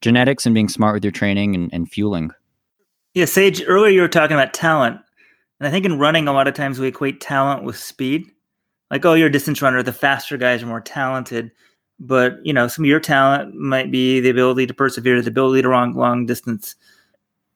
Genetics 0.00 0.44
and 0.44 0.54
being 0.54 0.68
smart 0.68 0.94
with 0.94 1.04
your 1.04 1.12
training 1.12 1.54
and, 1.54 1.72
and 1.72 1.90
fueling. 1.90 2.30
Yeah, 3.14 3.26
Sage, 3.26 3.62
earlier 3.66 3.90
you 3.90 4.00
were 4.00 4.08
talking 4.08 4.36
about 4.36 4.52
talent. 4.52 5.00
And 5.60 5.68
I 5.68 5.70
think 5.70 5.86
in 5.86 5.98
running, 5.98 6.26
a 6.26 6.32
lot 6.32 6.48
of 6.48 6.54
times 6.54 6.78
we 6.78 6.88
equate 6.88 7.20
talent 7.20 7.64
with 7.64 7.78
speed. 7.78 8.26
Like, 8.90 9.04
oh, 9.04 9.14
you're 9.14 9.28
a 9.28 9.32
distance 9.32 9.62
runner, 9.62 9.82
the 9.82 9.92
faster 9.92 10.36
guys 10.36 10.62
are 10.62 10.66
more 10.66 10.80
talented. 10.80 11.52
But, 12.00 12.44
you 12.44 12.52
know, 12.52 12.66
some 12.66 12.84
of 12.84 12.88
your 12.88 13.00
talent 13.00 13.54
might 13.54 13.92
be 13.92 14.18
the 14.20 14.30
ability 14.30 14.66
to 14.66 14.74
persevere, 14.74 15.22
the 15.22 15.30
ability 15.30 15.62
to 15.62 15.68
run 15.68 15.94
long 15.94 16.26
distance. 16.26 16.74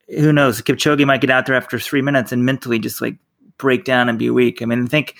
Who 0.08 0.32
knows? 0.32 0.62
Kipchoge 0.62 1.04
might 1.04 1.20
get 1.20 1.30
out 1.30 1.46
there 1.46 1.56
after 1.56 1.78
three 1.78 2.02
minutes 2.02 2.30
and 2.30 2.46
mentally 2.46 2.78
just 2.78 3.02
like 3.02 3.16
break 3.58 3.84
down 3.84 4.08
and 4.08 4.18
be 4.18 4.30
weak. 4.30 4.62
I 4.62 4.64
mean, 4.64 4.84
I 4.84 4.86
think 4.86 5.16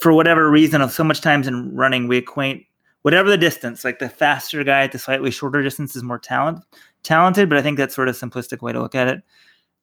for 0.00 0.12
whatever 0.12 0.50
reason, 0.50 0.80
of 0.80 0.92
so 0.92 1.04
much 1.04 1.20
times 1.20 1.46
in 1.46 1.74
running, 1.74 2.08
we 2.08 2.18
acquaint 2.18 2.64
whatever 3.02 3.28
the 3.30 3.38
distance, 3.38 3.84
like 3.84 3.98
the 3.98 4.08
faster 4.08 4.62
guy 4.64 4.82
at 4.82 4.92
the 4.92 4.98
slightly 4.98 5.30
shorter 5.30 5.62
distance 5.62 5.96
is 5.96 6.02
more 6.02 6.18
talent 6.18 6.64
talented, 7.02 7.48
but 7.48 7.58
I 7.58 7.62
think 7.62 7.78
that's 7.78 7.94
sort 7.94 8.08
of 8.08 8.16
simplistic 8.16 8.62
way 8.62 8.72
to 8.72 8.80
look 8.80 8.94
at 8.94 9.08
it. 9.08 9.22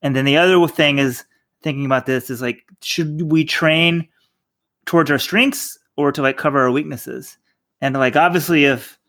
And 0.01 0.15
then 0.15 0.25
the 0.25 0.37
other 0.37 0.67
thing 0.67 0.99
is 0.99 1.23
thinking 1.61 1.85
about 1.85 2.05
this 2.05 2.29
is 2.29 2.41
like, 2.41 2.63
should 2.81 3.31
we 3.31 3.43
train 3.43 4.07
towards 4.85 5.09
our 5.09 5.17
strengths 5.17 5.79
or 5.97 6.11
to 6.11 6.21
like 6.21 6.37
cover 6.37 6.59
our 6.61 6.71
weaknesses? 6.71 7.37
And 7.81 7.95
like, 7.95 8.15
obviously, 8.15 8.65
if 8.65 8.99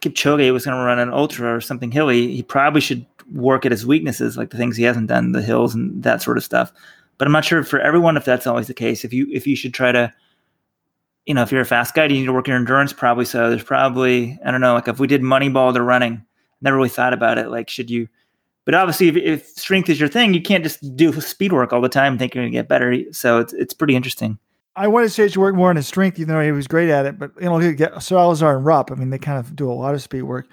Kipchoge 0.00 0.52
was 0.52 0.64
going 0.64 0.76
to 0.76 0.82
run 0.82 0.98
an 0.98 1.12
ultra 1.12 1.54
or 1.54 1.60
something 1.60 1.90
hilly, 1.90 2.34
he 2.34 2.42
probably 2.42 2.80
should 2.80 3.04
work 3.32 3.66
at 3.66 3.72
his 3.72 3.86
weaknesses, 3.86 4.36
like 4.36 4.50
the 4.50 4.56
things 4.56 4.76
he 4.76 4.84
hasn't 4.84 5.08
done, 5.08 5.32
the 5.32 5.42
hills 5.42 5.74
and 5.74 6.02
that 6.02 6.22
sort 6.22 6.38
of 6.38 6.44
stuff. 6.44 6.72
But 7.18 7.26
I'm 7.26 7.32
not 7.32 7.44
sure 7.44 7.62
for 7.64 7.80
everyone 7.80 8.16
if 8.16 8.24
that's 8.24 8.46
always 8.46 8.68
the 8.68 8.74
case. 8.74 9.04
If 9.04 9.12
you 9.12 9.26
if 9.30 9.46
you 9.46 9.56
should 9.56 9.74
try 9.74 9.92
to, 9.92 10.12
you 11.26 11.34
know, 11.34 11.42
if 11.42 11.52
you're 11.52 11.60
a 11.60 11.66
fast 11.66 11.94
guy, 11.94 12.08
do 12.08 12.14
you 12.14 12.20
need 12.20 12.26
to 12.26 12.32
work 12.32 12.48
your 12.48 12.56
endurance? 12.56 12.92
Probably 12.92 13.24
so. 13.24 13.50
There's 13.50 13.64
probably 13.64 14.38
I 14.44 14.50
don't 14.50 14.60
know, 14.60 14.74
like 14.74 14.88
if 14.88 15.00
we 15.00 15.06
did 15.06 15.22
Moneyball 15.22 15.74
to 15.74 15.82
running, 15.82 16.24
never 16.60 16.76
really 16.76 16.88
thought 16.88 17.12
about 17.12 17.38
it. 17.38 17.48
Like, 17.48 17.68
should 17.68 17.90
you 17.90 18.08
but 18.68 18.74
obviously, 18.74 19.08
if, 19.08 19.16
if, 19.16 19.46
strength 19.46 19.88
is 19.88 19.98
your 19.98 20.10
thing, 20.10 20.34
you 20.34 20.42
can't 20.42 20.62
just 20.62 20.94
do 20.94 21.10
speed 21.22 21.54
work 21.54 21.72
all 21.72 21.80
the 21.80 21.88
time 21.88 22.12
and 22.12 22.18
think 22.18 22.34
you're 22.34 22.44
going 22.44 22.52
to 22.52 22.58
get 22.58 22.68
better. 22.68 23.02
So 23.12 23.38
it's 23.38 23.54
it's 23.54 23.72
pretty 23.72 23.96
interesting. 23.96 24.38
I 24.76 24.88
wanted 24.88 25.10
Sage 25.10 25.32
to 25.32 25.40
work 25.40 25.54
more 25.54 25.70
on 25.70 25.76
his 25.76 25.86
strength, 25.86 26.20
even 26.20 26.34
though 26.34 26.42
he 26.42 26.52
was 26.52 26.66
great 26.66 26.90
at 26.90 27.06
it. 27.06 27.18
But 27.18 27.30
you 27.40 27.46
know, 27.46 27.72
get 27.72 28.02
Salazar 28.02 28.58
and 28.58 28.66
Rupp. 28.66 28.92
I 28.92 28.94
mean, 28.96 29.08
they 29.08 29.16
kind 29.16 29.38
of 29.38 29.56
do 29.56 29.70
a 29.70 29.72
lot 29.72 29.94
of 29.94 30.02
speed 30.02 30.24
work. 30.24 30.48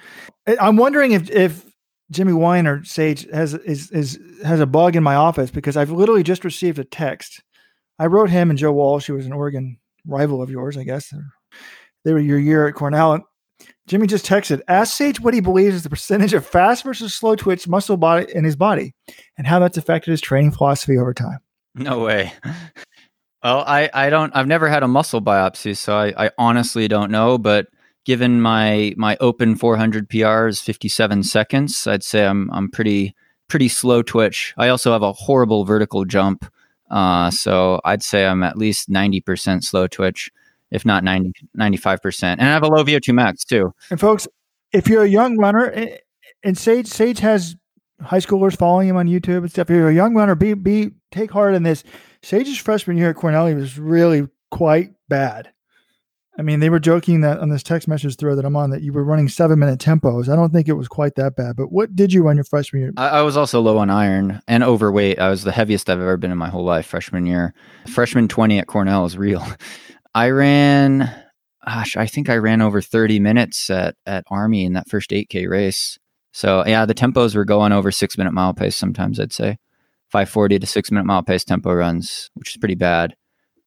I'm 0.47 0.78
wondering 0.78 1.11
if 1.11 1.30
if 1.30 1.66
Jimmy 2.12 2.34
Weiner 2.34 2.84
Sage 2.84 3.28
has 3.32 3.53
is 3.53 3.91
is 3.91 4.20
has 4.43 4.60
a 4.60 4.66
bug 4.66 4.95
in 4.95 5.03
my 5.03 5.16
office 5.16 5.51
because 5.51 5.76
I've 5.76 5.91
literally 5.91 6.24
just 6.24 6.43
received 6.43 6.80
a 6.80 6.84
text. 6.84 7.41
I 7.97 8.06
wrote 8.08 8.30
him 8.30 8.49
and 8.49 8.60
Joe 8.60 8.74
Walsh, 8.74 9.08
who 9.08 9.16
was 9.16 9.26
an 9.26 9.34
Oregon 9.34 9.78
rival 10.06 10.41
of 10.41 10.49
yours, 10.49 10.78
I 10.78 10.84
guess. 10.84 11.14
They 12.03 12.14
were 12.14 12.20
your 12.20 12.39
year 12.39 12.68
at 12.68 12.76
Cornell. 12.76 13.26
Jimmy 13.88 14.08
just 14.08 14.26
texted, 14.26 14.62
ask 14.68 14.95
Sage 14.95 15.20
what 15.20 15.34
he 15.34 15.39
believes 15.39 15.76
is 15.76 15.84
the 15.84 15.89
percentage 15.89 16.34
of 16.34 16.45
fast 16.45 16.84
versus 16.84 17.14
slow 17.14 17.36
twitch 17.36 17.68
muscle 17.68 17.97
body 17.97 18.26
in 18.34 18.43
his 18.43 18.56
body 18.56 18.93
and 19.38 19.47
how 19.47 19.60
that's 19.60 19.78
affected 19.78 20.12
his 20.12 20.22
training 20.22 20.51
philosophy 20.51 20.97
over 20.97 21.14
time. 21.14 21.39
No 21.76 21.99
way. 21.99 22.34
Well, 23.43 23.64
I, 23.68 23.91
I 23.93 24.10
don't 24.10 24.36
I've 24.36 24.47
never 24.47 24.68
had 24.68 24.82
a 24.82 24.88
muscle 24.88 25.22
biopsy, 25.22 25.78
so 25.78 25.95
I, 25.95 26.26
I 26.26 26.32
honestly 26.38 26.88
don't 26.88 27.12
know, 27.12 27.38
but 27.38 27.68
given 28.06 28.41
my 28.41 28.93
my 28.97 29.18
open 29.20 29.56
400 29.56 30.10
PRs 30.10 30.62
57 30.64 31.24
seconds, 31.24 31.86
I'd 31.88 32.03
say 32.03 32.26
I'm 32.26 32.49
I'm 32.51 32.70
pretty 32.72 33.16
pretty 33.47 33.68
slow 33.68 34.01
twitch. 34.01 34.53
I 34.58 34.70
also 34.70 34.91
have 34.93 35.03
a 35.03 35.14
horrible 35.14 35.66
vertical 35.66 36.06
jump. 36.06 36.45
Uh, 36.89 37.32
so 37.32 37.82
I'd 37.84 38.03
say 38.03 38.26
I'm 38.26 38.43
at 38.43 38.58
least 38.58 38.89
90% 38.89 39.64
slow 39.64 39.88
twitch 39.88 40.32
if 40.72 40.86
not 40.86 41.03
90, 41.03 41.32
95%. 41.58 42.24
And 42.24 42.41
I 42.41 42.45
have 42.45 42.64
a 42.64 42.68
low 42.68 42.84
VO2 42.84 43.14
max 43.14 43.43
too. 43.43 43.74
And 43.89 43.99
folks, 43.99 44.28
if 44.72 44.88
you're 44.88 45.03
a 45.03 45.08
young 45.08 45.38
runner, 45.38 45.74
and 46.43 46.58
Sage 46.58 46.88
Sage 46.88 47.20
has 47.20 47.56
high 48.01 48.20
schoolers 48.20 48.58
following 48.58 48.89
him 48.89 48.97
on 48.97 49.08
YouTube 49.08 49.38
and 49.38 49.49
stuff. 49.49 49.70
If 49.70 49.76
you're 49.76 49.89
a 49.89 49.93
young 49.93 50.14
runner, 50.16 50.36
be 50.36 50.53
be 50.53 50.91
take 51.12 51.32
heart 51.32 51.56
in 51.56 51.64
this. 51.64 51.84
Sage's 52.22 52.58
freshman 52.58 52.97
year 52.97 53.12
at 53.12 53.16
Cornell 53.16 53.53
was 53.56 53.80
really 53.80 54.28
quite 54.51 54.91
bad. 55.08 55.51
I 56.38 56.42
mean, 56.42 56.60
they 56.60 56.70
were 56.70 56.80
joking 56.80 57.22
that 57.22 57.40
on 57.40 57.50
this 57.50 57.64
text 57.64 57.88
message 57.88 58.18
thread 58.18 58.38
that 58.38 58.46
I'm 58.46 58.58
on 58.58 58.70
that 58.72 58.82
you 58.82 58.92
were 58.92 59.04
running 59.04 59.30
seven 59.30 59.58
minute 59.58 59.80
tempos. 59.80 60.28
I 60.28 60.36
don't 60.36 60.52
think 60.52 60.68
it 60.68 60.74
was 60.74 60.90
quite 60.90 61.16
that 61.16 61.36
bad. 61.36 61.56
But 61.56 61.72
what 61.72 61.96
did 61.96 62.12
you 62.12 62.24
run 62.24 62.36
your 62.36 62.44
freshman 62.44 62.82
year? 62.82 62.92
I, 62.98 63.08
I 63.08 63.22
was 63.22 63.38
also 63.38 63.62
low 63.62 63.78
on 63.78 63.90
iron 63.90 64.42
and 64.48 64.64
overweight. 64.64 65.20
I 65.20 65.30
was 65.30 65.44
the 65.44 65.54
heaviest 65.54 65.90
I've 65.90 66.02
ever 66.02 66.18
been 66.18 66.32
in 66.32 66.38
my 66.38 66.50
whole 66.50 66.66
life 66.66 66.88
freshman 66.88 67.26
year. 67.26 67.54
Freshman 67.88 68.28
20 68.28 68.60
at 68.60 68.68
Cornell 68.68 69.06
is 69.06 69.18
real. 69.18 69.46
I 70.16 70.30
ran, 70.30 71.14
gosh, 71.66 71.96
I 71.96 72.06
think 72.06 72.30
I 72.30 72.38
ran 72.38 72.62
over 72.62 72.82
30 72.82 73.20
minutes 73.20 73.70
at, 73.70 73.96
at 74.06 74.26
Army 74.30 74.66
in 74.66 74.74
that 74.74 74.90
first 74.90 75.12
8K 75.12 75.50
race. 75.50 75.98
So, 76.32 76.66
yeah, 76.68 76.86
the 76.86 76.94
tempos 76.94 77.34
were 77.34 77.46
going 77.46 77.72
over 77.72 77.92
six 77.92 78.18
minute 78.18 78.34
mile 78.34 78.54
pace 78.54 78.76
sometimes, 78.76 79.20
I'd 79.22 79.32
say. 79.32 79.58
540 80.12 80.60
to 80.60 80.68
six 80.68 80.92
minute 80.92 81.06
mile 81.06 81.24
pace 81.24 81.46
tempo 81.46 81.74
runs, 81.74 82.30
which 82.34 82.52
is 82.52 82.58
pretty 82.58 82.76
bad. 82.76 83.16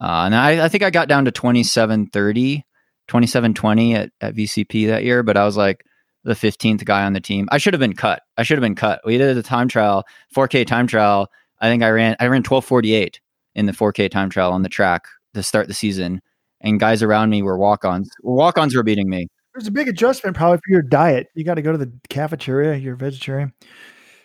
Uh, 0.00 0.24
and 0.26 0.34
I, 0.34 0.64
I 0.64 0.68
think 0.68 0.82
I 0.84 0.90
got 0.90 1.08
down 1.08 1.24
to 1.24 1.32
2730, 1.32 2.64
2720 3.08 3.94
at, 3.94 4.10
at 4.20 4.34
VCP 4.34 4.86
that 4.88 5.04
year, 5.04 5.22
but 5.22 5.36
I 5.36 5.44
was 5.44 5.56
like 5.56 5.84
the 6.24 6.34
15th 6.34 6.84
guy 6.84 7.04
on 7.04 7.12
the 7.12 7.20
team. 7.20 7.48
I 7.50 7.58
should 7.58 7.74
have 7.74 7.80
been 7.80 7.94
cut. 7.94 8.22
I 8.36 8.42
should 8.42 8.58
have 8.58 8.62
been 8.62 8.74
cut. 8.74 9.00
We 9.04 9.18
did 9.18 9.36
a 9.36 9.42
time 9.42 9.68
trial, 9.68 10.04
4K 10.34 10.66
time 10.66 10.86
trial. 10.86 11.28
I 11.60 11.68
think 11.68 11.82
I 11.82 11.90
ran, 11.90 12.16
I 12.20 12.24
ran 12.24 12.42
1248 12.42 13.20
in 13.54 13.66
the 13.66 13.72
4K 13.72 14.10
time 14.10 14.30
trial 14.30 14.52
on 14.52 14.62
the 14.62 14.68
track 14.68 15.06
to 15.34 15.42
start 15.42 15.68
the 15.68 15.74
season 15.74 16.20
and 16.60 16.80
guys 16.80 17.02
around 17.02 17.30
me 17.30 17.42
were 17.42 17.58
walk-ons. 17.58 18.10
Walk-ons 18.22 18.74
were 18.74 18.82
beating 18.82 19.08
me. 19.08 19.28
There's 19.54 19.66
a 19.66 19.72
big 19.72 19.88
adjustment 19.88 20.36
probably 20.36 20.58
for 20.58 20.70
your 20.70 20.82
diet. 20.82 21.28
You 21.34 21.44
got 21.44 21.54
to 21.54 21.62
go 21.62 21.72
to 21.72 21.78
the 21.78 21.92
cafeteria. 22.08 22.76
You're 22.76 22.94
vegetarian. 22.94 23.52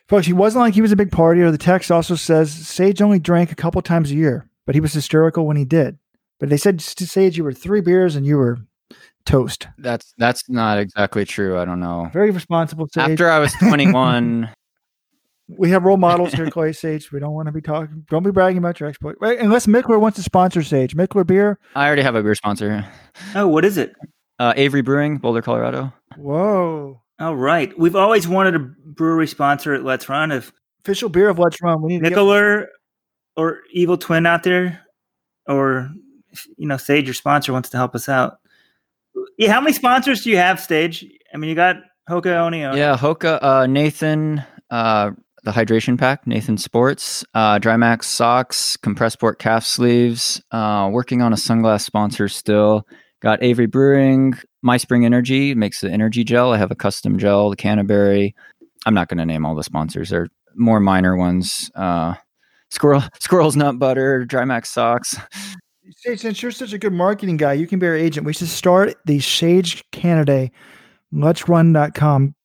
Folks, 0.07 0.27
he 0.27 0.33
wasn't 0.33 0.61
like 0.61 0.73
he 0.73 0.81
was 0.81 0.91
a 0.91 0.95
big 0.95 1.11
partier. 1.11 1.51
The 1.51 1.57
text 1.57 1.91
also 1.91 2.15
says 2.15 2.51
Sage 2.51 3.01
only 3.01 3.19
drank 3.19 3.51
a 3.51 3.55
couple 3.55 3.81
times 3.81 4.11
a 4.11 4.15
year, 4.15 4.47
but 4.65 4.75
he 4.75 4.81
was 4.81 4.93
hysterical 4.93 5.45
when 5.45 5.57
he 5.57 5.65
did. 5.65 5.97
But 6.39 6.49
they 6.49 6.57
said 6.57 6.79
to 6.79 7.07
Sage 7.07 7.37
you 7.37 7.43
were 7.43 7.53
three 7.53 7.81
beers 7.81 8.15
and 8.15 8.25
you 8.25 8.37
were 8.37 8.57
toast. 9.25 9.67
That's 9.77 10.13
that's 10.17 10.49
not 10.49 10.79
exactly 10.79 11.25
true. 11.25 11.57
I 11.59 11.65
don't 11.65 11.79
know. 11.79 12.09
Very 12.11 12.31
responsible. 12.31 12.87
Sage. 12.91 13.11
After 13.11 13.29
I 13.29 13.39
was 13.39 13.53
21, 13.59 14.49
we 15.57 15.69
have 15.69 15.83
role 15.83 15.97
models 15.97 16.33
here, 16.33 16.49
Clay 16.51 16.73
Sage. 16.73 17.11
We 17.11 17.19
don't 17.19 17.33
want 17.33 17.47
to 17.47 17.51
be 17.51 17.61
talking. 17.61 18.05
Don't 18.09 18.23
be 18.23 18.31
bragging 18.31 18.57
about 18.57 18.79
your 18.79 18.89
exploit. 18.89 19.15
Wait, 19.21 19.39
unless 19.39 19.67
Mikkeller 19.67 19.99
wants 19.99 20.17
to 20.17 20.23
sponsor 20.23 20.63
Sage. 20.63 20.95
Mikkeller 20.95 21.25
beer. 21.25 21.59
I 21.75 21.85
already 21.85 22.01
have 22.01 22.15
a 22.15 22.23
beer 22.23 22.35
sponsor. 22.35 22.85
Oh, 23.35 23.47
what 23.47 23.65
is 23.65 23.77
it? 23.77 23.93
Uh, 24.39 24.53
Avery 24.55 24.81
Brewing, 24.81 25.17
Boulder, 25.17 25.41
Colorado. 25.41 25.93
Whoa. 26.17 27.01
All 27.19 27.35
right. 27.35 27.77
We've 27.77 27.95
always 27.95 28.27
wanted 28.27 28.55
a 28.55 28.59
brewery 28.59 29.27
sponsor 29.27 29.73
at 29.73 29.83
Let's 29.83 30.09
Run. 30.09 30.31
If 30.31 30.51
official 30.83 31.09
beer 31.09 31.29
of 31.29 31.39
Let's 31.39 31.61
Run, 31.61 31.81
we 31.81 31.97
need 31.97 32.01
Mikkeller 32.03 32.65
or 33.35 33.61
Evil 33.71 33.97
Twin 33.97 34.25
out 34.25 34.43
there, 34.43 34.81
or 35.47 35.89
you 36.57 36.67
know, 36.67 36.77
Sage, 36.77 37.05
your 37.05 37.13
sponsor 37.13 37.53
wants 37.53 37.69
to 37.69 37.77
help 37.77 37.95
us 37.95 38.09
out. 38.09 38.37
Yeah, 39.37 39.51
how 39.51 39.61
many 39.61 39.73
sponsors 39.73 40.23
do 40.23 40.29
you 40.29 40.37
have, 40.37 40.59
Sage? 40.59 41.05
I 41.33 41.37
mean, 41.37 41.49
you 41.49 41.55
got 41.55 41.77
Hoka 42.09 42.43
One 42.43 42.59
One. 42.59 42.77
Yeah, 42.77 42.97
Hoka, 42.97 43.39
uh, 43.41 43.65
Nathan, 43.67 44.43
uh, 44.69 45.11
the 45.43 45.51
hydration 45.51 45.97
pack, 45.97 46.25
Nathan 46.25 46.57
Sports, 46.57 47.25
uh, 47.33 47.59
Drymax 47.59 48.05
socks, 48.05 48.77
Compressport 48.77 49.39
calf 49.39 49.65
sleeves. 49.65 50.41
Uh, 50.51 50.89
working 50.91 51.21
on 51.21 51.33
a 51.33 51.37
sunglass 51.37 51.81
sponsor 51.81 52.27
still. 52.27 52.87
Got 53.21 53.41
Avery 53.41 53.67
Brewing, 53.67 54.33
My 54.61 54.75
Spring 54.77 55.05
Energy 55.05 55.55
makes 55.55 55.79
the 55.79 55.89
energy 55.89 56.25
gel. 56.25 56.51
I 56.51 56.57
have 56.57 56.71
a 56.71 56.75
custom 56.75 57.17
gel, 57.17 57.49
the 57.49 57.55
Canaberry. 57.55 58.33
I'm 58.85 58.93
not 58.93 59.07
going 59.07 59.17
to 59.17 59.25
name 59.25 59.45
all 59.45 59.55
the 59.55 59.63
sponsors. 59.63 60.09
They're 60.09 60.27
more 60.55 60.81
minor 60.81 61.15
ones. 61.15 61.71
Uh, 61.73 62.15
Squirrel, 62.73 63.03
Squirrel's 63.19 63.55
Nut 63.55 63.79
Butter, 63.79 64.25
Drymax 64.25 64.67
socks. 64.67 65.17
Since 65.97 66.41
you're 66.41 66.51
such 66.51 66.73
a 66.73 66.77
good 66.77 66.93
marketing 66.93 67.37
guy, 67.37 67.53
you 67.53 67.67
can 67.67 67.79
be 67.79 67.87
our 67.87 67.95
agent. 67.95 68.25
We 68.25 68.33
should 68.33 68.47
start 68.47 68.95
the 69.05 69.19
Sage 69.19 69.83
Canaday, 69.91 70.51
let's 71.11 71.47
run.com 71.47 72.35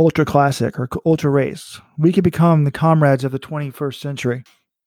ultra 0.00 0.24
classic 0.24 0.78
or 0.78 0.88
ultra 1.04 1.30
race. 1.30 1.78
We 1.98 2.12
could 2.12 2.24
become 2.24 2.64
the 2.64 2.70
comrades 2.70 3.22
of 3.22 3.32
the 3.32 3.38
21st 3.38 4.00
century. 4.00 4.44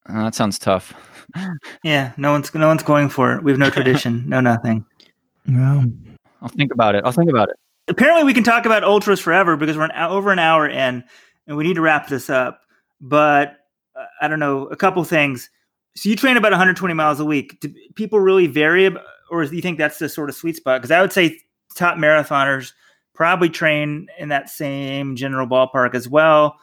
Uh, 0.10 0.24
that 0.24 0.36
sounds 0.36 0.58
tough. 0.58 0.94
yeah, 1.84 2.14
no 2.18 2.32
one's 2.32 2.54
no 2.54 2.68
one's 2.68 2.84
going 2.84 3.10
for 3.10 3.34
it. 3.34 3.44
We 3.44 3.52
have 3.52 3.60
no 3.60 3.70
tradition, 3.80 4.28
no 4.28 4.42
nothing. 4.42 4.86
Yeah. 5.46 5.84
I'll 6.42 6.50
think 6.50 6.74
about 6.74 6.96
it. 6.96 7.04
I'll 7.06 7.14
think 7.14 7.30
about 7.30 7.50
it. 7.50 7.56
Apparently, 7.88 8.24
we 8.24 8.34
can 8.34 8.44
talk 8.44 8.66
about 8.66 8.84
ultras 8.84 9.20
forever 9.20 9.56
because 9.56 9.78
we're 9.78 9.86
an, 9.86 9.92
over 9.92 10.32
an 10.32 10.40
hour 10.40 10.68
in, 10.68 11.04
and 11.48 11.58
we 11.58 11.64
need 11.64 11.76
to 11.76 11.82
wrap 11.82 12.08
this 12.08 12.30
up. 12.30 12.62
But 13.00 13.58
uh, 13.96 14.06
I 14.22 14.28
don't 14.28 14.40
know 14.40 14.68
a 14.68 14.76
couple 14.76 15.04
things. 15.04 15.50
So 15.96 16.10
you 16.10 16.16
train 16.16 16.38
about 16.38 16.52
120 16.52 16.94
miles 16.94 17.20
a 17.20 17.26
week. 17.26 17.60
Do 17.60 17.74
people 17.96 18.20
really 18.20 18.48
vary, 18.48 18.96
or 19.30 19.46
do 19.46 19.56
you 19.56 19.62
think 19.62 19.78
that's 19.78 20.00
the 20.00 20.10
sort 20.10 20.30
of 20.30 20.36
sweet 20.36 20.56
spot? 20.56 20.82
Because 20.82 20.92
I 20.92 21.02
would 21.02 21.14
say 21.14 21.40
top 21.76 21.98
marathoners 21.98 22.74
probably 23.14 23.50
train 23.50 24.08
in 24.18 24.30
that 24.30 24.50
same 24.50 25.16
general 25.16 25.48
ballpark 25.48 25.94
as 25.94 26.10
well. 26.10 26.58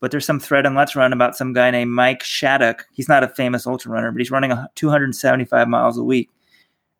But 0.00 0.10
there's 0.10 0.26
some 0.26 0.40
thread 0.40 0.66
on 0.66 0.74
Let's 0.74 0.94
Run 0.94 1.14
about 1.14 1.34
some 1.34 1.54
guy 1.54 1.70
named 1.70 1.90
Mike 1.90 2.22
Shattuck. 2.22 2.86
He's 2.92 3.08
not 3.08 3.24
a 3.24 3.28
famous 3.28 3.66
ultra 3.66 3.90
runner, 3.90 4.12
but 4.12 4.20
he's 4.20 4.30
running 4.30 4.52
275 4.74 5.68
miles 5.68 5.96
a 5.96 6.04
week. 6.04 6.28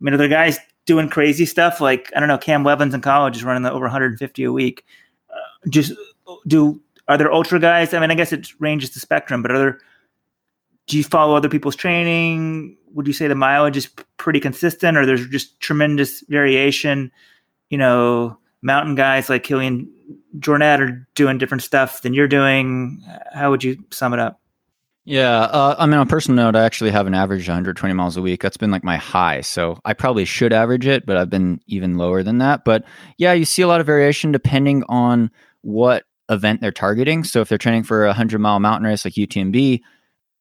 I 0.01 0.05
mean, 0.05 0.15
are 0.15 0.17
there 0.17 0.29
guys 0.29 0.59
doing 0.87 1.11
crazy 1.11 1.45
stuff 1.45 1.81
like 1.81 2.11
I 2.17 2.21
don't 2.21 2.29
know 2.29 2.39
Cam 2.39 2.65
Levins 2.65 2.95
in 2.95 3.03
college 3.03 3.37
is 3.37 3.45
running 3.45 3.67
over 3.67 3.85
150 3.85 4.45
a 4.45 4.53
week? 4.53 4.85
Uh, 5.31 5.69
just 5.69 5.93
do 6.47 6.81
are 7.09 7.19
there 7.19 7.33
ultra 7.33 7.59
guys? 7.59 7.93
I 7.95 8.01
mean, 8.01 8.11
I 8.11 8.15
guess 8.15 8.33
it 8.33 8.49
ranges 8.61 8.91
the 8.91 9.01
spectrum, 9.01 9.43
but 9.43 9.51
are 9.51 9.59
there? 9.59 9.79
Do 10.87 10.99
you 10.99 11.05
follow 11.05 11.35
other 11.35 11.49
people's 11.49 11.77
training? 11.77 12.77
Would 12.93 13.07
you 13.07 13.13
say 13.13 13.27
the 13.27 13.35
mileage 13.35 13.77
is 13.77 13.89
pretty 14.17 14.41
consistent, 14.41 14.97
or 14.97 15.07
there's 15.07 15.27
just 15.29 15.61
tremendous 15.61 16.23
variation? 16.29 17.11
You 17.71 17.79
know, 17.79 18.39
mountain 18.63 18.95
guys 18.95 19.29
like 19.29 19.45
Kilian 19.45 19.89
Jornet 20.39 20.81
are 20.81 21.09
doing 21.15 21.39
different 21.39 21.63
stuff 21.63 22.03
than 22.03 22.15
you're 22.15 22.29
doing. 22.29 23.03
How 23.33 23.51
would 23.51 23.65
you 23.65 23.85
sum 23.91 24.13
it 24.13 24.21
up? 24.21 24.41
Yeah, 25.07 25.43
uh, 25.43 25.77
I 25.79 25.85
mean, 25.85 25.97
on 25.97 26.07
a 26.07 26.11
personal 26.11 26.45
note, 26.45 26.57
I 26.57 26.65
actually 26.65 26.91
haven't 26.91 27.13
averaged 27.13 27.47
120 27.47 27.93
miles 27.93 28.17
a 28.17 28.23
week. 28.23 28.41
That's 28.41 28.57
been 28.57 28.71
like 28.71 28.85
my 28.85 28.97
high, 28.97 29.43
so 29.43 29.79
I 29.85 29.93
probably 29.93 30.25
should 30.25 30.53
average 30.53 30.87
it, 30.87 31.05
but 31.05 31.19
I've 31.19 31.29
been 31.29 31.61
even 31.67 31.99
lower 31.99 32.23
than 32.23 32.39
that. 32.39 32.65
But 32.65 32.85
yeah, 33.19 33.35
you 33.35 33.45
see 33.45 33.61
a 33.61 33.69
lot 33.69 33.81
of 33.81 33.87
variation 33.87 34.33
depending 34.33 34.83
on 34.89 35.31
what 35.61 36.05
event 36.29 36.61
they're 36.61 36.73
targeting. 36.73 37.25
So 37.25 37.41
if 37.41 37.49
they're 37.49 37.59
training 37.59 37.85
for 37.85 38.05
a 38.05 38.09
100 38.09 38.39
mile 38.39 38.61
mountain 38.61 38.87
race 38.87 39.05
like 39.05 39.15
UTMB, 39.15 39.81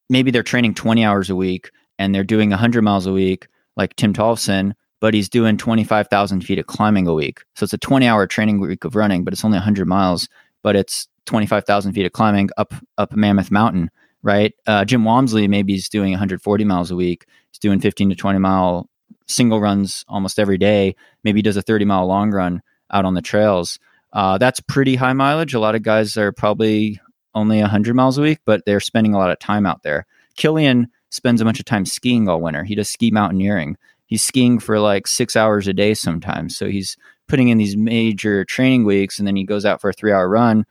maybe 0.09 0.31
they're 0.31 0.43
training 0.43 0.73
20 0.75 1.03
hours 1.03 1.29
a 1.29 1.35
week 1.35 1.71
and 1.99 2.13
they're 2.13 2.23
doing 2.23 2.49
100 2.49 2.81
miles 2.81 3.05
a 3.05 3.11
week 3.11 3.47
like 3.75 3.95
Tim 3.95 4.13
Tollefson, 4.13 4.73
but 4.99 5.13
he's 5.13 5.29
doing 5.29 5.57
25,000 5.57 6.41
feet 6.41 6.59
of 6.59 6.67
climbing 6.67 7.07
a 7.07 7.13
week. 7.13 7.41
So 7.55 7.63
it's 7.63 7.73
a 7.73 7.77
20 7.77 8.07
hour 8.07 8.27
training 8.27 8.59
week 8.59 8.83
of 8.83 8.95
running, 8.95 9.23
but 9.23 9.33
it's 9.33 9.45
only 9.45 9.57
100 9.57 9.87
miles, 9.87 10.27
but 10.61 10.75
it's 10.75 11.07
25,000 11.25 11.93
feet 11.93 12.05
of 12.05 12.13
climbing 12.13 12.49
up 12.57 12.73
up 12.97 13.13
Mammoth 13.13 13.51
Mountain, 13.51 13.89
right? 14.21 14.53
Uh, 14.67 14.85
Jim 14.85 15.03
Walmsley 15.03 15.47
maybe 15.47 15.73
he's 15.73 15.89
doing 15.89 16.11
140 16.11 16.63
miles 16.63 16.91
a 16.91 16.95
week. 16.95 17.25
He's 17.51 17.59
doing 17.59 17.79
15 17.79 18.09
to 18.09 18.15
20 18.15 18.39
mile 18.39 18.89
single 19.27 19.59
runs 19.59 20.03
almost 20.07 20.39
every 20.39 20.57
day. 20.57 20.95
Maybe 21.23 21.39
he 21.39 21.43
does 21.43 21.57
a 21.57 21.61
30 21.61 21.85
mile 21.85 22.05
long 22.07 22.31
run 22.31 22.61
out 22.91 23.05
on 23.05 23.13
the 23.13 23.21
trails. 23.21 23.79
Uh, 24.13 24.37
that's 24.37 24.59
pretty 24.61 24.95
high 24.95 25.13
mileage. 25.13 25.53
A 25.53 25.59
lot 25.59 25.75
of 25.75 25.81
guys 25.81 26.15
are 26.17 26.31
probably 26.31 26.99
only 27.35 27.59
100 27.59 27.95
miles 27.95 28.17
a 28.17 28.21
week, 28.21 28.39
but 28.45 28.61
they're 28.65 28.79
spending 28.79 29.13
a 29.13 29.17
lot 29.17 29.31
of 29.31 29.39
time 29.39 29.65
out 29.65 29.83
there. 29.83 30.05
Kilian 30.37 30.85
spends 31.09 31.41
a 31.41 31.45
bunch 31.45 31.59
of 31.59 31.65
time 31.65 31.85
skiing 31.85 32.29
all 32.29 32.41
winter. 32.41 32.63
He 32.63 32.75
does 32.75 32.89
ski 32.89 33.11
mountaineering 33.11 33.77
he's 34.13 34.21
skiing 34.21 34.59
for 34.59 34.79
like 34.79 35.07
six 35.07 35.35
hours 35.35 35.67
a 35.67 35.73
day 35.73 35.95
sometimes. 35.95 36.55
So 36.55 36.67
he's 36.67 36.95
putting 37.27 37.47
in 37.49 37.57
these 37.57 37.75
major 37.75 38.45
training 38.45 38.85
weeks 38.85 39.17
and 39.17 39.27
then 39.27 39.35
he 39.35 39.43
goes 39.43 39.65
out 39.65 39.81
for 39.81 39.89
a 39.89 39.93
three 39.93 40.11
hour 40.11 40.29
run. 40.29 40.65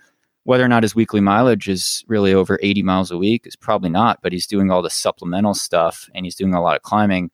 Whether 0.44 0.64
or 0.64 0.68
not 0.68 0.84
his 0.84 0.94
weekly 0.94 1.20
mileage 1.20 1.68
is 1.68 2.04
really 2.06 2.32
over 2.32 2.58
80 2.62 2.84
miles 2.84 3.10
a 3.10 3.18
week 3.18 3.46
is 3.46 3.56
probably 3.56 3.90
not, 3.90 4.20
but 4.22 4.30
he's 4.30 4.46
doing 4.46 4.70
all 4.70 4.80
the 4.80 4.90
supplemental 4.90 5.54
stuff 5.54 6.08
and 6.14 6.24
he's 6.24 6.36
doing 6.36 6.54
a 6.54 6.62
lot 6.62 6.76
of 6.76 6.82
climbing. 6.82 7.32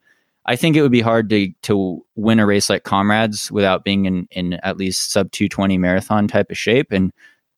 I 0.49 0.57
think 0.57 0.77
it 0.77 0.83
would 0.83 0.91
be 0.91 1.03
hard 1.03 1.29
to 1.29 1.53
to 1.65 2.05
win 2.17 2.41
a 2.41 2.47
race 2.47 2.71
like 2.71 2.83
Comrades 2.83 3.53
without 3.53 3.85
being 3.85 4.07
in, 4.07 4.27
in 4.31 4.55
at 4.55 4.79
least 4.79 5.13
sub 5.13 5.31
220 5.31 5.77
marathon 5.77 6.27
type 6.27 6.51
of 6.51 6.57
shape. 6.57 6.91
And 6.91 7.13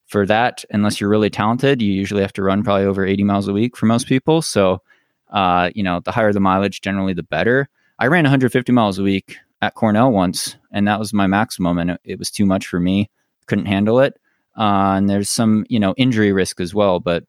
for 0.07 0.27
that, 0.27 0.65
unless 0.71 1.01
you're 1.01 1.09
really 1.09 1.31
talented, 1.31 1.81
you 1.81 1.93
usually 1.93 2.23
have 2.23 2.33
to 2.33 2.43
run 2.43 2.65
probably 2.65 2.87
over 2.87 3.07
80 3.07 3.23
miles 3.23 3.47
a 3.47 3.53
week 3.53 3.77
for 3.77 3.87
most 3.87 4.09
people. 4.09 4.43
So, 4.43 4.83
uh, 5.31 5.71
you 5.73 5.85
know, 5.85 6.01
the 6.01 6.11
higher 6.11 6.33
the 6.33 6.41
mileage, 6.41 6.81
generally 6.81 7.13
the 7.13 7.23
better. 7.23 7.69
I 8.01 8.09
ran 8.09 8.25
150 8.25 8.73
miles 8.73 8.99
a 8.99 9.05
week 9.05 9.37
at 9.63 9.75
Cornell 9.75 10.11
once, 10.11 10.57
and 10.73 10.89
that 10.89 10.99
was 10.99 11.13
my 11.13 11.29
maximum, 11.29 11.79
and 11.79 11.93
it, 11.93 12.01
it 12.03 12.19
was 12.19 12.29
too 12.33 12.45
much 12.45 12.67
for 12.67 12.81
me. 12.81 13.09
Couldn't 13.47 13.67
handle 13.67 14.01
it. 14.01 14.19
Uh, 14.59 14.95
and 14.97 15.09
there's 15.09 15.31
some, 15.31 15.65
you 15.69 15.79
know, 15.79 15.95
injury 15.97 16.33
risk 16.33 16.61
as 16.61 16.75
well. 16.75 16.99
But 16.99 17.23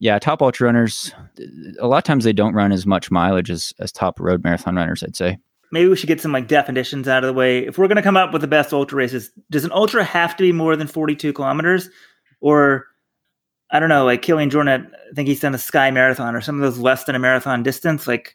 yeah, 0.00 0.18
top 0.18 0.40
ultra 0.40 0.66
runners, 0.66 1.14
a 1.78 1.86
lot 1.86 1.98
of 1.98 2.04
times 2.04 2.24
they 2.24 2.32
don't 2.32 2.54
run 2.54 2.72
as 2.72 2.86
much 2.86 3.10
mileage 3.10 3.50
as, 3.50 3.72
as 3.78 3.92
top 3.92 4.18
road 4.18 4.42
marathon 4.42 4.74
runners, 4.74 5.02
I'd 5.02 5.14
say. 5.14 5.38
Maybe 5.72 5.88
we 5.88 5.94
should 5.94 6.08
get 6.08 6.20
some 6.20 6.32
like 6.32 6.48
definitions 6.48 7.06
out 7.06 7.22
of 7.22 7.28
the 7.28 7.34
way. 7.34 7.66
If 7.66 7.78
we're 7.78 7.86
going 7.86 7.96
to 7.96 8.02
come 8.02 8.16
up 8.16 8.32
with 8.32 8.40
the 8.40 8.48
best 8.48 8.72
ultra 8.72 8.96
races, 8.96 9.30
does 9.50 9.64
an 9.64 9.72
ultra 9.72 10.02
have 10.02 10.36
to 10.38 10.42
be 10.42 10.52
more 10.52 10.74
than 10.74 10.86
42 10.86 11.34
kilometers? 11.34 11.90
Or 12.40 12.86
I 13.70 13.78
don't 13.78 13.90
know, 13.90 14.06
like 14.06 14.22
Kilian 14.22 14.50
Jornet, 14.50 14.90
I 14.90 15.14
think 15.14 15.28
he's 15.28 15.40
done 15.40 15.54
a 15.54 15.58
sky 15.58 15.90
marathon 15.90 16.34
or 16.34 16.40
some 16.40 16.56
of 16.56 16.62
those 16.62 16.78
less 16.80 17.04
than 17.04 17.14
a 17.14 17.20
marathon 17.20 17.62
distance. 17.62 18.06
Like, 18.06 18.34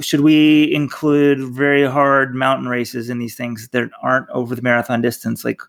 should 0.00 0.20
we 0.20 0.72
include 0.72 1.40
very 1.40 1.84
hard 1.84 2.34
mountain 2.34 2.68
races 2.68 3.08
in 3.08 3.18
these 3.18 3.36
things 3.36 3.68
that 3.70 3.90
aren't 4.02 4.28
over 4.30 4.54
the 4.54 4.62
marathon 4.62 5.00
distance? 5.00 5.44
Like, 5.46 5.62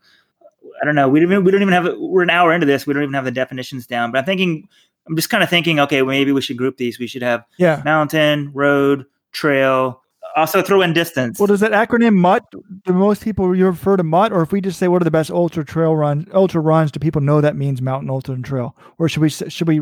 I 0.81 0.85
don't 0.85 0.95
know. 0.95 1.07
We 1.07 1.19
don't. 1.19 1.43
We 1.43 1.51
don't 1.51 1.61
even 1.61 1.73
have. 1.73 1.87
We're 1.97 2.23
an 2.23 2.29
hour 2.29 2.53
into 2.53 2.65
this. 2.65 2.85
We 2.85 2.93
don't 2.93 3.03
even 3.03 3.13
have 3.13 3.25
the 3.25 3.31
definitions 3.31 3.87
down. 3.87 4.11
But 4.11 4.19
I'm 4.19 4.25
thinking. 4.25 4.67
I'm 5.07 5.15
just 5.15 5.29
kind 5.29 5.43
of 5.43 5.49
thinking. 5.49 5.79
Okay, 5.79 6.01
well, 6.01 6.11
maybe 6.11 6.31
we 6.31 6.41
should 6.41 6.57
group 6.57 6.77
these. 6.77 6.99
We 6.99 7.07
should 7.07 7.23
have 7.23 7.45
yeah. 7.57 7.81
mountain, 7.83 8.51
road, 8.53 9.05
trail. 9.31 10.01
Also 10.35 10.61
throw 10.61 10.81
in 10.81 10.93
distance. 10.93 11.39
Well, 11.39 11.47
does 11.47 11.59
that 11.59 11.71
acronym 11.71 12.15
MUT? 12.15 12.43
Do 12.85 12.93
most 12.93 13.21
people 13.21 13.53
you 13.55 13.65
refer 13.65 13.97
to 13.97 14.03
MUT, 14.03 14.31
or 14.31 14.41
if 14.41 14.51
we 14.51 14.61
just 14.61 14.79
say 14.79 14.87
what 14.87 15.01
are 15.01 15.05
the 15.05 15.11
best 15.11 15.29
ultra 15.29 15.65
trail 15.65 15.93
runs, 15.95 16.25
ultra 16.33 16.61
runs, 16.61 16.91
do 16.91 16.99
people 16.99 17.21
know 17.21 17.41
that 17.41 17.57
means 17.57 17.81
mountain, 17.81 18.09
ultra, 18.09 18.33
and 18.33 18.45
trail, 18.45 18.77
or 18.97 19.09
should 19.09 19.21
we 19.21 19.29
should 19.29 19.67
we 19.67 19.81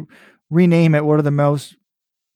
rename 0.49 0.95
it? 0.95 1.05
What 1.05 1.19
are 1.19 1.23
the 1.23 1.29
most 1.29 1.75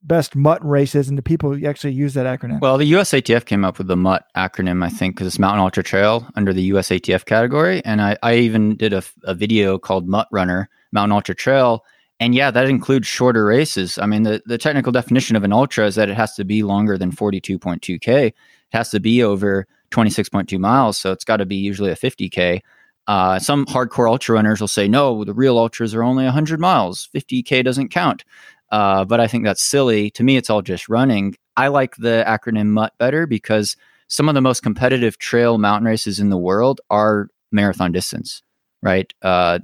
best 0.03 0.35
MUT 0.35 0.63
races 0.63 1.09
and 1.09 1.17
the 1.17 1.23
people 1.23 1.57
actually 1.65 1.93
use 1.93 2.13
that 2.13 2.25
acronym? 2.25 2.59
Well, 2.59 2.77
the 2.77 2.91
USATF 2.91 3.45
came 3.45 3.65
up 3.65 3.77
with 3.77 3.87
the 3.87 3.95
MUT 3.95 4.23
acronym, 4.35 4.83
I 4.83 4.89
think, 4.89 5.15
because 5.15 5.27
it's 5.27 5.39
Mountain 5.39 5.61
Ultra 5.61 5.83
Trail 5.83 6.27
under 6.35 6.53
the 6.53 6.71
USATF 6.71 7.25
category. 7.25 7.83
And 7.85 8.01
I, 8.01 8.17
I 8.21 8.35
even 8.35 8.75
did 8.75 8.93
a, 8.93 9.03
a 9.23 9.33
video 9.33 9.77
called 9.77 10.07
MUT 10.07 10.27
Runner, 10.31 10.69
Mountain 10.91 11.13
Ultra 11.13 11.35
Trail. 11.35 11.83
And 12.23 12.33
yeah, 12.33 12.51
that 12.51 12.69
includes 12.69 13.05
shorter 13.05 13.43
races. 13.43 13.97
I 13.97 14.05
mean, 14.05 14.23
the, 14.23 14.41
the 14.45 14.57
technical 14.57 14.93
definition 14.93 15.35
of 15.35 15.43
an 15.43 15.51
ultra 15.51 15.85
is 15.85 15.95
that 15.95 16.07
it 16.07 16.15
has 16.15 16.35
to 16.35 16.45
be 16.45 16.63
longer 16.63 16.97
than 16.97 17.11
42.2K. 17.11 18.27
It 18.27 18.35
has 18.71 18.89
to 18.91 19.01
be 19.01 19.21
over 19.21 19.67
26.2 19.91 20.57
miles. 20.57 20.97
So 20.97 21.11
it's 21.11 21.25
got 21.25 21.37
to 21.37 21.45
be 21.45 21.57
usually 21.57 21.91
a 21.91 21.97
50K. 21.97 22.61
Uh, 23.07 23.39
some 23.39 23.65
hardcore 23.65 24.09
ultra 24.09 24.35
runners 24.35 24.61
will 24.61 24.69
say, 24.69 24.87
no, 24.87 25.25
the 25.25 25.33
real 25.33 25.57
ultras 25.57 25.93
are 25.93 26.01
only 26.01 26.23
100 26.23 26.61
miles. 26.61 27.09
50K 27.13 27.61
doesn't 27.61 27.89
count. 27.89 28.23
Uh, 28.71 29.03
but 29.03 29.19
I 29.19 29.27
think 29.27 29.43
that's 29.43 29.61
silly. 29.61 30.09
To 30.11 30.23
me, 30.23 30.37
it's 30.37 30.49
all 30.49 30.61
just 30.61 30.87
running. 30.87 31.35
I 31.57 31.67
like 31.67 31.97
the 31.97 32.23
acronym 32.25 32.67
MUT 32.67 32.93
better 32.99 33.27
because 33.27 33.75
some 34.07 34.29
of 34.29 34.35
the 34.35 34.41
most 34.41 34.63
competitive 34.63 35.17
trail 35.17 35.57
mountain 35.57 35.87
races 35.87 36.21
in 36.21 36.29
the 36.29 36.37
world 36.37 36.79
are 36.89 37.27
marathon 37.51 37.91
distance, 37.91 38.41
right? 38.81 39.13
Uh, 39.21 39.59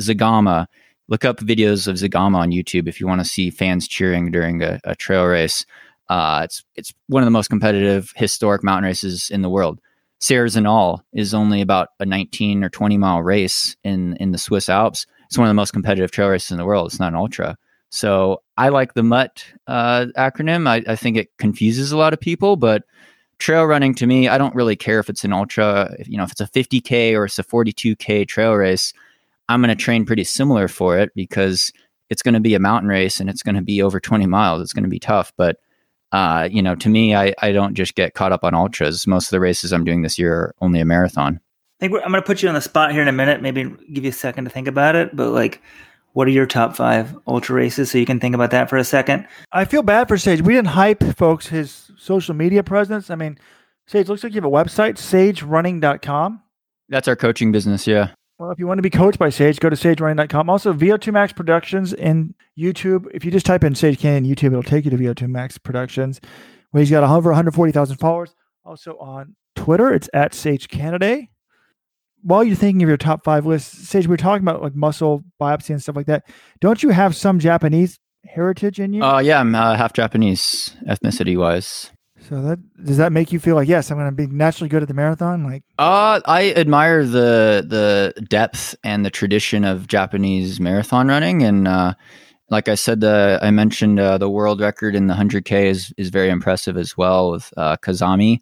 Zegama, 0.00 0.66
look 1.10 1.24
up 1.24 1.38
videos 1.40 1.86
of 1.86 1.96
Zegama 1.96 2.36
on 2.36 2.52
YouTube 2.52 2.88
if 2.88 3.00
you 3.00 3.06
want 3.06 3.20
to 3.20 3.24
see 3.26 3.50
fans 3.50 3.86
cheering 3.86 4.30
during 4.30 4.62
a, 4.62 4.80
a 4.84 4.96
trail 4.96 5.26
race. 5.26 5.66
Uh, 6.08 6.42
it's 6.44 6.64
it's 6.76 6.94
one 7.08 7.22
of 7.22 7.26
the 7.26 7.32
most 7.32 7.48
competitive 7.48 8.12
historic 8.16 8.64
mountain 8.64 8.84
races 8.84 9.28
in 9.30 9.42
the 9.42 9.50
world. 9.50 9.80
Sierre-Zinal 10.20 11.00
is 11.12 11.32
only 11.34 11.60
about 11.60 11.88
a 11.98 12.04
19 12.06 12.64
or 12.64 12.68
20 12.68 12.96
mile 12.96 13.22
race 13.22 13.76
in 13.84 14.16
in 14.16 14.32
the 14.32 14.38
Swiss 14.38 14.68
Alps. 14.68 15.06
It's 15.26 15.36
one 15.36 15.46
of 15.46 15.50
the 15.50 15.54
most 15.54 15.72
competitive 15.72 16.10
trail 16.10 16.28
races 16.28 16.50
in 16.50 16.56
the 16.56 16.64
world. 16.64 16.88
It's 16.88 17.00
not 17.00 17.12
an 17.12 17.18
ultra. 17.18 17.56
So 17.90 18.42
I 18.56 18.68
like 18.68 18.94
the 18.94 19.02
MUT 19.02 19.44
uh, 19.66 20.06
acronym. 20.16 20.68
I, 20.68 20.82
I, 20.92 20.94
think 20.94 21.16
it 21.16 21.36
confuses 21.38 21.90
a 21.90 21.96
lot 21.96 22.12
of 22.12 22.20
people, 22.20 22.54
but 22.54 22.84
trail 23.38 23.64
running 23.64 23.94
to 23.96 24.06
me, 24.06 24.28
I 24.28 24.38
don't 24.38 24.54
really 24.54 24.76
care 24.76 25.00
if 25.00 25.10
it's 25.10 25.24
an 25.24 25.32
ultra, 25.32 25.92
if, 25.98 26.08
you 26.08 26.16
know, 26.16 26.22
if 26.22 26.30
it's 26.30 26.40
a 26.40 26.46
50K 26.46 27.14
or 27.14 27.24
it's 27.24 27.38
a 27.40 27.44
42K 27.44 28.28
trail 28.28 28.54
race, 28.54 28.92
I'm 29.50 29.60
going 29.60 29.76
to 29.76 29.82
train 29.82 30.06
pretty 30.06 30.22
similar 30.22 30.68
for 30.68 30.96
it 30.96 31.10
because 31.16 31.72
it's 32.08 32.22
going 32.22 32.34
to 32.34 32.40
be 32.40 32.54
a 32.54 32.60
mountain 32.60 32.88
race 32.88 33.18
and 33.18 33.28
it's 33.28 33.42
going 33.42 33.56
to 33.56 33.62
be 33.62 33.82
over 33.82 33.98
20 33.98 34.26
miles. 34.26 34.62
It's 34.62 34.72
going 34.72 34.84
to 34.84 34.88
be 34.88 35.00
tough, 35.00 35.32
but 35.36 35.56
uh, 36.12 36.48
you 36.50 36.62
know, 36.62 36.76
to 36.76 36.88
me, 36.88 37.16
I, 37.16 37.34
I 37.40 37.50
don't 37.50 37.74
just 37.74 37.96
get 37.96 38.14
caught 38.14 38.30
up 38.30 38.44
on 38.44 38.54
ultras. 38.54 39.08
Most 39.08 39.26
of 39.26 39.30
the 39.32 39.40
races 39.40 39.72
I'm 39.72 39.84
doing 39.84 40.02
this 40.02 40.18
year 40.20 40.34
are 40.34 40.54
only 40.60 40.78
a 40.78 40.84
marathon. 40.84 41.40
I 41.80 41.88
think 41.88 41.94
I'm 41.94 42.12
going 42.12 42.22
to 42.22 42.26
put 42.26 42.42
you 42.42 42.48
on 42.48 42.54
the 42.54 42.60
spot 42.60 42.92
here 42.92 43.02
in 43.02 43.08
a 43.08 43.12
minute, 43.12 43.42
maybe 43.42 43.64
give 43.92 44.04
you 44.04 44.10
a 44.10 44.12
second 44.12 44.44
to 44.44 44.50
think 44.50 44.68
about 44.68 44.94
it. 44.94 45.16
But 45.16 45.30
like, 45.30 45.60
what 46.12 46.28
are 46.28 46.32
your 46.32 46.46
top 46.46 46.76
five 46.76 47.16
ultra 47.26 47.56
races? 47.56 47.90
So 47.90 47.98
you 47.98 48.06
can 48.06 48.20
think 48.20 48.36
about 48.36 48.52
that 48.52 48.70
for 48.70 48.76
a 48.76 48.84
second. 48.84 49.26
I 49.50 49.64
feel 49.64 49.82
bad 49.82 50.06
for 50.06 50.16
Sage. 50.16 50.42
We 50.42 50.54
didn't 50.54 50.68
hype 50.68 51.02
folks 51.16 51.48
his 51.48 51.90
social 51.96 52.34
media 52.34 52.62
presence. 52.62 53.10
I 53.10 53.16
mean, 53.16 53.36
Sage 53.88 54.08
looks 54.08 54.22
like 54.22 54.32
you 54.32 54.40
have 54.40 54.44
a 54.44 54.54
website, 54.54 54.94
sagerunning.com. 54.94 56.42
That's 56.88 57.08
our 57.08 57.16
coaching 57.16 57.50
business, 57.50 57.86
yeah. 57.86 58.10
Well, 58.40 58.50
if 58.50 58.58
you 58.58 58.66
want 58.66 58.78
to 58.78 58.82
be 58.82 58.88
coached 58.88 59.18
by 59.18 59.28
Sage, 59.28 59.60
go 59.60 59.68
to 59.68 59.76
sagerunning.com. 59.76 60.48
Also, 60.48 60.72
VO2 60.72 61.12
Max 61.12 61.30
Productions 61.30 61.92
in 61.92 62.34
YouTube. 62.58 63.06
If 63.12 63.22
you 63.22 63.30
just 63.30 63.44
type 63.44 63.62
in 63.62 63.74
Sage 63.74 63.98
Canaday 63.98 64.34
YouTube, 64.34 64.46
it'll 64.46 64.62
take 64.62 64.86
you 64.86 64.90
to 64.90 64.96
VO2 64.96 65.28
Max 65.28 65.58
Productions, 65.58 66.22
where 66.70 66.80
he's 66.80 66.90
got 66.90 67.04
over 67.04 67.28
140,000 67.28 67.98
followers. 67.98 68.34
Also 68.64 68.96
on 68.96 69.36
Twitter, 69.56 69.92
it's 69.92 70.08
at 70.14 70.32
Sage 70.32 70.68
Canaday. 70.68 71.28
While 72.22 72.42
you're 72.42 72.56
thinking 72.56 72.82
of 72.82 72.88
your 72.88 72.96
top 72.96 73.24
five 73.24 73.44
list, 73.44 73.74
Sage, 73.74 74.06
we 74.06 74.14
are 74.14 74.16
talking 74.16 74.42
about 74.42 74.62
like 74.62 74.74
muscle 74.74 75.22
biopsy 75.38 75.70
and 75.70 75.82
stuff 75.82 75.96
like 75.96 76.06
that. 76.06 76.24
Don't 76.62 76.82
you 76.82 76.88
have 76.88 77.14
some 77.14 77.40
Japanese 77.40 77.98
heritage 78.24 78.80
in 78.80 78.94
you? 78.94 79.04
Uh, 79.04 79.18
yeah, 79.18 79.40
I'm 79.40 79.54
uh, 79.54 79.76
half 79.76 79.92
Japanese 79.92 80.74
ethnicity 80.88 81.36
wise. 81.36 81.90
So 82.30 82.40
that 82.42 82.84
does 82.84 82.96
that 82.98 83.10
make 83.10 83.32
you 83.32 83.40
feel 83.40 83.56
like 83.56 83.66
yes, 83.66 83.90
I'm 83.90 83.98
going 83.98 84.08
to 84.08 84.14
be 84.14 84.28
naturally 84.28 84.68
good 84.68 84.82
at 84.82 84.88
the 84.88 84.94
marathon? 84.94 85.42
Like, 85.42 85.64
uh, 85.80 86.20
I 86.24 86.52
admire 86.52 87.04
the 87.04 87.66
the 87.66 88.22
depth 88.22 88.76
and 88.84 89.04
the 89.04 89.10
tradition 89.10 89.64
of 89.64 89.88
Japanese 89.88 90.60
marathon 90.60 91.08
running, 91.08 91.42
and 91.42 91.66
uh, 91.66 91.94
like 92.48 92.68
I 92.68 92.76
said, 92.76 93.00
the 93.00 93.40
I 93.42 93.50
mentioned 93.50 93.98
uh, 93.98 94.16
the 94.16 94.30
world 94.30 94.60
record 94.60 94.94
in 94.94 95.08
the 95.08 95.14
100k 95.14 95.64
is 95.64 95.92
is 95.96 96.10
very 96.10 96.30
impressive 96.30 96.76
as 96.76 96.96
well 96.96 97.32
with 97.32 97.52
uh, 97.56 97.76
Kazami, 97.78 98.38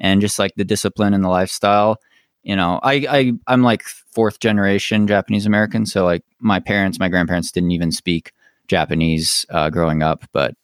and 0.00 0.20
just 0.20 0.40
like 0.40 0.56
the 0.56 0.64
discipline 0.64 1.14
and 1.14 1.22
the 1.22 1.28
lifestyle. 1.28 1.98
You 2.42 2.56
know, 2.56 2.80
I 2.82 3.06
I 3.08 3.32
I'm 3.46 3.62
like 3.62 3.84
fourth 3.84 4.40
generation 4.40 5.06
Japanese 5.06 5.46
American, 5.46 5.86
so 5.86 6.04
like 6.04 6.24
my 6.40 6.58
parents, 6.58 6.98
my 6.98 7.08
grandparents 7.08 7.52
didn't 7.52 7.70
even 7.70 7.92
speak 7.92 8.32
Japanese 8.66 9.46
uh, 9.50 9.70
growing 9.70 10.02
up, 10.02 10.24
but 10.32 10.56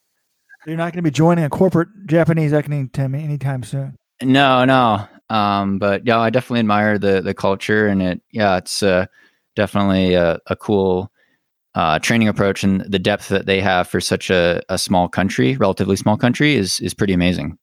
you're 0.65 0.77
not 0.77 0.93
going 0.93 1.03
to 1.03 1.03
be 1.03 1.11
joining 1.11 1.43
a 1.43 1.49
corporate 1.49 1.89
Japanese 2.05 2.51
team 2.51 3.15
anytime 3.15 3.63
soon. 3.63 3.95
No, 4.21 4.65
no. 4.65 5.07
Um, 5.29 5.79
but 5.79 6.05
yeah, 6.05 6.19
I 6.19 6.29
definitely 6.29 6.59
admire 6.59 6.97
the 6.97 7.21
the 7.21 7.33
culture 7.33 7.87
and 7.87 8.01
it. 8.01 8.21
Yeah, 8.31 8.57
it's 8.57 8.83
uh, 8.83 9.07
definitely 9.55 10.13
a, 10.13 10.39
a 10.47 10.55
cool 10.55 11.11
uh, 11.73 11.99
training 11.99 12.27
approach 12.27 12.63
and 12.63 12.81
the 12.81 12.99
depth 12.99 13.29
that 13.29 13.45
they 13.45 13.59
have 13.59 13.87
for 13.87 13.99
such 13.99 14.29
a, 14.29 14.61
a 14.69 14.77
small 14.77 15.09
country, 15.09 15.57
relatively 15.57 15.95
small 15.95 16.17
country, 16.17 16.55
is 16.55 16.79
is 16.79 16.93
pretty 16.93 17.13
amazing. 17.13 17.57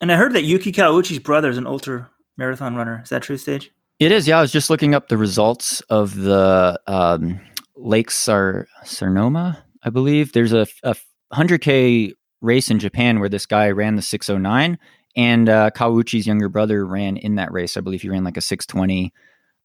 And 0.00 0.12
I 0.12 0.16
heard 0.16 0.32
that 0.34 0.44
Yuki 0.44 0.70
Kawauchi's 0.70 1.18
brother 1.18 1.48
is 1.48 1.58
an 1.58 1.66
ultra 1.66 2.08
marathon 2.36 2.76
runner. 2.76 3.00
Is 3.02 3.08
that 3.08 3.22
true, 3.22 3.36
Sage? 3.36 3.72
It 3.98 4.12
is. 4.12 4.28
Yeah, 4.28 4.38
I 4.38 4.40
was 4.42 4.52
just 4.52 4.70
looking 4.70 4.94
up 4.94 5.08
the 5.08 5.16
results 5.16 5.80
of 5.90 6.14
the 6.14 6.80
um, 6.86 7.40
Lake 7.74 8.12
Sar- 8.12 8.68
Saroma, 8.84 9.60
I 9.82 9.90
believe. 9.90 10.32
There's 10.32 10.52
a, 10.52 10.68
a 10.84 10.94
100k 11.32 12.12
race 12.40 12.70
in 12.70 12.78
Japan 12.78 13.20
where 13.20 13.28
this 13.28 13.46
guy 13.46 13.70
ran 13.70 13.96
the 13.96 14.02
609 14.02 14.78
and 15.16 15.48
uh, 15.48 15.70
Kawauchi's 15.70 16.26
younger 16.26 16.48
brother 16.48 16.86
ran 16.86 17.16
in 17.16 17.34
that 17.34 17.50
race. 17.52 17.76
I 17.76 17.80
believe 17.80 18.02
he 18.02 18.08
ran 18.08 18.24
like 18.24 18.36
a 18.36 18.40
620. 18.40 19.12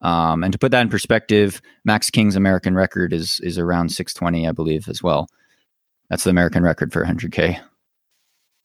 Um, 0.00 0.42
and 0.42 0.52
to 0.52 0.58
put 0.58 0.72
that 0.72 0.82
in 0.82 0.88
perspective, 0.88 1.62
Max 1.84 2.10
King's 2.10 2.36
American 2.36 2.74
record 2.74 3.12
is 3.12 3.40
is 3.42 3.56
around 3.58 3.90
620, 3.90 4.48
I 4.48 4.52
believe, 4.52 4.88
as 4.88 5.02
well. 5.02 5.28
That's 6.10 6.24
the 6.24 6.30
American 6.30 6.62
record 6.62 6.92
for 6.92 7.04
100K. 7.04 7.58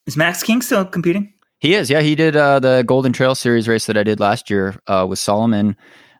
Is 0.06 0.18
Max 0.18 0.44
King 0.44 0.61
still 0.61 0.84
competing? 0.84 1.34
He 1.60 1.76
is. 1.76 1.90
Yeah, 1.90 2.02
he 2.02 2.15
did 2.15 2.36
uh, 2.36 2.60
the 2.60 2.84
Golden 2.86 3.14
Trail 3.14 3.36
Series 3.36 3.68
race 3.68 3.86
that 3.86 3.98
I 3.98 4.03
did 4.03 4.19
last 4.19 4.49
year 4.49 4.76
uh, 4.88 5.06
with 5.07 5.19
Salomon. 5.19 5.77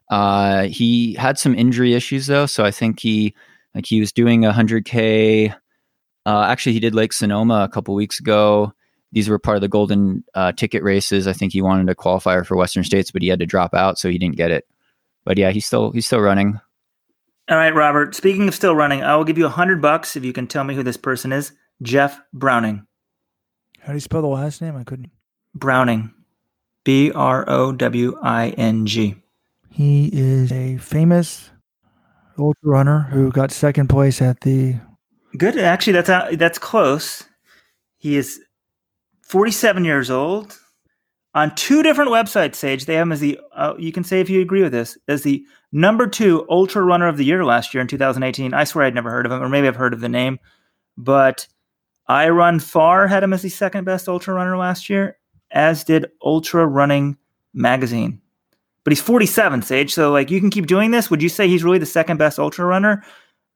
Uh, 0.10 0.64
he 0.64 1.16
had 1.16 1.38
some 1.38 1.56
injury 1.56 1.94
issues 1.96 2.28
though, 2.28 2.46
so 2.46 2.64
I 2.64 2.72
think 2.72 3.00
he 3.00 3.34
like 3.74 3.86
he 3.86 4.00
was 4.00 4.12
doing 4.12 4.46
a 4.46 4.52
100K 4.52 5.56
uh, 6.26 6.44
actually, 6.44 6.74
he 6.74 6.80
did 6.80 6.96
Lake 6.96 7.14
Sonoma 7.14 7.64
a 7.64 7.70
couple 7.70 7.96
weeks 7.96 8.20
ago. 8.20 8.74
These 9.12 9.30
were 9.30 9.40
part 9.40 9.58
of 9.58 9.62
the 9.62 9.68
golden 9.68 10.24
uh, 10.36 10.52
ticket 10.52 10.84
races. 10.84 11.28
I 11.28 11.34
think 11.34 11.54
he 11.54 11.62
wanted 11.62 11.90
a 11.90 11.96
qualifier 11.96 12.46
for 12.46 12.56
Western 12.56 12.84
States, 12.84 13.10
but 13.12 13.22
he 13.22 13.28
had 13.28 13.40
to 13.40 13.46
drop 13.46 13.74
out, 13.74 13.98
so 13.98 14.10
he 14.10 14.20
didn't 14.20 14.38
get 14.38 14.52
it. 14.52 14.68
But 15.26 15.38
yeah, 15.38 15.52
he's 15.52 15.66
still 15.66 15.92
he's 15.92 16.06
still 16.06 16.20
running. 16.20 16.60
All 17.50 17.58
right, 17.58 17.74
Robert. 17.74 18.14
Speaking 18.14 18.48
of 18.48 18.54
still 18.54 18.76
running, 18.76 19.04
I 19.04 19.16
will 19.16 19.24
give 19.24 19.38
you 19.38 19.48
a 19.48 19.50
hundred 19.50 19.82
bucks 19.82 20.16
if 20.16 20.24
you 20.24 20.34
can 20.34 20.46
tell 20.46 20.64
me 20.64 20.76
who 20.76 20.84
this 20.84 20.98
person 20.98 21.32
is. 21.32 21.52
Jeff 21.82 22.20
Browning. 22.34 22.86
How 23.80 23.88
do 23.88 23.94
you 23.94 24.02
spell 24.02 24.22
the 24.22 24.28
last 24.28 24.62
name? 24.62 24.76
I 24.76 24.84
couldn't. 24.84 25.12
Browning. 25.56 26.14
B 26.84 27.12
R 27.12 27.50
O 27.50 27.72
W 27.72 28.18
I 28.22 28.50
N 28.50 28.86
G. 28.86 29.16
He 29.72 30.10
is 30.14 30.52
a 30.52 30.78
famous 30.78 31.50
ultra 32.38 32.70
runner 32.70 33.08
who 33.12 33.32
got 33.32 33.52
second 33.52 33.88
place 33.88 34.22
at 34.22 34.42
the 34.42 34.76
Good. 35.38 35.58
Actually, 35.58 35.94
that's 35.94 36.10
uh, 36.10 36.30
that's 36.34 36.58
close. 36.58 37.24
He 37.98 38.18
is 38.18 38.42
47 39.24 39.86
years 39.86 40.10
old. 40.10 40.58
On 41.36 41.54
two 41.54 41.84
different 41.84 42.10
websites, 42.10 42.56
Sage, 42.56 42.86
they 42.86 42.96
have 42.96 43.04
him 43.04 43.12
as 43.12 43.20
the, 43.20 43.40
uh, 43.56 43.76
you 43.78 43.92
can 43.92 44.04
say 44.04 44.20
if 44.20 44.32
you 44.32 44.42
agree 44.42 44.64
with 44.64 44.72
this, 44.72 44.98
as 45.08 45.22
the 45.22 45.46
number 45.72 46.08
two 46.08 46.44
ultra 46.50 46.82
runner 46.82 47.08
of 47.08 47.18
the 47.18 47.24
year 47.26 47.46
last 47.46 47.74
year 47.74 47.82
in 47.82 47.88
2018. 47.88 48.54
I 48.54 48.64
swear 48.64 48.86
I'd 48.86 48.96
never 48.96 49.12
heard 49.12 49.28
of 49.28 49.32
him, 49.32 49.42
or 49.42 49.50
maybe 49.50 49.68
I've 49.68 49.76
heard 49.76 49.94
of 49.94 50.00
the 50.00 50.10
name. 50.10 50.40
But 50.98 51.48
iRunFar 52.10 53.08
had 53.08 53.24
him 53.24 53.34
as 53.34 53.44
the 53.44 53.50
second 53.50 53.84
best 53.84 54.10
ultra 54.10 54.34
runner 54.34 54.58
last 54.58 54.90
year, 54.90 55.18
as 55.52 55.84
did 55.84 56.08
Ultra 56.24 56.66
Running 56.66 57.18
Magazine. 57.54 58.22
But 58.84 58.94
he's 58.94 59.02
47, 59.02 59.62
Sage. 59.62 59.94
So, 59.94 60.12
like, 60.12 60.32
you 60.32 60.40
can 60.40 60.50
keep 60.50 60.66
doing 60.66 60.90
this. 60.90 61.12
Would 61.12 61.22
you 61.22 61.30
say 61.30 61.48
he's 61.48 61.64
really 61.64 61.78
the 61.78 61.86
second 61.86 62.18
best 62.18 62.40
ultra 62.40 62.66
runner? 62.66 63.04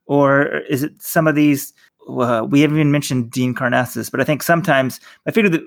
Or 0.06 0.58
is 0.70 0.84
it 0.84 1.02
some 1.02 1.28
of 1.28 1.36
these? 1.36 1.74
Uh, 2.08 2.46
we 2.50 2.62
haven't 2.62 2.78
even 2.78 2.92
mentioned 2.92 3.32
Dean 3.32 3.56
Karnazes, 3.56 4.12
but 4.12 4.20
I 4.20 4.24
think 4.24 4.44
sometimes 4.44 5.00
I 5.26 5.32
figure 5.32 5.50
that 5.52 5.64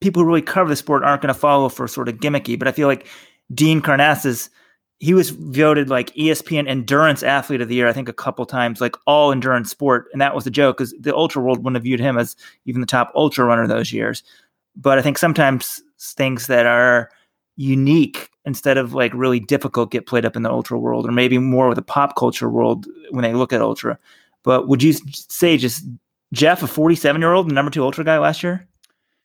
people 0.00 0.22
who 0.22 0.28
really 0.28 0.42
cover 0.42 0.68
the 0.68 0.76
sport 0.76 1.02
aren't 1.02 1.22
going 1.22 1.32
to 1.32 1.38
follow 1.38 1.68
for 1.68 1.88
sort 1.88 2.08
of 2.08 2.16
gimmicky. 2.16 2.58
But 2.58 2.68
I 2.68 2.72
feel 2.72 2.88
like 2.88 3.06
Dean 3.54 3.80
Karnazes, 3.80 4.50
he 5.00 5.14
was 5.14 5.30
voted 5.30 5.88
like 5.88 6.14
ESPN 6.14 6.68
Endurance 6.68 7.22
Athlete 7.22 7.62
of 7.62 7.68
the 7.68 7.74
Year, 7.74 7.88
I 7.88 7.92
think 7.92 8.08
a 8.08 8.12
couple 8.12 8.44
times, 8.44 8.80
like 8.80 8.96
all 9.06 9.32
endurance 9.32 9.70
sport, 9.70 10.08
and 10.12 10.20
that 10.20 10.34
was 10.34 10.44
the 10.44 10.50
joke 10.50 10.78
because 10.78 10.94
the 11.00 11.14
ultra 11.16 11.40
world 11.40 11.58
wouldn't 11.58 11.76
have 11.76 11.84
viewed 11.84 12.00
him 12.00 12.18
as 12.18 12.36
even 12.66 12.80
the 12.80 12.86
top 12.86 13.10
ultra 13.14 13.44
runner 13.44 13.66
those 13.66 13.92
years. 13.92 14.22
But 14.76 14.98
I 14.98 15.02
think 15.02 15.18
sometimes 15.18 15.82
things 15.98 16.46
that 16.48 16.66
are 16.66 17.10
unique 17.56 18.30
instead 18.44 18.78
of 18.78 18.94
like 18.94 19.12
really 19.14 19.40
difficult 19.40 19.90
get 19.90 20.06
played 20.06 20.24
up 20.24 20.36
in 20.36 20.42
the 20.42 20.50
ultra 20.50 20.78
world 20.78 21.06
or 21.06 21.12
maybe 21.12 21.38
more 21.38 21.68
with 21.68 21.76
the 21.76 21.82
pop 21.82 22.16
culture 22.16 22.48
world 22.48 22.86
when 23.10 23.22
they 23.22 23.34
look 23.34 23.52
at 23.52 23.60
ultra. 23.60 23.98
But 24.42 24.68
would 24.68 24.82
you 24.82 24.92
say 24.92 25.56
just 25.56 25.84
jeff 26.32 26.62
a 26.62 26.66
47 26.66 27.20
year 27.20 27.32
old 27.32 27.52
number 27.52 27.70
two 27.70 27.84
ultra 27.84 28.04
guy 28.04 28.18
last 28.18 28.42
year? 28.42 28.66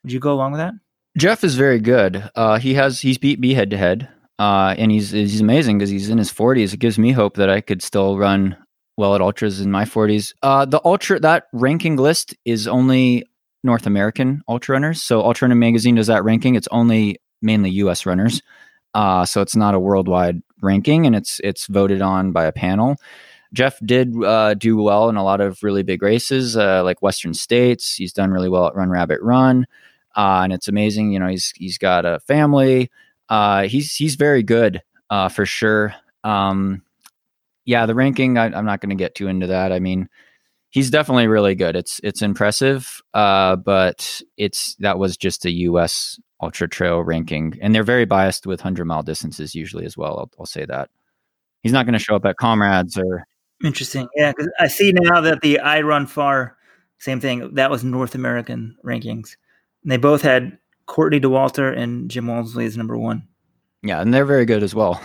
Would 0.03 0.11
you 0.11 0.19
go 0.19 0.33
along 0.33 0.51
with 0.51 0.59
that? 0.59 0.73
Jeff 1.17 1.43
is 1.43 1.55
very 1.55 1.79
good. 1.79 2.29
Uh, 2.35 2.59
he 2.59 2.75
has 2.75 2.99
he's 2.99 3.17
beat 3.17 3.39
me 3.39 3.53
head 3.53 3.71
to 3.71 3.77
head 3.77 4.07
uh, 4.39 4.75
and 4.77 4.91
he's 4.91 5.11
he's 5.11 5.41
amazing 5.41 5.77
because 5.77 5.89
he's 5.89 6.09
in 6.09 6.17
his 6.17 6.31
40s 6.31 6.73
it 6.73 6.79
gives 6.79 6.99
me 6.99 7.11
hope 7.11 7.35
that 7.35 7.49
i 7.49 7.59
could 7.59 7.81
still 7.81 8.17
run 8.17 8.55
well 8.97 9.15
at 9.15 9.21
ultras 9.21 9.61
in 9.61 9.71
my 9.71 9.83
40s 9.83 10.33
uh, 10.43 10.65
the 10.65 10.79
ultra 10.85 11.19
that 11.19 11.45
ranking 11.53 11.95
list 11.95 12.35
is 12.45 12.67
only 12.67 13.25
north 13.63 13.85
american 13.85 14.41
ultra 14.47 14.73
runners. 14.73 15.03
So 15.03 15.21
ultra 15.21 15.47
running 15.47 15.59
magazine 15.59 15.95
does 15.95 16.07
that 16.07 16.23
ranking. 16.23 16.55
It's 16.55 16.67
only 16.71 17.17
mainly 17.41 17.72
us 17.72 18.05
runners 18.05 18.41
uh, 18.97 19.26
so 19.26 19.41
it's 19.41 19.55
not 19.55 19.76
a 19.76 19.80
worldwide 19.80 20.41
ranking, 20.61 21.05
and 21.05 21.15
it's 21.15 21.39
it's 21.43 21.68
voted 21.68 22.01
on 22.01 22.31
by 22.31 22.45
a 22.45 22.51
panel. 22.51 22.97
Jeff 23.53 23.80
did 23.85 24.11
uh, 24.23 24.55
do 24.55 24.76
well 24.76 25.07
in 25.07 25.15
a 25.15 25.23
lot 25.23 25.39
of 25.39 25.61
really 25.61 25.84
big 25.84 26.01
races, 26.01 26.57
uh, 26.57 26.84
like 26.84 27.01
Western 27.01 27.35
States. 27.35 27.93
He's 27.93 28.11
done 28.11 28.31
really 28.31 28.49
well 28.49 28.65
at 28.65 28.76
Run 28.76 28.89
Rabbit 28.89 29.22
Run, 29.22 29.68
uh, 30.15 30.41
and 30.43 30.51
it's 30.51 30.68
amazing. 30.68 31.11
You 31.11 31.19
know, 31.19 31.27
he's 31.27 31.53
he's 31.55 31.77
got 31.77 32.05
a 32.05 32.19
family. 32.22 32.89
Uh, 33.30 33.68
he's 33.68 33.93
he's 33.93 34.15
very 34.15 34.41
good 34.41 34.81
uh, 35.11 35.30
for 35.30 35.45
sure. 35.45 35.93
Um, 36.23 36.81
yeah, 37.65 37.85
the 37.85 37.93
ranking. 37.93 38.39
I, 38.39 38.45
I'm 38.45 38.65
not 38.65 38.81
going 38.81 38.89
to 38.89 38.95
get 38.95 39.14
too 39.14 39.27
into 39.27 39.45
that. 39.45 39.72
I 39.72 39.77
mean, 39.77 40.09
he's 40.69 40.89
definitely 40.89 41.27
really 41.27 41.56
good. 41.56 41.76
It's 41.76 41.99
it's 42.03 42.22
impressive, 42.22 43.02
uh, 43.14 43.56
but 43.56 44.22
it's 44.38 44.76
that 44.80 44.99
was 44.99 45.18
just 45.18 45.45
a 45.45 45.52
U.S 45.52 46.19
ultra 46.39 46.68
trail 46.68 47.03
ranking, 47.03 47.57
and 47.61 47.73
they're 47.73 47.84
very 47.84 48.06
biased 48.06 48.45
with 48.45 48.61
hundred 48.61 48.85
mile 48.85 49.03
distances 49.03 49.56
usually 49.56 49.85
as 49.85 49.98
well. 49.98 50.19
I'll, 50.19 50.31
I'll 50.39 50.45
say 50.45 50.65
that 50.65 50.89
he's 51.64 51.72
not 51.72 51.85
going 51.85 51.94
to 51.94 51.99
show 51.99 52.15
up 52.15 52.26
at 52.26 52.38
comrades 52.38 52.98
or. 52.98 53.26
Interesting, 53.64 54.07
yeah. 54.15 54.31
Because 54.31 54.52
I 54.60 54.68
see 54.68 54.91
now 54.94 55.19
that 55.22 55.41
the 55.41 55.60
I 55.60 55.81
Run 55.81 56.06
Far 56.06 56.57
same 56.99 57.19
thing. 57.19 57.56
That 57.56 57.72
was 57.72 57.84
North 57.84 58.15
American 58.15 58.76
rankings. 58.85 59.35
And 59.84 59.91
they 59.91 59.98
both 59.98 60.22
had 60.22 60.57
Courtney 60.85 61.19
Dauwalter 61.19 61.76
and 61.76 62.10
Jim 62.10 62.27
Walmsley 62.27 62.65
as 62.65 62.77
number 62.77 62.98
one. 62.98 63.27
Yeah, 63.84 64.02
and 64.02 64.14
they're 64.14 64.26
very 64.26 64.45
good 64.45 64.64
as 64.64 64.76
well. 64.76 65.02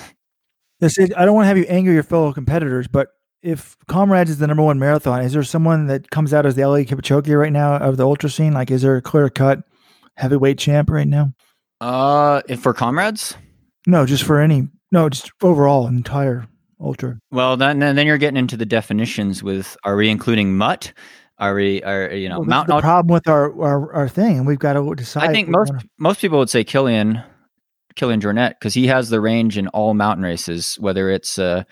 This 0.81 0.99
is, 0.99 1.13
I 1.17 1.25
don't 1.25 1.35
want 1.35 1.45
to 1.45 1.49
have 1.49 1.59
you 1.59 1.67
anger 1.69 1.93
your 1.93 2.03
fellow 2.03 2.33
competitors, 2.33 2.89
but 2.89 3.09
if 3.43 3.77
Comrades 3.89 4.31
is 4.31 4.39
the 4.39 4.47
number 4.47 4.63
one 4.63 4.79
marathon, 4.79 5.23
is 5.23 5.33
there 5.33 5.43
someone 5.43 5.87
that 5.89 6.11
comes 6.11 6.33
out 6.33 6.47
as 6.47 6.55
the 6.55 6.63
Eliud 6.63 6.87
Kipchoge 6.87 7.37
right 7.39 7.53
now 7.53 7.77
of 7.77 7.97
the 7.97 8.07
ultra 8.07 8.31
scene? 8.31 8.53
Like, 8.53 8.71
is 8.71 8.83
there 8.83 8.97
a 8.97 9.03
clear 9.03 9.29
cut 9.29 9.61
heavyweight 10.17 10.59
champ 10.59 10.91
right 10.91 11.07
now? 11.09 11.33
Uh, 11.81 12.43
if 12.49 12.61
for 12.61 12.73
comrades, 12.73 13.37
No, 13.87 14.07
just 14.07 14.23
for 14.23 14.39
any. 14.41 14.69
No, 14.93 15.09
just 15.09 15.33
overall, 15.43 15.87
entire 15.89 16.47
ultra. 16.81 17.19
well, 17.31 17.57
then 17.57 17.79
then 17.81 18.07
you're 18.07 18.19
getting 18.19 18.37
into 18.37 18.57
the 18.57 18.67
definitions. 18.67 19.43
With 19.43 19.77
are 19.85 19.97
we 19.97 20.09
including 20.09 20.57
MUT? 20.57 20.93
Are 21.39 21.55
we 21.55 21.83
are 21.83 22.11
you 22.13 22.29
know 22.29 22.39
Well, 22.41 22.49
mountain? 22.49 22.69
the 22.71 22.75
ultra- 22.77 22.87
problem 22.89 23.13
with 23.15 23.27
our, 23.29 23.61
our 23.61 23.93
our 23.95 24.09
thing, 24.09 24.37
and 24.39 24.47
we've 24.47 24.59
got 24.61 24.75
to 24.75 24.95
decide. 24.95 25.29
I 25.29 25.33
think 25.33 25.49
most 25.49 25.71
wanna- 25.71 25.83
most 25.99 26.21
people 26.21 26.39
would 26.39 26.51
say 26.51 26.63
Kilian, 26.63 27.25
Kilian 27.97 28.21
Jornet, 28.21 28.51
because 28.51 28.75
he 28.75 28.87
has 28.87 29.09
the 29.11 29.21
range 29.21 29.59
in 29.59 29.67
all 29.69 29.95
mountain 29.95 30.25
races, 30.25 30.77
whether 30.79 31.11
it's 31.11 31.39
a, 31.39 31.67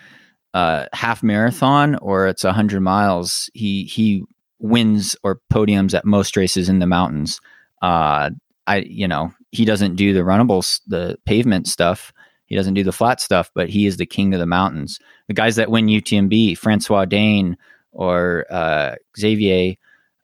a 0.54 0.88
half 0.92 1.22
marathon 1.22 1.96
or 1.96 2.26
it's 2.26 2.44
a 2.44 2.52
hundred 2.52 2.80
miles. 2.80 3.50
He 3.54 3.84
he 3.84 4.24
wins 4.58 5.16
or 5.22 5.40
podiums 5.52 5.94
at 5.94 6.04
most 6.04 6.36
races 6.36 6.68
in 6.68 6.78
the 6.78 6.86
mountains. 6.86 7.40
Uh, 7.82 8.30
I 8.66 8.78
you 8.78 9.08
know 9.08 9.32
he 9.52 9.64
doesn't 9.64 9.96
do 9.96 10.12
the 10.12 10.24
runnables, 10.24 10.80
the 10.86 11.18
pavement 11.24 11.66
stuff. 11.66 12.12
He 12.46 12.56
doesn't 12.56 12.74
do 12.74 12.82
the 12.82 12.92
flat 12.92 13.20
stuff, 13.20 13.50
but 13.54 13.68
he 13.68 13.86
is 13.86 13.96
the 13.96 14.06
king 14.06 14.34
of 14.34 14.40
the 14.40 14.46
mountains. 14.46 14.98
The 15.28 15.34
guys 15.34 15.56
that 15.56 15.70
win 15.70 15.86
UTMB, 15.86 16.58
Francois 16.58 17.04
D'Haene 17.04 17.56
or 17.92 18.44
uh, 18.50 18.96
Xavier, 19.18 19.76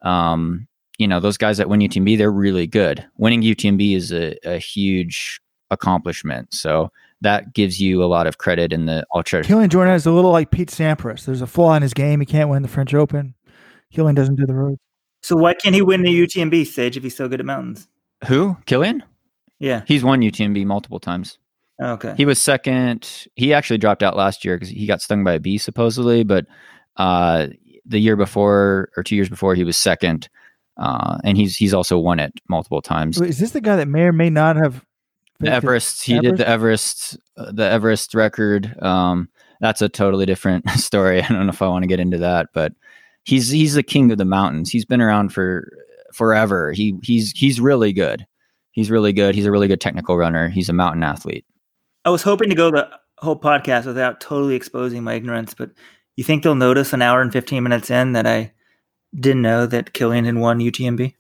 um, 0.03 0.67
you 0.99 1.07
know, 1.07 1.21
those 1.21 1.37
guys 1.37 1.59
that 1.59 1.69
win 1.69 1.81
UTMB, 1.81 2.19
they're 2.19 2.33
really 2.33 2.67
good. 2.67 3.07
Winning 3.17 3.43
UTMB 3.43 3.95
is 3.95 4.13
a, 4.13 4.37
a 4.45 4.59
huge 4.59 5.41
accomplishment. 5.71 6.53
So 6.53 6.91
that 7.23 7.55
gives 7.55 7.81
you 7.81 8.03
a 8.03 8.07
lot 8.07 8.27
of 8.27 8.39
credit 8.39 8.73
in 8.73 8.87
the 8.87 9.05
ultra. 9.15 9.43
Kilian 9.43 9.69
Jornet 9.69 9.97
is 9.97 10.07
a 10.07 10.13
little 10.13 10.33
like 10.33 10.51
Pete 10.51 10.71
Sampras. 10.71 11.25
There's 11.25 11.43
a 11.43 11.47
flaw 11.47 11.75
in 11.75 11.83
his 11.83 11.95
game. 11.95 12.21
He 12.21 12.27
can't 12.27 12.51
win 12.51 12.63
the 12.63 12.69
French 12.69 12.95
Open. 12.95 13.35
Kilian 13.95 14.15
doesn't 14.15 14.37
do 14.37 14.47
the 14.47 14.55
road. 14.55 14.79
So 15.23 15.37
why 15.37 15.55
can't 15.55 15.75
he 15.75 15.83
win 15.83 16.03
the 16.03 16.11
UTMB 16.11 16.67
Sage, 16.67 16.97
if 16.97 17.03
he's 17.03 17.17
so 17.17 17.29
good 17.29 17.41
at 17.41 17.47
mountains? 17.47 17.89
Who? 18.27 18.57
Kilian? 18.67 19.03
Yeah. 19.59 19.83
He's 19.87 20.05
won 20.05 20.21
UTMB 20.21 20.65
multiple 20.67 21.01
times. 21.01 21.39
Okay. 21.83 22.15
He 22.17 22.25
was 22.25 22.41
second. 22.41 23.27
He 23.35 23.53
actually 23.53 23.79
dropped 23.79 24.03
out 24.03 24.17
last 24.17 24.45
year 24.45 24.57
because 24.57 24.69
he 24.69 24.87
got 24.87 25.03
stung 25.03 25.25
by 25.25 25.35
a 25.35 25.41
bee, 25.41 25.59
supposedly. 25.59 26.25
But 26.25 26.47
uh, 26.97 27.49
the 27.85 27.99
year 27.99 28.17
before 28.17 28.91
or 28.97 29.03
two 29.03 29.17
years 29.17 29.29
before, 29.29 29.55
he 29.55 29.65
was 29.65 29.77
second. 29.77 30.29
Uh, 30.79 31.19
and 31.25 31.37
he's 31.37 31.57
he's 31.57 31.73
also 31.73 31.99
won 31.99 32.21
it 32.21 32.33
multiple 32.49 32.83
times. 32.83 33.19
Wait, 33.19 33.31
Is 33.31 33.39
this 33.39 33.53
the 33.53 33.61
guy 33.61 33.77
that 33.77 33.89
may 33.89 34.03
or 34.03 34.13
may 34.13 34.29
not 34.29 34.57
have 34.57 34.85
The 35.41 35.51
Everest. 35.51 36.05
He 36.05 36.19
did 36.21 36.39
the 36.39 36.49
Everest. 36.49 37.19
Uh, 37.37 37.53
the 37.53 37.65
Everest 37.65 38.15
record. 38.15 38.75
Um, 38.83 39.29
that's 39.61 39.83
a 39.83 39.89
totally 39.89 40.27
different 40.27 40.69
story. 40.77 41.23
I 41.23 41.29
don't 41.29 41.47
know 41.47 41.53
if 41.53 41.63
I 41.63 41.69
want 41.69 41.83
to 41.83 41.89
get 41.89 42.01
into 42.01 42.19
that, 42.19 42.49
but 42.53 42.73
he's 43.25 43.51
he's 43.51 43.75
the 43.75 43.83
king 43.83 44.11
of 44.11 44.19
the 44.19 44.25
mountains. 44.25 44.71
He's 44.71 44.85
been 44.85 45.01
around 45.01 45.33
for 45.33 45.71
forever. 46.13 46.73
He 46.73 46.95
he's 47.03 47.33
he's 47.33 47.61
really 47.61 47.93
good. 47.93 48.27
He's 48.73 48.91
really 48.91 49.13
good. 49.13 49.35
He's 49.35 49.47
a 49.47 49.51
really 49.51 49.69
good 49.69 49.81
technical 49.81 50.17
runner. 50.17 50.49
He's 50.49 50.69
a 50.69 50.75
mountain 50.75 51.03
athlete. 51.03 51.45
I 52.05 52.11
was 52.11 52.23
hoping 52.23 52.51
to 52.51 52.55
go 52.55 52.71
the 52.71 52.89
whole 53.19 53.39
podcast 53.39 53.87
without 53.87 54.21
totally 54.21 54.55
exposing 54.55 55.03
my 55.03 55.15
ignorance, 55.15 55.55
but 55.55 55.71
you 56.17 56.25
think 56.25 56.43
they'll 56.43 56.55
notice 56.55 56.93
an 56.93 57.03
hour 57.03 57.21
and 57.21 57.33
15 57.33 57.63
minutes 57.63 57.91
in 57.91 58.13
that 58.13 58.27
I 58.27 58.53
didn't 59.19 59.43
know 59.43 59.67
that 59.67 59.93
Kilian 59.93 60.27
had 60.27 60.37
won 60.37 60.59
UTMB? 60.59 61.15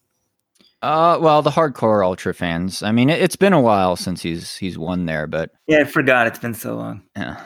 Uh, 0.82 1.18
well, 1.20 1.42
the 1.42 1.50
hardcore 1.50 2.04
ultra 2.04 2.34
fans. 2.34 2.82
I 2.82 2.92
mean, 2.92 3.08
it, 3.10 3.20
it's 3.20 3.36
been 3.36 3.52
a 3.52 3.60
while 3.60 3.96
since 3.96 4.22
he's 4.22 4.56
he's 4.56 4.76
won 4.78 5.06
there, 5.06 5.26
but 5.26 5.50
Yeah, 5.66 5.80
I 5.80 5.84
forgot. 5.84 6.26
It's 6.26 6.38
been 6.38 6.54
so 6.54 6.76
long. 6.76 7.02
yeah. 7.16 7.42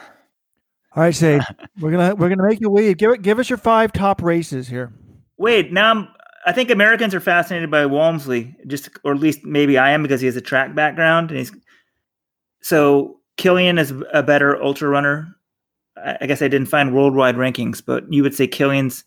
All 0.93 1.03
right, 1.03 1.15
Sage. 1.15 1.41
we're 1.79 1.91
gonna 1.91 2.15
we're 2.15 2.29
gonna 2.29 2.47
make 2.47 2.59
you 2.59 2.69
lead. 2.69 2.97
Give 2.97 3.11
it. 3.11 3.21
Give 3.21 3.39
us 3.39 3.49
your 3.49 3.57
five 3.57 3.93
top 3.93 4.21
races 4.21 4.67
here. 4.67 4.93
Wait, 5.37 5.71
now 5.71 5.91
I'm, 5.91 6.07
I 6.45 6.51
think 6.51 6.69
Americans 6.69 7.15
are 7.15 7.21
fascinated 7.21 7.71
by 7.71 7.85
Walmsley, 7.85 8.55
just 8.67 8.89
or 9.05 9.13
at 9.13 9.19
least 9.19 9.45
maybe 9.45 9.77
I 9.77 9.91
am 9.91 10.03
because 10.03 10.19
he 10.21 10.27
has 10.27 10.35
a 10.35 10.41
track 10.41 10.75
background 10.75 11.31
and 11.31 11.39
he's 11.39 11.51
so 12.61 13.21
Kilian 13.37 13.79
is 13.79 13.93
a 14.13 14.21
better 14.21 14.61
ultra 14.61 14.89
runner. 14.89 15.35
I, 15.97 16.17
I 16.21 16.25
guess 16.27 16.41
I 16.41 16.47
didn't 16.49 16.67
find 16.67 16.93
worldwide 16.93 17.35
rankings, 17.35 17.81
but 17.83 18.11
you 18.11 18.21
would 18.23 18.35
say 18.35 18.47
Kilian's 18.47 19.03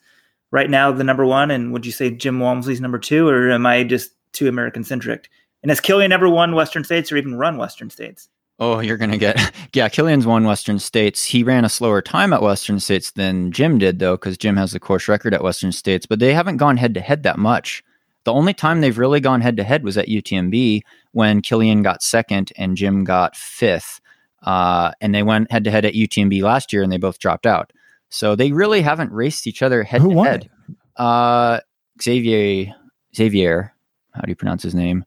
right 0.55 0.70
now 0.70 0.93
the 0.93 1.02
number 1.02 1.26
one, 1.26 1.51
and 1.51 1.72
would 1.72 1.85
you 1.85 1.90
say 1.90 2.10
Jim 2.10 2.39
Walmsley's 2.39 2.81
number 2.81 2.98
two, 2.98 3.28
or 3.28 3.51
am 3.51 3.66
I 3.66 3.82
just 3.82 4.12
too 4.32 4.47
American 4.47 4.85
centric? 4.85 5.28
And 5.62 5.70
has 5.70 5.81
Kilian 5.81 6.12
ever 6.12 6.28
won 6.28 6.55
Western 6.55 6.85
States 6.85 7.10
or 7.10 7.16
even 7.16 7.35
run 7.35 7.56
Western 7.56 7.90
States? 7.90 8.28
Oh, 8.60 8.78
you're 8.78 8.97
gonna 8.97 9.18
get 9.18 9.36
yeah. 9.74 9.89
Kilian's 9.89 10.26
won 10.26 10.44
Western 10.44 10.78
States. 10.78 11.24
He 11.24 11.43
ran 11.43 11.64
a 11.64 11.68
slower 11.68 12.01
time 12.01 12.32
at 12.32 12.40
Western 12.40 12.78
States 12.78 13.10
than 13.10 13.51
Jim 13.51 13.78
did, 13.78 13.98
though, 13.98 14.14
because 14.14 14.39
Jim 14.39 14.56
has 14.56 14.70
the 14.70 14.78
course 14.78 15.09
record 15.09 15.35
at 15.35 15.43
Western 15.43 15.72
States. 15.72 16.06
But 16.06 16.20
they 16.20 16.32
haven't 16.32 16.59
gone 16.59 16.76
head 16.76 16.94
to 16.94 17.01
head 17.01 17.24
that 17.24 17.39
much. 17.39 17.82
The 18.22 18.32
only 18.32 18.55
time 18.55 18.81
they've 18.81 18.97
really 18.97 19.20
gone 19.20 19.40
head 19.40 19.56
to 19.56 19.64
head 19.64 19.82
was 19.82 19.98
at 19.98 20.06
UTMB 20.06 20.82
when 21.10 21.43
Kilian 21.43 21.82
got 21.82 22.02
second 22.02 22.52
and 22.56 22.76
Jim 22.76 23.02
got 23.02 23.35
fifth. 23.35 24.01
Uh, 24.44 24.93
and 25.01 25.12
they 25.12 25.24
went 25.24 25.51
head 25.51 25.64
to 25.64 25.72
head 25.72 25.85
at 25.85 25.94
UTMB 25.94 26.40
last 26.43 26.72
year, 26.72 26.85
and 26.85 26.93
they 26.93 26.97
both 26.97 27.18
dropped 27.18 27.44
out. 27.44 27.72
So 28.15 28.36
they 28.36 28.53
really 28.53 28.81
haven't 28.81 29.11
raced 29.12 29.47
each 29.47 29.62
other 29.62 29.82
head 29.82 30.01
Who 30.01 30.11
to 30.11 30.15
won 30.15 30.27
head. 30.27 30.51
Uh, 30.97 31.61
Xavier 32.03 32.73
Xavier, 33.16 33.73
how 34.12 34.20
do 34.23 34.31
you 34.31 34.36
pronounce 34.36 34.62
his 34.62 34.74
name? 34.74 35.05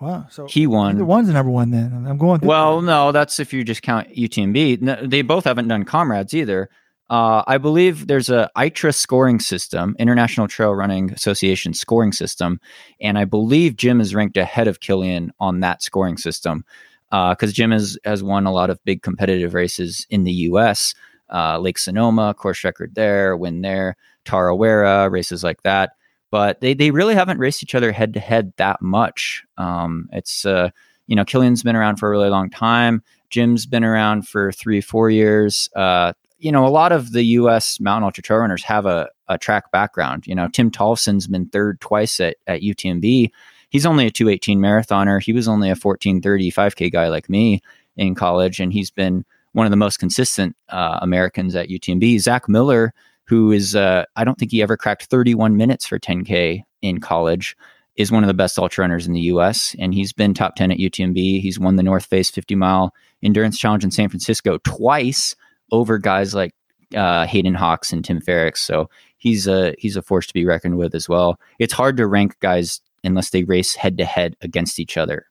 Wow. 0.00 0.26
So 0.30 0.46
He 0.46 0.66
won. 0.66 0.96
the 0.98 1.04
one's 1.04 1.26
the 1.26 1.34
number 1.34 1.50
one. 1.52 1.70
Then 1.70 2.06
I'm 2.08 2.16
going. 2.18 2.40
through- 2.40 2.48
Well, 2.48 2.80
no, 2.82 3.12
that's 3.12 3.38
if 3.38 3.52
you 3.52 3.64
just 3.64 3.82
count 3.82 4.08
UTMB. 4.16 4.80
No, 4.80 4.96
they 5.06 5.22
both 5.22 5.44
haven't 5.44 5.68
done 5.68 5.84
comrades 5.84 6.32
either. 6.32 6.70
Uh, 7.10 7.42
I 7.48 7.58
believe 7.58 8.06
there's 8.06 8.30
a 8.30 8.48
ITRA 8.56 8.94
scoring 8.94 9.40
system, 9.40 9.96
International 9.98 10.46
Trail 10.46 10.72
Running 10.74 11.10
Association 11.10 11.74
scoring 11.74 12.12
system, 12.12 12.60
and 13.00 13.18
I 13.18 13.24
believe 13.24 13.74
Jim 13.76 14.00
is 14.00 14.14
ranked 14.14 14.36
ahead 14.36 14.68
of 14.68 14.78
Kilian 14.78 15.30
on 15.40 15.58
that 15.60 15.82
scoring 15.82 16.16
system 16.16 16.64
because 17.10 17.52
Jim 17.52 17.72
has 17.72 17.98
has 18.04 18.22
won 18.22 18.46
a 18.46 18.52
lot 18.52 18.70
of 18.70 18.78
big 18.84 19.02
competitive 19.02 19.52
races 19.54 20.06
in 20.08 20.22
the 20.22 20.32
U.S. 20.50 20.94
Uh, 21.32 21.58
Lake 21.58 21.78
Sonoma, 21.78 22.34
course 22.34 22.64
record 22.64 22.94
there, 22.94 23.36
win 23.36 23.62
there, 23.62 23.96
Tarawera, 24.24 25.10
races 25.10 25.44
like 25.44 25.62
that. 25.62 25.92
But 26.30 26.60
they 26.60 26.74
they 26.74 26.90
really 26.90 27.14
haven't 27.14 27.38
raced 27.38 27.62
each 27.62 27.74
other 27.74 27.92
head 27.92 28.14
to 28.14 28.20
head 28.20 28.52
that 28.56 28.80
much. 28.80 29.44
Um, 29.58 30.08
it's 30.12 30.44
uh, 30.44 30.70
you 31.06 31.16
know, 31.16 31.24
Kilian's 31.24 31.64
been 31.64 31.74
around 31.74 31.96
for 31.96 32.06
a 32.06 32.10
really 32.10 32.30
long 32.30 32.50
time. 32.50 33.02
Jim's 33.30 33.66
been 33.66 33.84
around 33.84 34.28
for 34.28 34.52
three, 34.52 34.80
four 34.80 35.10
years. 35.10 35.68
Uh, 35.74 36.12
you 36.38 36.52
know, 36.52 36.66
a 36.66 36.70
lot 36.70 36.92
of 36.92 37.12
the 37.12 37.24
U.S. 37.24 37.80
mountain 37.80 38.04
ultra 38.04 38.22
trail 38.22 38.40
runners 38.40 38.62
have 38.62 38.86
a, 38.86 39.08
a 39.28 39.36
track 39.36 39.70
background. 39.72 40.26
You 40.26 40.34
know, 40.34 40.48
Tim 40.48 40.70
Tollefson's 40.70 41.26
been 41.26 41.48
third 41.48 41.80
twice 41.80 42.20
at, 42.20 42.36
at 42.46 42.62
UTMB. 42.62 43.30
He's 43.68 43.86
only 43.86 44.06
a 44.06 44.10
218 44.10 44.58
marathoner. 44.60 45.22
He 45.22 45.32
was 45.32 45.46
only 45.46 45.68
a 45.68 45.72
1430 45.72 46.50
5K 46.50 46.92
guy 46.92 47.08
like 47.08 47.28
me 47.28 47.60
in 47.96 48.14
college, 48.14 48.58
and 48.58 48.72
he's 48.72 48.90
been 48.90 49.24
one 49.52 49.66
of 49.66 49.70
the 49.70 49.76
most 49.76 49.98
consistent 49.98 50.56
uh, 50.68 50.98
Americans 51.02 51.54
at 51.54 51.68
UTMB. 51.68 52.20
Zach 52.20 52.48
Miller, 52.48 52.92
who 53.24 53.52
is, 53.52 53.74
uh, 53.74 54.04
I 54.16 54.24
don't 54.24 54.38
think 54.38 54.50
he 54.50 54.62
ever 54.62 54.76
cracked 54.76 55.04
31 55.06 55.56
minutes 55.56 55.86
for 55.86 55.98
10K 55.98 56.62
in 56.82 57.00
college 57.00 57.56
is 57.96 58.10
one 58.10 58.22
of 58.22 58.28
the 58.28 58.34
best 58.34 58.58
ultra 58.58 58.82
runners 58.82 59.06
in 59.06 59.12
the 59.12 59.20
US, 59.22 59.76
and 59.78 59.92
he's 59.92 60.12
been 60.12 60.32
top 60.32 60.54
10 60.54 60.70
at 60.70 60.78
UTMB. 60.78 61.40
He's 61.40 61.58
won 61.58 61.76
the 61.76 61.82
North 61.82 62.06
Face 62.06 62.30
50 62.30 62.54
mile 62.54 62.94
endurance 63.22 63.58
challenge 63.58 63.84
in 63.84 63.90
San 63.90 64.08
Francisco 64.08 64.58
twice 64.64 65.34
over 65.72 65.98
guys 65.98 66.34
like 66.34 66.54
uh, 66.94 67.26
Hayden 67.26 67.54
Hawks 67.54 67.92
and 67.92 68.04
Tim 68.04 68.20
Freriks. 68.20 68.58
So 68.58 68.88
he's 69.18 69.46
a 69.46 69.74
he's 69.78 69.96
a 69.96 70.02
force 70.02 70.26
to 70.26 70.34
be 70.34 70.46
reckoned 70.46 70.78
with 70.78 70.94
as 70.94 71.08
well. 71.08 71.38
It's 71.58 71.72
hard 71.72 71.96
to 71.98 72.06
rank 72.06 72.38
guys 72.40 72.80
unless 73.04 73.30
they 73.30 73.44
race 73.44 73.74
head 73.74 73.98
to 73.98 74.04
head 74.04 74.36
against 74.40 74.78
each 74.78 74.96
other. 74.96 75.26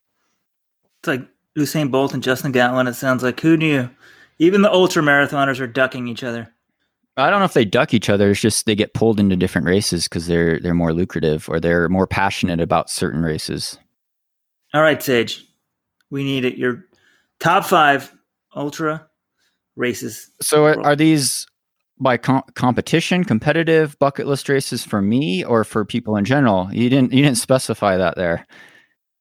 It's 1.00 1.08
like 1.08 1.28
Usain 1.58 1.90
Bolt 1.90 2.14
and 2.14 2.22
Justin 2.22 2.52
Gatlin. 2.52 2.86
It 2.86 2.94
sounds 2.94 3.22
like 3.22 3.40
who 3.40 3.56
knew? 3.56 3.88
Even 4.38 4.62
the 4.62 4.72
ultra 4.72 5.02
marathoners 5.02 5.60
are 5.60 5.66
ducking 5.66 6.08
each 6.08 6.24
other. 6.24 6.52
I 7.16 7.28
don't 7.28 7.40
know 7.40 7.44
if 7.44 7.52
they 7.52 7.64
duck 7.64 7.92
each 7.92 8.08
other. 8.08 8.30
It's 8.30 8.40
just 8.40 8.66
they 8.66 8.74
get 8.74 8.94
pulled 8.94 9.20
into 9.20 9.36
different 9.36 9.66
races 9.66 10.04
because 10.04 10.26
they're 10.26 10.58
they're 10.60 10.74
more 10.74 10.92
lucrative 10.92 11.48
or 11.48 11.60
they're 11.60 11.88
more 11.88 12.06
passionate 12.06 12.60
about 12.60 12.88
certain 12.88 13.22
races. 13.22 13.78
All 14.72 14.82
right, 14.82 15.02
Sage, 15.02 15.44
we 16.10 16.22
need 16.22 16.44
it. 16.44 16.56
Your 16.56 16.84
top 17.40 17.64
five 17.64 18.12
ultra 18.54 19.06
races. 19.76 20.30
So 20.40 20.64
are, 20.64 20.80
are 20.80 20.96
these 20.96 21.46
by 21.98 22.16
com- 22.16 22.44
competition, 22.54 23.24
competitive 23.24 23.98
bucket 23.98 24.26
list 24.26 24.48
races 24.48 24.84
for 24.84 25.02
me 25.02 25.44
or 25.44 25.64
for 25.64 25.84
people 25.84 26.16
in 26.16 26.24
general? 26.24 26.72
You 26.72 26.88
didn't 26.88 27.12
you 27.12 27.22
didn't 27.22 27.38
specify 27.38 27.96
that 27.96 28.16
there. 28.16 28.46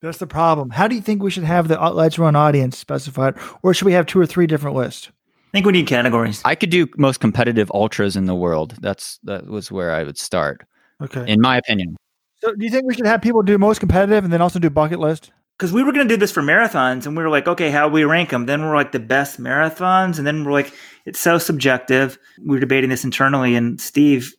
That's 0.02 0.18
the 0.18 0.28
problem. 0.28 0.70
How 0.70 0.88
do 0.88 0.96
you 0.96 1.02
think 1.02 1.22
we 1.22 1.32
should 1.32 1.44
have 1.44 1.68
the 1.68 1.78
Let's 1.78 2.18
Run 2.18 2.36
audience 2.36 2.78
specified, 2.78 3.36
or 3.64 3.74
should 3.74 3.86
we 3.86 3.94
have 3.94 4.06
two 4.06 4.20
or 4.20 4.26
three 4.26 4.48
different 4.48 4.78
lists? 4.78 5.10
I 5.10 5.52
think 5.52 5.66
we 5.66 5.72
need 5.74 5.88
categories. 5.88 6.42
I 6.46 6.56
could 6.56 6.70
do 6.70 6.88
most 6.98 7.20
competitive 7.20 7.72
ultras 7.74 8.16
in 8.16 8.26
the 8.26 8.36
world. 8.36 8.76
That's 8.82 9.20
that 9.24 9.48
was 9.48 9.72
where 9.72 9.92
I 9.92 10.04
would 10.04 10.18
start, 10.18 10.66
Okay. 11.02 11.26
in 11.28 11.42
my 11.42 11.58
opinion. 11.58 11.98
so, 12.42 12.54
do 12.56 12.64
you 12.64 12.72
think 12.72 12.86
we 12.86 12.94
should 12.94 13.08
have 13.08 13.22
people 13.22 13.42
do 13.42 13.58
most 13.58 13.80
competitive 13.80 14.24
and 14.24 14.32
then 14.32 14.42
also 14.42 14.60
do 14.60 14.70
bucket 14.70 15.00
list? 15.00 15.32
because 15.58 15.74
we 15.74 15.84
were 15.84 15.92
going 15.92 16.08
to 16.08 16.14
do 16.14 16.18
this 16.18 16.32
for 16.32 16.42
marathons 16.42 17.06
and 17.06 17.18
we 17.18 17.22
were 17.22 17.28
like, 17.30 17.46
okay, 17.46 17.70
how 17.70 17.90
we 17.90 18.06
rank 18.06 18.30
them? 18.30 18.46
Then 18.46 18.62
we're 18.62 18.78
like 18.78 18.94
the 18.94 19.00
best 19.00 19.42
marathons. 19.42 20.18
And 20.18 20.26
then 20.26 20.46
we're 20.46 20.54
like, 20.54 20.72
it's 21.06 21.20
so 21.20 21.38
subjective. 21.38 22.18
We 22.42 22.56
were 22.56 22.62
debating 22.62 22.90
this 22.90 23.04
internally 23.04 23.56
and 23.56 23.82
Steve, 23.82 24.34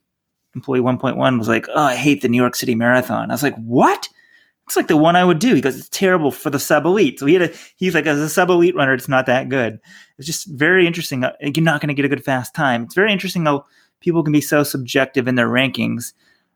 employee 0.54 0.80
1.1 0.80 1.38
was 1.38 1.46
like, 1.46 1.66
oh, 1.74 1.82
I 1.82 1.94
hate 1.94 2.22
the 2.22 2.28
New 2.30 2.38
York 2.40 2.54
City 2.56 2.74
marathon. 2.74 3.30
I 3.30 3.34
was 3.34 3.42
like, 3.42 3.54
what? 3.56 4.08
It's 4.70 4.76
like 4.76 4.86
the 4.86 4.96
one 4.96 5.16
I 5.16 5.24
would 5.24 5.40
do. 5.40 5.56
He 5.56 5.60
goes, 5.60 5.76
it's 5.76 5.88
terrible 5.88 6.30
for 6.30 6.48
the 6.48 6.60
sub 6.60 6.86
elite. 6.86 7.18
So 7.18 7.26
he 7.26 7.34
had 7.34 7.50
a, 7.50 7.54
he's 7.74 7.92
like, 7.92 8.06
as 8.06 8.20
a 8.20 8.28
sub 8.28 8.50
elite 8.50 8.76
runner, 8.76 8.94
it's 8.94 9.08
not 9.08 9.26
that 9.26 9.48
good. 9.48 9.80
It's 10.16 10.28
just 10.28 10.46
very 10.46 10.86
interesting. 10.86 11.24
Uh, 11.24 11.32
you're 11.40 11.64
not 11.64 11.80
going 11.80 11.88
to 11.88 11.94
get 11.94 12.04
a 12.04 12.08
good 12.08 12.24
fast 12.24 12.54
time. 12.54 12.84
It's 12.84 12.94
very 12.94 13.12
interesting 13.12 13.46
how 13.46 13.64
people 13.98 14.22
can 14.22 14.32
be 14.32 14.40
so 14.40 14.62
subjective 14.62 15.26
in 15.26 15.34
their 15.34 15.48
rankings. 15.48 16.12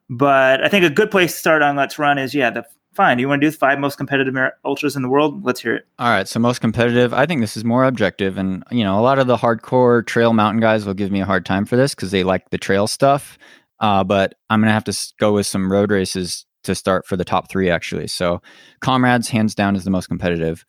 But 0.08 0.62
I 0.62 0.68
think 0.68 0.84
a 0.84 0.90
good 0.90 1.10
place 1.10 1.32
to 1.32 1.38
start 1.38 1.60
on 1.60 1.74
Let's 1.74 1.98
Run 1.98 2.16
is, 2.18 2.36
yeah, 2.36 2.50
the 2.50 2.64
fine. 2.94 3.18
You 3.18 3.28
want 3.28 3.42
to 3.42 3.48
do 3.48 3.50
the 3.50 3.56
five 3.56 3.80
most 3.80 3.96
competitive 3.96 4.32
ultras 4.64 4.94
in 4.94 5.02
the 5.02 5.08
world? 5.08 5.44
Let's 5.44 5.60
hear 5.60 5.74
it. 5.74 5.88
All 5.98 6.08
right. 6.08 6.28
So 6.28 6.38
most 6.38 6.60
competitive. 6.60 7.12
I 7.12 7.26
think 7.26 7.40
this 7.40 7.56
is 7.56 7.64
more 7.64 7.82
objective, 7.82 8.38
and 8.38 8.62
you 8.70 8.84
know, 8.84 8.96
a 8.96 9.02
lot 9.02 9.18
of 9.18 9.26
the 9.26 9.36
hardcore 9.36 10.06
trail 10.06 10.32
mountain 10.32 10.60
guys 10.60 10.86
will 10.86 10.94
give 10.94 11.10
me 11.10 11.20
a 11.20 11.26
hard 11.26 11.44
time 11.44 11.64
for 11.64 11.74
this 11.74 11.96
because 11.96 12.12
they 12.12 12.22
like 12.22 12.50
the 12.50 12.58
trail 12.58 12.86
stuff. 12.86 13.38
Uh, 13.80 14.04
but 14.04 14.36
I'm 14.50 14.60
gonna 14.60 14.72
have 14.72 14.84
to 14.84 14.96
go 15.18 15.32
with 15.32 15.46
some 15.46 15.72
road 15.72 15.90
races 15.90 16.46
to 16.64 16.74
start 16.74 17.06
for 17.06 17.16
the 17.16 17.24
top 17.24 17.48
three 17.48 17.70
actually. 17.70 18.08
So 18.08 18.42
comrades, 18.80 19.28
hands 19.28 19.54
down, 19.54 19.76
is 19.76 19.84
the 19.84 19.90
most 19.90 20.08
competitive. 20.08 20.64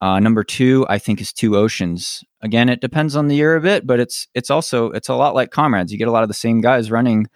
Uh, 0.00 0.20
number 0.20 0.44
two, 0.44 0.84
I 0.88 0.98
think, 0.98 1.20
is 1.20 1.32
Two 1.32 1.56
Oceans. 1.56 2.22
Again, 2.42 2.68
it 2.68 2.80
depends 2.80 3.16
on 3.16 3.28
the 3.28 3.36
year 3.36 3.56
a 3.56 3.60
bit, 3.60 3.86
but 3.86 4.00
it's 4.00 4.26
it's 4.34 4.50
also 4.50 4.90
it's 4.90 5.08
a 5.08 5.14
lot 5.14 5.34
like 5.34 5.50
comrades. 5.50 5.92
You 5.92 5.98
get 5.98 6.08
a 6.08 6.12
lot 6.12 6.24
of 6.24 6.28
the 6.28 6.34
same 6.34 6.60
guys 6.60 6.90
running 6.90 7.26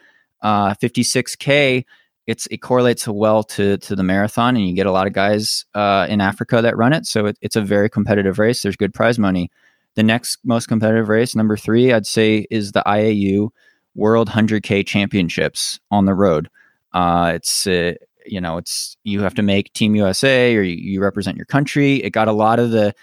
uh, 0.42 0.74
56k 0.74 1.84
it's 2.28 2.46
it 2.50 2.58
correlates 2.58 3.08
well 3.08 3.42
to 3.42 3.78
to 3.78 3.96
the 3.96 4.02
marathon, 4.04 4.54
and 4.54 4.68
you 4.68 4.74
get 4.74 4.86
a 4.86 4.92
lot 4.92 5.06
of 5.06 5.14
guys 5.14 5.64
uh, 5.74 6.06
in 6.10 6.20
Africa 6.20 6.60
that 6.60 6.76
run 6.76 6.92
it. 6.92 7.06
So 7.06 7.24
it, 7.26 7.38
it's 7.40 7.56
a 7.56 7.62
very 7.62 7.88
competitive 7.88 8.38
race. 8.38 8.62
There's 8.62 8.76
good 8.76 8.92
prize 8.92 9.18
money. 9.18 9.50
The 9.94 10.02
next 10.02 10.38
most 10.44 10.68
competitive 10.68 11.08
race, 11.08 11.34
number 11.34 11.56
three, 11.56 11.90
I'd 11.90 12.06
say, 12.06 12.46
is 12.50 12.72
the 12.72 12.82
IAU 12.86 13.48
World 13.94 14.28
100K 14.28 14.86
Championships 14.86 15.80
on 15.90 16.04
the 16.04 16.14
road. 16.14 16.50
Uh, 16.92 17.32
it's 17.34 17.66
uh, 17.66 17.94
you 18.26 18.40
know 18.40 18.58
it's 18.58 18.96
you 19.04 19.22
have 19.22 19.34
to 19.34 19.42
make 19.42 19.72
Team 19.72 19.94
USA 19.96 20.56
or 20.56 20.62
you, 20.62 20.76
you 20.76 21.00
represent 21.02 21.36
your 21.36 21.46
country. 21.46 21.96
It 21.96 22.10
got 22.10 22.28
a 22.28 22.32
lot 22.32 22.58
of 22.58 22.70
the 22.70 22.94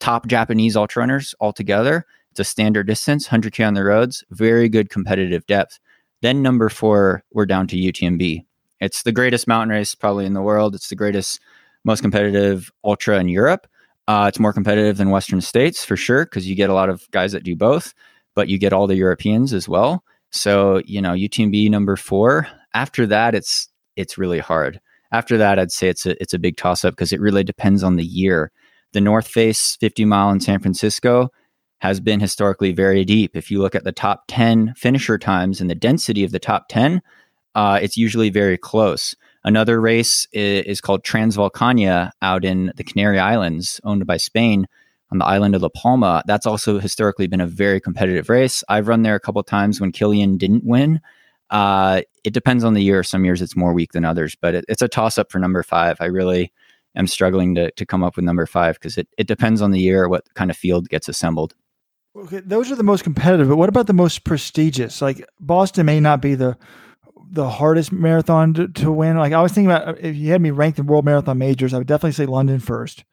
top 0.00 0.26
Japanese 0.26 0.76
ultra 0.76 1.00
runners 1.00 1.34
all 1.40 1.52
together. 1.52 2.04
It's 2.30 2.40
a 2.40 2.44
standard 2.44 2.88
distance, 2.88 3.28
100K 3.28 3.66
on 3.66 3.74
the 3.74 3.84
roads, 3.84 4.24
very 4.30 4.68
good 4.68 4.90
competitive 4.90 5.46
depth. 5.46 5.78
Then 6.20 6.42
number 6.42 6.68
four, 6.68 7.22
we're 7.32 7.46
down 7.46 7.68
to 7.68 7.76
UTMB. 7.76 8.44
It's 8.80 9.02
the 9.02 9.12
greatest 9.12 9.46
mountain 9.46 9.70
race 9.70 9.94
probably 9.94 10.26
in 10.26 10.34
the 10.34 10.42
world. 10.42 10.74
It's 10.74 10.88
the 10.88 10.96
greatest, 10.96 11.40
most 11.84 12.00
competitive 12.00 12.72
ultra 12.82 13.18
in 13.18 13.28
Europe. 13.28 13.66
Uh, 14.08 14.26
it's 14.28 14.38
more 14.38 14.52
competitive 14.52 14.96
than 14.96 15.10
Western 15.10 15.40
states 15.40 15.84
for 15.84 15.96
sure 15.96 16.24
because 16.24 16.48
you 16.48 16.54
get 16.54 16.70
a 16.70 16.74
lot 16.74 16.90
of 16.90 17.10
guys 17.10 17.32
that 17.32 17.44
do 17.44 17.56
both, 17.56 17.94
but 18.34 18.48
you 18.48 18.58
get 18.58 18.72
all 18.72 18.86
the 18.86 18.96
Europeans 18.96 19.52
as 19.52 19.68
well. 19.68 20.04
So 20.30 20.82
you 20.84 21.00
know 21.00 21.12
UTMB 21.12 21.70
number 21.70 21.96
four. 21.96 22.48
After 22.74 23.06
that, 23.06 23.34
it's 23.34 23.68
it's 23.96 24.18
really 24.18 24.40
hard. 24.40 24.80
After 25.12 25.38
that, 25.38 25.58
I'd 25.58 25.72
say 25.72 25.88
it's 25.88 26.06
a 26.06 26.20
it's 26.20 26.34
a 26.34 26.38
big 26.38 26.56
toss 26.56 26.84
up 26.84 26.92
because 26.92 27.12
it 27.12 27.20
really 27.20 27.44
depends 27.44 27.82
on 27.82 27.96
the 27.96 28.04
year. 28.04 28.50
The 28.92 29.00
North 29.00 29.26
Face 29.26 29.76
50 29.80 30.04
mile 30.04 30.30
in 30.30 30.40
San 30.40 30.60
Francisco 30.60 31.30
has 31.80 32.00
been 32.00 32.20
historically 32.20 32.72
very 32.72 33.04
deep. 33.04 33.36
If 33.36 33.50
you 33.50 33.60
look 33.60 33.74
at 33.74 33.84
the 33.84 33.92
top 33.92 34.24
10 34.28 34.74
finisher 34.76 35.18
times 35.18 35.60
and 35.60 35.68
the 35.68 35.74
density 35.74 36.24
of 36.24 36.32
the 36.32 36.38
top 36.38 36.66
10, 36.68 37.02
uh, 37.54 37.78
it's 37.82 37.96
usually 37.96 38.30
very 38.30 38.56
close. 38.56 39.14
Another 39.44 39.80
race 39.80 40.26
is, 40.32 40.64
is, 40.64 40.80
called 40.80 41.04
Transvolcania 41.04 42.10
out 42.22 42.44
in 42.44 42.72
the 42.76 42.84
Canary 42.84 43.18
Islands, 43.18 43.80
owned 43.84 44.06
by 44.06 44.16
Spain 44.16 44.66
on 45.12 45.18
the 45.18 45.26
island 45.26 45.54
of 45.54 45.62
La 45.62 45.68
Palma. 45.68 46.22
That's 46.26 46.46
also 46.46 46.78
historically 46.78 47.26
been 47.26 47.42
a 47.42 47.46
very 47.46 47.80
competitive 47.80 48.30
race. 48.30 48.64
I've 48.68 48.88
run 48.88 49.02
there 49.02 49.14
a 49.14 49.20
couple 49.20 49.42
times 49.42 49.80
when 49.80 49.92
Kilian 49.92 50.38
didn't 50.38 50.64
win. 50.64 51.00
Uh, 51.50 52.02
it 52.24 52.32
depends 52.32 52.64
on 52.64 52.74
the 52.74 52.82
year. 52.82 53.02
Some 53.02 53.24
years 53.24 53.42
it's 53.42 53.56
more 53.56 53.72
weak 53.72 53.92
than 53.92 54.04
others, 54.04 54.36
but 54.40 54.54
it, 54.54 54.64
it's 54.68 54.82
a 54.82 54.88
toss 54.88 55.18
up 55.18 55.30
for 55.30 55.38
number 55.38 55.62
five. 55.62 55.96
I 56.00 56.06
really 56.06 56.52
am 56.96 57.06
struggling 57.06 57.54
to, 57.56 57.70
to 57.72 57.86
come 57.86 58.02
up 58.02 58.16
with 58.16 58.24
number 58.24 58.46
five 58.46 58.74
because 58.74 58.96
it, 58.96 59.08
it 59.18 59.26
depends 59.26 59.60
on 59.60 59.70
the 59.70 59.80
year 59.80 60.08
what 60.08 60.24
kind 60.34 60.50
of 60.50 60.56
field 60.56 60.88
gets 60.88 61.08
assembled. 61.08 61.54
Okay, 62.16 62.40
those 62.40 62.70
are 62.70 62.76
the 62.76 62.84
most 62.84 63.02
competitive, 63.02 63.48
but 63.48 63.56
what 63.56 63.68
about 63.68 63.88
the 63.88 63.92
most 63.92 64.24
prestigious? 64.24 65.02
Like 65.02 65.24
Boston 65.40 65.86
may 65.86 66.00
not 66.00 66.22
be 66.22 66.34
the 66.34 66.56
the 67.30 67.48
hardest 67.48 67.90
marathon 67.90 68.54
to, 68.54 68.68
to 68.68 68.92
win. 68.92 69.16
Like 69.16 69.32
I 69.32 69.42
was 69.42 69.52
thinking 69.52 69.70
about 69.70 69.98
if 69.98 70.14
you 70.14 70.30
had 70.30 70.40
me 70.40 70.50
rank 70.50 70.76
the 70.76 70.84
world 70.84 71.04
marathon 71.04 71.38
majors, 71.38 71.74
I 71.74 71.78
would 71.78 71.88
definitely 71.88 72.12
say 72.12 72.26
London 72.26 72.60
first. 72.60 73.04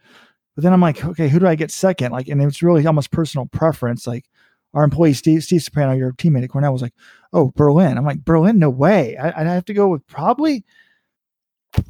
But 0.55 0.63
then 0.63 0.73
I'm 0.73 0.81
like, 0.81 1.03
okay, 1.03 1.29
who 1.29 1.39
do 1.39 1.47
I 1.47 1.55
get 1.55 1.71
second? 1.71 2.11
Like, 2.11 2.27
and 2.27 2.41
it's 2.41 2.61
really 2.61 2.85
almost 2.85 3.11
personal 3.11 3.47
preference. 3.47 4.05
Like 4.05 4.25
our 4.73 4.83
employee 4.83 5.13
Steve 5.13 5.43
Steve 5.43 5.63
Soprano, 5.63 5.93
your 5.93 6.13
teammate 6.13 6.43
at 6.43 6.49
Cornell, 6.49 6.73
was 6.73 6.81
like, 6.81 6.93
"Oh, 7.33 7.51
Berlin." 7.55 7.97
I'm 7.97 8.05
like, 8.05 8.23
Berlin? 8.23 8.59
No 8.59 8.69
way. 8.69 9.17
I, 9.17 9.25
would 9.25 9.47
have 9.47 9.65
to 9.65 9.73
go 9.73 9.87
with 9.87 10.05
probably, 10.07 10.63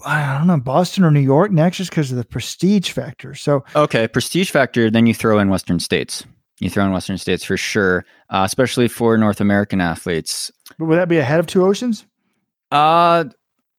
I 0.05 0.37
don't 0.37 0.47
know, 0.47 0.59
Boston 0.59 1.03
or 1.03 1.11
New 1.11 1.19
York 1.19 1.51
next, 1.51 1.77
just 1.77 1.91
because 1.91 2.11
of 2.11 2.17
the 2.17 2.25
prestige 2.25 2.91
factor. 2.91 3.35
So 3.35 3.63
okay, 3.75 4.07
prestige 4.07 4.49
factor. 4.49 4.89
Then 4.89 5.05
you 5.05 5.13
throw 5.13 5.39
in 5.39 5.49
Western 5.49 5.79
states. 5.79 6.25
You 6.59 6.69
throw 6.69 6.85
in 6.85 6.91
Western 6.91 7.17
states 7.17 7.43
for 7.43 7.57
sure, 7.57 8.05
uh, 8.29 8.43
especially 8.45 8.87
for 8.87 9.17
North 9.17 9.41
American 9.41 9.81
athletes. 9.81 10.51
But 10.77 10.85
would 10.85 10.97
that 10.97 11.09
be 11.09 11.17
ahead 11.17 11.39
of 11.39 11.47
Two 11.47 11.65
Oceans? 11.65 12.05
Uh 12.71 13.25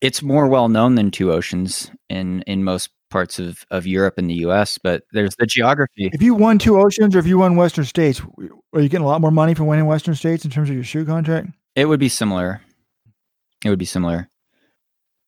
it's 0.01 0.21
more 0.21 0.49
well 0.49 0.69
known 0.69 0.97
than 0.97 1.11
Two 1.11 1.33
Oceans 1.33 1.91
in 2.09 2.43
in 2.43 2.65
most 2.65 2.91
parts 3.13 3.39
of, 3.39 3.65
of 3.71 3.87
Europe 3.87 4.15
and 4.17 4.29
the 4.29 4.35
US, 4.47 4.79
but 4.79 5.05
there's 5.13 5.37
the 5.37 5.47
geography. 5.47 6.11
If 6.13 6.23
you 6.23 6.35
won 6.35 6.59
Two 6.59 6.81
Oceans 6.81 7.15
or 7.15 7.19
if 7.19 7.27
you 7.27 7.39
won 7.39 7.55
Western 7.57 7.85
States, 7.85 8.21
are 8.73 8.81
you 8.81 8.89
getting 8.89 9.05
a 9.05 9.09
lot 9.09 9.21
more 9.21 9.31
money 9.31 9.55
for 9.55 9.65
winning 9.65 9.87
Western 9.87 10.15
States 10.15 10.45
in 10.45 10.51
terms 10.51 10.69
of 10.69 10.75
your 10.75 10.85
shoe 10.85 11.05
contract? 11.05 11.51
It 11.77 11.85
would 11.85 12.01
be 12.01 12.09
similar. 12.09 12.63
It 13.65 13.71
would 13.71 13.79
be 13.79 13.85
similar. 13.85 14.29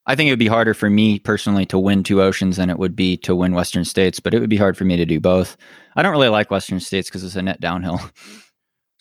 I 0.07 0.15
think 0.15 0.29
it 0.29 0.33
would 0.33 0.39
be 0.39 0.49
harder 0.49 0.75
for 0.75 0.91
me 0.91 1.19
personally 1.19 1.65
to 1.67 1.79
win 1.79 2.03
Two 2.03 2.21
Oceans 2.21 2.57
than 2.57 2.69
it 2.69 2.79
would 2.79 2.97
be 2.97 3.17
to 3.19 3.35
win 3.35 3.55
Western 3.55 3.85
States, 3.85 4.21
but 4.21 4.35
it 4.35 4.41
would 4.41 4.51
be 4.51 4.57
hard 4.57 4.77
for 4.77 4.85
me 4.85 4.97
to 4.97 5.07
do 5.07 5.21
both. 5.21 5.57
I 5.97 6.03
don't 6.03 6.13
really 6.13 6.29
like 6.29 6.51
Western 6.51 6.81
States 6.81 7.09
because 7.09 7.25
it's 7.25 7.37
a 7.37 7.43
net 7.43 7.61
downhill. 7.61 8.01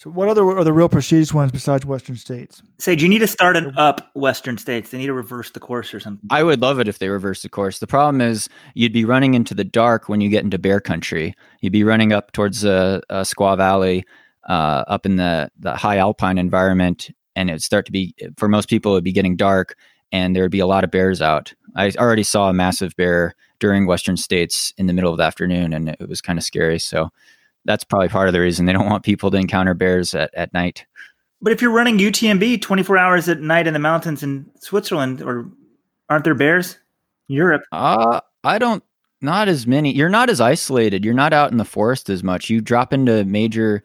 So, 0.03 0.09
what 0.09 0.27
other 0.27 0.45
are 0.45 0.65
the 0.65 0.73
real 0.73 0.89
prestigious 0.89 1.33
ones 1.33 1.53
besides 1.53 1.85
Western 1.85 2.17
states? 2.17 2.61
Say, 2.77 2.93
do 2.93 3.03
you 3.03 3.09
need 3.09 3.19
to 3.19 3.27
start 3.27 3.55
an 3.55 3.73
up 3.77 4.11
Western 4.13 4.57
states? 4.57 4.89
They 4.89 4.97
need 4.97 5.05
to 5.05 5.13
reverse 5.13 5.51
the 5.51 5.61
course 5.61 5.93
or 5.93 6.01
something. 6.01 6.27
I 6.29 6.43
would 6.43 6.61
love 6.61 6.81
it 6.81 6.89
if 6.89 6.99
they 6.99 7.07
reverse 7.07 7.41
the 7.41 7.47
course. 7.47 7.79
The 7.79 7.87
problem 7.87 8.19
is 8.19 8.49
you'd 8.73 8.91
be 8.91 9.05
running 9.05 9.33
into 9.33 9.53
the 9.53 9.63
dark 9.63 10.09
when 10.09 10.19
you 10.19 10.27
get 10.27 10.43
into 10.43 10.59
bear 10.59 10.81
country. 10.81 11.35
You'd 11.61 11.71
be 11.71 11.85
running 11.85 12.11
up 12.11 12.33
towards 12.33 12.65
uh, 12.65 12.99
uh, 13.09 13.21
Squaw 13.21 13.55
Valley, 13.55 14.03
uh, 14.49 14.83
up 14.89 15.05
in 15.05 15.15
the 15.15 15.49
the 15.57 15.73
high 15.73 15.99
alpine 15.99 16.37
environment, 16.37 17.09
and 17.37 17.49
it'd 17.49 17.63
start 17.63 17.85
to 17.85 17.93
be 17.93 18.13
for 18.35 18.49
most 18.49 18.67
people 18.67 18.91
it'd 18.91 19.05
be 19.05 19.13
getting 19.13 19.37
dark, 19.37 19.77
and 20.11 20.35
there 20.35 20.43
would 20.43 20.51
be 20.51 20.59
a 20.59 20.67
lot 20.67 20.83
of 20.83 20.91
bears 20.91 21.21
out. 21.21 21.53
I 21.77 21.91
already 21.91 22.23
saw 22.23 22.49
a 22.49 22.53
massive 22.53 22.93
bear 22.97 23.35
during 23.59 23.87
Western 23.87 24.17
states 24.17 24.73
in 24.77 24.87
the 24.87 24.93
middle 24.93 25.13
of 25.13 25.17
the 25.17 25.23
afternoon, 25.23 25.71
and 25.71 25.87
it 25.87 26.09
was 26.09 26.19
kind 26.19 26.37
of 26.37 26.43
scary. 26.43 26.79
So 26.79 27.09
that's 27.65 27.83
probably 27.83 28.09
part 28.09 28.27
of 28.27 28.33
the 28.33 28.39
reason 28.39 28.65
they 28.65 28.73
don't 28.73 28.89
want 28.89 29.03
people 29.03 29.31
to 29.31 29.37
encounter 29.37 29.73
bears 29.73 30.13
at, 30.13 30.33
at 30.33 30.53
night. 30.53 30.85
But 31.41 31.51
if 31.51 31.61
you're 31.61 31.71
running 31.71 31.97
UTMB 31.97 32.61
24 32.61 32.97
hours 32.97 33.27
at 33.29 33.41
night 33.41 33.67
in 33.67 33.73
the 33.73 33.79
mountains 33.79 34.23
in 34.23 34.49
Switzerland, 34.61 35.21
or 35.21 35.49
aren't 36.09 36.23
there 36.23 36.35
bears? 36.35 36.77
Europe? 37.27 37.63
Uh, 37.71 38.21
I 38.43 38.57
don't. 38.59 38.83
Not 39.21 39.47
as 39.47 39.65
many. 39.65 39.93
You're 39.93 40.09
not 40.09 40.29
as 40.29 40.41
isolated. 40.41 41.05
You're 41.05 41.13
not 41.13 41.31
out 41.31 41.51
in 41.51 41.57
the 41.57 41.65
forest 41.65 42.09
as 42.09 42.23
much. 42.23 42.49
You 42.49 42.59
drop 42.59 42.91
into 42.91 43.23
major. 43.25 43.83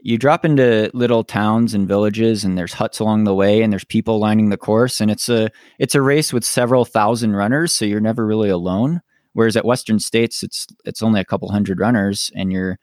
You 0.00 0.16
drop 0.16 0.44
into 0.44 0.90
little 0.94 1.24
towns 1.24 1.74
and 1.74 1.88
villages, 1.88 2.44
and 2.44 2.56
there's 2.56 2.72
huts 2.72 2.98
along 2.98 3.24
the 3.24 3.34
way, 3.34 3.62
and 3.62 3.72
there's 3.72 3.84
people 3.84 4.18
lining 4.18 4.48
the 4.48 4.56
course, 4.56 5.00
and 5.00 5.10
it's 5.10 5.28
a 5.28 5.50
it's 5.78 5.94
a 5.94 6.02
race 6.02 6.32
with 6.32 6.44
several 6.44 6.84
thousand 6.84 7.36
runners, 7.36 7.74
so 7.74 7.84
you're 7.84 8.00
never 8.00 8.26
really 8.26 8.48
alone. 8.48 9.02
Whereas 9.32 9.56
at 9.56 9.64
Western 9.64 9.98
states, 9.98 10.42
it's 10.42 10.66
it's 10.84 11.02
only 11.02 11.20
a 11.20 11.24
couple 11.24 11.50
hundred 11.50 11.80
runners, 11.80 12.30
and 12.34 12.52
you're 12.52 12.78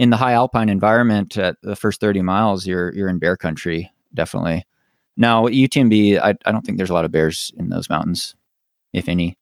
in 0.00 0.08
the 0.08 0.16
high 0.16 0.32
alpine 0.32 0.70
environment 0.70 1.36
at 1.36 1.56
the 1.62 1.76
first 1.76 2.00
30 2.00 2.22
miles 2.22 2.66
you're 2.66 2.92
you're 2.94 3.10
in 3.10 3.18
bear 3.18 3.36
country 3.36 3.92
definitely. 4.14 4.66
Now 5.16 5.46
utmb 5.46 6.18
I, 6.18 6.34
I 6.46 6.52
don't 6.52 6.62
think 6.62 6.78
there's 6.78 6.90
a 6.90 6.94
lot 6.94 7.04
of 7.04 7.12
bears 7.12 7.52
in 7.56 7.68
those 7.68 7.90
mountains 7.90 8.34
if 8.94 9.08
any. 9.08 9.36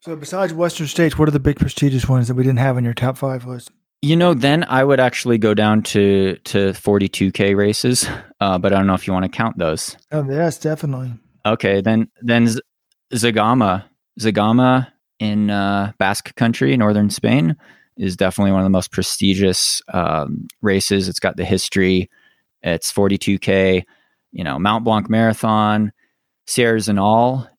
So 0.00 0.14
besides 0.14 0.54
western 0.54 0.86
states 0.86 1.18
what 1.18 1.26
are 1.28 1.32
the 1.32 1.40
big 1.40 1.58
prestigious 1.58 2.08
ones 2.08 2.28
that 2.28 2.34
we 2.34 2.44
didn't 2.44 2.60
have 2.60 2.76
on 2.76 2.84
your 2.84 2.94
top 2.94 3.18
five 3.18 3.44
list? 3.46 3.72
You 4.00 4.14
know 4.14 4.32
then 4.32 4.64
i 4.68 4.84
would 4.84 5.00
actually 5.00 5.38
go 5.38 5.54
down 5.54 5.82
to 5.94 6.36
to 6.44 6.72
42k 6.72 7.56
races 7.56 8.08
uh, 8.40 8.58
but 8.58 8.72
i 8.72 8.76
don't 8.76 8.86
know 8.86 8.94
if 8.94 9.08
you 9.08 9.12
want 9.12 9.24
to 9.24 9.28
count 9.28 9.58
those. 9.58 9.96
Oh 10.12 10.24
yes 10.30 10.56
definitely. 10.58 11.14
Okay 11.44 11.80
then 11.80 12.08
then 12.22 12.46
Z- 12.46 12.60
Zagama, 13.12 13.84
Zegama 14.20 14.86
in 15.18 15.50
uh, 15.50 15.92
basque 15.98 16.32
country 16.36 16.76
northern 16.76 17.10
spain 17.10 17.56
is 17.96 18.16
definitely 18.16 18.52
one 18.52 18.60
of 18.60 18.64
the 18.66 18.70
most 18.70 18.92
prestigious 18.92 19.82
um, 19.92 20.46
races. 20.62 21.08
It's 21.08 21.20
got 21.20 21.36
the 21.36 21.44
history. 21.44 22.10
It's 22.62 22.92
42k, 22.92 23.84
you 24.32 24.44
know, 24.44 24.58
Mount 24.58 24.84
Blanc 24.84 25.08
Marathon. 25.08 25.92
Sierre 26.46 26.78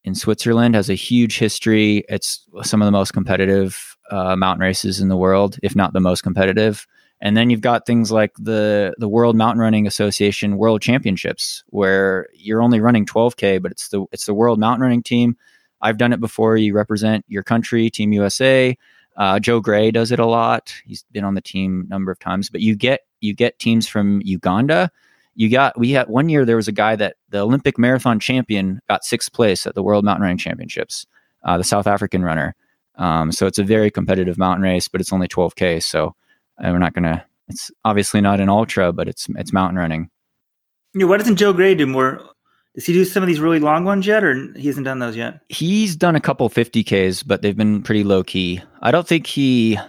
in 0.04 0.16
Switzerland 0.16 0.76
has 0.76 0.90
a 0.90 0.94
huge 0.94 1.38
history. 1.38 2.06
It's 2.08 2.46
some 2.64 2.82
of 2.82 2.86
the 2.86 2.92
most 2.92 3.12
competitive 3.12 3.98
uh, 4.10 4.36
mountain 4.36 4.62
races 4.62 5.02
in 5.02 5.10
the 5.10 5.18
world, 5.18 5.58
if 5.62 5.76
not 5.76 5.92
the 5.94 6.00
most 6.00 6.22
competitive. 6.22 6.88
And 7.20 7.36
then 7.36 7.50
you've 7.50 7.62
got 7.62 7.86
things 7.86 8.12
like 8.12 8.32
the 8.38 8.94
the 8.98 9.10
World 9.10 9.36
Mountain 9.36 9.60
Running 9.60 9.88
Association 9.88 10.58
World 10.58 10.82
Championships, 10.82 11.64
where 11.68 12.28
you're 12.34 12.62
only 12.62 12.80
running 12.80 13.06
12k, 13.06 13.62
but 13.62 13.72
it's 13.72 13.90
the 13.90 14.06
it's 14.12 14.26
the 14.26 14.36
World 14.36 14.60
Mountain 14.60 14.84
Running 14.84 15.04
Team. 15.04 15.36
I've 15.82 15.98
done 15.98 16.14
it 16.14 16.20
before. 16.20 16.58
You 16.58 16.74
represent 16.74 17.26
your 17.28 17.44
country, 17.44 17.90
Team 17.90 18.14
USA. 18.14 18.78
Uh, 19.18 19.40
Joe 19.40 19.60
Gray 19.60 19.92
does 19.92 20.12
it 20.12 20.20
a 20.20 20.26
lot. 20.26 20.74
He's 20.86 21.04
been 21.12 21.24
on 21.24 21.34
the 21.34 21.42
team 21.42 21.86
a 21.88 21.90
number 21.90 22.12
of 22.12 22.20
times. 22.20 22.50
But 22.50 22.62
you 22.62 22.76
get 22.76 23.02
you 23.20 23.34
get 23.34 23.60
teams 23.60 23.88
from 23.88 24.22
Uganda. 24.24 24.92
You 25.36 25.50
got 25.50 25.78
we 25.78 25.92
had 25.92 26.08
one 26.08 26.30
year 26.30 26.46
there 26.46 26.56
was 26.56 26.68
a 26.68 26.74
guy 26.74 26.96
that 26.96 27.16
the 27.30 27.40
Olympic 27.40 27.78
marathon 27.78 28.20
champion 28.20 28.80
got 28.88 29.04
sixth 29.04 29.34
place 29.34 29.66
at 29.66 29.76
the 29.76 29.84
World 29.84 30.06
Mountain 30.06 30.24
Running 30.24 30.38
Championships, 30.38 31.06
uh, 31.44 31.58
the 31.58 31.64
South 31.64 31.88
African 31.88 32.24
runner. 32.24 32.56
Um, 32.96 33.32
so 33.32 33.46
it's 33.46 33.60
a 33.60 33.64
very 33.64 33.92
competitive 33.92 34.38
mountain 34.38 34.64
race, 34.64 34.88
but 34.88 35.02
it's 35.02 35.14
only 35.14 35.28
12k. 35.28 35.84
So 35.84 36.16
uh, 36.64 36.70
we're 36.72 36.80
not 36.80 36.94
gonna. 36.94 37.26
It's 37.48 37.72
obviously 37.86 38.22
not 38.22 38.40
an 38.40 38.50
ultra, 38.50 38.92
but 38.92 39.08
it's 39.08 39.28
it's 39.36 39.54
mountain 39.54 39.80
running. 39.80 40.10
Yeah, 40.94 41.06
why 41.06 41.18
doesn't 41.18 41.36
Joe 41.38 41.54
Gray 41.54 41.76
do 41.76 41.86
more? 41.86 42.22
Does 42.78 42.86
he 42.86 42.94
do 42.94 43.06
some 43.06 43.24
of 43.24 43.28
these 43.28 43.40
really 43.40 43.60
long 43.60 43.86
ones 43.86 44.06
yet, 44.06 44.24
or 44.24 44.36
he 44.56 44.68
hasn't 44.68 44.86
done 44.86 45.00
those 45.00 45.18
yet? 45.18 45.42
He's 45.50 45.96
done 45.96 46.16
a 46.16 46.22
couple 46.22 46.48
50ks, 46.48 47.26
but 47.26 47.42
they've 47.42 47.58
been 47.58 47.82
pretty 47.82 48.04
low 48.04 48.24
key. 48.24 48.62
I 48.84 48.92
don't 48.92 49.08
think 49.08 49.26
he. 49.26 49.80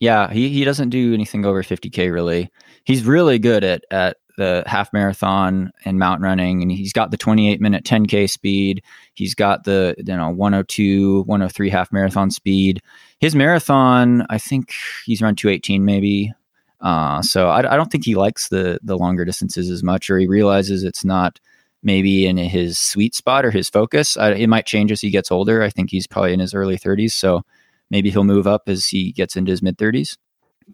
Yeah, 0.00 0.28
he, 0.32 0.48
he 0.48 0.64
doesn't 0.64 0.88
do 0.88 1.14
anything 1.14 1.46
over 1.46 1.62
50k 1.62 2.12
really. 2.12 2.50
He's 2.82 3.04
really 3.04 3.38
good 3.38 3.62
at 3.62 3.84
at 3.92 4.16
the 4.36 4.64
half 4.66 4.92
marathon 4.92 5.70
and 5.84 6.00
mountain 6.00 6.24
running 6.24 6.62
and 6.62 6.72
he's 6.72 6.92
got 6.92 7.10
the 7.10 7.16
28 7.18 7.60
minute 7.60 7.84
10k 7.84 8.28
speed 8.30 8.82
he's 9.12 9.34
got 9.34 9.64
the 9.64 9.94
you 9.98 10.16
know 10.16 10.30
102 10.30 11.22
103 11.24 11.68
half 11.68 11.92
marathon 11.92 12.30
speed 12.30 12.80
his 13.18 13.34
marathon 13.34 14.24
i 14.30 14.38
think 14.38 14.72
he's 15.04 15.20
run 15.20 15.36
218 15.36 15.84
maybe 15.84 16.32
uh, 16.80 17.20
so 17.20 17.48
I, 17.48 17.58
I, 17.58 17.76
don't 17.76 17.92
think 17.92 18.06
he 18.06 18.14
likes 18.14 18.48
the 18.48 18.78
the 18.82 18.96
longer 18.96 19.26
distances 19.26 19.70
as 19.70 19.82
much 19.82 20.08
or 20.08 20.18
he 20.18 20.26
realizes 20.26 20.82
it's 20.82 21.04
not 21.04 21.38
maybe 21.82 22.26
in 22.26 22.36
his 22.36 22.78
sweet 22.78 23.14
spot 23.14 23.44
or 23.44 23.50
his 23.50 23.68
focus 23.68 24.16
I, 24.16 24.32
it 24.32 24.48
might 24.48 24.66
change 24.66 24.92
as 24.92 25.00
he 25.00 25.10
gets 25.10 25.30
older 25.30 25.62
i 25.62 25.70
think 25.70 25.90
he's 25.90 26.06
probably 26.06 26.32
in 26.32 26.40
his 26.40 26.54
early 26.54 26.78
30s 26.78 27.12
so 27.12 27.42
maybe 27.90 28.10
he'll 28.10 28.24
move 28.24 28.46
up 28.46 28.68
as 28.68 28.86
he 28.88 29.12
gets 29.12 29.36
into 29.36 29.50
his 29.50 29.62
mid 29.62 29.78
30s 29.78 30.16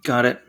got 0.05 0.25
it 0.25 0.41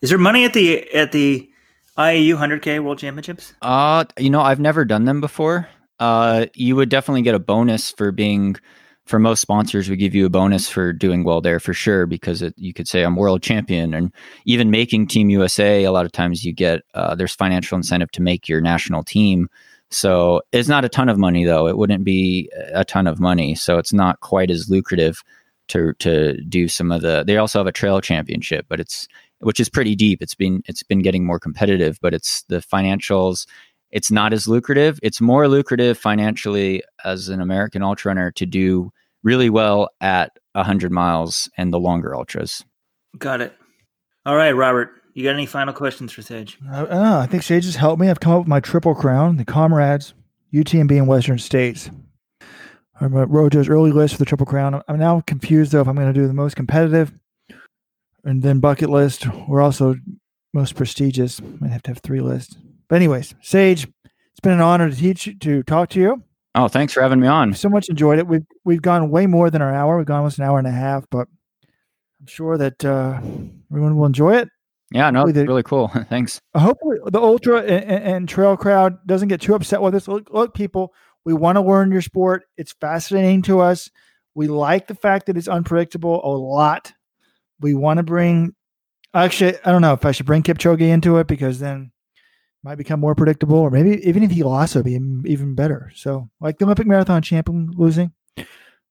is 0.00 0.10
there 0.10 0.18
money 0.18 0.44
at 0.44 0.52
the 0.52 0.92
at 0.94 1.12
the 1.12 1.50
IAU 1.98 2.36
100K 2.36 2.82
World 2.82 2.98
Championships? 2.98 3.54
Uh, 3.60 4.04
you 4.18 4.30
know, 4.30 4.40
I've 4.40 4.60
never 4.60 4.84
done 4.84 5.04
them 5.04 5.20
before. 5.20 5.68
Uh, 5.98 6.46
you 6.54 6.76
would 6.76 6.88
definitely 6.88 7.22
get 7.22 7.34
a 7.34 7.40
bonus 7.40 7.90
for 7.90 8.12
being, 8.12 8.54
for 9.08 9.18
most 9.18 9.40
sponsors, 9.40 9.88
we 9.88 9.96
give 9.96 10.14
you 10.14 10.26
a 10.26 10.30
bonus 10.30 10.68
for 10.68 10.92
doing 10.92 11.24
well 11.24 11.40
there 11.40 11.58
for 11.58 11.72
sure 11.72 12.06
because 12.06 12.42
it, 12.42 12.54
you 12.58 12.74
could 12.74 12.86
say 12.86 13.02
I'm 13.02 13.16
world 13.16 13.42
champion 13.42 13.94
and 13.94 14.12
even 14.44 14.70
making 14.70 15.06
Team 15.06 15.30
USA. 15.30 15.84
A 15.84 15.92
lot 15.92 16.04
of 16.04 16.12
times 16.12 16.44
you 16.44 16.52
get 16.52 16.82
uh, 16.92 17.14
there's 17.14 17.34
financial 17.34 17.76
incentive 17.76 18.10
to 18.12 18.22
make 18.22 18.48
your 18.48 18.60
national 18.60 19.02
team. 19.02 19.48
So 19.90 20.42
it's 20.52 20.68
not 20.68 20.84
a 20.84 20.90
ton 20.90 21.08
of 21.08 21.16
money 21.16 21.46
though. 21.46 21.66
It 21.66 21.78
wouldn't 21.78 22.04
be 22.04 22.50
a 22.74 22.84
ton 22.84 23.06
of 23.06 23.18
money, 23.18 23.54
so 23.54 23.78
it's 23.78 23.94
not 23.94 24.20
quite 24.20 24.50
as 24.50 24.68
lucrative 24.68 25.22
to 25.68 25.94
to 25.94 26.38
do 26.42 26.68
some 26.68 26.92
of 26.92 27.00
the. 27.00 27.24
They 27.26 27.38
also 27.38 27.58
have 27.58 27.66
a 27.66 27.72
trail 27.72 28.02
championship, 28.02 28.66
but 28.68 28.78
it's 28.78 29.08
which 29.40 29.58
is 29.58 29.70
pretty 29.70 29.96
deep. 29.96 30.20
It's 30.20 30.34
been 30.34 30.62
it's 30.66 30.82
been 30.82 31.00
getting 31.00 31.24
more 31.24 31.40
competitive, 31.40 31.98
but 32.02 32.12
it's 32.12 32.42
the 32.44 32.58
financials. 32.58 33.46
It's 33.90 34.10
not 34.10 34.34
as 34.34 34.46
lucrative. 34.46 35.00
It's 35.02 35.18
more 35.18 35.48
lucrative 35.48 35.96
financially 35.96 36.82
as 37.06 37.30
an 37.30 37.40
American 37.40 37.82
ultra 37.82 38.10
runner 38.10 38.30
to 38.32 38.44
do 38.44 38.92
really 39.22 39.50
well 39.50 39.88
at 40.00 40.32
100 40.52 40.92
miles 40.92 41.50
and 41.56 41.72
the 41.72 41.80
longer 41.80 42.14
ultras. 42.14 42.64
Got 43.18 43.40
it. 43.40 43.56
All 44.26 44.36
right, 44.36 44.52
Robert. 44.52 44.90
You 45.14 45.24
got 45.24 45.34
any 45.34 45.46
final 45.46 45.74
questions 45.74 46.12
for 46.12 46.22
Sage? 46.22 46.58
Uh, 46.70 46.86
uh, 46.88 47.20
I 47.22 47.26
think 47.26 47.42
Sage 47.42 47.64
has 47.64 47.76
helped 47.76 48.00
me. 48.00 48.08
I've 48.08 48.20
come 48.20 48.34
up 48.34 48.38
with 48.40 48.48
my 48.48 48.60
triple 48.60 48.94
crown: 48.94 49.36
the 49.36 49.44
Comrades, 49.44 50.14
UTMB, 50.54 50.92
and 50.92 51.08
Western 51.08 51.38
States. 51.38 51.90
I 53.00 53.06
wrote 53.06 53.52
Joe's 53.52 53.68
early 53.68 53.92
list 53.92 54.14
for 54.14 54.18
the 54.18 54.24
triple 54.24 54.46
crown. 54.46 54.82
I'm 54.88 54.98
now 54.98 55.20
confused 55.20 55.72
though 55.72 55.80
if 55.80 55.88
I'm 55.88 55.94
going 55.94 56.12
to 56.12 56.20
do 56.20 56.26
the 56.26 56.34
most 56.34 56.56
competitive 56.56 57.12
and 58.24 58.42
then 58.42 58.60
bucket 58.60 58.90
list. 58.90 59.26
We're 59.48 59.60
also 59.60 59.94
most 60.52 60.74
prestigious. 60.74 61.40
Might 61.40 61.70
have 61.70 61.82
to 61.84 61.90
have 61.90 61.98
three 61.98 62.20
lists. 62.20 62.56
But 62.88 62.96
anyways, 62.96 63.34
Sage, 63.40 63.86
it's 64.04 64.40
been 64.42 64.52
an 64.52 64.60
honor 64.60 64.90
to 64.90 64.96
teach 64.96 65.36
to 65.40 65.62
talk 65.62 65.90
to 65.90 66.00
you. 66.00 66.22
Oh, 66.54 66.68
thanks 66.68 66.92
for 66.92 67.02
having 67.02 67.20
me 67.20 67.26
on. 67.26 67.54
So 67.54 67.68
much 67.68 67.88
enjoyed 67.88 68.18
it. 68.18 68.26
We've 68.26 68.46
we've 68.64 68.82
gone 68.82 69.10
way 69.10 69.26
more 69.26 69.50
than 69.50 69.62
our 69.62 69.74
hour. 69.74 69.96
We've 69.96 70.06
gone 70.06 70.18
almost 70.18 70.38
an 70.38 70.44
hour 70.44 70.58
and 70.58 70.66
a 70.66 70.72
half, 70.72 71.04
but 71.10 71.28
I'm 72.20 72.26
sure 72.26 72.58
that 72.58 72.84
uh, 72.84 73.20
everyone 73.70 73.96
will 73.96 74.06
enjoy 74.06 74.36
it. 74.36 74.48
Yeah, 74.90 75.10
no, 75.10 75.26
it's 75.26 75.36
really 75.36 75.62
cool. 75.62 75.88
thanks. 76.08 76.40
Hopefully, 76.56 76.98
the 77.06 77.20
ultra 77.20 77.60
and, 77.60 78.04
and, 78.04 78.28
trail 78.28 78.56
crowd 78.56 79.06
doesn't 79.06 79.28
get 79.28 79.42
too 79.42 79.54
upset 79.54 79.82
with 79.82 79.94
us. 79.94 80.08
Look, 80.08 80.30
look, 80.30 80.54
people, 80.54 80.94
we 81.24 81.34
want 81.34 81.56
to 81.56 81.62
learn 81.62 81.92
your 81.92 82.00
sport. 82.00 82.44
It's 82.56 82.72
fascinating 82.72 83.42
to 83.42 83.60
us. 83.60 83.90
We 84.34 84.46
like 84.48 84.86
the 84.86 84.94
fact 84.94 85.26
that 85.26 85.36
it's 85.36 85.48
unpredictable 85.48 86.24
a 86.24 86.32
lot 86.32 86.92
we 87.60 87.74
want 87.74 87.98
to 87.98 88.02
bring. 88.02 88.54
Actually, 89.12 89.58
I 89.64 89.72
don't 89.72 89.82
know 89.82 89.92
if 89.92 90.04
I 90.06 90.12
should 90.12 90.26
bring 90.26 90.42
Kipchoge 90.42 90.80
into 90.80 91.18
it 91.18 91.26
because 91.26 91.58
then 91.58 91.92
might 92.68 92.76
become 92.76 93.00
more 93.00 93.14
predictable, 93.14 93.56
or 93.56 93.70
maybe 93.70 94.06
even 94.06 94.22
if 94.22 94.30
he 94.30 94.42
lost, 94.42 94.76
it'd 94.76 94.84
be 94.84 94.92
even 95.32 95.54
better. 95.54 95.90
So, 95.94 96.28
like 96.38 96.58
the 96.58 96.66
Olympic 96.66 96.86
marathon 96.86 97.22
champion 97.22 97.70
losing, 97.74 98.12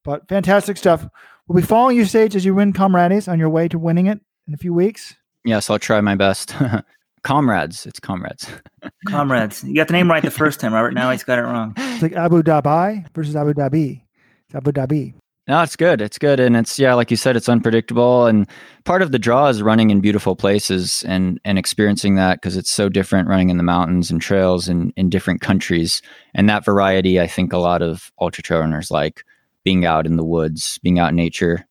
but 0.03 0.27
fantastic 0.27 0.77
stuff. 0.77 1.07
We'll 1.47 1.61
be 1.61 1.67
following 1.67 1.95
your 1.95 2.07
stage 2.07 2.35
as 2.35 2.43
you 2.43 2.55
win 2.55 2.73
Comrades 2.73 3.27
on 3.27 3.37
your 3.37 3.51
way 3.51 3.67
to 3.67 3.77
winning 3.77 4.07
it 4.07 4.19
in 4.47 4.55
a 4.55 4.57
few 4.57 4.73
weeks. 4.73 5.13
Yes, 5.45 5.69
I'll 5.69 5.77
try 5.77 6.01
my 6.01 6.15
best. 6.15 6.55
comrades, 7.23 7.85
it's 7.85 7.99
comrades. 7.99 8.49
comrades, 9.07 9.63
you 9.63 9.75
got 9.75 9.85
the 9.85 9.93
name 9.93 10.09
right 10.09 10.23
the 10.23 10.31
first 10.31 10.59
time, 10.59 10.73
Robert. 10.73 10.95
Now 10.95 11.11
he's 11.11 11.23
got 11.23 11.37
it 11.37 11.43
wrong. 11.43 11.75
It's 11.77 12.01
like 12.01 12.13
Abu 12.13 12.41
Dhabi 12.41 13.13
versus 13.13 13.35
Abu 13.35 13.53
Dhabi. 13.53 14.01
It's 14.47 14.55
Abu 14.55 14.71
Dhabi. 14.71 15.13
No, 15.47 15.61
it's 15.61 15.77
good. 15.77 16.01
It's 16.01 16.17
good. 16.17 16.41
And 16.41 16.57
it's, 16.57 16.77
yeah, 16.77 16.93
like 16.93 17.09
you 17.09 17.15
said, 17.15 17.37
it's 17.37 17.47
unpredictable. 17.47 18.25
And 18.25 18.47
part 18.83 19.01
of 19.01 19.13
the 19.13 19.19
draw 19.19 19.47
is 19.47 19.61
running 19.61 19.91
in 19.91 20.01
beautiful 20.01 20.35
places 20.35 21.05
and, 21.07 21.39
and 21.45 21.57
experiencing 21.57 22.15
that 22.15 22.41
because 22.41 22.57
it's 22.57 22.69
so 22.69 22.89
different 22.89 23.29
running 23.29 23.49
in 23.49 23.55
the 23.55 23.63
mountains 23.63 24.11
and 24.11 24.21
trails 24.21 24.67
and 24.67 24.91
in 24.97 25.09
different 25.09 25.39
countries. 25.39 26.01
And 26.35 26.49
that 26.49 26.65
variety, 26.65 27.21
I 27.21 27.27
think 27.27 27.53
a 27.53 27.59
lot 27.59 27.81
of 27.81 28.11
ultra 28.19 28.43
trail 28.43 28.59
runners 28.59 28.91
like 28.91 29.23
being 29.63 29.85
out 29.85 30.05
in 30.05 30.17
the 30.17 30.25
woods, 30.25 30.79
being 30.79 30.99
out 30.99 31.11
in 31.11 31.15
nature, 31.15 31.65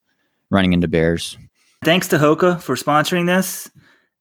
running 0.49 0.73
into 0.73 0.89
bears. 0.89 1.37
Thanks 1.85 2.09
to 2.09 2.17
Hoka 2.17 2.61
for 2.63 2.77
sponsoring 2.77 3.27
this. 3.27 3.71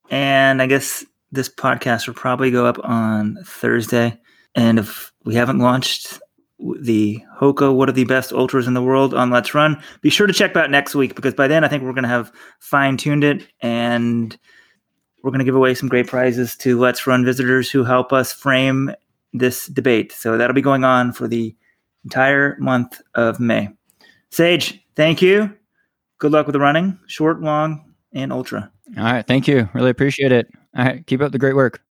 And 0.10 0.62
I 0.62 0.68
guess 0.68 1.06
this 1.32 1.48
podcast 1.48 2.08
will 2.08 2.14
probably 2.14 2.52
go 2.52 2.66
up 2.66 2.78
on 2.84 3.38
Thursday. 3.46 4.20
And 4.54 4.80
if 4.80 5.14
we 5.24 5.36
haven't 5.36 5.60
launched 5.60 6.20
the 6.60 7.22
Hoka, 7.40 7.74
what 7.74 7.90
are 7.90 7.94
the 7.94 8.06
best 8.06 8.32
ultras 8.32 8.68
in 8.68 8.74
the 8.74 8.82
world 8.82 9.14
on 9.14 9.30
Let's 9.30 9.54
Run. 9.54 9.82
Be 10.02 10.10
sure 10.10 10.28
to 10.28 10.34
check 10.34 10.56
out 10.56 10.72
next 10.72 10.96
week 10.96 11.16
because 11.16 11.34
by 11.34 11.48
then 11.48 11.64
I 11.64 11.68
think 11.68 11.84
we're 11.84 11.94
going 11.94 12.04
to 12.04 12.10
have 12.10 12.32
fine 12.60 12.98
tuned 12.98 13.24
it 13.24 13.48
and 13.62 14.38
we're 15.22 15.32
going 15.32 15.40
to 15.40 15.46
give 15.46 15.56
away 15.56 15.74
some 15.74 15.90
great 15.90 16.08
prizes 16.08 16.56
to 16.58 16.80
Let's 16.80 17.06
Run 17.06 17.26
visitors 17.26 17.70
who 17.70 17.84
help 17.84 18.14
us 18.14 18.32
frame 18.32 18.92
this 19.34 19.68
debate. 19.68 20.12
So 20.12 20.38
that'll 20.38 20.54
be 20.54 20.62
going 20.62 20.84
on 20.84 21.12
for 21.12 21.28
the 21.28 21.56
entire 22.04 22.56
month 22.60 23.02
of 23.16 23.40
May. 23.40 23.70
Sage, 24.30 24.82
thank 24.96 25.22
you. 25.22 25.54
Good 26.20 26.32
luck 26.32 26.46
with 26.46 26.54
the 26.54 26.60
running, 26.60 26.98
short, 27.08 27.42
long, 27.42 27.94
and 28.14 28.32
ultra. 28.32 28.72
All 28.98 29.04
right. 29.04 29.26
Thank 29.26 29.48
you. 29.48 29.68
Really 29.74 29.90
appreciate 29.90 30.32
it. 30.32 30.48
All 30.78 30.86
right. 30.86 31.06
Keep 31.06 31.22
up 31.22 31.32
the 31.32 31.40
great 31.40 31.56
work. 31.56 31.82